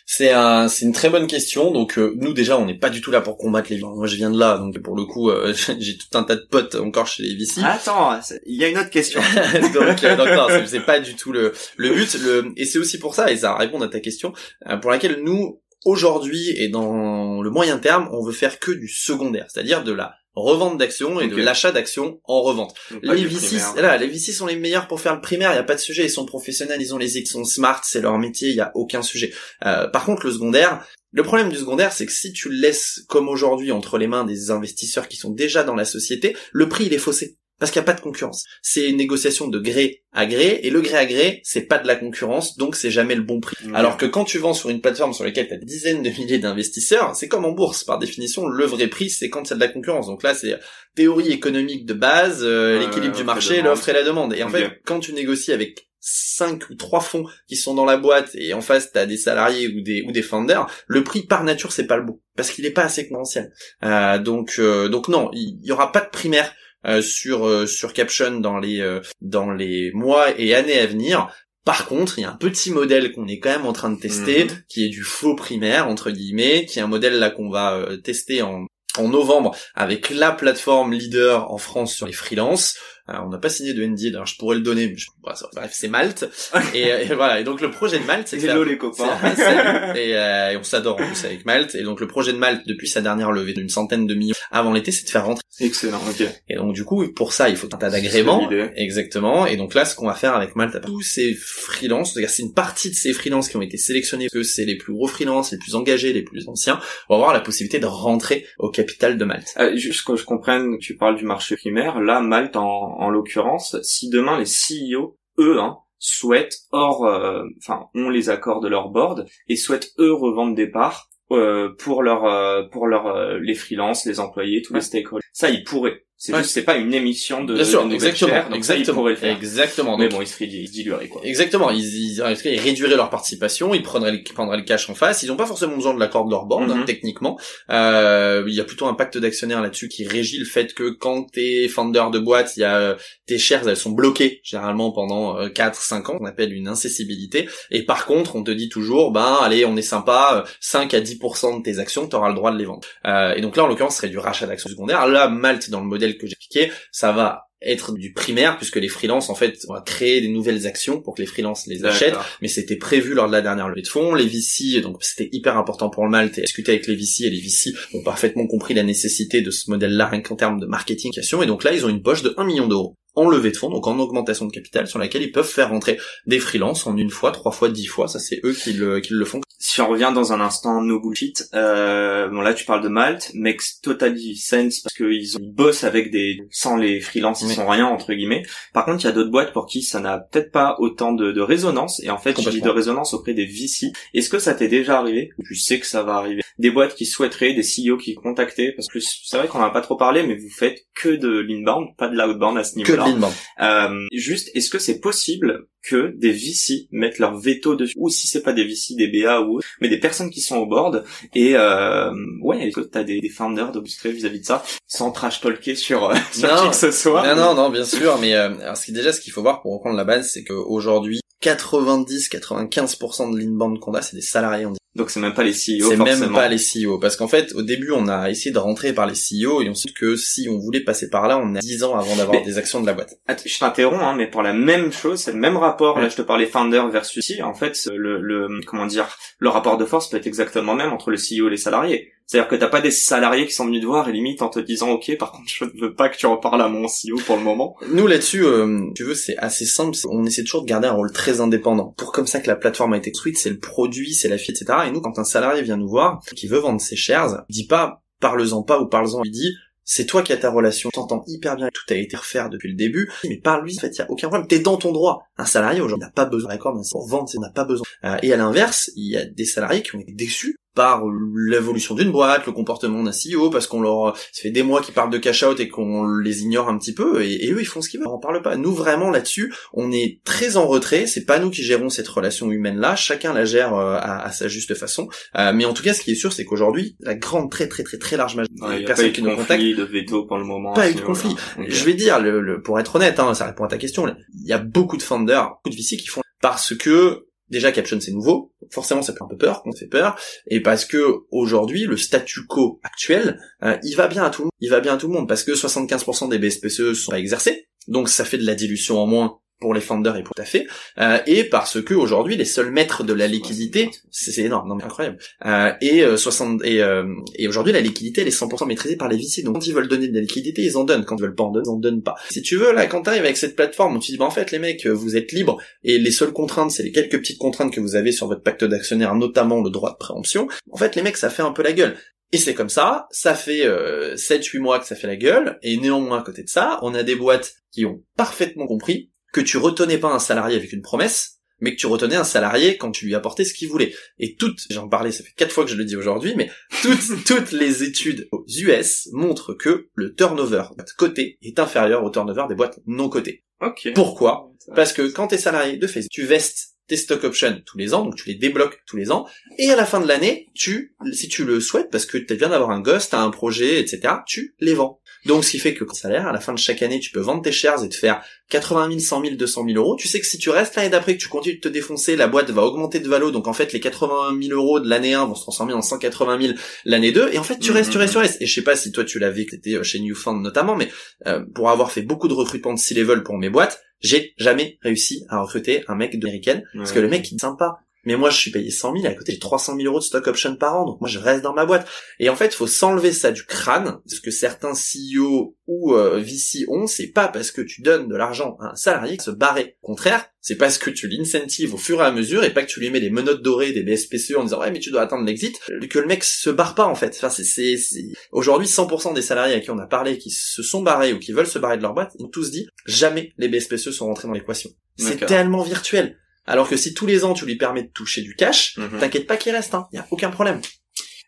C'est 0.05 0.31
un, 0.31 0.67
c'est 0.67 0.85
une 0.85 0.93
très 0.93 1.09
bonne 1.09 1.25
question. 1.27 1.71
Donc 1.71 1.97
euh, 1.97 2.13
nous 2.17 2.33
déjà, 2.33 2.57
on 2.59 2.65
n'est 2.65 2.77
pas 2.77 2.89
du 2.91 3.01
tout 3.01 3.09
là 3.11 3.21
pour 3.21 3.37
combattre 3.37 3.71
les. 3.71 3.79
Moi, 3.79 4.05
je 4.07 4.15
viens 4.15 4.29
de 4.29 4.37
là, 4.39 4.57
donc 4.59 4.79
pour 4.81 4.95
le 4.95 5.03
coup, 5.05 5.29
euh, 5.31 5.51
j'ai 5.79 5.97
tout 5.97 6.15
un 6.17 6.23
tas 6.23 6.35
de 6.35 6.45
potes 6.49 6.75
encore 6.75 7.07
chez 7.07 7.23
les 7.23 7.35
VC. 7.35 7.61
Attends, 7.63 8.19
il 8.45 8.55
y 8.55 8.63
a 8.63 8.69
une 8.69 8.77
autre 8.77 8.91
question. 8.91 9.19
donc, 9.73 10.03
euh, 10.03 10.15
donc 10.15 10.29
non, 10.29 10.45
c'est- 10.49 10.67
c'est 10.67 10.85
pas 10.85 10.99
du 10.99 11.15
tout 11.15 11.31
le, 11.31 11.53
le 11.77 11.89
but. 11.89 12.17
Le, 12.23 12.53
et 12.55 12.65
c'est 12.65 12.77
aussi 12.79 12.99
pour 12.99 13.15
ça, 13.15 13.31
et 13.31 13.37
ça 13.37 13.49
va 13.53 13.57
répondre 13.57 13.83
à 13.85 13.89
ta 13.89 13.99
question, 13.99 14.31
euh, 14.69 14.77
pour 14.77 14.91
laquelle 14.91 15.21
nous, 15.23 15.59
aujourd'hui 15.85 16.49
et 16.57 16.69
dans 16.69 17.41
le 17.41 17.49
moyen 17.49 17.77
terme, 17.79 18.07
on 18.11 18.23
veut 18.23 18.31
faire 18.33 18.59
que 18.59 18.71
du 18.71 18.87
secondaire, 18.87 19.45
c'est-à-dire 19.49 19.83
de 19.83 19.91
la 19.91 20.15
revente 20.35 20.77
d'actions 20.77 21.19
et 21.19 21.27
de 21.27 21.35
l'achat 21.37 21.71
d'actions 21.71 22.19
en 22.25 22.41
revente. 22.41 22.75
Donc, 22.91 23.01
Les 23.03 23.25
VC, 23.25 23.57
là, 23.77 23.97
les 23.97 24.07
VC 24.07 24.31
sont 24.31 24.45
les 24.45 24.55
meilleurs 24.55 24.87
pour 24.87 24.99
faire 24.99 25.15
le 25.15 25.21
primaire, 25.21 25.51
il 25.53 25.55
y 25.55 25.59
a 25.59 25.63
pas 25.63 25.75
de 25.75 25.79
sujet, 25.79 26.05
ils 26.05 26.09
sont 26.09 26.25
professionnels, 26.25 26.81
ils 26.81 26.93
ont 26.93 26.97
les 26.97 27.17
ils 27.17 27.27
sont 27.27 27.45
smart, 27.45 27.81
c'est 27.83 28.01
leur 28.01 28.17
métier, 28.17 28.49
il 28.49 28.55
y 28.55 28.61
a 28.61 28.71
aucun 28.75 29.01
sujet. 29.01 29.33
Euh, 29.65 29.87
par 29.87 30.05
contre, 30.05 30.25
le 30.25 30.31
secondaire, 30.33 30.85
le 31.11 31.23
problème 31.23 31.49
du 31.49 31.57
secondaire, 31.57 31.93
c'est 31.93 32.05
que 32.05 32.11
si 32.11 32.33
tu 32.33 32.49
le 32.49 32.55
laisses 32.55 33.03
comme 33.07 33.29
aujourd'hui 33.29 33.71
entre 33.71 33.97
les 33.97 34.07
mains 34.07 34.25
des 34.25 34.51
investisseurs 34.51 35.07
qui 35.07 35.17
sont 35.17 35.31
déjà 35.31 35.63
dans 35.63 35.75
la 35.75 35.85
société, 35.85 36.35
le 36.51 36.67
prix 36.67 36.87
il 36.87 36.93
est 36.93 36.99
faussé. 36.99 37.37
Parce 37.59 37.71
qu'il 37.71 37.79
n'y 37.79 37.85
a 37.85 37.91
pas 37.91 37.93
de 37.93 38.01
concurrence. 38.01 38.43
C'est 38.61 38.89
une 38.89 38.97
négociation 38.97 39.47
de 39.47 39.59
gré 39.59 40.03
à 40.11 40.25
gré, 40.25 40.59
et 40.63 40.69
le 40.69 40.81
gré 40.81 40.97
à 40.97 41.05
gré, 41.05 41.41
c'est 41.43 41.67
pas 41.67 41.77
de 41.77 41.87
la 41.87 41.95
concurrence, 41.95 42.57
donc 42.57 42.75
c'est 42.75 42.91
jamais 42.91 43.15
le 43.15 43.21
bon 43.21 43.39
prix. 43.39 43.55
Alors 43.73 43.97
que 43.97 44.05
quand 44.05 44.25
tu 44.25 44.37
vends 44.37 44.53
sur 44.53 44.69
une 44.69 44.81
plateforme 44.81 45.13
sur 45.13 45.23
laquelle 45.23 45.47
tu 45.47 45.53
as 45.53 45.57
des 45.57 45.65
dizaines 45.65 46.03
de 46.03 46.09
milliers 46.09 46.39
d'investisseurs, 46.39 47.15
c'est 47.15 47.27
comme 47.27 47.45
en 47.45 47.51
bourse, 47.51 47.83
par 47.83 47.99
définition, 47.99 48.47
le 48.47 48.65
vrai 48.65 48.87
prix, 48.87 49.09
c'est 49.09 49.29
quand 49.29 49.49
y 49.49 49.53
a 49.53 49.55
de 49.55 49.61
la 49.61 49.67
concurrence. 49.67 50.07
Donc 50.07 50.23
là, 50.23 50.33
c'est 50.33 50.57
théorie 50.95 51.31
économique 51.31 51.85
de 51.85 51.93
base, 51.93 52.39
euh, 52.43 52.79
l'équilibre 52.79 53.15
du 53.15 53.23
marché, 53.23 53.61
l'offre 53.61 53.87
et 53.89 53.93
la 53.93 54.03
demande. 54.03 54.33
Et 54.33 54.43
en 54.43 54.49
fait, 54.49 54.81
quand 54.85 54.99
tu 54.99 55.13
négocies 55.13 55.53
avec 55.53 55.87
cinq 56.05 56.69
ou 56.69 56.75
trois 56.75 56.99
fonds 56.99 57.25
qui 57.47 57.55
sont 57.55 57.73
dans 57.73 57.83
la 57.83 57.97
boîte 57.97 58.29
et 58.35 58.53
en 58.53 58.61
face 58.61 58.91
t'as 58.91 59.07
des 59.07 59.17
salariés 59.17 59.69
ou 59.69 59.81
des 59.81 60.03
ou 60.07 60.11
des 60.11 60.21
founders, 60.21 60.67
le 60.87 61.03
prix 61.03 61.23
par 61.23 61.43
nature 61.43 61.71
c'est 61.71 61.87
pas 61.87 61.97
le 61.97 62.03
bon 62.03 62.19
parce 62.37 62.51
qu'il 62.51 62.65
est 62.65 62.71
pas 62.71 62.83
assez 62.83 63.07
concurrentiel. 63.07 63.51
Euh, 63.83 64.19
donc 64.19 64.55
euh, 64.59 64.87
donc 64.87 65.07
non, 65.07 65.31
il 65.33 65.57
y, 65.63 65.71
aura 65.71 65.91
pas 65.91 66.01
de 66.01 66.09
primaire 66.09 66.53
sur 67.01 67.47
euh, 67.47 67.65
sur 67.65 67.93
Caption 67.93 68.39
dans 68.39 68.57
les 68.57 68.79
euh, 68.81 69.01
dans 69.21 69.51
les 69.51 69.91
mois 69.93 70.27
et 70.39 70.53
années 70.55 70.79
à 70.79 70.85
venir. 70.85 71.27
Par 71.65 71.87
contre, 71.87 72.19
il 72.19 72.21
y 72.21 72.25
a 72.25 72.29
un 72.29 72.35
petit 72.37 72.69
modèle 72.71 73.11
qu'on 73.11 73.27
est 73.27 73.39
quand 73.39 73.49
même 73.49 73.65
en 73.65 73.73
train 73.73 73.89
de 73.89 73.99
tester, 73.99 74.45
Mhm. 74.45 74.63
qui 74.69 74.85
est 74.85 74.89
du 74.89 75.01
faux 75.03 75.35
primaire 75.35 75.87
entre 75.87 76.11
guillemets, 76.11 76.65
qui 76.65 76.77
est 76.79 76.81
un 76.83 76.87
modèle 76.87 77.17
là 77.17 77.31
qu'on 77.31 77.49
va 77.49 77.75
euh, 77.75 77.97
tester 77.97 78.41
en 78.41 78.65
en 78.97 79.09
novembre 79.09 79.53
avec 79.73 80.09
la 80.09 80.31
plateforme 80.31 80.93
leader 80.93 81.51
en 81.51 81.57
France 81.57 81.93
sur 81.93 82.07
les 82.07 82.13
freelances. 82.13 82.77
On 83.07 83.29
n'a 83.29 83.37
pas 83.37 83.49
signé 83.49 83.73
de 83.73 83.83
NDA, 83.85 84.09
alors 84.15 84.25
je 84.25 84.35
pourrais 84.37 84.55
le 84.55 84.61
donner, 84.61 84.87
mais 84.87 84.97
je- 84.97 85.07
bref, 85.21 85.39
bref, 85.53 85.71
c'est 85.73 85.87
Malte. 85.87 86.25
et, 86.73 86.87
et 86.87 87.13
voilà. 87.13 87.39
Et 87.39 87.43
donc 87.43 87.61
le 87.61 87.69
projet 87.71 87.99
de 87.99 88.03
Malte, 88.05 88.27
c'est 88.27 88.37
de 88.37 88.47
Hello 88.47 88.63
les 88.63 88.77
copains. 88.77 89.09
et, 89.95 90.15
euh, 90.15 90.51
et 90.51 90.57
on 90.57 90.63
s'adore 90.63 90.95
en 90.99 91.05
plus 91.05 91.23
avec 91.25 91.45
Malte. 91.45 91.75
Et 91.75 91.83
donc 91.83 91.99
le 91.99 92.07
projet 92.07 92.33
de 92.33 92.37
Malte, 92.37 92.65
depuis 92.67 92.87
sa 92.87 93.01
dernière 93.01 93.31
levée 93.31 93.53
d'une 93.53 93.69
centaine 93.69 94.07
de 94.07 94.13
millions 94.15 94.35
avant 94.51 94.73
l'été, 94.73 94.91
c'est 94.91 95.05
de 95.05 95.09
faire 95.09 95.25
rentrer. 95.25 95.43
Excellent, 95.59 96.01
ok. 96.09 96.27
Et 96.49 96.55
donc 96.55 96.73
du 96.73 96.83
coup, 96.83 97.07
pour 97.13 97.31
ça, 97.33 97.49
il 97.49 97.55
faut 97.55 97.67
un 97.73 97.77
tas 97.77 97.89
d'agréments. 97.89 98.49
Exactement. 98.75 99.45
Et 99.45 99.55
donc 99.55 99.73
là, 99.73 99.85
ce 99.85 99.95
qu'on 99.95 100.07
va 100.07 100.13
faire 100.15 100.35
avec 100.35 100.55
Malte, 100.55 100.81
tous 100.85 101.01
ces 101.01 101.33
freelances, 101.33 102.13
c'est-à-dire 102.13 102.29
c'est 102.29 102.43
une 102.43 102.53
partie 102.53 102.89
de 102.89 102.95
ces 102.95 103.13
freelances 103.13 103.49
qui 103.49 103.57
ont 103.57 103.61
été 103.61 103.77
sélectionnés, 103.77 104.27
que 104.29 104.43
c'est 104.43 104.65
les 104.65 104.75
plus 104.77 104.93
gros 104.93 105.07
freelances, 105.07 105.51
les 105.51 105.57
plus 105.57 105.75
engagés, 105.75 106.11
les 106.13 106.23
plus 106.23 106.47
anciens, 106.49 106.79
vont 107.09 107.15
avoir 107.15 107.33
la 107.33 107.39
possibilité 107.39 107.79
de 107.79 107.85
rentrer 107.85 108.45
au 108.59 108.69
capital 108.69 109.17
de 109.17 109.25
Malte. 109.25 109.53
Euh, 109.57 109.75
juste 109.77 110.05
que 110.05 110.15
je 110.15 110.23
comprenne, 110.25 110.77
tu 110.79 110.95
parles 110.97 111.15
du 111.15 111.23
marché 111.25 111.55
primaire. 111.55 111.99
Là, 112.01 112.19
Malte, 112.19 112.55
en, 112.55 112.94
en 112.95 113.09
l'occurrence, 113.09 113.81
si 113.81 114.09
demain 114.09 114.37
les 114.39 114.45
CEO, 114.45 115.17
eux, 115.39 115.59
hein, 115.59 115.77
souhaitent, 115.97 116.57
hors, 116.71 117.05
euh, 117.05 117.43
enfin, 117.57 117.85
ont 117.95 118.09
les 118.09 118.29
accords 118.29 118.61
de 118.61 118.67
leur 118.67 118.89
board 118.89 119.25
et 119.47 119.55
souhaitent 119.55 119.91
eux 119.99 120.13
revendre 120.13 120.55
des 120.55 120.67
parts 120.69 121.09
euh, 121.31 121.73
pour 121.79 122.03
leur, 122.03 122.25
euh, 122.25 122.63
pour 122.71 122.85
leur, 122.87 123.07
euh, 123.07 123.39
les 123.39 123.55
freelances, 123.55 124.05
les 124.05 124.19
employés, 124.19 124.61
tous 124.61 124.73
Ouais. 124.73 124.79
les 124.79 124.85
stakeholders. 124.85 125.23
Ça, 125.33 125.49
ils 125.49 125.63
pourraient. 125.63 126.05
C'est 126.17 126.33
Ouais. 126.33 126.43
c'est 126.43 126.63
pas 126.63 126.77
une 126.77 126.93
émission 126.93 127.43
de, 127.43 127.55
Bien 127.55 127.65
sûr, 127.65 127.85
de 127.85 127.93
exactement, 127.93 128.31
exactement, 128.53 129.09
exactement. 129.09 129.97
Mais 129.97 130.05
Donc, 130.07 130.19
bon, 130.19 130.21
ils 130.21 130.27
se 130.27 130.41
ils 130.45 130.67
se 130.67 130.71
dilueraient, 130.71 131.09
quoi. 131.09 131.21
Exactement, 131.25 131.69
ils, 131.71 131.83
ils, 131.83 132.23
ils 132.45 132.59
réduiraient 132.59 132.95
leur 132.95 133.09
participation, 133.09 133.73
ils 133.73 133.83
prendraient 133.83 134.13
le, 134.13 134.19
ils 134.19 134.33
prendraient 134.33 134.55
le 134.57 134.63
cash 134.63 134.89
en 134.89 134.95
face, 134.95 135.23
ils 135.23 135.27
n'ont 135.27 135.35
pas 135.35 135.45
forcément 135.45 135.75
besoin 135.75 135.93
de 135.93 135.99
l'accord 135.99 136.25
de 136.25 136.31
leur 136.31 136.45
board, 136.45 136.71
hein, 136.71 136.77
Mhm. 136.77 136.85
techniquement. 136.85 137.37
Euh, 137.69 138.43
il 138.47 138.53
y 138.53 138.61
a 138.61 138.63
plutôt 138.63 138.85
un 138.87 138.93
pacte 138.93 139.17
d'actionnaires 139.17 139.61
là-dessus 139.61 139.89
qui 139.89 140.07
régit 140.07 140.37
le 140.37 140.45
fait 140.45 140.73
que 140.73 140.89
quand 140.89 141.23
t'es 141.31 141.67
founder 141.67 142.05
de 142.13 142.19
boîte, 142.19 142.53
il 142.55 142.61
y 142.61 142.63
a 142.63 142.77
euh, 142.77 142.95
tes 143.25 143.37
shares, 143.37 143.67
elles 143.67 143.75
sont 143.75 143.91
bloquées 143.91 144.39
généralement 144.43 144.91
pendant 144.91 145.37
euh, 145.37 145.49
4-5 145.49 146.11
ans, 146.11 146.17
on 146.21 146.25
appelle 146.25 146.53
une 146.53 146.69
incessibilité. 146.69 147.49
Et 147.71 147.83
par 147.83 148.05
contre, 148.05 148.35
on 148.37 148.43
te 148.43 148.51
dit 148.51 148.69
toujours, 148.69 149.11
ben 149.11 149.37
allez, 149.41 149.65
on 149.65 149.75
est 149.75 149.81
sympa, 149.81 150.43
euh, 150.45 150.49
5 150.61 150.93
à 150.93 151.01
10% 151.01 151.57
de 151.57 151.63
tes 151.63 151.79
actions, 151.79 152.07
tu 152.07 152.15
auras 152.15 152.29
le 152.29 152.35
droit 152.35 152.51
de 152.51 152.57
les 152.57 152.65
vendre. 152.65 152.81
Euh, 153.05 153.33
et 153.35 153.41
donc 153.41 153.57
là, 153.57 153.63
en 153.65 153.67
l'occurrence, 153.67 153.93
ce 153.95 153.97
serait 153.97 154.09
du 154.09 154.17
rachat 154.17 154.47
d'actions 154.47 154.69
secondaires. 154.69 155.07
Là, 155.07 155.27
Malte, 155.27 155.69
dans 155.69 155.81
le 155.81 155.85
modèle 155.87 156.04
que 156.13 156.27
j'ai 156.27 156.33
expliqué, 156.33 156.71
ça 156.91 157.11
va 157.11 157.41
être 157.61 157.93
du 157.93 158.13
primaire 158.13 158.57
puisque 158.57 158.75
les 158.75 158.87
freelances 158.87 159.29
en 159.29 159.35
fait 159.35 159.57
on 159.67 159.73
va 159.73 159.81
créer 159.81 160.21
des 160.21 160.27
nouvelles 160.27 160.67
actions 160.67 161.01
pour 161.01 161.15
que 161.15 161.21
les 161.21 161.25
freelances 161.25 161.65
les 161.65 161.83
achètent 161.83 162.17
mais 162.41 162.47
c'était 162.47 162.75
prévu 162.75 163.13
lors 163.13 163.27
de 163.27 163.31
la 163.31 163.41
dernière 163.41 163.67
levée 163.69 163.81
de 163.81 163.87
fonds. 163.87 164.13
Les 164.13 164.27
VC, 164.27 164.81
donc 164.81 164.97
c'était 165.01 165.29
hyper 165.31 165.57
important 165.57 165.89
pour 165.89 166.03
le 166.03 166.11
Malte 166.11 166.37
et 166.37 166.41
discuter 166.41 166.73
avec 166.73 166.87
les 166.87 166.95
VC 166.95 167.23
et 167.23 167.29
les 167.29 167.39
VC 167.39 167.73
ont 167.93 168.03
parfaitement 168.03 168.45
compris 168.45 168.73
la 168.73 168.83
nécessité 168.83 169.41
de 169.41 169.51
ce 169.51 169.69
modèle-là 169.71 170.07
rien 170.07 170.21
qu'en 170.21 170.35
termes 170.35 170.59
de 170.59 170.67
marketing 170.67 171.11
et 171.15 171.45
donc 171.45 171.63
là 171.63 171.73
ils 171.73 171.85
ont 171.85 171.89
une 171.89 172.03
poche 172.03 172.21
de 172.21 172.33
1 172.37 172.43
million 172.45 172.67
d'euros 172.67 172.95
en 173.15 173.29
levée 173.29 173.51
de 173.51 173.57
fonds, 173.57 173.69
donc 173.69 173.87
en 173.87 173.97
augmentation 173.97 174.45
de 174.45 174.51
capital, 174.51 174.87
sur 174.87 174.99
laquelle 174.99 175.21
ils 175.21 175.31
peuvent 175.31 175.47
faire 175.47 175.69
rentrer 175.69 175.97
des 176.25 176.39
freelances 176.39 176.85
en 176.85 176.97
une 176.97 177.09
fois, 177.09 177.31
trois 177.31 177.51
fois, 177.51 177.69
dix 177.69 177.85
fois. 177.85 178.07
Ça, 178.07 178.19
c'est 178.19 178.41
eux 178.43 178.53
qui 178.53 178.73
le, 178.73 178.99
qui 178.99 179.13
le 179.13 179.25
font. 179.25 179.39
Si 179.75 179.81
on 179.81 179.89
revient 179.89 180.13
dans 180.15 180.31
un 180.31 180.39
instant 180.39 180.81
no 180.81 181.01
bullshit, 181.01 181.49
euh, 181.53 182.29
bon 182.29 182.39
là 182.39 182.53
tu 182.53 182.63
parles 182.63 182.81
de 182.81 182.87
Malte, 182.87 183.31
makes 183.33 183.81
totally 183.83 184.37
sense 184.37 184.79
parce 184.79 184.95
qu'ils 184.95 185.11
ils 185.21 185.51
bossent 185.53 185.83
avec 185.83 186.11
des 186.11 186.37
sans 186.49 186.77
les 186.77 187.01
freelances 187.01 187.41
ils 187.41 187.47
Oui. 187.49 187.55
sont 187.55 187.67
rien 187.67 187.85
entre 187.85 188.13
guillemets. 188.13 188.43
Par 188.73 188.85
contre 188.85 189.03
il 189.03 189.07
y 189.07 189.09
a 189.09 189.11
d'autres 189.11 189.31
boîtes 189.31 189.51
pour 189.51 189.65
qui 189.65 189.81
ça 189.81 189.99
n'a 189.99 190.17
peut-être 190.17 190.53
pas 190.53 190.77
autant 190.79 191.11
de, 191.11 191.33
de 191.33 191.41
résonance 191.41 192.01
et 192.01 192.09
en 192.09 192.17
fait 192.17 192.39
je 192.41 192.49
dis 192.51 192.61
de 192.61 192.69
résonance 192.69 193.13
auprès 193.13 193.33
des 193.33 193.45
VC. 193.45 193.91
Est-ce 194.13 194.29
que 194.29 194.39
ça 194.39 194.53
t'est 194.53 194.69
déjà 194.69 194.97
arrivé? 194.97 195.31
Ou 195.39 195.43
Tu 195.43 195.55
sais 195.55 195.77
que 195.77 195.85
ça 195.85 196.03
va 196.03 196.13
arriver. 196.13 196.41
Des 196.57 196.71
boîtes 196.71 196.95
qui 196.95 197.05
souhaiteraient, 197.05 197.51
des 197.53 197.63
CEO 197.63 197.97
qui 197.97 198.15
contactaient 198.15 198.71
parce 198.71 198.87
que 198.87 198.99
c'est 199.01 199.35
vrai 199.37 199.49
qu'on 199.49 199.59
en 199.59 199.63
a 199.65 199.71
pas 199.71 199.81
trop 199.81 199.97
parlé 199.97 200.25
mais 200.25 200.35
vous 200.37 200.49
faites 200.49 200.85
que 200.95 201.09
de 201.09 201.39
l'inbound, 201.39 201.89
pas 201.97 202.07
de 202.07 202.15
l'outbound 202.15 202.57
à 202.57 202.63
ce 202.63 202.75
Que 202.75 202.93
de 202.93 202.97
niveau-là. 202.97 203.09
l'inbound. 203.09 203.33
Euh, 203.59 204.07
juste, 204.13 204.51
est-ce 204.55 204.69
que 204.69 204.79
c'est 204.79 205.01
possible 205.01 205.65
que 205.87 206.13
des 206.17 206.31
VC 206.31 206.87
mettent 206.91 207.19
leur 207.19 207.37
veto 207.37 207.75
dessus, 207.75 207.93
ou 207.97 208.09
si 208.09 208.27
c'est 208.27 208.41
pas 208.41 208.53
des 208.53 208.63
VC, 208.65 208.95
des 208.95 209.07
BA 209.07 209.41
ou 209.41 209.57
autres, 209.57 209.67
mais 209.81 209.89
des 209.89 209.99
personnes 209.99 210.29
qui 210.29 210.41
sont 210.41 210.57
au 210.57 210.65
board, 210.65 211.03
et 211.33 211.55
euh, 211.55 212.11
ouais, 212.41 212.71
t'as 212.91 213.03
des, 213.03 213.19
des 213.19 213.29
founders 213.29 213.71
d'Obstré 213.71 214.11
vis-à-vis 214.11 214.39
de 214.41 214.45
ça, 214.45 214.63
sans 214.87 215.11
trash 215.11 215.41
talker 215.41 215.75
sur, 215.75 216.09
euh, 216.09 216.15
sur 216.31 216.47
Non. 216.49 216.63
qui 216.63 216.69
que 216.69 216.75
ce 216.75 216.91
soit. 216.91 217.35
Non, 217.35 217.41
non, 217.41 217.55
non, 217.55 217.69
bien 217.69 217.85
sûr, 217.85 218.17
mais 218.19 218.33
euh, 218.35 218.53
alors, 218.61 218.77
ce 218.77 218.85
qui, 218.85 218.91
déjà, 218.91 219.13
ce 219.13 219.21
qu'il 219.21 219.31
faut 219.33 219.41
voir 219.41 219.61
pour 219.61 219.73
reprendre 219.73 219.95
la 219.97 220.03
base, 220.05 220.29
c'est 220.31 220.43
qu'aujourd'hui, 220.43 221.19
90-95% 221.45 223.33
de 223.33 223.39
l'inbound 223.39 223.79
qu'on 223.79 223.93
a, 223.93 224.01
c'est 224.01 224.15
des 224.15 224.21
salariés. 224.21 224.65
On 224.65 224.71
dit. 224.71 224.79
Donc 224.95 225.09
c'est 225.09 225.19
même 225.19 225.33
pas 225.33 225.43
les 225.43 225.51
CEO 225.51 225.89
C'est 225.89 225.97
même 225.97 226.31
pas 226.33 226.47
les 226.47 226.57
CEO, 226.57 226.97
parce 226.99 227.17
qu'en 227.17 227.27
fait, 227.27 227.53
au 227.53 227.61
début, 227.61 227.91
on 227.91 228.07
a 228.07 228.29
essayé 228.29 228.51
de 228.51 228.59
rentrer 228.59 228.93
par 228.93 229.05
les 229.05 229.13
CEO, 229.13 229.61
et 229.61 229.69
on 229.69 229.73
sait 229.73 229.91
que 229.91 230.15
si 230.15 230.47
on 230.49 230.57
voulait 230.57 230.83
passer 230.83 231.09
par 231.09 231.27
là, 231.27 231.37
on 231.37 231.53
a 231.55 231.59
10 231.59 231.83
ans 231.83 231.95
avant 231.95 232.15
d'avoir 232.15 232.41
des 232.41 232.57
actions 232.57 232.79
de 232.79 232.85
la 232.85 232.93
boîte. 232.93 233.15
Je 233.45 233.57
t'interromps, 233.59 234.01
hein, 234.01 234.15
mais 234.15 234.27
pour 234.27 234.41
la 234.41 234.53
même 234.53 234.93
chose, 234.93 235.19
c'est 235.19 235.33
le 235.33 235.37
même 235.37 235.57
rapport. 235.57 235.99
Là, 235.99 236.07
je 236.07 236.15
te 236.15 236.21
parlais 236.21 236.45
founder 236.45 236.83
versus 236.91 237.25
si. 237.25 237.43
En 237.43 237.53
fait, 237.53 237.77
le, 237.93 238.21
le 238.21 238.61
comment 238.65 238.85
dire, 238.85 239.17
le 239.39 239.49
rapport 239.49 239.77
de 239.77 239.83
force 239.83 240.09
peut 240.09 240.17
être 240.17 240.27
exactement 240.27 240.71
le 240.71 240.77
même 240.77 240.93
entre 240.93 241.11
le 241.11 241.17
CEO 241.17 241.47
et 241.47 241.51
les 241.51 241.57
salariés. 241.57 242.13
C'est-à-dire 242.27 242.47
que 242.47 242.55
t'as 242.55 242.69
pas 242.69 242.81
des 242.81 242.91
salariés 242.91 243.45
qui 243.45 243.53
sont 243.53 243.65
venus 243.65 243.81
te 243.81 243.85
voir 243.85 244.09
et 244.09 244.11
limite 244.11 244.41
en 244.41 244.49
te 244.49 244.59
disant, 244.59 244.89
ok, 244.89 245.15
par 245.17 245.31
contre, 245.31 245.47
je 245.47 245.65
ne 245.65 245.79
veux 245.79 245.93
pas 245.93 246.09
que 246.09 246.17
tu 246.17 246.25
reparles 246.25 246.61
à 246.61 246.67
mon 246.67 246.87
CEO 246.87 247.17
pour 247.25 247.37
le 247.37 247.43
moment. 247.43 247.75
Nous 247.91 248.07
là-dessus, 248.07 248.43
euh, 248.43 248.89
tu 248.95 249.03
veux, 249.03 249.13
c'est 249.13 249.37
assez 249.37 249.65
simple. 249.65 249.95
On 250.09 250.25
essaie 250.25 250.43
toujours 250.43 250.63
de 250.63 250.67
garder 250.67 250.87
un 250.87 250.93
rôle 250.93 251.11
très 251.11 251.39
indépendant. 251.39 251.93
Pour 251.97 252.11
comme 252.11 252.27
ça 252.27 252.39
que 252.39 252.47
la 252.47 252.55
plateforme 252.55 252.93
a 252.93 252.97
été 252.97 253.11
construite, 253.11 253.37
c'est 253.37 253.51
le 253.51 253.59
produit, 253.59 254.13
c'est 254.13 254.27
la 254.27 254.37
fille, 254.37 254.55
etc. 254.55 254.79
Et 254.87 254.91
nous, 254.91 255.01
quand 255.01 255.19
un 255.19 255.23
salarié 255.23 255.61
vient 255.61 255.77
nous 255.77 255.89
voir, 255.89 256.21
qui 256.35 256.47
veut 256.47 256.59
vendre 256.59 256.81
ses 256.81 256.95
shares, 256.95 257.45
dit 257.49 257.67
pas 257.67 258.01
parle-en 258.19 258.63
pas 258.63 258.79
ou 258.79 258.87
parle-en. 258.87 259.21
Il 259.23 259.31
dit 259.31 259.55
c'est 259.83 260.05
toi 260.05 260.23
qui 260.23 260.33
as 260.33 260.37
ta 260.37 260.49
relation, 260.49 260.89
t'entends 260.89 261.23
hyper 261.27 261.55
bien, 261.55 261.69
tout 261.71 261.93
a 261.93 261.95
été 261.95 262.17
refaire 262.17 262.49
depuis 262.49 262.69
le 262.69 262.75
début, 262.75 263.07
mais 263.23 263.37
parle-lui, 263.37 263.77
en 263.77 263.81
fait, 263.81 263.95
il 263.95 263.99
y 263.99 264.01
a 264.01 264.09
aucun 264.09 264.29
problème, 264.29 264.47
t'es 264.47 264.57
dans 264.57 264.77
ton 264.77 264.91
droit. 264.91 265.27
Un 265.37 265.45
salarié 265.45 265.79
aujourd'hui 265.79 266.05
n'a 266.05 266.11
pas 266.11 266.25
besoin 266.25 266.49
d'accord 266.49 266.75
pour 266.91 267.07
vendre, 267.07 267.29
il 267.31 267.39
n'a 267.39 267.51
pas 267.51 267.65
besoin. 267.65 267.85
Euh, 268.03 268.17
et 268.23 268.33
à 268.33 268.37
l'inverse, 268.37 268.89
il 268.95 269.11
y 269.11 269.15
a 269.15 269.25
des 269.25 269.45
salariés 269.45 269.83
qui 269.83 269.95
ont 269.95 269.99
été 269.99 270.11
déçus 270.11 270.57
par 270.75 271.03
l'évolution 271.49 271.95
d'une 271.95 272.11
boîte, 272.11 272.45
le 272.45 272.51
comportement 272.51 273.01
d'un 273.01 273.11
CEO, 273.11 273.49
parce 273.49 273.65
qu'on 273.67 273.81
leur, 273.81 274.15
ça 274.15 274.41
fait 274.43 274.51
des 274.51 274.61
mois 274.63 274.81
qu'ils 274.81 274.93
parlent 274.93 275.09
de 275.09 275.17
cash 275.17 275.43
out 275.43 275.59
et 275.59 275.69
qu'on 275.69 276.07
les 276.17 276.41
ignore 276.43 276.69
un 276.69 276.77
petit 276.77 276.93
peu, 276.93 277.23
et, 277.23 277.45
et 277.45 277.51
eux 277.51 277.61
ils 277.61 277.65
font 277.65 277.81
ce 277.81 277.89
qu'ils 277.89 277.99
veulent, 277.99 278.09
on 278.09 278.15
en 278.15 278.19
parle 278.19 278.41
pas. 278.41 278.55
Nous 278.57 278.73
vraiment 278.73 279.09
là-dessus, 279.09 279.53
on 279.73 279.91
est 279.91 280.19
très 280.23 280.57
en 280.57 280.67
retrait, 280.67 281.07
c'est 281.07 281.25
pas 281.25 281.39
nous 281.39 281.49
qui 281.49 281.63
gérons 281.63 281.89
cette 281.89 282.07
relation 282.07 282.51
humaine-là, 282.51 282.95
chacun 282.95 283.33
la 283.33 283.45
gère 283.45 283.73
euh, 283.75 283.95
à, 283.95 284.23
à 284.25 284.31
sa 284.31 284.47
juste 284.47 284.75
façon. 284.75 285.07
Euh, 285.37 285.51
mais 285.53 285.65
en 285.65 285.73
tout 285.73 285.83
cas, 285.83 285.93
ce 285.93 286.01
qui 286.01 286.11
est 286.11 286.15
sûr, 286.15 286.33
c'est 286.33 286.45
qu'aujourd'hui, 286.45 286.95
la 286.99 287.15
grande, 287.15 287.49
très 287.49 287.67
très 287.67 287.83
très 287.83 287.97
très 287.97 288.17
large 288.17 288.35
majorité 288.35 288.61
Ouais, 288.65 288.79
des 288.79 288.85
personnes 288.85 289.07
eu 289.07 289.11
qui 289.11 289.21
de 289.21 289.29
nous 289.29 289.35
contactent, 289.35 289.61
de 289.63 289.83
veto 289.83 290.25
pour 290.25 290.37
le 290.37 290.43
moment. 290.43 290.73
Pas 290.73 290.89
eu 290.89 290.95
de 290.95 291.01
conflit. 291.01 291.35
Ok. 291.57 291.65
je 291.69 291.85
vais 291.85 291.93
dire, 291.93 292.19
le, 292.19 292.41
le- 292.41 292.61
pour 292.61 292.79
être 292.79 292.95
honnête, 292.95 293.19
hein, 293.19 293.33
ça 293.33 293.45
répond 293.45 293.63
à 293.63 293.67
ta 293.67 293.77
question, 293.77 294.07
il 294.33 294.47
y 294.47 294.53
a 294.53 294.57
beaucoup 294.57 294.97
de 294.97 295.03
founders, 295.03 295.49
beaucoup 295.63 295.69
de 295.69 295.75
VC 295.81 295.97
qui 295.97 296.07
font 296.07 296.21
parce 296.41 296.75
que 296.75 297.25
déjà 297.49 297.71
Caption 297.71 297.99
c'est 297.99 298.11
nouveau, 298.11 298.53
forcément 298.71 299.01
ça 299.01 299.13
fait 299.13 299.21
un 299.21 299.27
peu 299.27 299.37
peur, 299.37 299.61
on 299.65 299.73
fait 299.73 299.87
peur, 299.87 300.19
et 300.47 300.61
parce 300.61 300.85
que 300.85 301.05
aujourd'hui 301.31 301.85
le 301.85 301.97
statu 301.97 302.45
quo 302.45 302.79
actuel, 302.83 303.39
euh, 303.63 303.77
il 303.83 303.95
va 303.95 304.07
bien 304.07 304.23
à 304.23 304.29
tout 304.29 304.41
le 304.41 304.45
monde, 304.45 304.53
il 304.59 304.69
va 304.69 304.79
bien 304.79 304.95
à 304.95 304.97
tout 304.97 305.07
le 305.07 305.13
monde 305.13 305.27
parce 305.27 305.43
que 305.43 305.51
75% 305.51 306.29
des 306.29 306.39
BSPCE 306.39 306.93
sont 306.93 307.11
pas 307.11 307.19
exercés, 307.19 307.67
donc 307.87 308.09
ça 308.09 308.25
fait 308.25 308.37
de 308.37 308.45
la 308.45 308.55
dilution 308.55 308.99
en 308.99 309.07
moins 309.07 309.39
pour 309.59 309.73
les 309.73 309.81
founders 309.81 310.17
et 310.17 310.23
pour 310.23 310.35
tout 310.35 310.41
à 310.41 310.45
fait, 310.45 310.67
euh, 310.99 311.19
et 311.27 311.45
parce 311.45 311.81
que 311.81 311.93
aujourd'hui 311.93 312.35
les 312.35 312.45
seuls 312.45 312.71
maîtres 312.71 313.03
de 313.03 313.13
la 313.13 313.27
liquidité, 313.27 313.89
c'est 314.11 314.41
énorme, 314.41 314.67
non 314.67 314.75
mais 314.75 314.83
incroyable, 314.83 315.17
euh, 315.45 315.71
et 315.81 316.03
euh, 316.03 316.17
60 316.17 316.63
et, 316.65 316.81
euh, 316.81 317.05
et 317.35 317.47
aujourd'hui 317.47 317.73
la 317.73 317.81
liquidité 317.81 318.21
elle 318.21 318.27
est 318.27 318.37
100% 318.37 318.67
maîtrisée 318.67 318.97
par 318.97 319.07
les 319.07 319.17
VC, 319.17 319.43
donc 319.43 319.55
quand 319.55 319.67
ils 319.67 319.73
veulent 319.73 319.87
donner 319.87 320.07
de 320.07 320.15
la 320.15 320.21
liquidité 320.21 320.61
ils 320.61 320.77
en 320.77 320.83
donnent, 320.83 321.05
quand 321.05 321.17
ils 321.17 321.21
veulent 321.21 321.35
pas 321.35 321.43
en 321.43 321.51
donner 321.51 321.65
ils 321.65 321.71
en 321.71 321.77
donnent 321.77 322.03
pas. 322.03 322.15
Si 322.29 322.41
tu 322.41 322.57
veux 322.57 322.73
là 322.73 322.85
quand 322.87 323.03
t'arrives 323.03 323.23
avec 323.23 323.37
cette 323.37 323.55
plateforme 323.55 323.95
où 323.95 323.99
tu 323.99 324.11
dis 324.11 324.17
bah 324.17 324.25
en 324.25 324.31
fait 324.31 324.51
les 324.51 324.59
mecs 324.59 324.85
vous 324.85 325.15
êtes 325.15 325.31
libres. 325.31 325.57
Et 325.83 325.97
les 325.97 326.11
seules 326.11 326.33
contraintes 326.33 326.71
c'est 326.71 326.83
les 326.83 326.91
quelques 326.91 327.17
petites 327.17 327.37
contraintes 327.37 327.73
que 327.73 327.79
vous 327.79 327.95
avez 327.95 328.11
sur 328.11 328.27
votre 328.27 328.43
pacte 328.43 328.63
d'actionnaire, 328.63 329.15
notamment 329.15 329.61
le 329.61 329.69
droit 329.69 329.91
de 329.91 329.97
préemption, 329.97 330.47
en 330.71 330.77
fait 330.77 330.95
les 330.95 331.01
mecs 331.01 331.17
ça 331.17 331.29
fait 331.29 331.43
un 331.43 331.51
peu 331.51 331.63
la 331.63 331.73
gueule. 331.73 331.95
Et 332.31 332.37
c'est 332.37 332.53
comme 332.53 332.69
ça, 332.69 333.07
ça 333.11 333.33
fait 333.35 333.65
euh, 333.65 334.15
7-8 334.15 334.59
mois 334.59 334.79
que 334.79 334.85
ça 334.85 334.95
fait 334.95 335.07
la 335.07 335.15
gueule, 335.15 335.57
et 335.61 335.77
néanmoins 335.77 336.19
à 336.19 336.23
côté 336.23 336.43
de 336.43 336.49
ça, 336.49 336.79
on 336.81 336.93
a 336.93 337.03
des 337.03 337.15
boîtes 337.15 337.55
qui 337.71 337.85
ont 337.85 338.03
parfaitement 338.17 338.67
compris 338.67 339.11
que 339.35 339.41
tu 339.41 339.57
retenais 339.57 339.97
pas 339.97 340.13
un 340.13 340.19
salarié 340.19 340.55
avec 340.55 340.71
une 340.71 340.81
promesse, 340.81 341.41
mais 341.59 341.75
que 341.75 341.79
tu 341.79 341.87
retenais 341.87 342.15
un 342.15 342.23
salarié 342.23 342.77
quand 342.77 342.91
tu 342.91 343.05
lui 343.05 343.15
apportais 343.15 343.43
ce 343.43 343.53
qu'il 343.53 343.67
voulait. 343.67 343.93
Et 344.17 344.37
toutes, 344.37 344.61
j'en 344.69 344.87
parlais, 344.87 345.11
ça 345.11 345.25
fait 345.25 345.33
quatre 345.35 345.51
fois 345.51 345.65
que 345.65 345.71
je 345.71 345.75
le 345.75 345.83
dis 345.83 345.97
aujourd'hui, 345.97 346.35
mais 346.37 346.49
toutes, 346.81 347.23
toutes 347.25 347.51
les 347.51 347.83
études 347.83 348.29
aux 348.31 348.45
US 348.47 349.09
montrent 349.11 349.53
que 349.53 349.89
le 349.93 350.15
turnover 350.15 350.63
boîte 350.73 350.93
cotée 350.93 351.37
est 351.41 351.59
inférieur 351.59 352.05
au 352.05 352.09
turnover 352.09 352.45
des 352.47 352.55
boîtes 352.55 352.79
non 352.85 353.09
cotées. 353.09 353.43
Ok. 353.59 353.89
Pourquoi 353.93 354.53
Parce 354.73 354.93
que 354.93 355.01
quand 355.01 355.27
t'es 355.27 355.37
salarié 355.37 355.75
de 355.75 355.85
Facebook, 355.85 356.11
tu 356.11 356.23
vestes 356.23 356.77
tes 356.87 356.95
stock 356.95 357.25
options 357.25 357.61
tous 357.65 357.77
les 357.77 357.93
ans, 357.93 358.05
donc 358.05 358.15
tu 358.15 358.29
les 358.29 358.35
débloques 358.35 358.79
tous 358.87 358.95
les 358.95 359.11
ans, 359.11 359.27
et 359.57 359.69
à 359.69 359.75
la 359.75 359.85
fin 359.85 359.99
de 359.99 360.07
l'année, 360.07 360.47
tu, 360.53 360.95
si 361.11 361.27
tu 361.27 361.43
le 361.43 361.59
souhaites, 361.59 361.89
parce 361.91 362.05
que 362.05 362.17
tu 362.17 362.35
viens 362.35 362.49
d'avoir 362.49 362.71
un 362.71 362.79
gosse, 362.79 363.09
t'as 363.09 363.19
un 363.19 363.31
projet, 363.31 363.81
etc., 363.81 364.13
tu 364.25 364.55
les 364.59 364.75
vends. 364.75 365.01
Donc 365.25 365.43
ce 365.43 365.51
qui 365.51 365.59
fait 365.59 365.73
que 365.73 365.83
quand 365.83 365.95
salaire, 365.95 366.27
à 366.27 366.31
la 366.31 366.39
fin 366.39 366.53
de 366.53 366.59
chaque 366.59 366.81
année, 366.81 366.99
tu 366.99 367.11
peux 367.11 367.19
vendre 367.19 367.41
tes 367.41 367.51
shares 367.51 367.83
et 367.83 367.89
te 367.89 367.95
faire 367.95 368.21
80 368.49 368.89
000, 368.89 368.99
100 368.99 369.21
000, 369.21 369.35
200 369.35 369.65
000 369.67 369.77
euros. 369.77 369.95
Tu 369.95 370.07
sais 370.07 370.19
que 370.19 370.25
si 370.25 370.37
tu 370.37 370.49
restes 370.49 370.75
l'année 370.75 370.89
d'après, 370.89 371.15
que 371.15 371.21
tu 371.21 371.27
continues 371.27 371.55
de 371.55 371.61
te 371.61 371.67
défoncer, 371.67 372.15
la 372.15 372.27
boîte 372.27 372.49
va 372.51 372.63
augmenter 372.63 372.99
de 372.99 373.07
valeur. 373.07 373.31
Donc 373.31 373.47
en 373.47 373.53
fait, 373.53 373.73
les 373.73 373.79
80 373.79 374.39
000 374.41 374.53
euros 374.53 374.79
de 374.79 374.87
l'année 374.87 375.13
1 375.13 375.25
vont 375.25 375.35
se 375.35 375.41
transformer 375.41 375.73
en 375.73 375.81
180 375.81 376.41
000 376.41 376.53
l'année 376.85 377.11
2. 377.11 377.29
Et 377.33 377.37
en 377.37 377.43
fait, 377.43 377.57
tu 377.59 377.71
restes, 377.71 377.91
tu 377.91 377.97
restes, 377.97 378.13
tu 378.13 378.19
restes. 378.19 378.41
Et 378.41 378.45
je 378.45 378.53
sais 378.53 378.63
pas 378.63 378.75
si 378.75 378.91
toi 378.91 379.03
tu 379.03 379.19
l'avais, 379.19 379.45
que 379.45 379.51
t'étais 379.55 379.83
chez 379.83 379.99
Newfound 379.99 380.41
notamment, 380.41 380.75
mais 380.75 380.89
euh, 381.27 381.43
pour 381.53 381.69
avoir 381.69 381.91
fait 381.91 382.01
beaucoup 382.01 382.27
de 382.27 382.33
recrutement 382.33 382.73
de 382.73 382.79
C-level 382.79 383.23
pour 383.23 383.37
mes 383.37 383.49
boîtes, 383.49 383.81
j'ai 384.01 384.33
jamais 384.37 384.77
réussi 384.81 385.25
à 385.29 385.41
recruter 385.41 385.83
un 385.87 385.95
mec 385.95 386.19
d'américaine 386.19 386.63
parce 386.75 386.91
que 386.91 386.99
le 386.99 387.07
mec 387.07 387.31
il 387.31 387.35
est 387.35 387.39
sympa. 387.39 387.79
Mais 388.05 388.15
moi 388.15 388.29
je 388.29 388.37
suis 388.37 388.51
payé 388.51 388.69
100 388.71 388.93
000 389.01 389.05
à 389.07 389.13
côté 389.15 389.31
j'ai 389.33 389.39
300 389.39 389.75
000 389.77 389.87
euros 389.87 389.99
de 389.99 390.03
stock 390.03 390.27
option 390.27 390.55
par 390.55 390.75
an 390.75 390.85
donc 390.85 391.01
moi 391.01 391.09
je 391.09 391.19
reste 391.19 391.41
dans 391.43 391.53
ma 391.53 391.65
boîte. 391.65 391.87
Et 392.19 392.29
en 392.29 392.35
fait 392.35 392.53
faut 392.53 392.67
s'enlever 392.67 393.11
ça 393.11 393.31
du 393.31 393.43
crâne 393.45 393.99
ce 394.05 394.19
que 394.21 394.31
certains 394.31 394.73
CEO 394.73 395.55
ou 395.67 395.93
euh, 395.95 396.19
VC 396.19 396.65
ont 396.67 396.87
c'est 396.87 397.07
pas 397.07 397.27
parce 397.27 397.51
que 397.51 397.61
tu 397.61 397.81
donnes 397.81 398.07
de 398.07 398.15
l'argent 398.15 398.57
à 398.61 398.71
un 398.71 398.75
salarié 398.75 399.17
que 399.17 399.23
se 399.23 399.31
barrer. 399.31 399.77
Au 399.81 399.87
contraire 399.87 400.27
c'est 400.41 400.57
parce 400.57 400.77
que 400.77 400.91
tu 400.91 401.07
l'incentives 401.07 401.73
au 401.73 401.77
fur 401.77 402.01
et 402.01 402.05
à 402.05 402.11
mesure 402.11 402.43
et 402.43 402.53
pas 402.53 402.61
que 402.61 402.69
tu 402.69 402.79
lui 402.79 402.91
mets 402.91 402.99
des 402.99 403.09
menottes 403.09 403.41
dorées 403.41 403.71
des 403.71 403.81
BSPCE 403.81 404.35
en 404.37 404.43
disant 404.43 404.59
ouais 404.59 404.69
mais 404.71 404.79
tu 404.79 404.91
dois 404.91 405.01
attendre 405.01 405.25
l'exit 405.25 405.59
que 405.89 405.97
le 405.99 406.05
mec 406.05 406.23
se 406.23 406.51
barre 406.51 406.75
pas 406.75 406.85
en 406.85 406.93
fait. 406.95 407.13
Enfin 407.17 407.29
c'est 407.29 407.43
c'est 407.43 407.77
c'est- 407.77 408.05
aujourd'hui 408.31 408.67
100% 408.67 409.13
des 409.15 409.23
salariés 409.23 409.55
à 409.55 409.59
qui 409.59 409.71
on 409.71 409.79
a 409.79 409.87
parlé 409.87 410.17
qui 410.19 410.29
se 410.29 410.61
sont 410.61 410.83
barrés 410.83 411.13
ou 411.13 411.19
qui 411.19 411.31
veulent 411.31 411.47
se 411.47 411.57
barrer 411.59 411.77
de 411.77 411.81
leur 411.81 411.93
boîte 411.95 412.11
ils 412.19 412.25
ont 412.25 412.29
tous 412.29 412.51
dit 412.51 412.67
jamais 412.85 413.33
les 413.37 413.47
BSPCE 413.47 413.89
sont 413.91 414.05
rentrés 414.05 414.27
dans 414.27 414.33
l'équation. 414.35 414.69
C'est 414.97 415.25
tellement 415.25 415.63
virtuel. 415.63 416.17
Alors 416.45 416.69
que 416.69 416.77
si 416.77 416.93
tous 416.93 417.05
les 417.05 417.23
ans 417.25 417.33
tu 417.33 417.45
lui 417.45 417.55
permets 417.57 417.83
de 417.83 417.87
toucher 417.89 418.21
du 418.21 418.35
cash, 418.35 418.77
Mhm. 418.77 418.99
t'inquiète 418.99 419.27
pas 419.27 419.37
qu'il 419.37 419.51
reste, 419.53 419.73
hein. 419.73 419.87
Y 419.93 419.97
a 419.97 420.07
aucun 420.11 420.29
problème. 420.29 420.61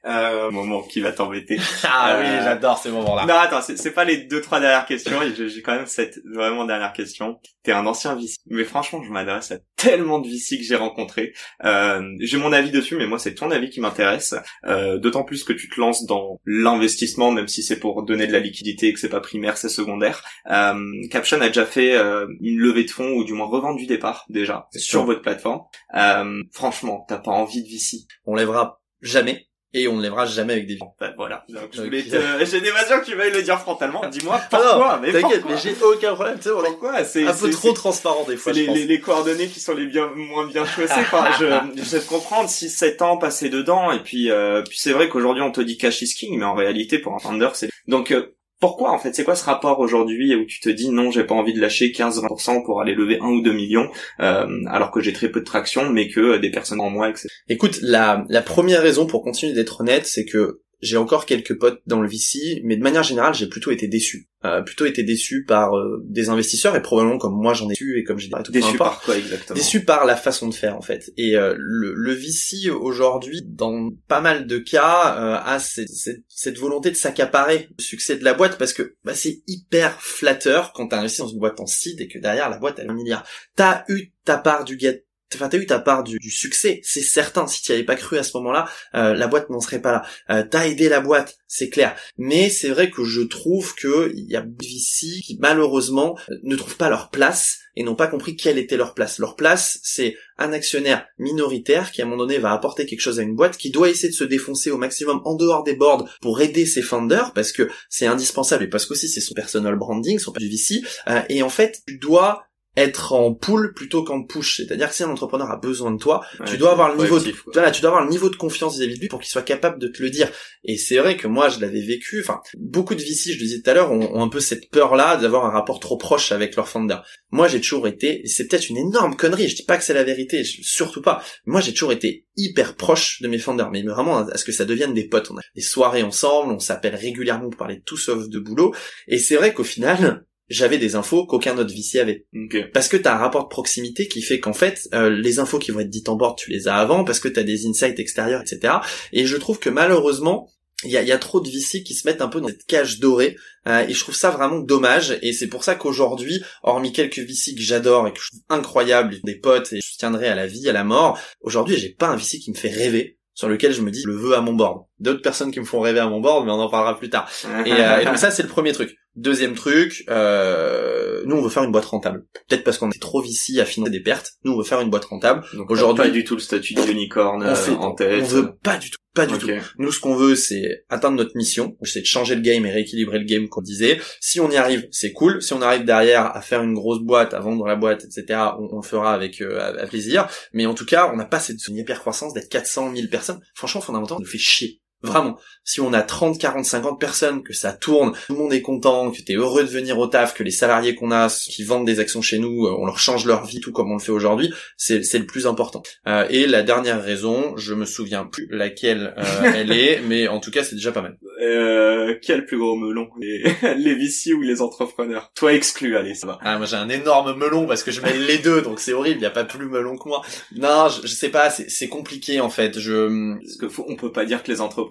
Euh, 0.07 0.51
moment 0.51 0.83
qui 0.83 1.01
va 1.01 1.11
t'embêter. 1.11 1.59
Ah 1.83 2.17
oui, 2.19 2.25
j'adore 2.43 2.77
ces 2.77 2.89
moments-là. 2.91 3.25
Non, 3.25 3.35
attends, 3.35 3.61
c'est 3.61 3.91
pas 3.91 4.03
les 4.03 4.17
deux, 4.17 4.41
trois 4.41 4.59
dernières 4.59 4.85
questions. 4.85 5.19
J'ai 5.35 5.61
quand 5.61 5.75
même 5.75 5.85
cette 5.85 6.19
vraiment 6.25 6.65
dernière 6.65 6.93
question. 6.93 7.39
T'es 7.63 7.71
un 7.71 7.85
ancien 7.85 8.15
VC. 8.15 8.35
Mais 8.47 8.63
franchement, 8.63 9.03
je 9.03 9.11
m'adresse 9.11 9.51
à 9.51 9.57
tellement 9.75 10.19
de 10.19 10.27
VC 10.27 10.57
que 10.57 10.63
j'ai 10.63 10.75
rencontrés. 10.75 11.33
Euh, 11.65 12.01
j'ai 12.21 12.37
mon 12.37 12.53
avis 12.53 12.71
dessus, 12.71 12.95
mais 12.95 13.07
moi, 13.07 13.19
c'est 13.19 13.35
ton 13.35 13.51
avis 13.51 13.69
qui 13.69 13.81
m'intéresse. 13.81 14.35
Euh, 14.65 14.97
D'autant 14.97 15.23
plus 15.23 15.43
que 15.43 15.53
tu 15.53 15.69
te 15.69 15.79
lances 15.79 16.05
dans 16.05 16.39
l'investissement, 16.45 17.31
même 17.31 17.47
si 17.47 17.63
c'est 17.63 17.79
pour 17.79 18.03
donner 18.03 18.27
de 18.27 18.33
la 18.33 18.39
liquidité 18.39 18.87
et 18.87 18.93
que 18.93 18.99
c'est 18.99 19.09
pas 19.09 19.21
primaire, 19.21 19.57
c'est 19.57 19.69
secondaire. 19.69 20.23
Euh, 20.49 20.75
Caption 21.11 21.41
a 21.41 21.47
déjà 21.47 21.65
fait 21.65 21.95
euh, 21.95 22.27
une 22.41 22.57
levée 22.57 22.83
de 22.85 22.91
fonds, 22.91 23.11
ou 23.11 23.23
du 23.23 23.33
moins 23.33 23.47
revente 23.47 23.77
du 23.77 23.85
départ, 23.87 24.25
déjà, 24.29 24.67
sur 24.71 24.81
sûr. 24.81 25.05
votre 25.05 25.21
plateforme. 25.21 25.61
Euh, 25.95 26.41
franchement, 26.53 27.05
t'as 27.07 27.19
pas 27.19 27.31
envie 27.31 27.63
de 27.63 27.67
VC. 27.69 28.07
On 28.25 28.35
lèvera 28.35 28.81
jamais 29.01 29.47
et 29.81 29.87
on 29.87 29.97
ne 29.97 30.01
lèvera 30.01 30.25
jamais 30.25 30.53
avec 30.53 30.67
des 30.67 30.77
Ben, 30.99 31.13
voilà. 31.17 31.45
Donc, 31.49 31.69
je 31.71 31.81
voulais 31.81 32.03
te... 32.03 32.17
J'ai 32.45 32.61
des 32.61 32.69
que 32.69 33.05
tu 33.05 33.15
veuilles 33.15 33.31
le 33.31 33.41
dire 33.41 33.59
frontalement. 33.59 34.01
Dis-moi 34.09 34.39
Ah 34.51 34.57
non, 34.57 34.63
pourquoi. 34.69 34.99
mais 35.01 35.11
T'inquiète, 35.11 35.41
pourquoi 35.41 35.55
mais 35.55 35.61
j'ai 35.61 35.83
aucun 35.83 36.13
problème, 36.15 36.37
tu 36.37 36.43
sais, 36.43 36.51
on 36.51 36.63
est 36.63 36.67
Pourquoi 36.67 37.03
C'est 37.03 37.25
un 37.27 37.33
peu 37.33 37.47
c'est- 37.47 37.51
trop 37.51 37.73
transparent 37.73 38.23
des 38.23 38.31
c'est 38.33 38.37
fois, 38.37 38.53
je 38.53 38.59
les, 38.59 38.65
pense. 38.67 38.75
les, 38.75 38.85
les 38.85 38.99
coordonnées 38.99 39.47
qui 39.47 39.59
sont 39.59 39.73
les 39.75 39.85
bien 39.87 40.09
moins 40.15 40.45
bien 40.47 40.65
chaussées. 40.65 40.93
Enfin, 40.97 41.29
je, 41.39 41.45
j'essaie 41.77 41.99
de 41.99 42.05
comprendre 42.05 42.49
6-7 42.49 43.03
ans 43.03 43.17
passés 43.17 43.49
dedans 43.49 43.91
et 43.91 43.99
puis 44.01 44.29
euh, 44.31 44.61
puis 44.67 44.77
c'est 44.79 44.91
vrai 44.93 45.09
qu'aujourd'hui 45.09 45.43
on 45.43 45.51
te 45.51 45.61
dit 45.61 45.77
cash 45.77 46.01
is 46.01 46.13
king, 46.15 46.37
mais 46.39 46.45
en 46.45 46.53
réalité 46.55 46.99
pour 46.99 47.13
un 47.13 47.19
founder 47.19 47.49
c'est 47.53 47.69
donc 47.87 48.11
euh, 48.11 48.33
pourquoi 48.59 48.91
en 48.91 48.97
fait? 48.97 49.13
C'est 49.13 49.23
quoi 49.23 49.35
ce 49.35 49.45
rapport 49.45 49.79
aujourd'hui 49.79 50.35
où 50.35 50.45
tu 50.45 50.59
te 50.59 50.69
dis 50.69 50.89
non, 50.89 51.11
j'ai 51.11 51.23
pas 51.23 51.35
envie 51.35 51.53
de 51.53 51.61
lâcher 51.61 51.91
15-20% 51.91 52.63
pour 52.65 52.81
aller 52.81 52.95
lever 52.95 53.19
1 53.21 53.25
ou 53.27 53.41
2 53.41 53.53
millions 53.53 53.89
euh, 54.19 54.47
alors 54.67 54.91
que 54.91 55.01
j'ai 55.01 55.13
très 55.13 55.29
peu 55.29 55.39
de 55.39 55.45
traction, 55.45 55.89
mais 55.89 56.09
que 56.09 56.37
des 56.37 56.49
personnes 56.49 56.81
en 56.81 56.89
moi, 56.89 57.09
etc. 57.09 57.27
Écoute, 57.49 57.79
la, 57.81 58.25
la 58.29 58.41
première 58.41 58.81
raison 58.81 59.05
pour 59.05 59.23
continuer 59.23 59.53
d'être 59.53 59.81
honnête, 59.81 60.05
c'est 60.05 60.25
que 60.25 60.61
j'ai 60.81 60.97
encore 60.97 61.25
quelques 61.25 61.57
potes 61.57 61.81
dans 61.85 62.01
le 62.01 62.07
VC, 62.07 62.61
mais 62.63 62.77
de 62.77 62.83
manière 62.83 63.03
générale, 63.03 63.33
j'ai 63.33 63.47
plutôt 63.47 63.71
été 63.71 63.87
déçu. 63.87 64.29
Euh, 64.45 64.61
plutôt 64.61 64.85
été 64.85 65.01
déçu 65.01 65.45
par 65.45 65.75
euh, 65.75 66.03
des 66.05 66.29
investisseurs 66.29 66.75
et 66.75 66.81
probablement 66.83 67.17
comme 67.17 67.33
moi 67.33 67.55
j'en 67.55 67.67
ai 67.71 67.73
eu 67.79 67.97
et 67.97 68.03
comme 68.03 68.19
j'ai 68.19 68.27
dit 68.27 68.51
déçu 68.51 68.77
par 68.77 69.01
quoi 69.01 69.17
exactement 69.17 69.57
déçu 69.57 69.83
par 69.83 70.05
la 70.05 70.15
façon 70.15 70.47
de 70.47 70.53
faire 70.53 70.77
en 70.77 70.81
fait. 70.81 71.11
Et 71.17 71.35
euh, 71.35 71.55
le, 71.57 71.95
le 71.95 72.13
VC 72.13 72.69
aujourd'hui 72.69 73.41
dans 73.43 73.89
pas 74.07 74.21
mal 74.21 74.45
de 74.45 74.59
cas 74.59 75.15
euh, 75.17 75.39
a 75.43 75.57
cette, 75.57 75.89
cette, 75.89 76.21
cette, 76.27 76.59
volonté 76.59 76.91
de 76.91 76.95
s'accaparer 76.95 77.69
le 77.79 77.83
succès 77.83 78.15
de 78.15 78.23
la 78.23 78.35
boîte 78.35 78.59
parce 78.59 78.73
que 78.73 78.93
bah, 79.03 79.15
c'est 79.15 79.41
hyper 79.47 79.99
flatteur 79.99 80.71
quand 80.71 80.89
t'as 80.89 80.99
investi 80.99 81.21
dans 81.21 81.29
une 81.29 81.39
boîte 81.39 81.59
en 81.59 81.65
seed 81.65 81.99
et 81.99 82.07
que 82.07 82.19
derrière 82.19 82.47
la 82.51 82.59
boîte 82.59 82.77
elle 82.77 82.89
a 82.89 82.91
un 82.91 82.95
milliard. 82.95 83.25
T'as 83.55 83.85
eu 83.87 84.11
ta 84.23 84.37
part 84.37 84.65
du 84.65 84.77
gâteau 84.77 85.01
Enfin, 85.35 85.49
t'as 85.49 85.57
eu 85.57 85.65
ta 85.65 85.79
part 85.79 86.03
du, 86.03 86.17
succès, 86.31 86.79
c'est 86.83 87.01
certain. 87.01 87.47
Si 87.47 87.61
tu 87.61 87.71
avais 87.71 87.83
pas 87.83 87.95
cru 87.95 88.17
à 88.17 88.23
ce 88.23 88.35
moment-là, 88.37 88.69
euh, 88.95 89.13
la 89.13 89.27
boîte 89.27 89.49
n'en 89.49 89.59
serait 89.59 89.81
pas 89.81 89.91
là. 89.91 90.05
Euh, 90.29 90.43
t'as 90.49 90.67
aidé 90.67 90.89
la 90.89 91.01
boîte, 91.01 91.37
c'est 91.47 91.69
clair. 91.69 91.95
Mais 92.17 92.49
c'est 92.49 92.69
vrai 92.69 92.89
que 92.89 93.03
je 93.03 93.21
trouve 93.21 93.75
que 93.75 94.11
y 94.15 94.35
a 94.35 94.45
ici 94.61 95.21
qui 95.25 95.37
malheureusement 95.39 96.17
ne 96.43 96.55
trouvent 96.55 96.77
pas 96.77 96.89
leur 96.89 97.09
place 97.09 97.59
et 97.77 97.83
n'ont 97.83 97.95
pas 97.95 98.07
compris 98.07 98.35
quelle 98.35 98.57
était 98.57 98.75
leur 98.75 98.95
place. 98.95 99.19
Leur 99.19 99.35
place, 99.35 99.79
c'est 99.83 100.17
un 100.39 100.51
actionnaire 100.51 101.05
minoritaire 101.19 101.91
qui 101.91 102.01
à 102.01 102.05
un 102.05 102.07
moment 102.07 102.23
donné 102.23 102.39
va 102.39 102.51
apporter 102.51 102.87
quelque 102.87 103.01
chose 103.01 103.19
à 103.19 103.23
une 103.23 103.35
boîte, 103.35 103.55
qui 103.55 103.69
doit 103.69 103.89
essayer 103.89 104.09
de 104.09 104.15
se 104.15 104.23
défoncer 104.23 104.71
au 104.71 104.77
maximum 104.77 105.21
en 105.25 105.35
dehors 105.35 105.63
des 105.63 105.75
boards 105.75 106.09
pour 106.19 106.41
aider 106.41 106.65
ses 106.65 106.81
founders 106.81 107.33
parce 107.33 107.51
que 107.51 107.69
c'est 107.87 108.07
indispensable 108.07 108.63
et 108.63 108.67
parce 108.67 108.87
qu'aussi 108.87 109.07
c'est 109.07 109.21
son 109.21 109.35
personal 109.35 109.75
branding, 109.75 110.17
son 110.17 110.31
du 110.31 110.49
VC. 110.49 110.81
Euh, 111.07 111.21
et 111.29 111.43
en 111.43 111.49
fait, 111.49 111.81
tu 111.87 111.97
dois 111.99 112.46
être 112.77 113.13
en 113.13 113.33
pull 113.33 113.73
plutôt 113.73 114.03
qu'en 114.03 114.23
push. 114.23 114.57
C'est-à-dire 114.57 114.89
que 114.89 114.95
si 114.95 115.03
un 115.03 115.09
entrepreneur 115.09 115.49
a 115.49 115.57
besoin 115.57 115.91
de 115.91 115.97
toi, 115.97 116.23
tu 116.45 116.57
dois 116.57 116.71
avoir 116.71 116.95
le 116.95 117.01
niveau 117.01 117.19
de, 117.19 117.33
voilà, 117.51 117.71
tu 117.71 117.81
dois 117.81 117.89
avoir 117.89 118.05
le 118.05 118.11
niveau 118.11 118.29
de 118.29 118.35
confiance 118.35 118.77
vis-à-vis 118.77 118.95
de 118.95 118.99
lui 118.99 119.07
pour 119.07 119.19
qu'il 119.19 119.29
soit 119.29 119.41
capable 119.41 119.79
de 119.79 119.87
te 119.87 120.01
le 120.01 120.11
dire. 120.11 120.29
Et 120.63 120.77
c'est 120.77 120.97
vrai 120.97 121.17
que 121.17 121.27
moi, 121.27 121.49
je 121.49 121.59
l'avais 121.59 121.81
vécu. 121.81 122.21
Enfin, 122.21 122.39
beaucoup 122.55 122.93
de 122.93 123.01
VC, 123.01 123.31
je 123.31 123.39
le 123.39 123.45
disais 123.45 123.61
tout 123.61 123.69
à 123.69 123.73
l'heure, 123.73 123.91
ont, 123.91 124.21
un 124.21 124.29
peu 124.29 124.39
cette 124.39 124.69
peur-là 124.69 125.17
d'avoir 125.17 125.45
un 125.45 125.49
rapport 125.49 125.79
trop 125.79 125.97
proche 125.97 126.31
avec 126.31 126.55
leur 126.55 126.69
founder. 126.69 126.97
Moi, 127.31 127.47
j'ai 127.47 127.59
toujours 127.59 127.87
été, 127.87 128.21
et 128.23 128.27
c'est 128.27 128.47
peut-être 128.47 128.69
une 128.69 128.77
énorme 128.77 129.15
connerie. 129.15 129.49
Je 129.49 129.55
dis 129.55 129.65
pas 129.65 129.77
que 129.77 129.83
c'est 129.83 129.95
la 129.95 130.03
vérité, 130.03 130.43
surtout 130.43 131.01
pas. 131.01 131.23
Moi, 131.45 131.61
j'ai 131.61 131.73
toujours 131.73 131.91
été 131.91 132.25
hyper 132.35 132.75
proche 132.75 133.21
de 133.21 133.27
mes 133.27 133.39
founders, 133.39 133.71
mais 133.71 133.81
vraiment 133.81 134.19
à 134.19 134.37
ce 134.37 134.45
que 134.45 134.51
ça 134.51 134.65
devienne 134.65 134.93
des 134.93 135.07
potes. 135.07 135.31
On 135.31 135.37
a 135.37 135.41
des 135.55 135.61
soirées 135.61 136.03
ensemble, 136.03 136.53
on 136.53 136.59
s'appelle 136.59 136.95
régulièrement 136.95 137.49
pour 137.49 137.57
parler 137.57 137.77
de 137.77 137.83
tout 137.83 137.97
sauf 137.97 138.29
de 138.29 138.39
boulot. 138.39 138.75
Et 139.07 139.17
c'est 139.17 139.35
vrai 139.35 139.53
qu'au 139.53 139.63
final, 139.63 140.26
j'avais 140.49 140.77
des 140.77 140.95
infos 140.95 141.25
qu'aucun 141.25 141.57
autre 141.57 141.73
VC 141.73 141.99
avait. 141.99 142.25
Parce 142.73 142.87
que 142.87 142.97
t'as 142.97 143.13
un 143.13 143.17
rapport 143.17 143.43
de 143.43 143.49
proximité 143.49 144.07
qui 144.07 144.21
fait 144.21 144.39
qu'en 144.39 144.53
fait, 144.53 144.87
euh, 144.93 145.09
les 145.09 145.39
infos 145.39 145.59
qui 145.59 145.71
vont 145.71 145.79
être 145.79 145.89
dites 145.89 146.09
en 146.09 146.15
board, 146.15 146.37
tu 146.37 146.51
les 146.51 146.67
as 146.67 146.75
avant, 146.75 147.03
parce 147.03 147.19
que 147.19 147.27
t'as 147.27 147.43
des 147.43 147.67
insights 147.67 147.99
extérieurs, 147.99 148.41
etc. 148.41 148.75
Et 149.11 149.25
je 149.25 149.37
trouve 149.37 149.59
que 149.59 149.69
malheureusement, 149.69 150.49
il 150.83 150.91
y 150.91 150.97
a, 150.97 151.01
y 151.01 151.11
a, 151.11 151.17
trop 151.17 151.39
de 151.41 151.49
VC 151.49 151.83
qui 151.83 151.95
se 151.95 152.07
mettent 152.07 152.21
un 152.21 152.27
peu 152.27 152.39
dans 152.39 152.49
cette 152.49 152.65
cage 152.65 152.99
dorée 152.99 153.35
euh, 153.67 153.85
et 153.87 153.93
je 153.93 153.99
trouve 153.99 154.15
ça 154.15 154.29
vraiment 154.29 154.59
dommage 154.59 155.17
et 155.23 155.33
c'est 155.33 155.47
pour 155.47 155.63
ça 155.63 155.73
qu'aujourd'hui 155.73 156.43
hormis 156.61 156.91
quelques 156.91 157.17
VC 157.17 157.55
que 157.55 157.61
j'adore 157.61 158.07
et 158.07 158.13
que 158.13 158.19
je 158.21 158.27
trouve 158.27 158.41
incroyables 158.49 159.15
des 159.23 159.35
potes 159.35 159.73
et 159.73 159.79
je 159.81 159.97
tiendrai 159.97 160.27
à 160.27 160.35
la 160.35 160.45
vie 160.45 160.69
à 160.69 160.73
la 160.73 160.83
mort 160.83 161.19
aujourd'hui 161.41 161.77
j'ai 161.77 161.89
pas 161.89 162.09
un 162.09 162.15
VC 162.15 162.37
qui 162.37 162.51
me 162.51 162.55
fait 162.55 162.69
rêver 162.69 163.17
sur 163.33 163.49
lequel 163.49 163.73
je 163.73 163.81
me 163.81 163.89
dis 163.89 164.01
je 164.01 164.07
le 164.07 164.15
veux 164.15 164.35
à 164.35 164.41
mon 164.41 164.53
board 164.53 164.85
d'autres 164.99 165.23
personnes 165.23 165.51
qui 165.51 165.59
me 165.59 165.65
font 165.65 165.79
rêver 165.79 165.99
à 165.99 166.09
mon 166.09 166.19
board 166.19 166.45
mais 166.45 166.51
on 166.51 166.59
en 166.59 166.69
parlera 166.69 166.95
plus 166.95 167.09
tard 167.09 167.27
et, 167.65 167.71
euh, 167.71 168.01
et 168.01 168.05
donc 168.05 168.19
ça 168.19 168.29
c'est 168.29 168.43
le 168.43 168.49
premier 168.49 168.71
truc 168.71 168.95
Deuxième 169.17 169.55
truc, 169.55 170.03
euh, 170.11 171.23
nous 171.25 171.37
on 171.37 171.41
veut 171.41 171.49
faire 171.49 171.63
une 171.63 171.71
boîte 171.71 171.85
rentable. 171.85 172.23
Peut-être 172.47 172.63
parce 172.63 172.77
qu'on 172.77 172.91
est 172.91 173.01
trop 173.01 173.23
ici 173.23 173.59
à 173.59 173.65
financer 173.65 173.91
des 173.91 173.99
pertes. 173.99 174.33
Nous 174.43 174.53
on 174.53 174.57
veut 174.59 174.63
faire 174.63 174.79
une 174.79 174.91
boîte 174.91 175.05
rentable. 175.05 175.43
Donc 175.53 175.71
aujourd'hui, 175.71 176.03
pas 176.03 176.09
du 176.11 176.23
tout 176.23 176.35
le 176.35 176.39
statut 176.39 176.75
d'unicorn 176.75 177.41
euh, 177.41 177.55
en 177.79 177.95
tête. 177.95 178.21
On 178.21 178.27
veut 178.27 178.55
pas 178.61 178.77
du 178.77 178.91
tout, 178.91 178.97
pas 179.15 179.25
du 179.25 179.35
tout. 179.39 179.49
Nous 179.79 179.91
ce 179.91 179.99
qu'on 179.99 180.15
veut 180.15 180.35
c'est 180.35 180.85
atteindre 180.89 181.17
notre 181.17 181.35
mission, 181.35 181.75
c'est 181.81 182.01
de 182.01 182.05
changer 182.05 182.35
le 182.35 182.41
game 182.41 182.63
et 182.67 182.69
rééquilibrer 182.69 183.17
le 183.17 183.25
game 183.25 183.49
qu'on 183.49 183.63
disait. 183.63 183.99
Si 184.21 184.39
on 184.39 184.51
y 184.51 184.55
arrive, 184.55 184.87
c'est 184.91 185.13
cool. 185.13 185.41
Si 185.41 185.51
on 185.53 185.63
arrive 185.63 185.83
derrière 185.83 186.35
à 186.35 186.41
faire 186.41 186.61
une 186.61 186.75
grosse 186.75 187.01
boîte, 187.01 187.33
à 187.33 187.39
vendre 187.39 187.65
la 187.65 187.75
boîte, 187.75 188.05
etc., 188.05 188.39
on, 188.59 188.75
le 188.75 188.83
fera 188.83 189.15
avec 189.15 189.41
euh, 189.41 189.83
plaisir. 189.87 190.27
Mais 190.53 190.67
en 190.67 190.75
tout 190.75 190.85
cas, 190.85 191.09
on 191.11 191.15
n'a 191.15 191.25
pas 191.25 191.39
cette 191.39 191.67
hyper 191.67 192.01
croissance 192.01 192.35
d'être 192.35 192.49
400 192.49 192.93
000 192.95 193.07
personnes. 193.07 193.39
Franchement, 193.55 193.81
fondamentalement, 193.81 194.19
on 194.19 194.23
nous 194.23 194.29
fait 194.29 194.37
chier. 194.37 194.79
Vraiment. 195.03 195.37
Si 195.63 195.79
on 195.79 195.93
a 195.93 196.01
30, 196.01 196.39
40, 196.39 196.65
50 196.65 196.99
personnes, 196.99 197.43
que 197.43 197.53
ça 197.53 197.71
tourne, 197.71 198.13
tout 198.27 198.33
le 198.33 198.39
monde 198.39 198.53
est 198.53 198.61
content, 198.61 199.11
que 199.11 199.21
t'es 199.21 199.35
heureux 199.35 199.63
de 199.63 199.69
venir 199.69 199.99
au 199.99 200.07
taf, 200.07 200.33
que 200.33 200.43
les 200.43 200.51
salariés 200.51 200.95
qu'on 200.95 201.11
a, 201.11 201.27
qui 201.29 201.63
vendent 201.63 201.85
des 201.85 201.99
actions 201.99 202.21
chez 202.21 202.39
nous, 202.39 202.65
euh, 202.65 202.75
on 202.79 202.85
leur 202.85 202.97
change 202.97 203.25
leur 203.25 203.45
vie, 203.45 203.59
tout 203.59 203.71
comme 203.71 203.91
on 203.91 203.95
le 203.95 204.01
fait 204.01 204.11
aujourd'hui, 204.11 204.51
c'est, 204.75 205.01
le 205.13 205.25
plus 205.25 205.45
important. 205.45 205.83
Euh, 206.07 206.25
et 206.29 206.47
la 206.47 206.63
dernière 206.63 207.03
raison, 207.03 207.55
je 207.57 207.73
me 207.75 207.85
souviens 207.85 208.25
plus 208.25 208.47
laquelle 208.49 209.13
euh, 209.17 209.51
elle 209.55 209.71
est, 209.71 210.01
mais 210.07 210.27
en 210.27 210.39
tout 210.39 210.51
cas 210.51 210.63
c'est 210.63 210.75
déjà 210.75 210.91
pas 210.91 211.01
mal. 211.01 211.17
Euh, 211.41 212.15
quel 212.21 212.45
plus 212.45 212.57
gros 212.57 212.75
melon 212.75 213.09
Les, 213.19 213.43
les 213.77 213.93
VC 213.93 214.33
ou 214.33 214.41
les 214.41 214.61
entrepreneurs 214.61 215.31
Toi 215.35 215.53
exclu, 215.53 215.95
allez, 215.95 216.15
ça 216.15 216.25
va. 216.25 216.39
Ah, 216.41 216.57
moi 216.57 216.65
j'ai 216.65 216.77
un 216.77 216.89
énorme 216.89 217.37
melon 217.37 217.67
parce 217.67 217.83
que 217.83 217.91
je 217.91 218.01
mets 218.01 218.17
les 218.17 218.39
deux, 218.39 218.63
donc 218.63 218.79
c'est 218.79 218.93
horrible, 218.93 219.21
y 219.21 219.25
a 219.25 219.31
pas 219.31 219.43
plus 219.43 219.67
melon 219.67 219.97
que 219.97 220.07
moi. 220.07 220.21
Non, 220.55 220.87
je, 220.89 221.07
sais 221.07 221.29
pas, 221.29 221.49
c'est, 221.51 221.87
compliqué 221.87 222.39
en 222.39 222.49
fait. 222.49 222.79
Je... 222.79 223.35
Parce 223.43 223.57
que 223.57 223.69
faut, 223.69 223.85
on 223.87 223.95
peut 223.95 224.11
pas 224.11 224.25
dire 224.25 224.43
que 224.43 224.51
les 224.51 224.61
entrepreneurs 224.61 224.86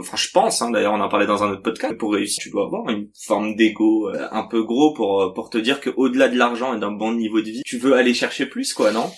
enfin 0.00 0.16
je 0.16 0.28
pense, 0.32 0.62
hein, 0.62 0.70
d'ailleurs 0.70 0.94
on 0.94 1.00
en 1.00 1.08
parlait 1.08 1.26
dans 1.26 1.42
un 1.42 1.50
autre 1.50 1.62
podcast, 1.62 1.96
pour 1.96 2.12
réussir 2.12 2.42
tu 2.42 2.50
dois 2.50 2.66
avoir 2.66 2.88
une 2.88 3.08
forme 3.26 3.54
d'ego 3.56 4.10
euh, 4.10 4.28
un 4.30 4.44
peu 4.44 4.62
gros 4.62 4.92
pour 4.92 5.22
euh, 5.22 5.32
pour 5.32 5.50
te 5.50 5.58
dire 5.58 5.80
que 5.80 5.90
au-delà 5.96 6.28
de 6.28 6.36
l'argent 6.36 6.74
et 6.74 6.80
d'un 6.80 6.92
bon 6.92 7.12
niveau 7.12 7.40
de 7.40 7.50
vie, 7.50 7.62
tu 7.64 7.78
veux 7.78 7.94
aller 7.94 8.14
chercher 8.14 8.46
plus 8.46 8.72
quoi, 8.74 8.90
non? 8.92 9.10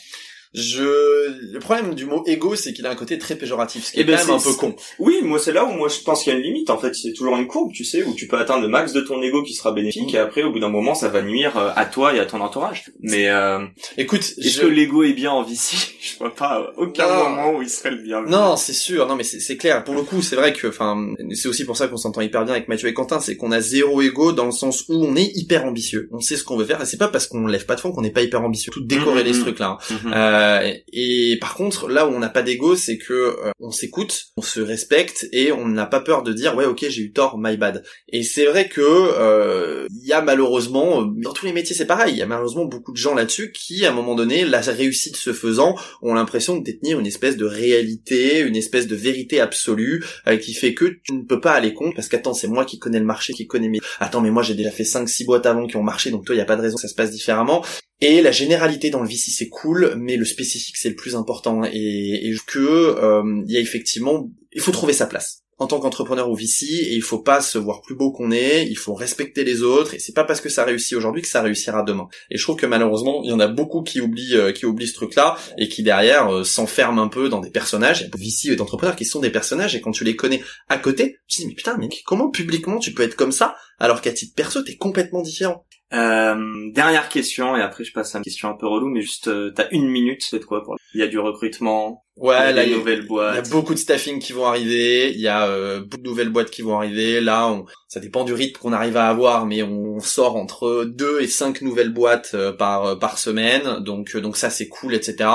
Je 0.54 1.52
le 1.52 1.58
problème 1.58 1.94
du 1.94 2.06
mot 2.06 2.22
ego 2.26 2.56
c'est 2.56 2.72
qu'il 2.72 2.86
a 2.86 2.90
un 2.90 2.94
côté 2.94 3.18
très 3.18 3.36
péjoratif 3.36 3.84
ce 3.84 3.92
qui 3.92 3.98
eh 3.98 4.00
est 4.00 4.04
ben, 4.04 4.16
quand 4.16 4.26
même 4.26 4.36
un 4.36 4.40
peu 4.40 4.54
con. 4.54 4.74
Oui 4.98 5.20
moi 5.22 5.38
c'est 5.38 5.52
là 5.52 5.64
où 5.64 5.72
moi 5.72 5.88
je 5.88 6.00
pense 6.02 6.22
qu'il 6.22 6.32
y 6.32 6.36
a 6.36 6.38
une 6.38 6.44
limite 6.44 6.70
en 6.70 6.78
fait. 6.78 6.94
C'est 6.94 7.12
toujours 7.12 7.36
une 7.36 7.46
courbe 7.46 7.72
tu 7.72 7.84
sais 7.84 8.02
où 8.02 8.14
tu 8.14 8.26
peux 8.26 8.38
atteindre 8.38 8.62
le 8.62 8.68
max 8.68 8.92
de 8.92 9.00
ton 9.00 9.20
ego 9.22 9.42
qui 9.42 9.54
sera 9.54 9.72
bénéfique 9.72 10.14
et 10.14 10.18
après 10.18 10.42
au 10.42 10.52
bout 10.52 10.58
d'un 10.58 10.68
moment 10.68 10.94
ça 10.94 11.08
va 11.08 11.22
nuire 11.22 11.56
euh, 11.56 11.70
à 11.76 11.84
toi 11.84 12.14
et 12.14 12.18
à 12.18 12.26
ton 12.26 12.40
entourage. 12.40 12.90
Mais 13.00 13.28
euh, 13.28 13.64
écoute 13.96 14.32
est-ce 14.38 14.60
que 14.60 14.66
l'ego 14.66 15.02
est 15.02 15.12
bien 15.12 15.32
en 15.32 15.42
VC 15.42 15.76
je 16.00 16.18
vois 16.18 16.34
pas 16.34 16.72
aucun 16.76 17.08
moment 17.08 17.56
où 17.56 17.62
il 17.62 17.68
serait 17.68 17.90
le 17.90 18.02
bien 18.02 18.22
non 18.22 18.56
c'est 18.56 18.72
sûr. 18.72 19.06
Non 19.06 19.16
mais 19.16 19.24
c'est 19.24 19.56
clair. 19.56 19.84
Pour 19.84 19.94
le 19.94 20.02
coup 20.02 20.22
c'est 20.22 20.36
vrai 20.36 20.52
que 20.52 20.68
enfin 20.68 20.96
c'est 21.34 21.48
aussi 21.48 21.64
pour 21.64 21.76
ça 21.76 21.88
qu'on 21.88 21.96
s'entend 21.96 22.20
hyper 22.20 22.44
bien 22.44 22.54
avec 22.54 22.68
Mathieu 22.68 22.88
et 22.88 22.94
Quentin 22.94 23.20
c'est 23.20 23.36
qu'on 23.36 23.52
a 23.52 23.60
zéro 23.60 24.00
ego 24.00 24.32
dans 24.32 24.46
le 24.46 24.52
sens 24.52 24.84
où 24.88 24.94
on 25.04 25.14
est 25.16 25.30
hyper 25.36 25.64
ambitieux. 25.66 26.08
On 26.12 26.20
sait 26.20 26.36
ce 26.36 26.44
qu'on 26.44 26.56
veut 26.56 26.64
faire 26.64 26.80
et 26.80 26.86
c'est 26.86 26.96
pas 26.96 27.08
parce 27.08 27.26
qu'on 27.26 27.46
lève 27.46 27.66
pas 27.66 27.74
de 27.74 27.80
fond 27.80 27.92
qu'on 27.92 28.02
n'est 28.02 28.10
pas 28.10 28.22
hyper 28.22 28.42
ambitieux. 28.42 28.72
Tout 28.72 28.84
décorer 28.84 29.24
les 29.24 29.32
mmh, 29.32 29.36
mmh, 29.36 29.40
trucs 29.40 29.58
là 29.58 29.78
hein. 29.80 29.94
mmh. 30.04 30.12
Euh, 30.14 30.37
euh, 30.38 30.72
et 30.92 31.36
par 31.40 31.54
contre, 31.54 31.88
là 31.88 32.06
où 32.06 32.10
on 32.10 32.18
n'a 32.18 32.28
pas 32.28 32.42
d'ego, 32.42 32.76
c'est 32.76 32.98
que 32.98 33.12
euh, 33.12 33.50
on 33.60 33.70
s'écoute, 33.70 34.26
on 34.36 34.42
se 34.42 34.60
respecte 34.60 35.26
et 35.32 35.52
on 35.52 35.66
n'a 35.68 35.86
pas 35.86 36.00
peur 36.00 36.22
de 36.22 36.32
dire 36.32 36.56
ouais 36.56 36.64
ok 36.64 36.86
j'ai 36.88 37.02
eu 37.02 37.12
tort, 37.12 37.38
my 37.38 37.56
bad. 37.56 37.82
Et 38.08 38.22
c'est 38.22 38.46
vrai 38.46 38.68
que 38.68 38.80
euh, 38.80 39.86
il 39.90 40.06
y 40.06 40.12
a 40.12 40.22
malheureusement 40.22 41.02
dans 41.02 41.32
tous 41.32 41.46
les 41.46 41.52
métiers 41.52 41.74
c'est 41.74 41.86
pareil, 41.86 42.12
il 42.12 42.18
y 42.18 42.22
a 42.22 42.26
malheureusement 42.26 42.66
beaucoup 42.66 42.92
de 42.92 42.96
gens 42.96 43.14
là-dessus 43.14 43.52
qui 43.52 43.84
à 43.84 43.90
un 43.90 43.94
moment 43.94 44.14
donné 44.14 44.44
la 44.44 44.60
réussite 44.60 45.16
se 45.16 45.32
faisant 45.32 45.74
ont 46.02 46.14
l'impression 46.14 46.56
de 46.56 46.62
détenir 46.62 47.00
une 47.00 47.06
espèce 47.06 47.36
de 47.36 47.46
réalité, 47.46 48.40
une 48.40 48.56
espèce 48.56 48.86
de 48.86 48.96
vérité 48.96 49.40
absolue 49.40 50.04
qui 50.42 50.54
fait 50.54 50.74
que 50.74 50.84
tu 51.04 51.14
ne 51.14 51.22
peux 51.22 51.40
pas 51.40 51.52
aller 51.52 51.72
contre 51.72 51.96
parce 51.96 52.08
qu'attends 52.08 52.34
c'est 52.34 52.48
moi 52.48 52.64
qui 52.64 52.78
connais 52.78 52.98
le 52.98 53.04
marché, 53.04 53.32
qui 53.32 53.46
connais 53.46 53.68
mes 53.68 53.80
attends 53.98 54.20
mais 54.20 54.30
moi 54.30 54.42
j'ai 54.42 54.54
déjà 54.54 54.70
fait 54.70 54.84
5 54.84 55.08
6 55.08 55.24
boîtes 55.24 55.46
avant 55.46 55.66
qui 55.66 55.76
ont 55.76 55.82
marché 55.82 56.10
donc 56.10 56.26
toi 56.26 56.34
il 56.34 56.38
y 56.38 56.42
a 56.42 56.44
pas 56.44 56.56
de 56.56 56.62
raison 56.62 56.76
que 56.76 56.82
ça 56.82 56.88
se 56.88 56.94
passe 56.94 57.10
différemment 57.10 57.64
et 58.00 58.22
la 58.22 58.30
généralité 58.30 58.90
dans 58.90 59.02
le 59.02 59.08
VC 59.08 59.32
c'est 59.32 59.48
cool, 59.48 59.94
mais 59.96 60.16
le 60.16 60.24
spécifique 60.28 60.76
c'est 60.76 60.90
le 60.90 60.96
plus 60.96 61.16
important. 61.16 61.62
Et, 61.64 62.28
et 62.28 62.34
que 62.46 62.58
euh, 62.58 63.42
il 63.46 63.52
y 63.52 63.56
a 63.56 63.60
effectivement, 63.60 64.30
il 64.52 64.60
faut 64.60 64.72
trouver 64.72 64.92
sa 64.92 65.06
place 65.06 65.44
en 65.58 65.66
tant 65.66 65.80
qu'entrepreneur 65.80 66.30
ou 66.30 66.36
VC 66.36 66.66
et 66.66 66.94
il 66.94 67.02
faut 67.02 67.18
pas 67.18 67.40
se 67.40 67.58
voir 67.58 67.82
plus 67.82 67.96
beau 67.96 68.12
qu'on 68.12 68.30
est, 68.30 68.66
il 68.66 68.76
faut 68.76 68.94
respecter 68.94 69.44
les 69.44 69.62
autres 69.62 69.94
et 69.94 69.98
c'est 69.98 70.14
pas 70.14 70.24
parce 70.24 70.40
que 70.40 70.48
ça 70.48 70.64
réussit 70.64 70.96
aujourd'hui 70.96 71.22
que 71.22 71.28
ça 71.28 71.42
réussira 71.42 71.82
demain. 71.82 72.08
Et 72.30 72.38
je 72.38 72.42
trouve 72.42 72.56
que 72.56 72.66
malheureusement, 72.66 73.22
il 73.24 73.30
y 73.30 73.32
en 73.32 73.40
a 73.40 73.48
beaucoup 73.48 73.82
qui 73.82 74.00
oublient 74.00 74.36
euh, 74.36 74.52
qui 74.52 74.66
oublient 74.66 74.86
ce 74.86 74.94
truc-là 74.94 75.36
et 75.56 75.68
qui 75.68 75.82
derrière 75.82 76.32
euh, 76.32 76.44
s'enferment 76.44 77.02
un 77.02 77.08
peu 77.08 77.28
dans 77.28 77.40
des 77.40 77.50
personnages. 77.50 78.08
Il 78.16 78.52
et 78.52 78.56
d'entrepreneurs 78.56 78.94
qui 78.94 79.04
sont 79.04 79.20
des 79.20 79.30
personnages 79.30 79.74
et 79.74 79.80
quand 79.80 79.90
tu 79.90 80.04
les 80.04 80.14
connais 80.14 80.42
à 80.68 80.78
côté, 80.78 81.18
tu 81.26 81.38
te 81.38 81.42
dis 81.42 81.48
mais 81.48 81.54
putain 81.54 81.76
mais 81.78 81.88
comment 82.06 82.30
publiquement 82.30 82.78
tu 82.78 82.94
peux 82.94 83.02
être 83.02 83.16
comme 83.16 83.32
ça 83.32 83.56
alors 83.80 84.00
qu'à 84.00 84.12
titre 84.12 84.34
perso 84.36 84.62
t'es 84.62 84.76
complètement 84.76 85.22
différent. 85.22 85.66
Euh, 85.94 86.70
dernière 86.74 87.08
question 87.08 87.56
et 87.56 87.62
après 87.62 87.82
je 87.82 87.94
passe 87.94 88.14
à 88.14 88.18
une 88.18 88.24
question 88.24 88.50
un 88.50 88.54
peu 88.54 88.66
relou 88.66 88.88
mais 88.88 89.00
juste 89.00 89.28
euh, 89.28 89.50
t'as 89.56 89.68
une 89.70 89.88
minute 89.88 90.20
c'est 90.20 90.44
quoi 90.44 90.62
pour 90.62 90.76
il 90.92 91.00
y 91.00 91.02
a 91.02 91.06
du 91.06 91.18
recrutement 91.18 92.04
ouais 92.16 92.50
il 92.50 92.56
y 92.56 92.60
a 92.60 92.76
nouvelles 92.76 93.06
boîtes. 93.06 93.36
il 93.38 93.46
y 93.46 93.48
a 93.48 93.50
beaucoup 93.50 93.72
de 93.72 93.78
staffing 93.78 94.18
qui 94.18 94.34
vont 94.34 94.44
arriver 94.44 95.10
il 95.10 95.18
y 95.18 95.28
a 95.28 95.46
euh, 95.46 95.80
beaucoup 95.80 96.02
de 96.02 96.06
nouvelles 96.06 96.28
boîtes 96.28 96.50
qui 96.50 96.60
vont 96.60 96.76
arriver. 96.76 97.22
Là 97.22 97.48
on, 97.48 97.64
ça 97.88 98.00
dépend 98.00 98.24
du 98.24 98.34
rythme 98.34 98.60
qu'on 98.60 98.74
arrive 98.74 98.98
à 98.98 99.08
avoir 99.08 99.46
mais 99.46 99.62
on 99.62 99.98
sort 100.00 100.36
entre 100.36 100.84
deux 100.84 101.22
et 101.22 101.26
cinq 101.26 101.62
nouvelles 101.62 101.94
boîtes 101.94 102.32
euh, 102.34 102.52
par 102.52 102.98
par 102.98 103.16
semaine. 103.16 103.82
Donc 103.82 104.14
donc 104.14 104.36
ça 104.36 104.50
c'est 104.50 104.68
cool 104.68 104.94
etc 104.94 105.26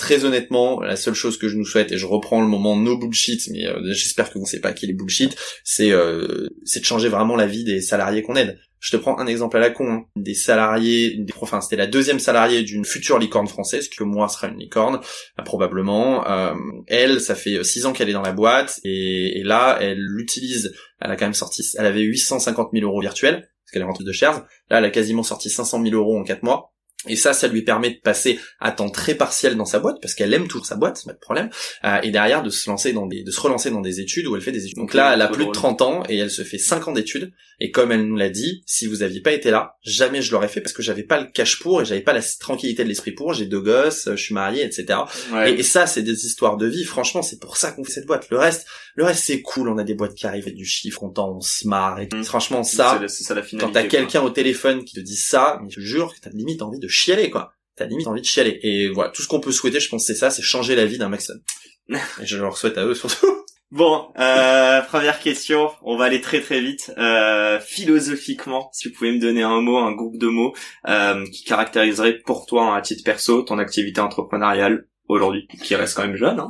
très 0.00 0.24
honnêtement, 0.24 0.80
la 0.80 0.96
seule 0.96 1.14
chose 1.14 1.36
que 1.36 1.46
je 1.46 1.56
nous 1.56 1.66
souhaite, 1.66 1.92
et 1.92 1.98
je 1.98 2.06
reprends 2.06 2.40
le 2.40 2.46
moment 2.46 2.74
no 2.74 2.96
bullshit, 2.96 3.48
mais 3.50 3.66
euh, 3.66 3.80
j'espère 3.92 4.30
que 4.30 4.38
vous 4.38 4.44
ne 4.44 4.48
savez 4.48 4.62
pas 4.62 4.72
qui 4.72 4.86
est 4.86 4.92
bullshit, 4.94 5.36
c'est 5.62 5.92
euh, 5.92 6.48
c'est 6.64 6.80
de 6.80 6.86
changer 6.86 7.08
vraiment 7.08 7.36
la 7.36 7.46
vie 7.46 7.64
des 7.64 7.82
salariés 7.82 8.22
qu'on 8.22 8.34
aide. 8.34 8.58
Je 8.80 8.90
te 8.90 8.96
prends 8.96 9.18
un 9.18 9.26
exemple 9.26 9.56
à 9.58 9.60
la 9.60 9.70
con, 9.70 9.92
hein. 9.92 10.04
des 10.16 10.34
salariés, 10.34 11.16
des 11.18 11.32
enfin 11.40 11.60
c'était 11.60 11.76
la 11.76 11.86
deuxième 11.86 12.18
salariée 12.18 12.62
d'une 12.62 12.84
future 12.84 13.18
licorne 13.18 13.46
française, 13.46 13.88
que 13.88 14.04
moi 14.04 14.28
sera 14.28 14.48
une 14.48 14.58
licorne 14.58 15.00
euh, 15.38 15.42
probablement. 15.42 16.26
Euh, 16.26 16.54
elle, 16.86 17.20
ça 17.20 17.34
fait 17.34 17.62
six 17.62 17.86
ans 17.86 17.92
qu'elle 17.92 18.08
est 18.08 18.14
dans 18.14 18.22
la 18.22 18.32
boîte 18.32 18.80
et, 18.84 19.38
et 19.38 19.42
là 19.44 19.78
elle 19.80 20.00
l'utilise. 20.00 20.74
Elle 21.00 21.10
a 21.10 21.16
quand 21.16 21.26
même 21.26 21.34
sorti, 21.34 21.62
elle 21.78 21.86
avait 21.86 22.02
850 22.02 22.70
000 22.72 22.86
euros 22.86 23.00
virtuels 23.00 23.50
parce 23.70 23.72
qu'elle 23.72 23.82
est 23.82 23.86
rentrée 23.86 24.04
de 24.04 24.12
shares. 24.12 24.46
Là, 24.68 24.78
elle 24.78 24.84
a 24.84 24.90
quasiment 24.90 25.22
sorti 25.22 25.48
500 25.48 25.82
000 25.84 25.94
euros 25.94 26.18
en 26.18 26.24
quatre 26.24 26.42
mois. 26.42 26.69
Et 27.08 27.16
ça, 27.16 27.32
ça 27.32 27.48
lui 27.48 27.62
permet 27.62 27.90
de 27.90 27.98
passer 27.98 28.38
à 28.60 28.72
temps 28.72 28.90
très 28.90 29.14
partiel 29.14 29.56
dans 29.56 29.64
sa 29.64 29.78
boîte, 29.78 29.96
parce 30.02 30.14
qu'elle 30.14 30.34
aime 30.34 30.48
toujours 30.48 30.66
sa 30.66 30.76
boîte, 30.76 31.02
pas 31.06 31.14
de 31.14 31.18
problème, 31.18 31.48
euh, 31.84 31.98
et 32.02 32.10
derrière 32.10 32.42
de 32.42 32.50
se 32.50 32.68
lancer 32.68 32.92
dans 32.92 33.06
des, 33.06 33.22
de 33.22 33.30
se 33.30 33.40
relancer 33.40 33.70
dans 33.70 33.80
des 33.80 34.00
études 34.00 34.26
où 34.26 34.36
elle 34.36 34.42
fait 34.42 34.52
des 34.52 34.64
études. 34.64 34.76
Donc 34.76 34.92
là, 34.92 35.14
elle 35.14 35.22
a 35.22 35.28
plus 35.28 35.46
de 35.46 35.50
30 35.50 35.80
ans 35.82 36.02
et 36.08 36.18
elle 36.18 36.30
se 36.30 36.42
fait 36.42 36.58
5 36.58 36.88
ans 36.88 36.92
d'études. 36.92 37.32
Et 37.62 37.70
comme 37.70 37.92
elle 37.92 38.06
nous 38.06 38.16
l'a 38.16 38.30
dit, 38.30 38.62
si 38.66 38.86
vous 38.86 39.02
aviez 39.02 39.20
pas 39.20 39.32
été 39.32 39.50
là, 39.50 39.76
jamais 39.82 40.22
je 40.22 40.32
l'aurais 40.32 40.48
fait 40.48 40.62
parce 40.62 40.72
que 40.72 40.82
j'avais 40.82 41.02
pas 41.02 41.20
le 41.20 41.26
cash 41.26 41.58
pour 41.58 41.82
et 41.82 41.84
j'avais 41.84 42.00
pas 42.00 42.14
la 42.14 42.22
tranquillité 42.22 42.84
de 42.84 42.88
l'esprit 42.88 43.12
pour. 43.12 43.34
J'ai 43.34 43.44
deux 43.44 43.60
gosses, 43.60 44.08
je 44.10 44.16
suis 44.16 44.34
marié, 44.34 44.64
etc. 44.64 45.00
Et, 45.46 45.62
ça, 45.62 45.86
c'est 45.86 46.02
des 46.02 46.26
histoires 46.26 46.56
de 46.56 46.66
vie. 46.66 46.84
Franchement, 46.84 47.22
c'est 47.22 47.38
pour 47.38 47.58
ça 47.58 47.72
qu'on 47.72 47.84
fait 47.84 47.92
cette 47.92 48.06
boîte. 48.06 48.28
Le 48.30 48.38
reste, 48.38 48.66
le 48.94 49.04
reste 49.04 49.24
c'est 49.24 49.42
cool. 49.42 49.68
On 49.68 49.76
a 49.76 49.84
des 49.84 49.94
boîtes 49.94 50.14
qui 50.14 50.26
arrivent 50.26 50.44
avec 50.44 50.56
du 50.56 50.64
chiffre, 50.64 51.00
content, 51.00 51.36
on 51.36 51.40
se 51.40 51.68
marre. 51.68 52.00
Et 52.00 52.08
mm. 52.10 52.24
Franchement, 52.24 52.62
ça, 52.62 53.00
ça 53.08 53.34
la 53.34 53.42
quand 53.42 53.72
t'as 53.72 53.84
quelqu'un 53.84 54.22
au 54.22 54.30
téléphone 54.30 54.84
qui 54.84 54.94
te 54.94 55.00
dit 55.00 55.16
ça, 55.16 55.60
je 55.68 55.76
te 55.76 55.80
jure 55.80 56.14
que 56.14 56.20
t'as 56.20 56.30
limite 56.30 56.62
envie 56.62 56.78
de 56.78 56.88
chialer, 56.90 57.30
quoi 57.30 57.52
t'as 57.80 57.86
limite 57.86 58.06
envie 58.06 58.20
de 58.20 58.26
chialer. 58.26 58.60
Et 58.62 58.88
voilà, 58.88 59.10
tout 59.10 59.22
ce 59.22 59.28
qu'on 59.28 59.40
peut 59.40 59.52
souhaiter, 59.52 59.80
je 59.80 59.88
pense, 59.88 60.04
c'est 60.04 60.14
ça, 60.14 60.30
c'est 60.30 60.42
changer 60.42 60.76
la 60.76 60.84
vie 60.84 60.98
d'un 60.98 61.08
Maxon. 61.08 61.40
Et 61.88 62.26
je 62.26 62.36
leur 62.36 62.56
souhaite 62.56 62.78
à 62.78 62.84
eux 62.84 62.94
surtout. 62.94 63.26
Bon, 63.70 64.08
euh, 64.18 64.82
première 64.82 65.20
question, 65.20 65.70
on 65.82 65.96
va 65.96 66.06
aller 66.06 66.20
très 66.20 66.40
très 66.40 66.60
vite. 66.60 66.92
Euh, 66.98 67.60
philosophiquement, 67.60 68.68
si 68.72 68.88
vous 68.88 68.94
pouvez 68.94 69.12
me 69.12 69.20
donner 69.20 69.42
un 69.42 69.60
mot, 69.60 69.78
un 69.78 69.92
groupe 69.92 70.18
de 70.18 70.26
mots 70.26 70.54
euh, 70.88 71.24
qui 71.26 71.44
caractériserait 71.44 72.18
pour 72.18 72.46
toi, 72.46 72.76
à 72.76 72.82
titre 72.82 73.04
perso, 73.04 73.42
ton 73.42 73.58
activité 73.58 74.00
entrepreneuriale 74.00 74.88
aujourd'hui, 75.06 75.46
qui 75.62 75.76
reste 75.76 75.94
quand 75.94 76.06
même 76.06 76.16
jeune. 76.16 76.40
Hein. 76.40 76.48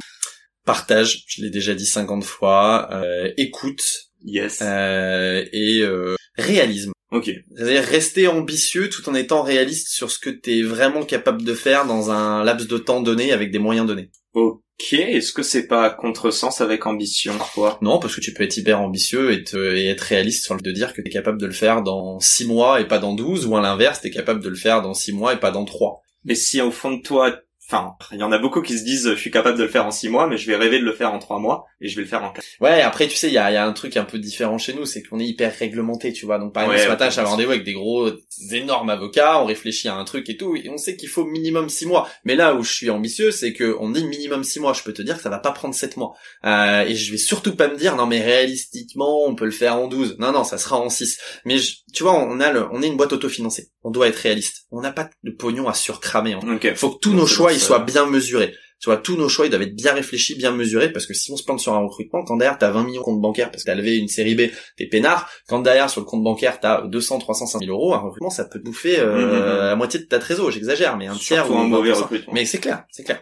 Partage, 0.65 1.25
je 1.27 1.43
l'ai 1.43 1.51
déjà 1.51 1.75
dit 1.75 1.87
50 1.87 2.25
fois. 2.25 2.89
Euh, 2.93 3.31
écoute. 3.37 3.85
Yes. 4.23 4.61
Euh, 4.63 5.45
et 5.53 5.81
euh, 5.81 6.17
réalisme. 6.37 6.93
Ok. 7.11 7.31
C'est-à-dire 7.57 7.83
rester 7.83 8.29
ambitieux 8.29 8.89
tout 8.89 9.09
en 9.09 9.15
étant 9.15 9.43
réaliste 9.43 9.89
sur 9.89 10.11
ce 10.11 10.19
que 10.19 10.31
tu 10.31 10.59
es 10.59 10.63
vraiment 10.63 11.05
capable 11.05 11.43
de 11.43 11.55
faire 11.55 11.87
dans 11.87 12.11
un 12.11 12.45
laps 12.45 12.69
de 12.69 12.79
temps 12.79 13.01
donné 13.01 13.33
avec 13.33 13.51
des 13.51 13.59
moyens 13.59 13.87
donnés. 13.87 14.11
Ok. 14.35 14.93
Est-ce 14.93 15.33
que 15.33 15.43
c'est 15.43 15.67
pas 15.67 15.91
contresens 15.91 16.61
avec 16.61 16.87
ambition 16.87 17.37
parfois 17.37 17.79
Non, 17.83 17.99
parce 17.99 18.15
que 18.15 18.21
tu 18.21 18.33
peux 18.33 18.45
être 18.45 18.57
hyper 18.57 18.81
ambitieux 18.81 19.33
et, 19.33 19.45
et 19.55 19.89
être 19.89 20.01
réaliste 20.01 20.45
sur 20.45 20.55
le 20.55 20.61
de 20.61 20.73
dire 20.73 20.95
que 20.95 21.03
tu 21.03 21.09
es 21.09 21.11
capable 21.11 21.41
de 21.41 21.47
le 21.47 21.53
faire 21.53 21.83
dans 21.83 22.21
6 22.21 22.47
mois 22.47 22.81
et 22.81 22.87
pas 22.87 22.99
dans 22.99 23.15
12, 23.15 23.47
ou 23.47 23.57
à 23.57 23.61
l'inverse, 23.61 24.01
tu 24.01 24.07
es 24.09 24.11
capable 24.11 24.43
de 24.43 24.49
le 24.49 24.57
faire 24.57 24.81
dans 24.81 24.95
6 24.95 25.13
mois 25.13 25.35
et 25.35 25.41
pas 25.41 25.51
dans 25.51 25.65
3. 25.65 26.01
Mais 26.25 26.35
si 26.35 26.61
au 26.61 26.71
fond 26.71 26.93
de 26.93 27.03
toi, 27.03 27.41
Enfin, 27.73 27.95
il 28.11 28.19
y 28.19 28.25
en 28.25 28.33
a 28.33 28.39
beaucoup 28.39 28.63
qui 28.63 28.77
se 28.77 28.83
disent 28.83 29.11
je 29.11 29.21
suis 29.21 29.31
capable 29.31 29.57
de 29.57 29.63
le 29.63 29.69
faire 29.69 29.87
en 29.87 29.93
six 29.93 30.09
mois, 30.09 30.27
mais 30.27 30.37
je 30.37 30.47
vais 30.49 30.57
rêver 30.57 30.81
de 30.81 30.85
le 30.85 30.93
faire 30.93 31.13
en 31.13 31.21
trois 31.21 31.39
mois 31.39 31.67
et 31.81 31.89
je 31.89 31.95
vais 31.95 32.03
le 32.03 32.09
faire 32.09 32.25
en 32.25 32.33
quatre. 32.33 32.45
Ouais, 32.61 32.83
après 32.83 33.07
tu 33.07 33.17
sais, 33.17 33.29
il 33.29 33.33
y 33.33 33.39
a, 33.39 33.49
y 33.53 33.57
a, 33.57 33.65
un 33.65 33.73
truc 33.73 33.97
un 33.97 34.03
peu 34.05 34.19
différent 34.19 34.59
chez 34.59 34.75
nous, 34.75 34.87
c'est 34.87 35.05
qu'on 35.05 35.21
est 35.21 35.27
hyper 35.27 35.55
réglementé, 35.57 36.13
tu 36.13 36.27
vois. 36.27 36.39
Donc 36.39 36.53
par 36.53 36.65
exemple 36.65 36.83
ce 36.83 36.89
matin, 36.89 37.11
j'avais 37.11 37.29
rendez-vous 37.29 37.53
avec 37.53 37.65
des 37.65 37.75
gros 37.75 38.11
énormes 38.51 38.91
avocats, 38.91 39.41
on 39.41 39.45
réfléchit 39.45 39.87
à 39.87 39.95
un 39.95 40.05
truc 40.05 40.29
et 40.29 40.37
tout, 40.37 40.57
et 40.57 40.69
on 40.69 40.79
sait 40.79 40.97
qu'il 40.97 41.09
faut 41.09 41.25
minimum 41.25 41.69
six 41.69 41.87
mois. 41.87 42.09
Mais 42.25 42.35
là 42.35 42.57
où 42.57 42.65
je 42.65 42.73
suis 42.73 42.91
ambitieux, 42.91 43.31
c'est 43.31 43.53
que 43.53 43.77
on 43.79 43.91
dit 43.91 44.05
minimum 44.05 44.43
six 44.43 44.59
mois. 44.59 44.73
Je 44.73 44.83
peux 44.83 44.93
te 44.93 45.03
dire 45.03 45.17
que 45.17 45.23
ça 45.23 45.31
va 45.31 45.39
pas 45.39 45.53
prendre 45.53 45.75
sept 45.75 45.97
mois. 45.97 46.15
Euh, 46.45 46.83
et 46.83 46.97
je 46.97 47.13
vais 47.13 47.19
surtout 47.19 47.55
pas 47.55 47.69
me 47.69 47.77
dire 47.77 47.95
non 47.95 48.07
mais 48.07 48.21
réalistiquement 48.21 49.25
on 49.27 49.37
peut 49.37 49.45
le 49.45 49.53
faire 49.53 49.77
en 49.77 49.87
12. 49.87 50.17
Non 50.19 50.33
non, 50.33 50.43
ça 50.43 50.59
sera 50.59 50.77
en 50.77 50.89
6. 50.89 51.21
Mais 51.45 51.59
tu 51.93 52.03
vois, 52.03 52.15
on 52.15 52.41
a 52.41 52.53
le, 52.53 52.67
on 52.73 52.83
est 52.83 52.87
une 52.87 52.97
boîte 52.97 53.13
autofinancée. 53.13 53.71
On 53.83 53.91
doit 53.91 54.09
être 54.09 54.17
réaliste. 54.17 54.67
On 54.71 54.81
n'a 54.81 54.93
pas 54.93 55.11
de 55.25 55.31
pognon 55.31 55.69
à 55.69 55.75
surcramer. 55.75 56.35
Hein. 56.35 56.41
Faut 56.75 56.91
que 56.91 56.99
tous 57.01 57.13
nos 57.13 57.27
choix 57.27 57.53
ils 57.53 57.61
soient 57.61 57.81
bien 57.81 58.07
mesurés. 58.07 58.55
Tu 58.81 58.89
vois, 58.89 58.97
tous 58.97 59.15
nos 59.15 59.29
choix, 59.29 59.45
ils 59.45 59.51
doivent 59.51 59.61
être 59.61 59.77
bien 59.77 59.93
réfléchis, 59.93 60.35
bien 60.37 60.53
mesurés, 60.53 60.91
parce 60.91 61.05
que 61.05 61.13
si 61.13 61.31
on 61.31 61.37
se 61.37 61.45
plante 61.45 61.61
sur 61.61 61.75
un 61.75 61.81
recrutement, 61.81 62.25
quand 62.25 62.39
derrière 62.39 62.57
t'as 62.57 62.71
20 62.71 62.85
millions 62.85 63.01
de 63.01 63.05
compte 63.05 63.21
bancaire 63.21 63.51
parce 63.51 63.63
que 63.63 63.71
t'as 63.71 63.75
levé 63.75 63.99
une 63.99 64.09
série 64.09 64.35
B, 64.35 64.51
t'es 64.79 64.87
peinard, 64.87 65.29
quand 65.49 65.59
derrière 65.59 65.91
sur 65.91 66.01
le 66.01 66.07
compte 66.07 66.25
bancaire 66.25 66.61
t'as 66.61 66.87
200, 66.87 67.19
300, 67.19 67.47
500 67.47 67.59
000 67.59 67.71
euros, 67.71 67.93
un 67.93 67.99
recrutement, 67.99 68.31
ça 68.31 68.47
peut 68.47 68.59
te 68.59 68.65
bouffer 68.65 68.99
euh, 68.99 69.17
mmh, 69.17 69.21
mmh, 69.21 69.39
mmh. 69.39 69.59
la 69.59 69.77
moitié 69.77 70.01
de 70.01 70.07
ta 70.07 70.19
trésor, 70.19 70.51
j'exagère, 70.51 70.97
mais 70.97 71.09
un 71.09 71.15
tiers 71.15 71.51
ou 71.51 71.59
un 71.59 71.65
mauvais 71.65 71.93
recrutement. 71.93 72.33
Mais 72.33 72.47
c'est 72.47 72.59
clair, 72.59 72.85
c'est 72.91 73.05
clair. 73.05 73.21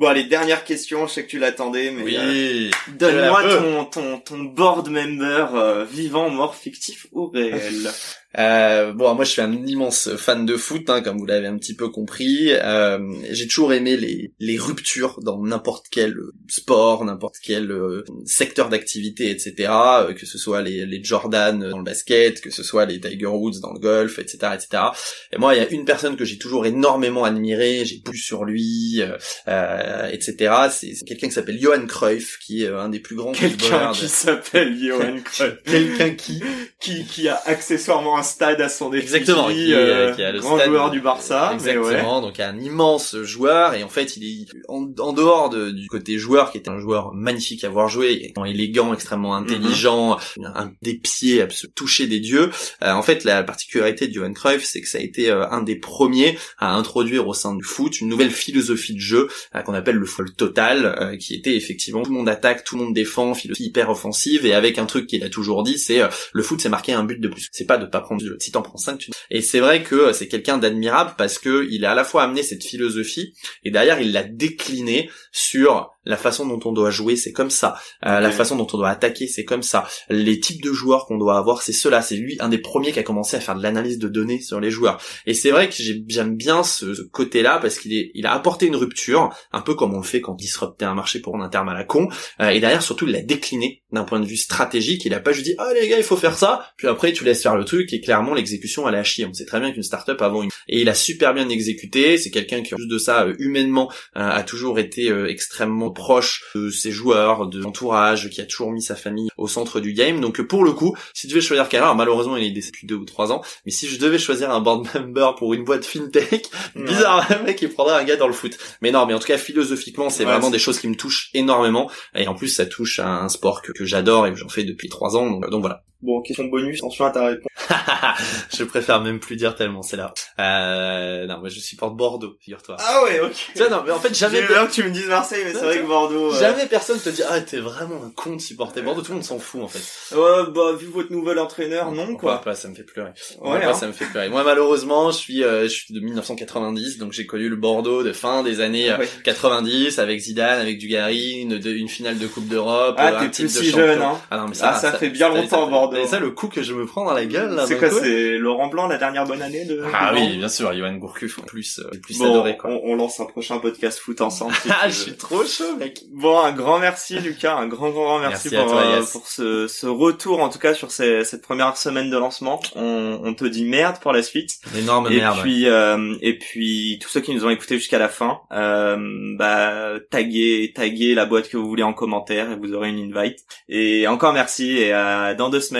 Bon 0.00 0.06
allez, 0.06 0.24
dernière 0.24 0.64
question, 0.64 1.06
je 1.06 1.12
sais 1.12 1.24
que 1.24 1.28
tu 1.28 1.38
l'attendais, 1.38 1.90
mais 1.90 2.02
oui, 2.02 2.16
euh, 2.16 2.70
donne-moi 2.96 3.42
ton, 3.42 3.84
ton, 3.84 4.18
ton 4.18 4.38
board 4.44 4.88
member 4.88 5.48
euh, 5.52 5.84
vivant, 5.84 6.30
mort, 6.30 6.56
fictif 6.56 7.06
ou 7.12 7.26
réel 7.26 7.90
Euh, 8.38 8.92
bon, 8.92 9.14
moi 9.14 9.24
je 9.24 9.32
suis 9.32 9.42
un 9.42 9.52
immense 9.66 10.14
fan 10.16 10.46
de 10.46 10.56
foot, 10.56 10.88
hein, 10.88 11.02
comme 11.02 11.18
vous 11.18 11.26
l'avez 11.26 11.48
un 11.48 11.58
petit 11.58 11.74
peu 11.74 11.88
compris. 11.88 12.50
Euh, 12.52 12.98
j'ai 13.30 13.48
toujours 13.48 13.72
aimé 13.72 13.96
les, 13.96 14.32
les 14.38 14.58
ruptures 14.58 15.20
dans 15.22 15.42
n'importe 15.42 15.86
quel 15.90 16.14
sport, 16.48 17.04
n'importe 17.04 17.36
quel 17.42 17.72
euh, 17.72 18.04
secteur 18.24 18.68
d'activité, 18.68 19.30
etc. 19.30 19.72
Euh, 19.72 20.14
que 20.14 20.26
ce 20.26 20.38
soit 20.38 20.62
les, 20.62 20.86
les 20.86 21.02
Jordan 21.02 21.58
dans 21.70 21.78
le 21.78 21.84
basket, 21.84 22.40
que 22.40 22.50
ce 22.50 22.62
soit 22.62 22.84
les 22.86 23.00
Tiger 23.00 23.26
Woods 23.26 23.60
dans 23.60 23.72
le 23.72 23.80
golf, 23.80 24.18
etc., 24.18 24.52
etc. 24.54 24.84
Et 25.32 25.38
moi, 25.38 25.54
il 25.54 25.58
y 25.58 25.64
a 25.64 25.68
une 25.70 25.84
personne 25.84 26.16
que 26.16 26.24
j'ai 26.24 26.38
toujours 26.38 26.66
énormément 26.66 27.24
admiré, 27.24 27.84
j'ai 27.84 27.98
plus 27.98 28.18
sur 28.18 28.44
lui, 28.44 29.02
euh, 29.48 30.08
etc. 30.10 30.54
C'est 30.70 31.04
quelqu'un 31.04 31.28
qui 31.28 31.34
s'appelle 31.34 31.60
Johan 31.60 31.86
Cruyff, 31.86 32.38
qui 32.38 32.64
est 32.64 32.68
un 32.68 32.88
des 32.88 33.00
plus 33.00 33.16
grands 33.16 33.32
Quelqu'un 33.32 33.90
qui 33.92 34.08
s'appelle 34.08 34.78
Johan 34.78 35.18
Cruyff. 35.24 35.62
quelqu'un 35.64 36.10
qui 36.10 36.42
qui 36.78 37.04
qui 37.04 37.28
a 37.28 37.40
accessoirement 37.46 38.19
stade 38.22 38.60
à 38.60 38.68
son 38.68 38.92
effigie, 38.92 39.14
Exactement, 39.16 39.48
qui, 39.48 39.72
euh, 39.72 40.14
qui 40.14 40.22
a 40.22 40.32
le 40.32 40.40
grand 40.40 40.58
joueur 40.58 40.90
du 40.90 41.00
Barça. 41.00 41.52
Exactement, 41.54 42.20
donc 42.20 42.40
un 42.40 42.58
immense 42.58 43.16
joueur 43.22 43.74
et 43.74 43.82
en 43.82 43.88
fait 43.88 44.16
il 44.16 44.24
est 44.24 44.46
en, 44.68 45.12
dehors 45.12 45.50
de, 45.50 45.70
du 45.70 45.88
côté 45.88 46.18
joueur 46.18 46.52
qui 46.52 46.58
était 46.58 46.70
un 46.70 46.78
joueur 46.78 47.12
magnifique 47.14 47.64
à 47.64 47.68
voir 47.68 47.88
jouer, 47.88 48.20
étant 48.22 48.44
élégant, 48.44 48.92
extrêmement 48.94 49.38
mhm. 49.38 49.44
intelligent, 49.44 50.18
un 50.42 50.72
des 50.82 50.94
pieds 50.94 51.42
à 51.42 51.50
se 51.50 51.66
toucher 51.66 52.06
des 52.06 52.20
dieux. 52.20 52.50
Euh, 52.82 52.92
en 52.92 53.02
fait 53.02 53.24
la 53.24 53.42
particularité 53.42 54.08
de 54.08 54.12
Johan 54.12 54.32
Cruyff 54.32 54.64
c'est 54.64 54.80
que 54.80 54.88
ça 54.88 54.98
a 54.98 55.00
été 55.00 55.30
euh, 55.30 55.48
un 55.50 55.62
des 55.62 55.76
premiers 55.76 56.38
à 56.58 56.74
introduire 56.74 57.26
au 57.28 57.34
sein 57.34 57.54
du 57.54 57.64
foot 57.64 58.00
une 58.00 58.08
nouvelle 58.08 58.30
philosophie 58.30 58.94
de 58.94 59.00
jeu 59.00 59.28
qu'on 59.64 59.74
appelle 59.74 59.96
le 59.96 60.06
foot 60.06 60.36
total, 60.36 61.16
qui 61.20 61.34
était 61.34 61.54
effectivement 61.56 62.02
tout 62.02 62.10
le 62.10 62.16
monde 62.16 62.28
attaque, 62.28 62.64
tout 62.64 62.76
le 62.76 62.84
monde 62.84 62.94
défend, 62.94 63.34
philosophie 63.34 63.64
hyper 63.64 63.90
offensive 63.90 64.46
et 64.46 64.54
avec 64.54 64.78
un 64.78 64.86
truc 64.86 65.06
qu'il 65.06 65.24
a 65.24 65.28
toujours 65.28 65.62
dit 65.62 65.78
c'est 65.78 66.00
le 66.32 66.42
foot 66.42 66.60
c'est 66.60 66.68
marquer 66.68 66.92
un 66.92 67.04
but 67.04 67.20
de 67.20 67.28
plus, 67.28 67.48
c'est 67.52 67.66
pas 67.66 67.78
de 67.78 67.86
pas 67.86 68.00
si 68.38 68.52
t'en 68.52 68.62
prends 68.62 68.78
5, 68.78 68.98
tu... 68.98 69.10
Et 69.30 69.42
c'est 69.42 69.60
vrai 69.60 69.82
que 69.82 70.12
c'est 70.12 70.28
quelqu'un 70.28 70.58
d'admirable 70.58 71.14
parce 71.16 71.38
que 71.38 71.66
il 71.70 71.84
a 71.84 71.92
à 71.92 71.94
la 71.94 72.04
fois 72.04 72.24
amené 72.24 72.42
cette 72.42 72.64
philosophie 72.64 73.34
et 73.64 73.70
derrière 73.70 74.00
il 74.00 74.12
l'a 74.12 74.24
décliné 74.24 75.10
sur 75.32 75.90
la 76.04 76.16
façon 76.16 76.46
dont 76.46 76.60
on 76.64 76.72
doit 76.72 76.90
jouer, 76.90 77.16
c'est 77.16 77.32
comme 77.32 77.50
ça. 77.50 77.76
Euh, 78.06 78.20
la 78.20 78.30
façon 78.30 78.56
dont 78.56 78.66
on 78.72 78.78
doit 78.78 78.88
attaquer, 78.88 79.26
c'est 79.26 79.44
comme 79.44 79.62
ça. 79.62 79.86
Les 80.08 80.40
types 80.40 80.62
de 80.62 80.72
joueurs 80.72 81.06
qu'on 81.06 81.18
doit 81.18 81.36
avoir, 81.36 81.62
c'est 81.62 81.72
cela. 81.72 82.00
C'est 82.00 82.16
lui 82.16 82.36
un 82.40 82.48
des 82.48 82.58
premiers 82.58 82.92
qui 82.92 82.98
a 82.98 83.02
commencé 83.02 83.36
à 83.36 83.40
faire 83.40 83.54
de 83.54 83.62
l'analyse 83.62 83.98
de 83.98 84.08
données 84.08 84.40
sur 84.40 84.60
les 84.60 84.70
joueurs. 84.70 85.00
Et 85.26 85.34
c'est 85.34 85.50
vrai 85.50 85.68
que 85.68 85.74
j'aime 85.76 86.36
bien 86.36 86.62
ce, 86.62 87.02
côté-là 87.12 87.58
parce 87.58 87.78
qu'il 87.78 87.92
est, 87.92 88.10
il 88.14 88.26
a 88.26 88.32
apporté 88.32 88.66
une 88.66 88.76
rupture, 88.76 89.30
un 89.52 89.60
peu 89.60 89.74
comme 89.74 89.94
on 89.94 89.98
le 89.98 90.04
fait 90.04 90.20
quand 90.20 90.32
on 90.32 90.36
disruptait 90.36 90.84
un 90.84 90.94
marché 90.94 91.20
pour 91.20 91.40
un 91.40 91.48
terme 91.48 91.68
à 91.68 91.74
la 91.74 91.84
con. 91.84 92.08
Euh, 92.40 92.48
et 92.48 92.60
derrière, 92.60 92.82
surtout, 92.82 93.06
il 93.06 93.12
l'a 93.12 93.22
décliné 93.22 93.82
d'un 93.92 94.04
point 94.04 94.20
de 94.20 94.26
vue 94.26 94.36
stratégique. 94.36 95.04
Il 95.04 95.12
a 95.14 95.20
pas 95.20 95.32
juste 95.32 95.46
dit, 95.46 95.54
ah 95.58 95.70
les 95.74 95.88
gars, 95.88 95.98
il 95.98 96.04
faut 96.04 96.16
faire 96.16 96.36
ça. 96.36 96.66
Puis 96.76 96.88
après, 96.88 97.12
tu 97.12 97.24
laisses 97.24 97.42
faire 97.42 97.56
le 97.56 97.64
truc 97.64 97.92
et 97.92 98.00
clairement, 98.00 98.34
l'exécution, 98.34 98.88
elle 98.88 98.94
a 98.94 99.02
chier. 99.02 99.26
On 99.26 99.34
sait 99.34 99.44
très 99.44 99.60
bien 99.60 99.72
qu'une 99.72 99.82
startup 99.82 100.20
avant 100.22 100.42
une... 100.42 100.50
Et 100.68 100.80
il 100.80 100.88
a 100.88 100.94
super 100.94 101.34
bien 101.34 101.48
exécuté. 101.48 102.16
C'est 102.16 102.30
quelqu'un 102.30 102.62
qui, 102.62 102.74
en 102.74 102.78
plus 102.78 102.88
de 102.88 102.98
ça, 102.98 103.24
euh, 103.24 103.34
humainement, 103.38 103.90
a 104.14 104.42
toujours 104.42 104.78
été 104.78 105.12
extrêmement 105.28 105.89
proche 105.90 106.44
de 106.54 106.70
ses 106.70 106.90
joueurs, 106.90 107.46
de 107.46 107.60
l'entourage, 107.60 108.30
qui 108.30 108.40
a 108.40 108.46
toujours 108.46 108.72
mis 108.72 108.82
sa 108.82 108.96
famille 108.96 109.28
au 109.36 109.48
centre 109.48 109.80
du 109.80 109.92
game. 109.92 110.20
Donc 110.20 110.40
pour 110.42 110.64
le 110.64 110.72
coup, 110.72 110.96
si 111.14 111.26
tu 111.26 111.34
devais 111.34 111.40
choisir 111.40 111.68
quelqu'un, 111.68 111.94
malheureusement 111.94 112.36
il 112.36 112.44
est 112.44 112.50
décédé 112.50 112.70
depuis 112.70 112.86
deux 112.86 112.96
ou 112.96 113.04
trois 113.04 113.32
ans, 113.32 113.42
mais 113.66 113.72
si 113.72 113.88
je 113.88 113.98
devais 113.98 114.18
choisir 114.18 114.50
un 114.50 114.60
board 114.60 114.86
member 114.94 115.34
pour 115.36 115.54
une 115.54 115.64
boîte 115.64 115.84
fintech, 115.84 116.50
bizarre, 116.76 117.26
le 117.30 117.44
mec 117.44 117.60
il 117.62 117.68
prendrait 117.70 118.00
un 118.00 118.04
gars 118.04 118.16
dans 118.16 118.26
le 118.26 118.32
foot. 118.32 118.56
Mais 118.80 118.90
non, 118.90 119.06
mais 119.06 119.14
en 119.14 119.18
tout 119.18 119.26
cas 119.26 119.38
philosophiquement, 119.38 120.10
c'est 120.10 120.24
vraiment 120.24 120.50
des 120.50 120.58
choses 120.58 120.78
qui 120.78 120.88
me 120.88 120.94
touchent 120.94 121.30
énormément. 121.34 121.90
Et 122.14 122.28
en 122.28 122.34
plus, 122.34 122.48
ça 122.48 122.66
touche 122.66 122.98
à 122.98 123.08
un 123.08 123.28
sport 123.28 123.62
que, 123.62 123.84
j'adore 123.84 124.26
et 124.26 124.30
que 124.32 124.36
j'en 124.36 124.48
fais 124.48 124.64
depuis 124.64 124.88
trois 124.88 125.16
ans. 125.16 125.30
Donc, 125.30 125.50
donc 125.50 125.60
voilà. 125.60 125.84
Bon, 126.02 126.22
question 126.22 126.44
bonus, 126.44 126.78
attention 126.78 127.04
à 127.04 127.10
ta 127.10 127.26
réponse. 127.26 127.46
je 128.56 128.64
préfère 128.64 129.02
même 129.02 129.20
plus 129.20 129.36
dire 129.36 129.54
tellement, 129.54 129.82
c'est 129.82 129.96
là. 129.98 130.14
Euh, 130.38 131.26
non, 131.26 131.38
moi 131.40 131.48
je 131.50 131.60
supporte 131.60 131.94
Bordeaux, 131.94 132.36
figure-toi. 132.40 132.76
Ah 132.78 133.02
ouais, 133.04 133.20
ok. 133.20 133.32
Tu 133.54 133.58
vois, 133.58 133.68
non, 133.68 133.82
mais 133.84 133.92
en 133.92 133.98
fait, 134.00 134.14
jamais... 134.16 134.38
J'ai 134.40 134.46
que 134.46 134.70
tu 134.72 134.82
me 134.84 134.90
dises 134.90 135.08
Marseille, 135.08 135.42
mais 135.44 135.52
c'est 135.52 135.64
vrai 135.64 135.78
que 135.78 135.86
Bordeaux... 135.86 136.32
euh, 136.32 136.40
Jamais 136.40 136.64
personne 136.66 136.98
te 136.98 137.10
dit, 137.10 137.22
ah, 137.28 137.38
t'es 137.42 137.58
vraiment 137.58 137.96
un 138.04 138.10
con 138.16 138.36
de 138.36 138.40
supporter 138.40 138.80
Bordeaux, 138.82 139.02
tout 139.02 139.10
le 139.12 139.16
monde 139.16 139.24
s'en 139.24 139.38
fout, 139.38 139.60
en 139.62 139.68
fait. 139.68 140.16
Ouais, 140.16 140.50
bah, 140.54 140.72
vu 140.78 140.86
votre 140.86 141.12
nouvel 141.12 141.38
entraîneur, 141.38 141.92
non, 141.92 142.16
quoi. 142.16 142.40
pas, 142.40 142.54
ça 142.54 142.68
me 142.68 142.74
fait 142.74 142.82
pleurer. 142.82 143.10
Ouais, 143.42 143.60
pas, 143.60 143.68
hein. 143.68 143.74
ça 143.74 143.86
me 143.86 143.92
fait 143.92 144.06
pleurer. 144.06 144.30
Moi, 144.30 144.42
malheureusement, 144.42 145.10
je 145.10 145.18
suis, 145.18 145.44
euh, 145.44 145.64
je 145.64 145.68
suis 145.68 145.92
de 145.94 146.00
1990, 146.00 146.96
donc 146.96 147.12
j'ai 147.12 147.26
connu 147.26 147.48
le 147.50 147.56
Bordeaux 147.56 148.02
de 148.02 148.12
fin 148.14 148.42
des 148.42 148.60
années 148.62 148.90
euh, 148.90 148.96
Ouais. 148.96 149.08
90, 149.24 149.98
avec 149.98 150.18
Zidane, 150.20 150.60
avec 150.60 150.78
Dugarry, 150.78 151.40
une, 151.42 151.58
de- 151.58 151.70
une 151.70 151.88
finale 151.88 152.18
de 152.18 152.26
Coupe 152.26 152.48
d'Europe, 152.48 152.94
Ah, 152.98 153.18
un 153.18 153.20
t'es 153.26 153.30
titre 153.30 153.48
plus 153.52 153.58
de 153.60 153.64
si 153.64 153.70
champion. 153.70 153.86
jeune, 153.86 154.02
hein. 154.02 154.18
Ah 154.30 154.38
non, 154.38 154.48
mais 154.48 154.56
Ah, 154.62 154.74
ça 154.74 154.92
fait 154.92 155.10
bien 155.10 155.28
longtemps, 155.28 155.66
t'as- 155.66 155.89
Bordeaux. 155.90 156.02
t'as- 156.02 156.06
ça, 156.08 156.20
le 156.20 156.30
coup 156.30 156.48
que 156.48 156.62
je 156.62 156.72
me 156.74 156.86
prends 156.86 157.04
dans 157.04 157.12
la 157.14 157.24
gueule, 157.26 157.50
là. 157.54 157.66
C'est 157.66 157.78
quoi, 157.78 157.90
c'est 157.90 158.38
Laurent 158.38 158.68
Blanc, 158.68 158.86
la 158.88 158.98
dernière 158.98 159.26
bonne 159.26 159.42
année 159.42 159.64
de... 159.64 159.82
Ah 159.94 160.12
oui, 160.14 160.36
bien 160.36 160.48
sûr, 160.48 160.72
Johan 160.74 160.94
Gourcuff, 160.94 161.38
en 161.38 161.42
plus, 161.42 161.78
euh, 161.80 161.90
plus 162.02 162.18
Bon, 162.18 162.26
adoré, 162.30 162.56
quoi. 162.56 162.70
On, 162.70 162.80
on 162.92 162.96
lance 162.96 163.20
un 163.20 163.26
prochain 163.26 163.58
podcast 163.58 163.98
foot 163.98 164.20
ensemble. 164.20 164.54
si 164.54 164.68
Ah, 164.82 164.88
je 164.88 164.94
suis 164.94 165.16
trop 165.16 165.44
chaud, 165.44 165.76
mec. 165.78 166.02
Bon, 166.12 166.38
un 166.38 166.52
grand 166.52 166.78
merci 166.78 167.18
Lucas, 167.18 167.56
un 167.56 167.66
grand 167.66 167.90
grand 167.90 168.04
grand 168.04 168.18
merci, 168.20 168.50
pour, 168.50 168.66
toi, 168.66 168.82
euh, 168.82 169.00
Yes. 169.00 169.10
pour 169.10 169.26
ce, 169.26 169.66
ce 169.66 169.86
retour 169.86 170.40
en 170.42 170.48
tout 170.48 170.58
cas 170.58 170.74
sur 170.74 170.90
ces- 170.90 171.24
cette 171.24 171.42
première 171.42 171.76
semaine 171.76 172.10
de 172.10 172.16
lancement. 172.16 172.60
On, 172.76 173.20
on 173.22 173.34
te 173.34 173.44
dit 173.44 173.64
merde 173.64 173.96
pour 174.00 174.12
la 174.12 174.22
suite. 174.22 174.58
Énorme 174.76 175.08
et 175.10 175.16
merde. 175.16 175.38
puis 175.42 175.66
euh, 175.68 176.14
et 176.20 176.38
puis 176.38 176.98
tous 177.02 177.08
ceux 177.08 177.20
qui 177.20 177.34
nous 177.34 177.44
ont 177.44 177.50
écoutés 177.50 177.76
jusqu'à 177.78 177.98
la 177.98 178.08
fin, 178.08 178.40
euh, 178.52 178.96
bah 179.36 179.94
taguez 180.10 180.72
taguez 180.74 181.14
la 181.14 181.26
boîte 181.26 181.48
que 181.48 181.56
vous 181.56 181.66
voulez 181.68 181.82
en 181.82 181.92
commentaire 181.92 182.50
et 182.52 182.56
vous 182.56 182.72
aurez 182.74 182.90
une 182.90 183.16
invite. 183.16 183.38
Et 183.68 184.06
encore 184.06 184.32
merci 184.32 184.76
et 184.78 184.92
à 184.92 185.34
dans 185.34 185.48
deux 185.50 185.60
semaines 185.60 185.79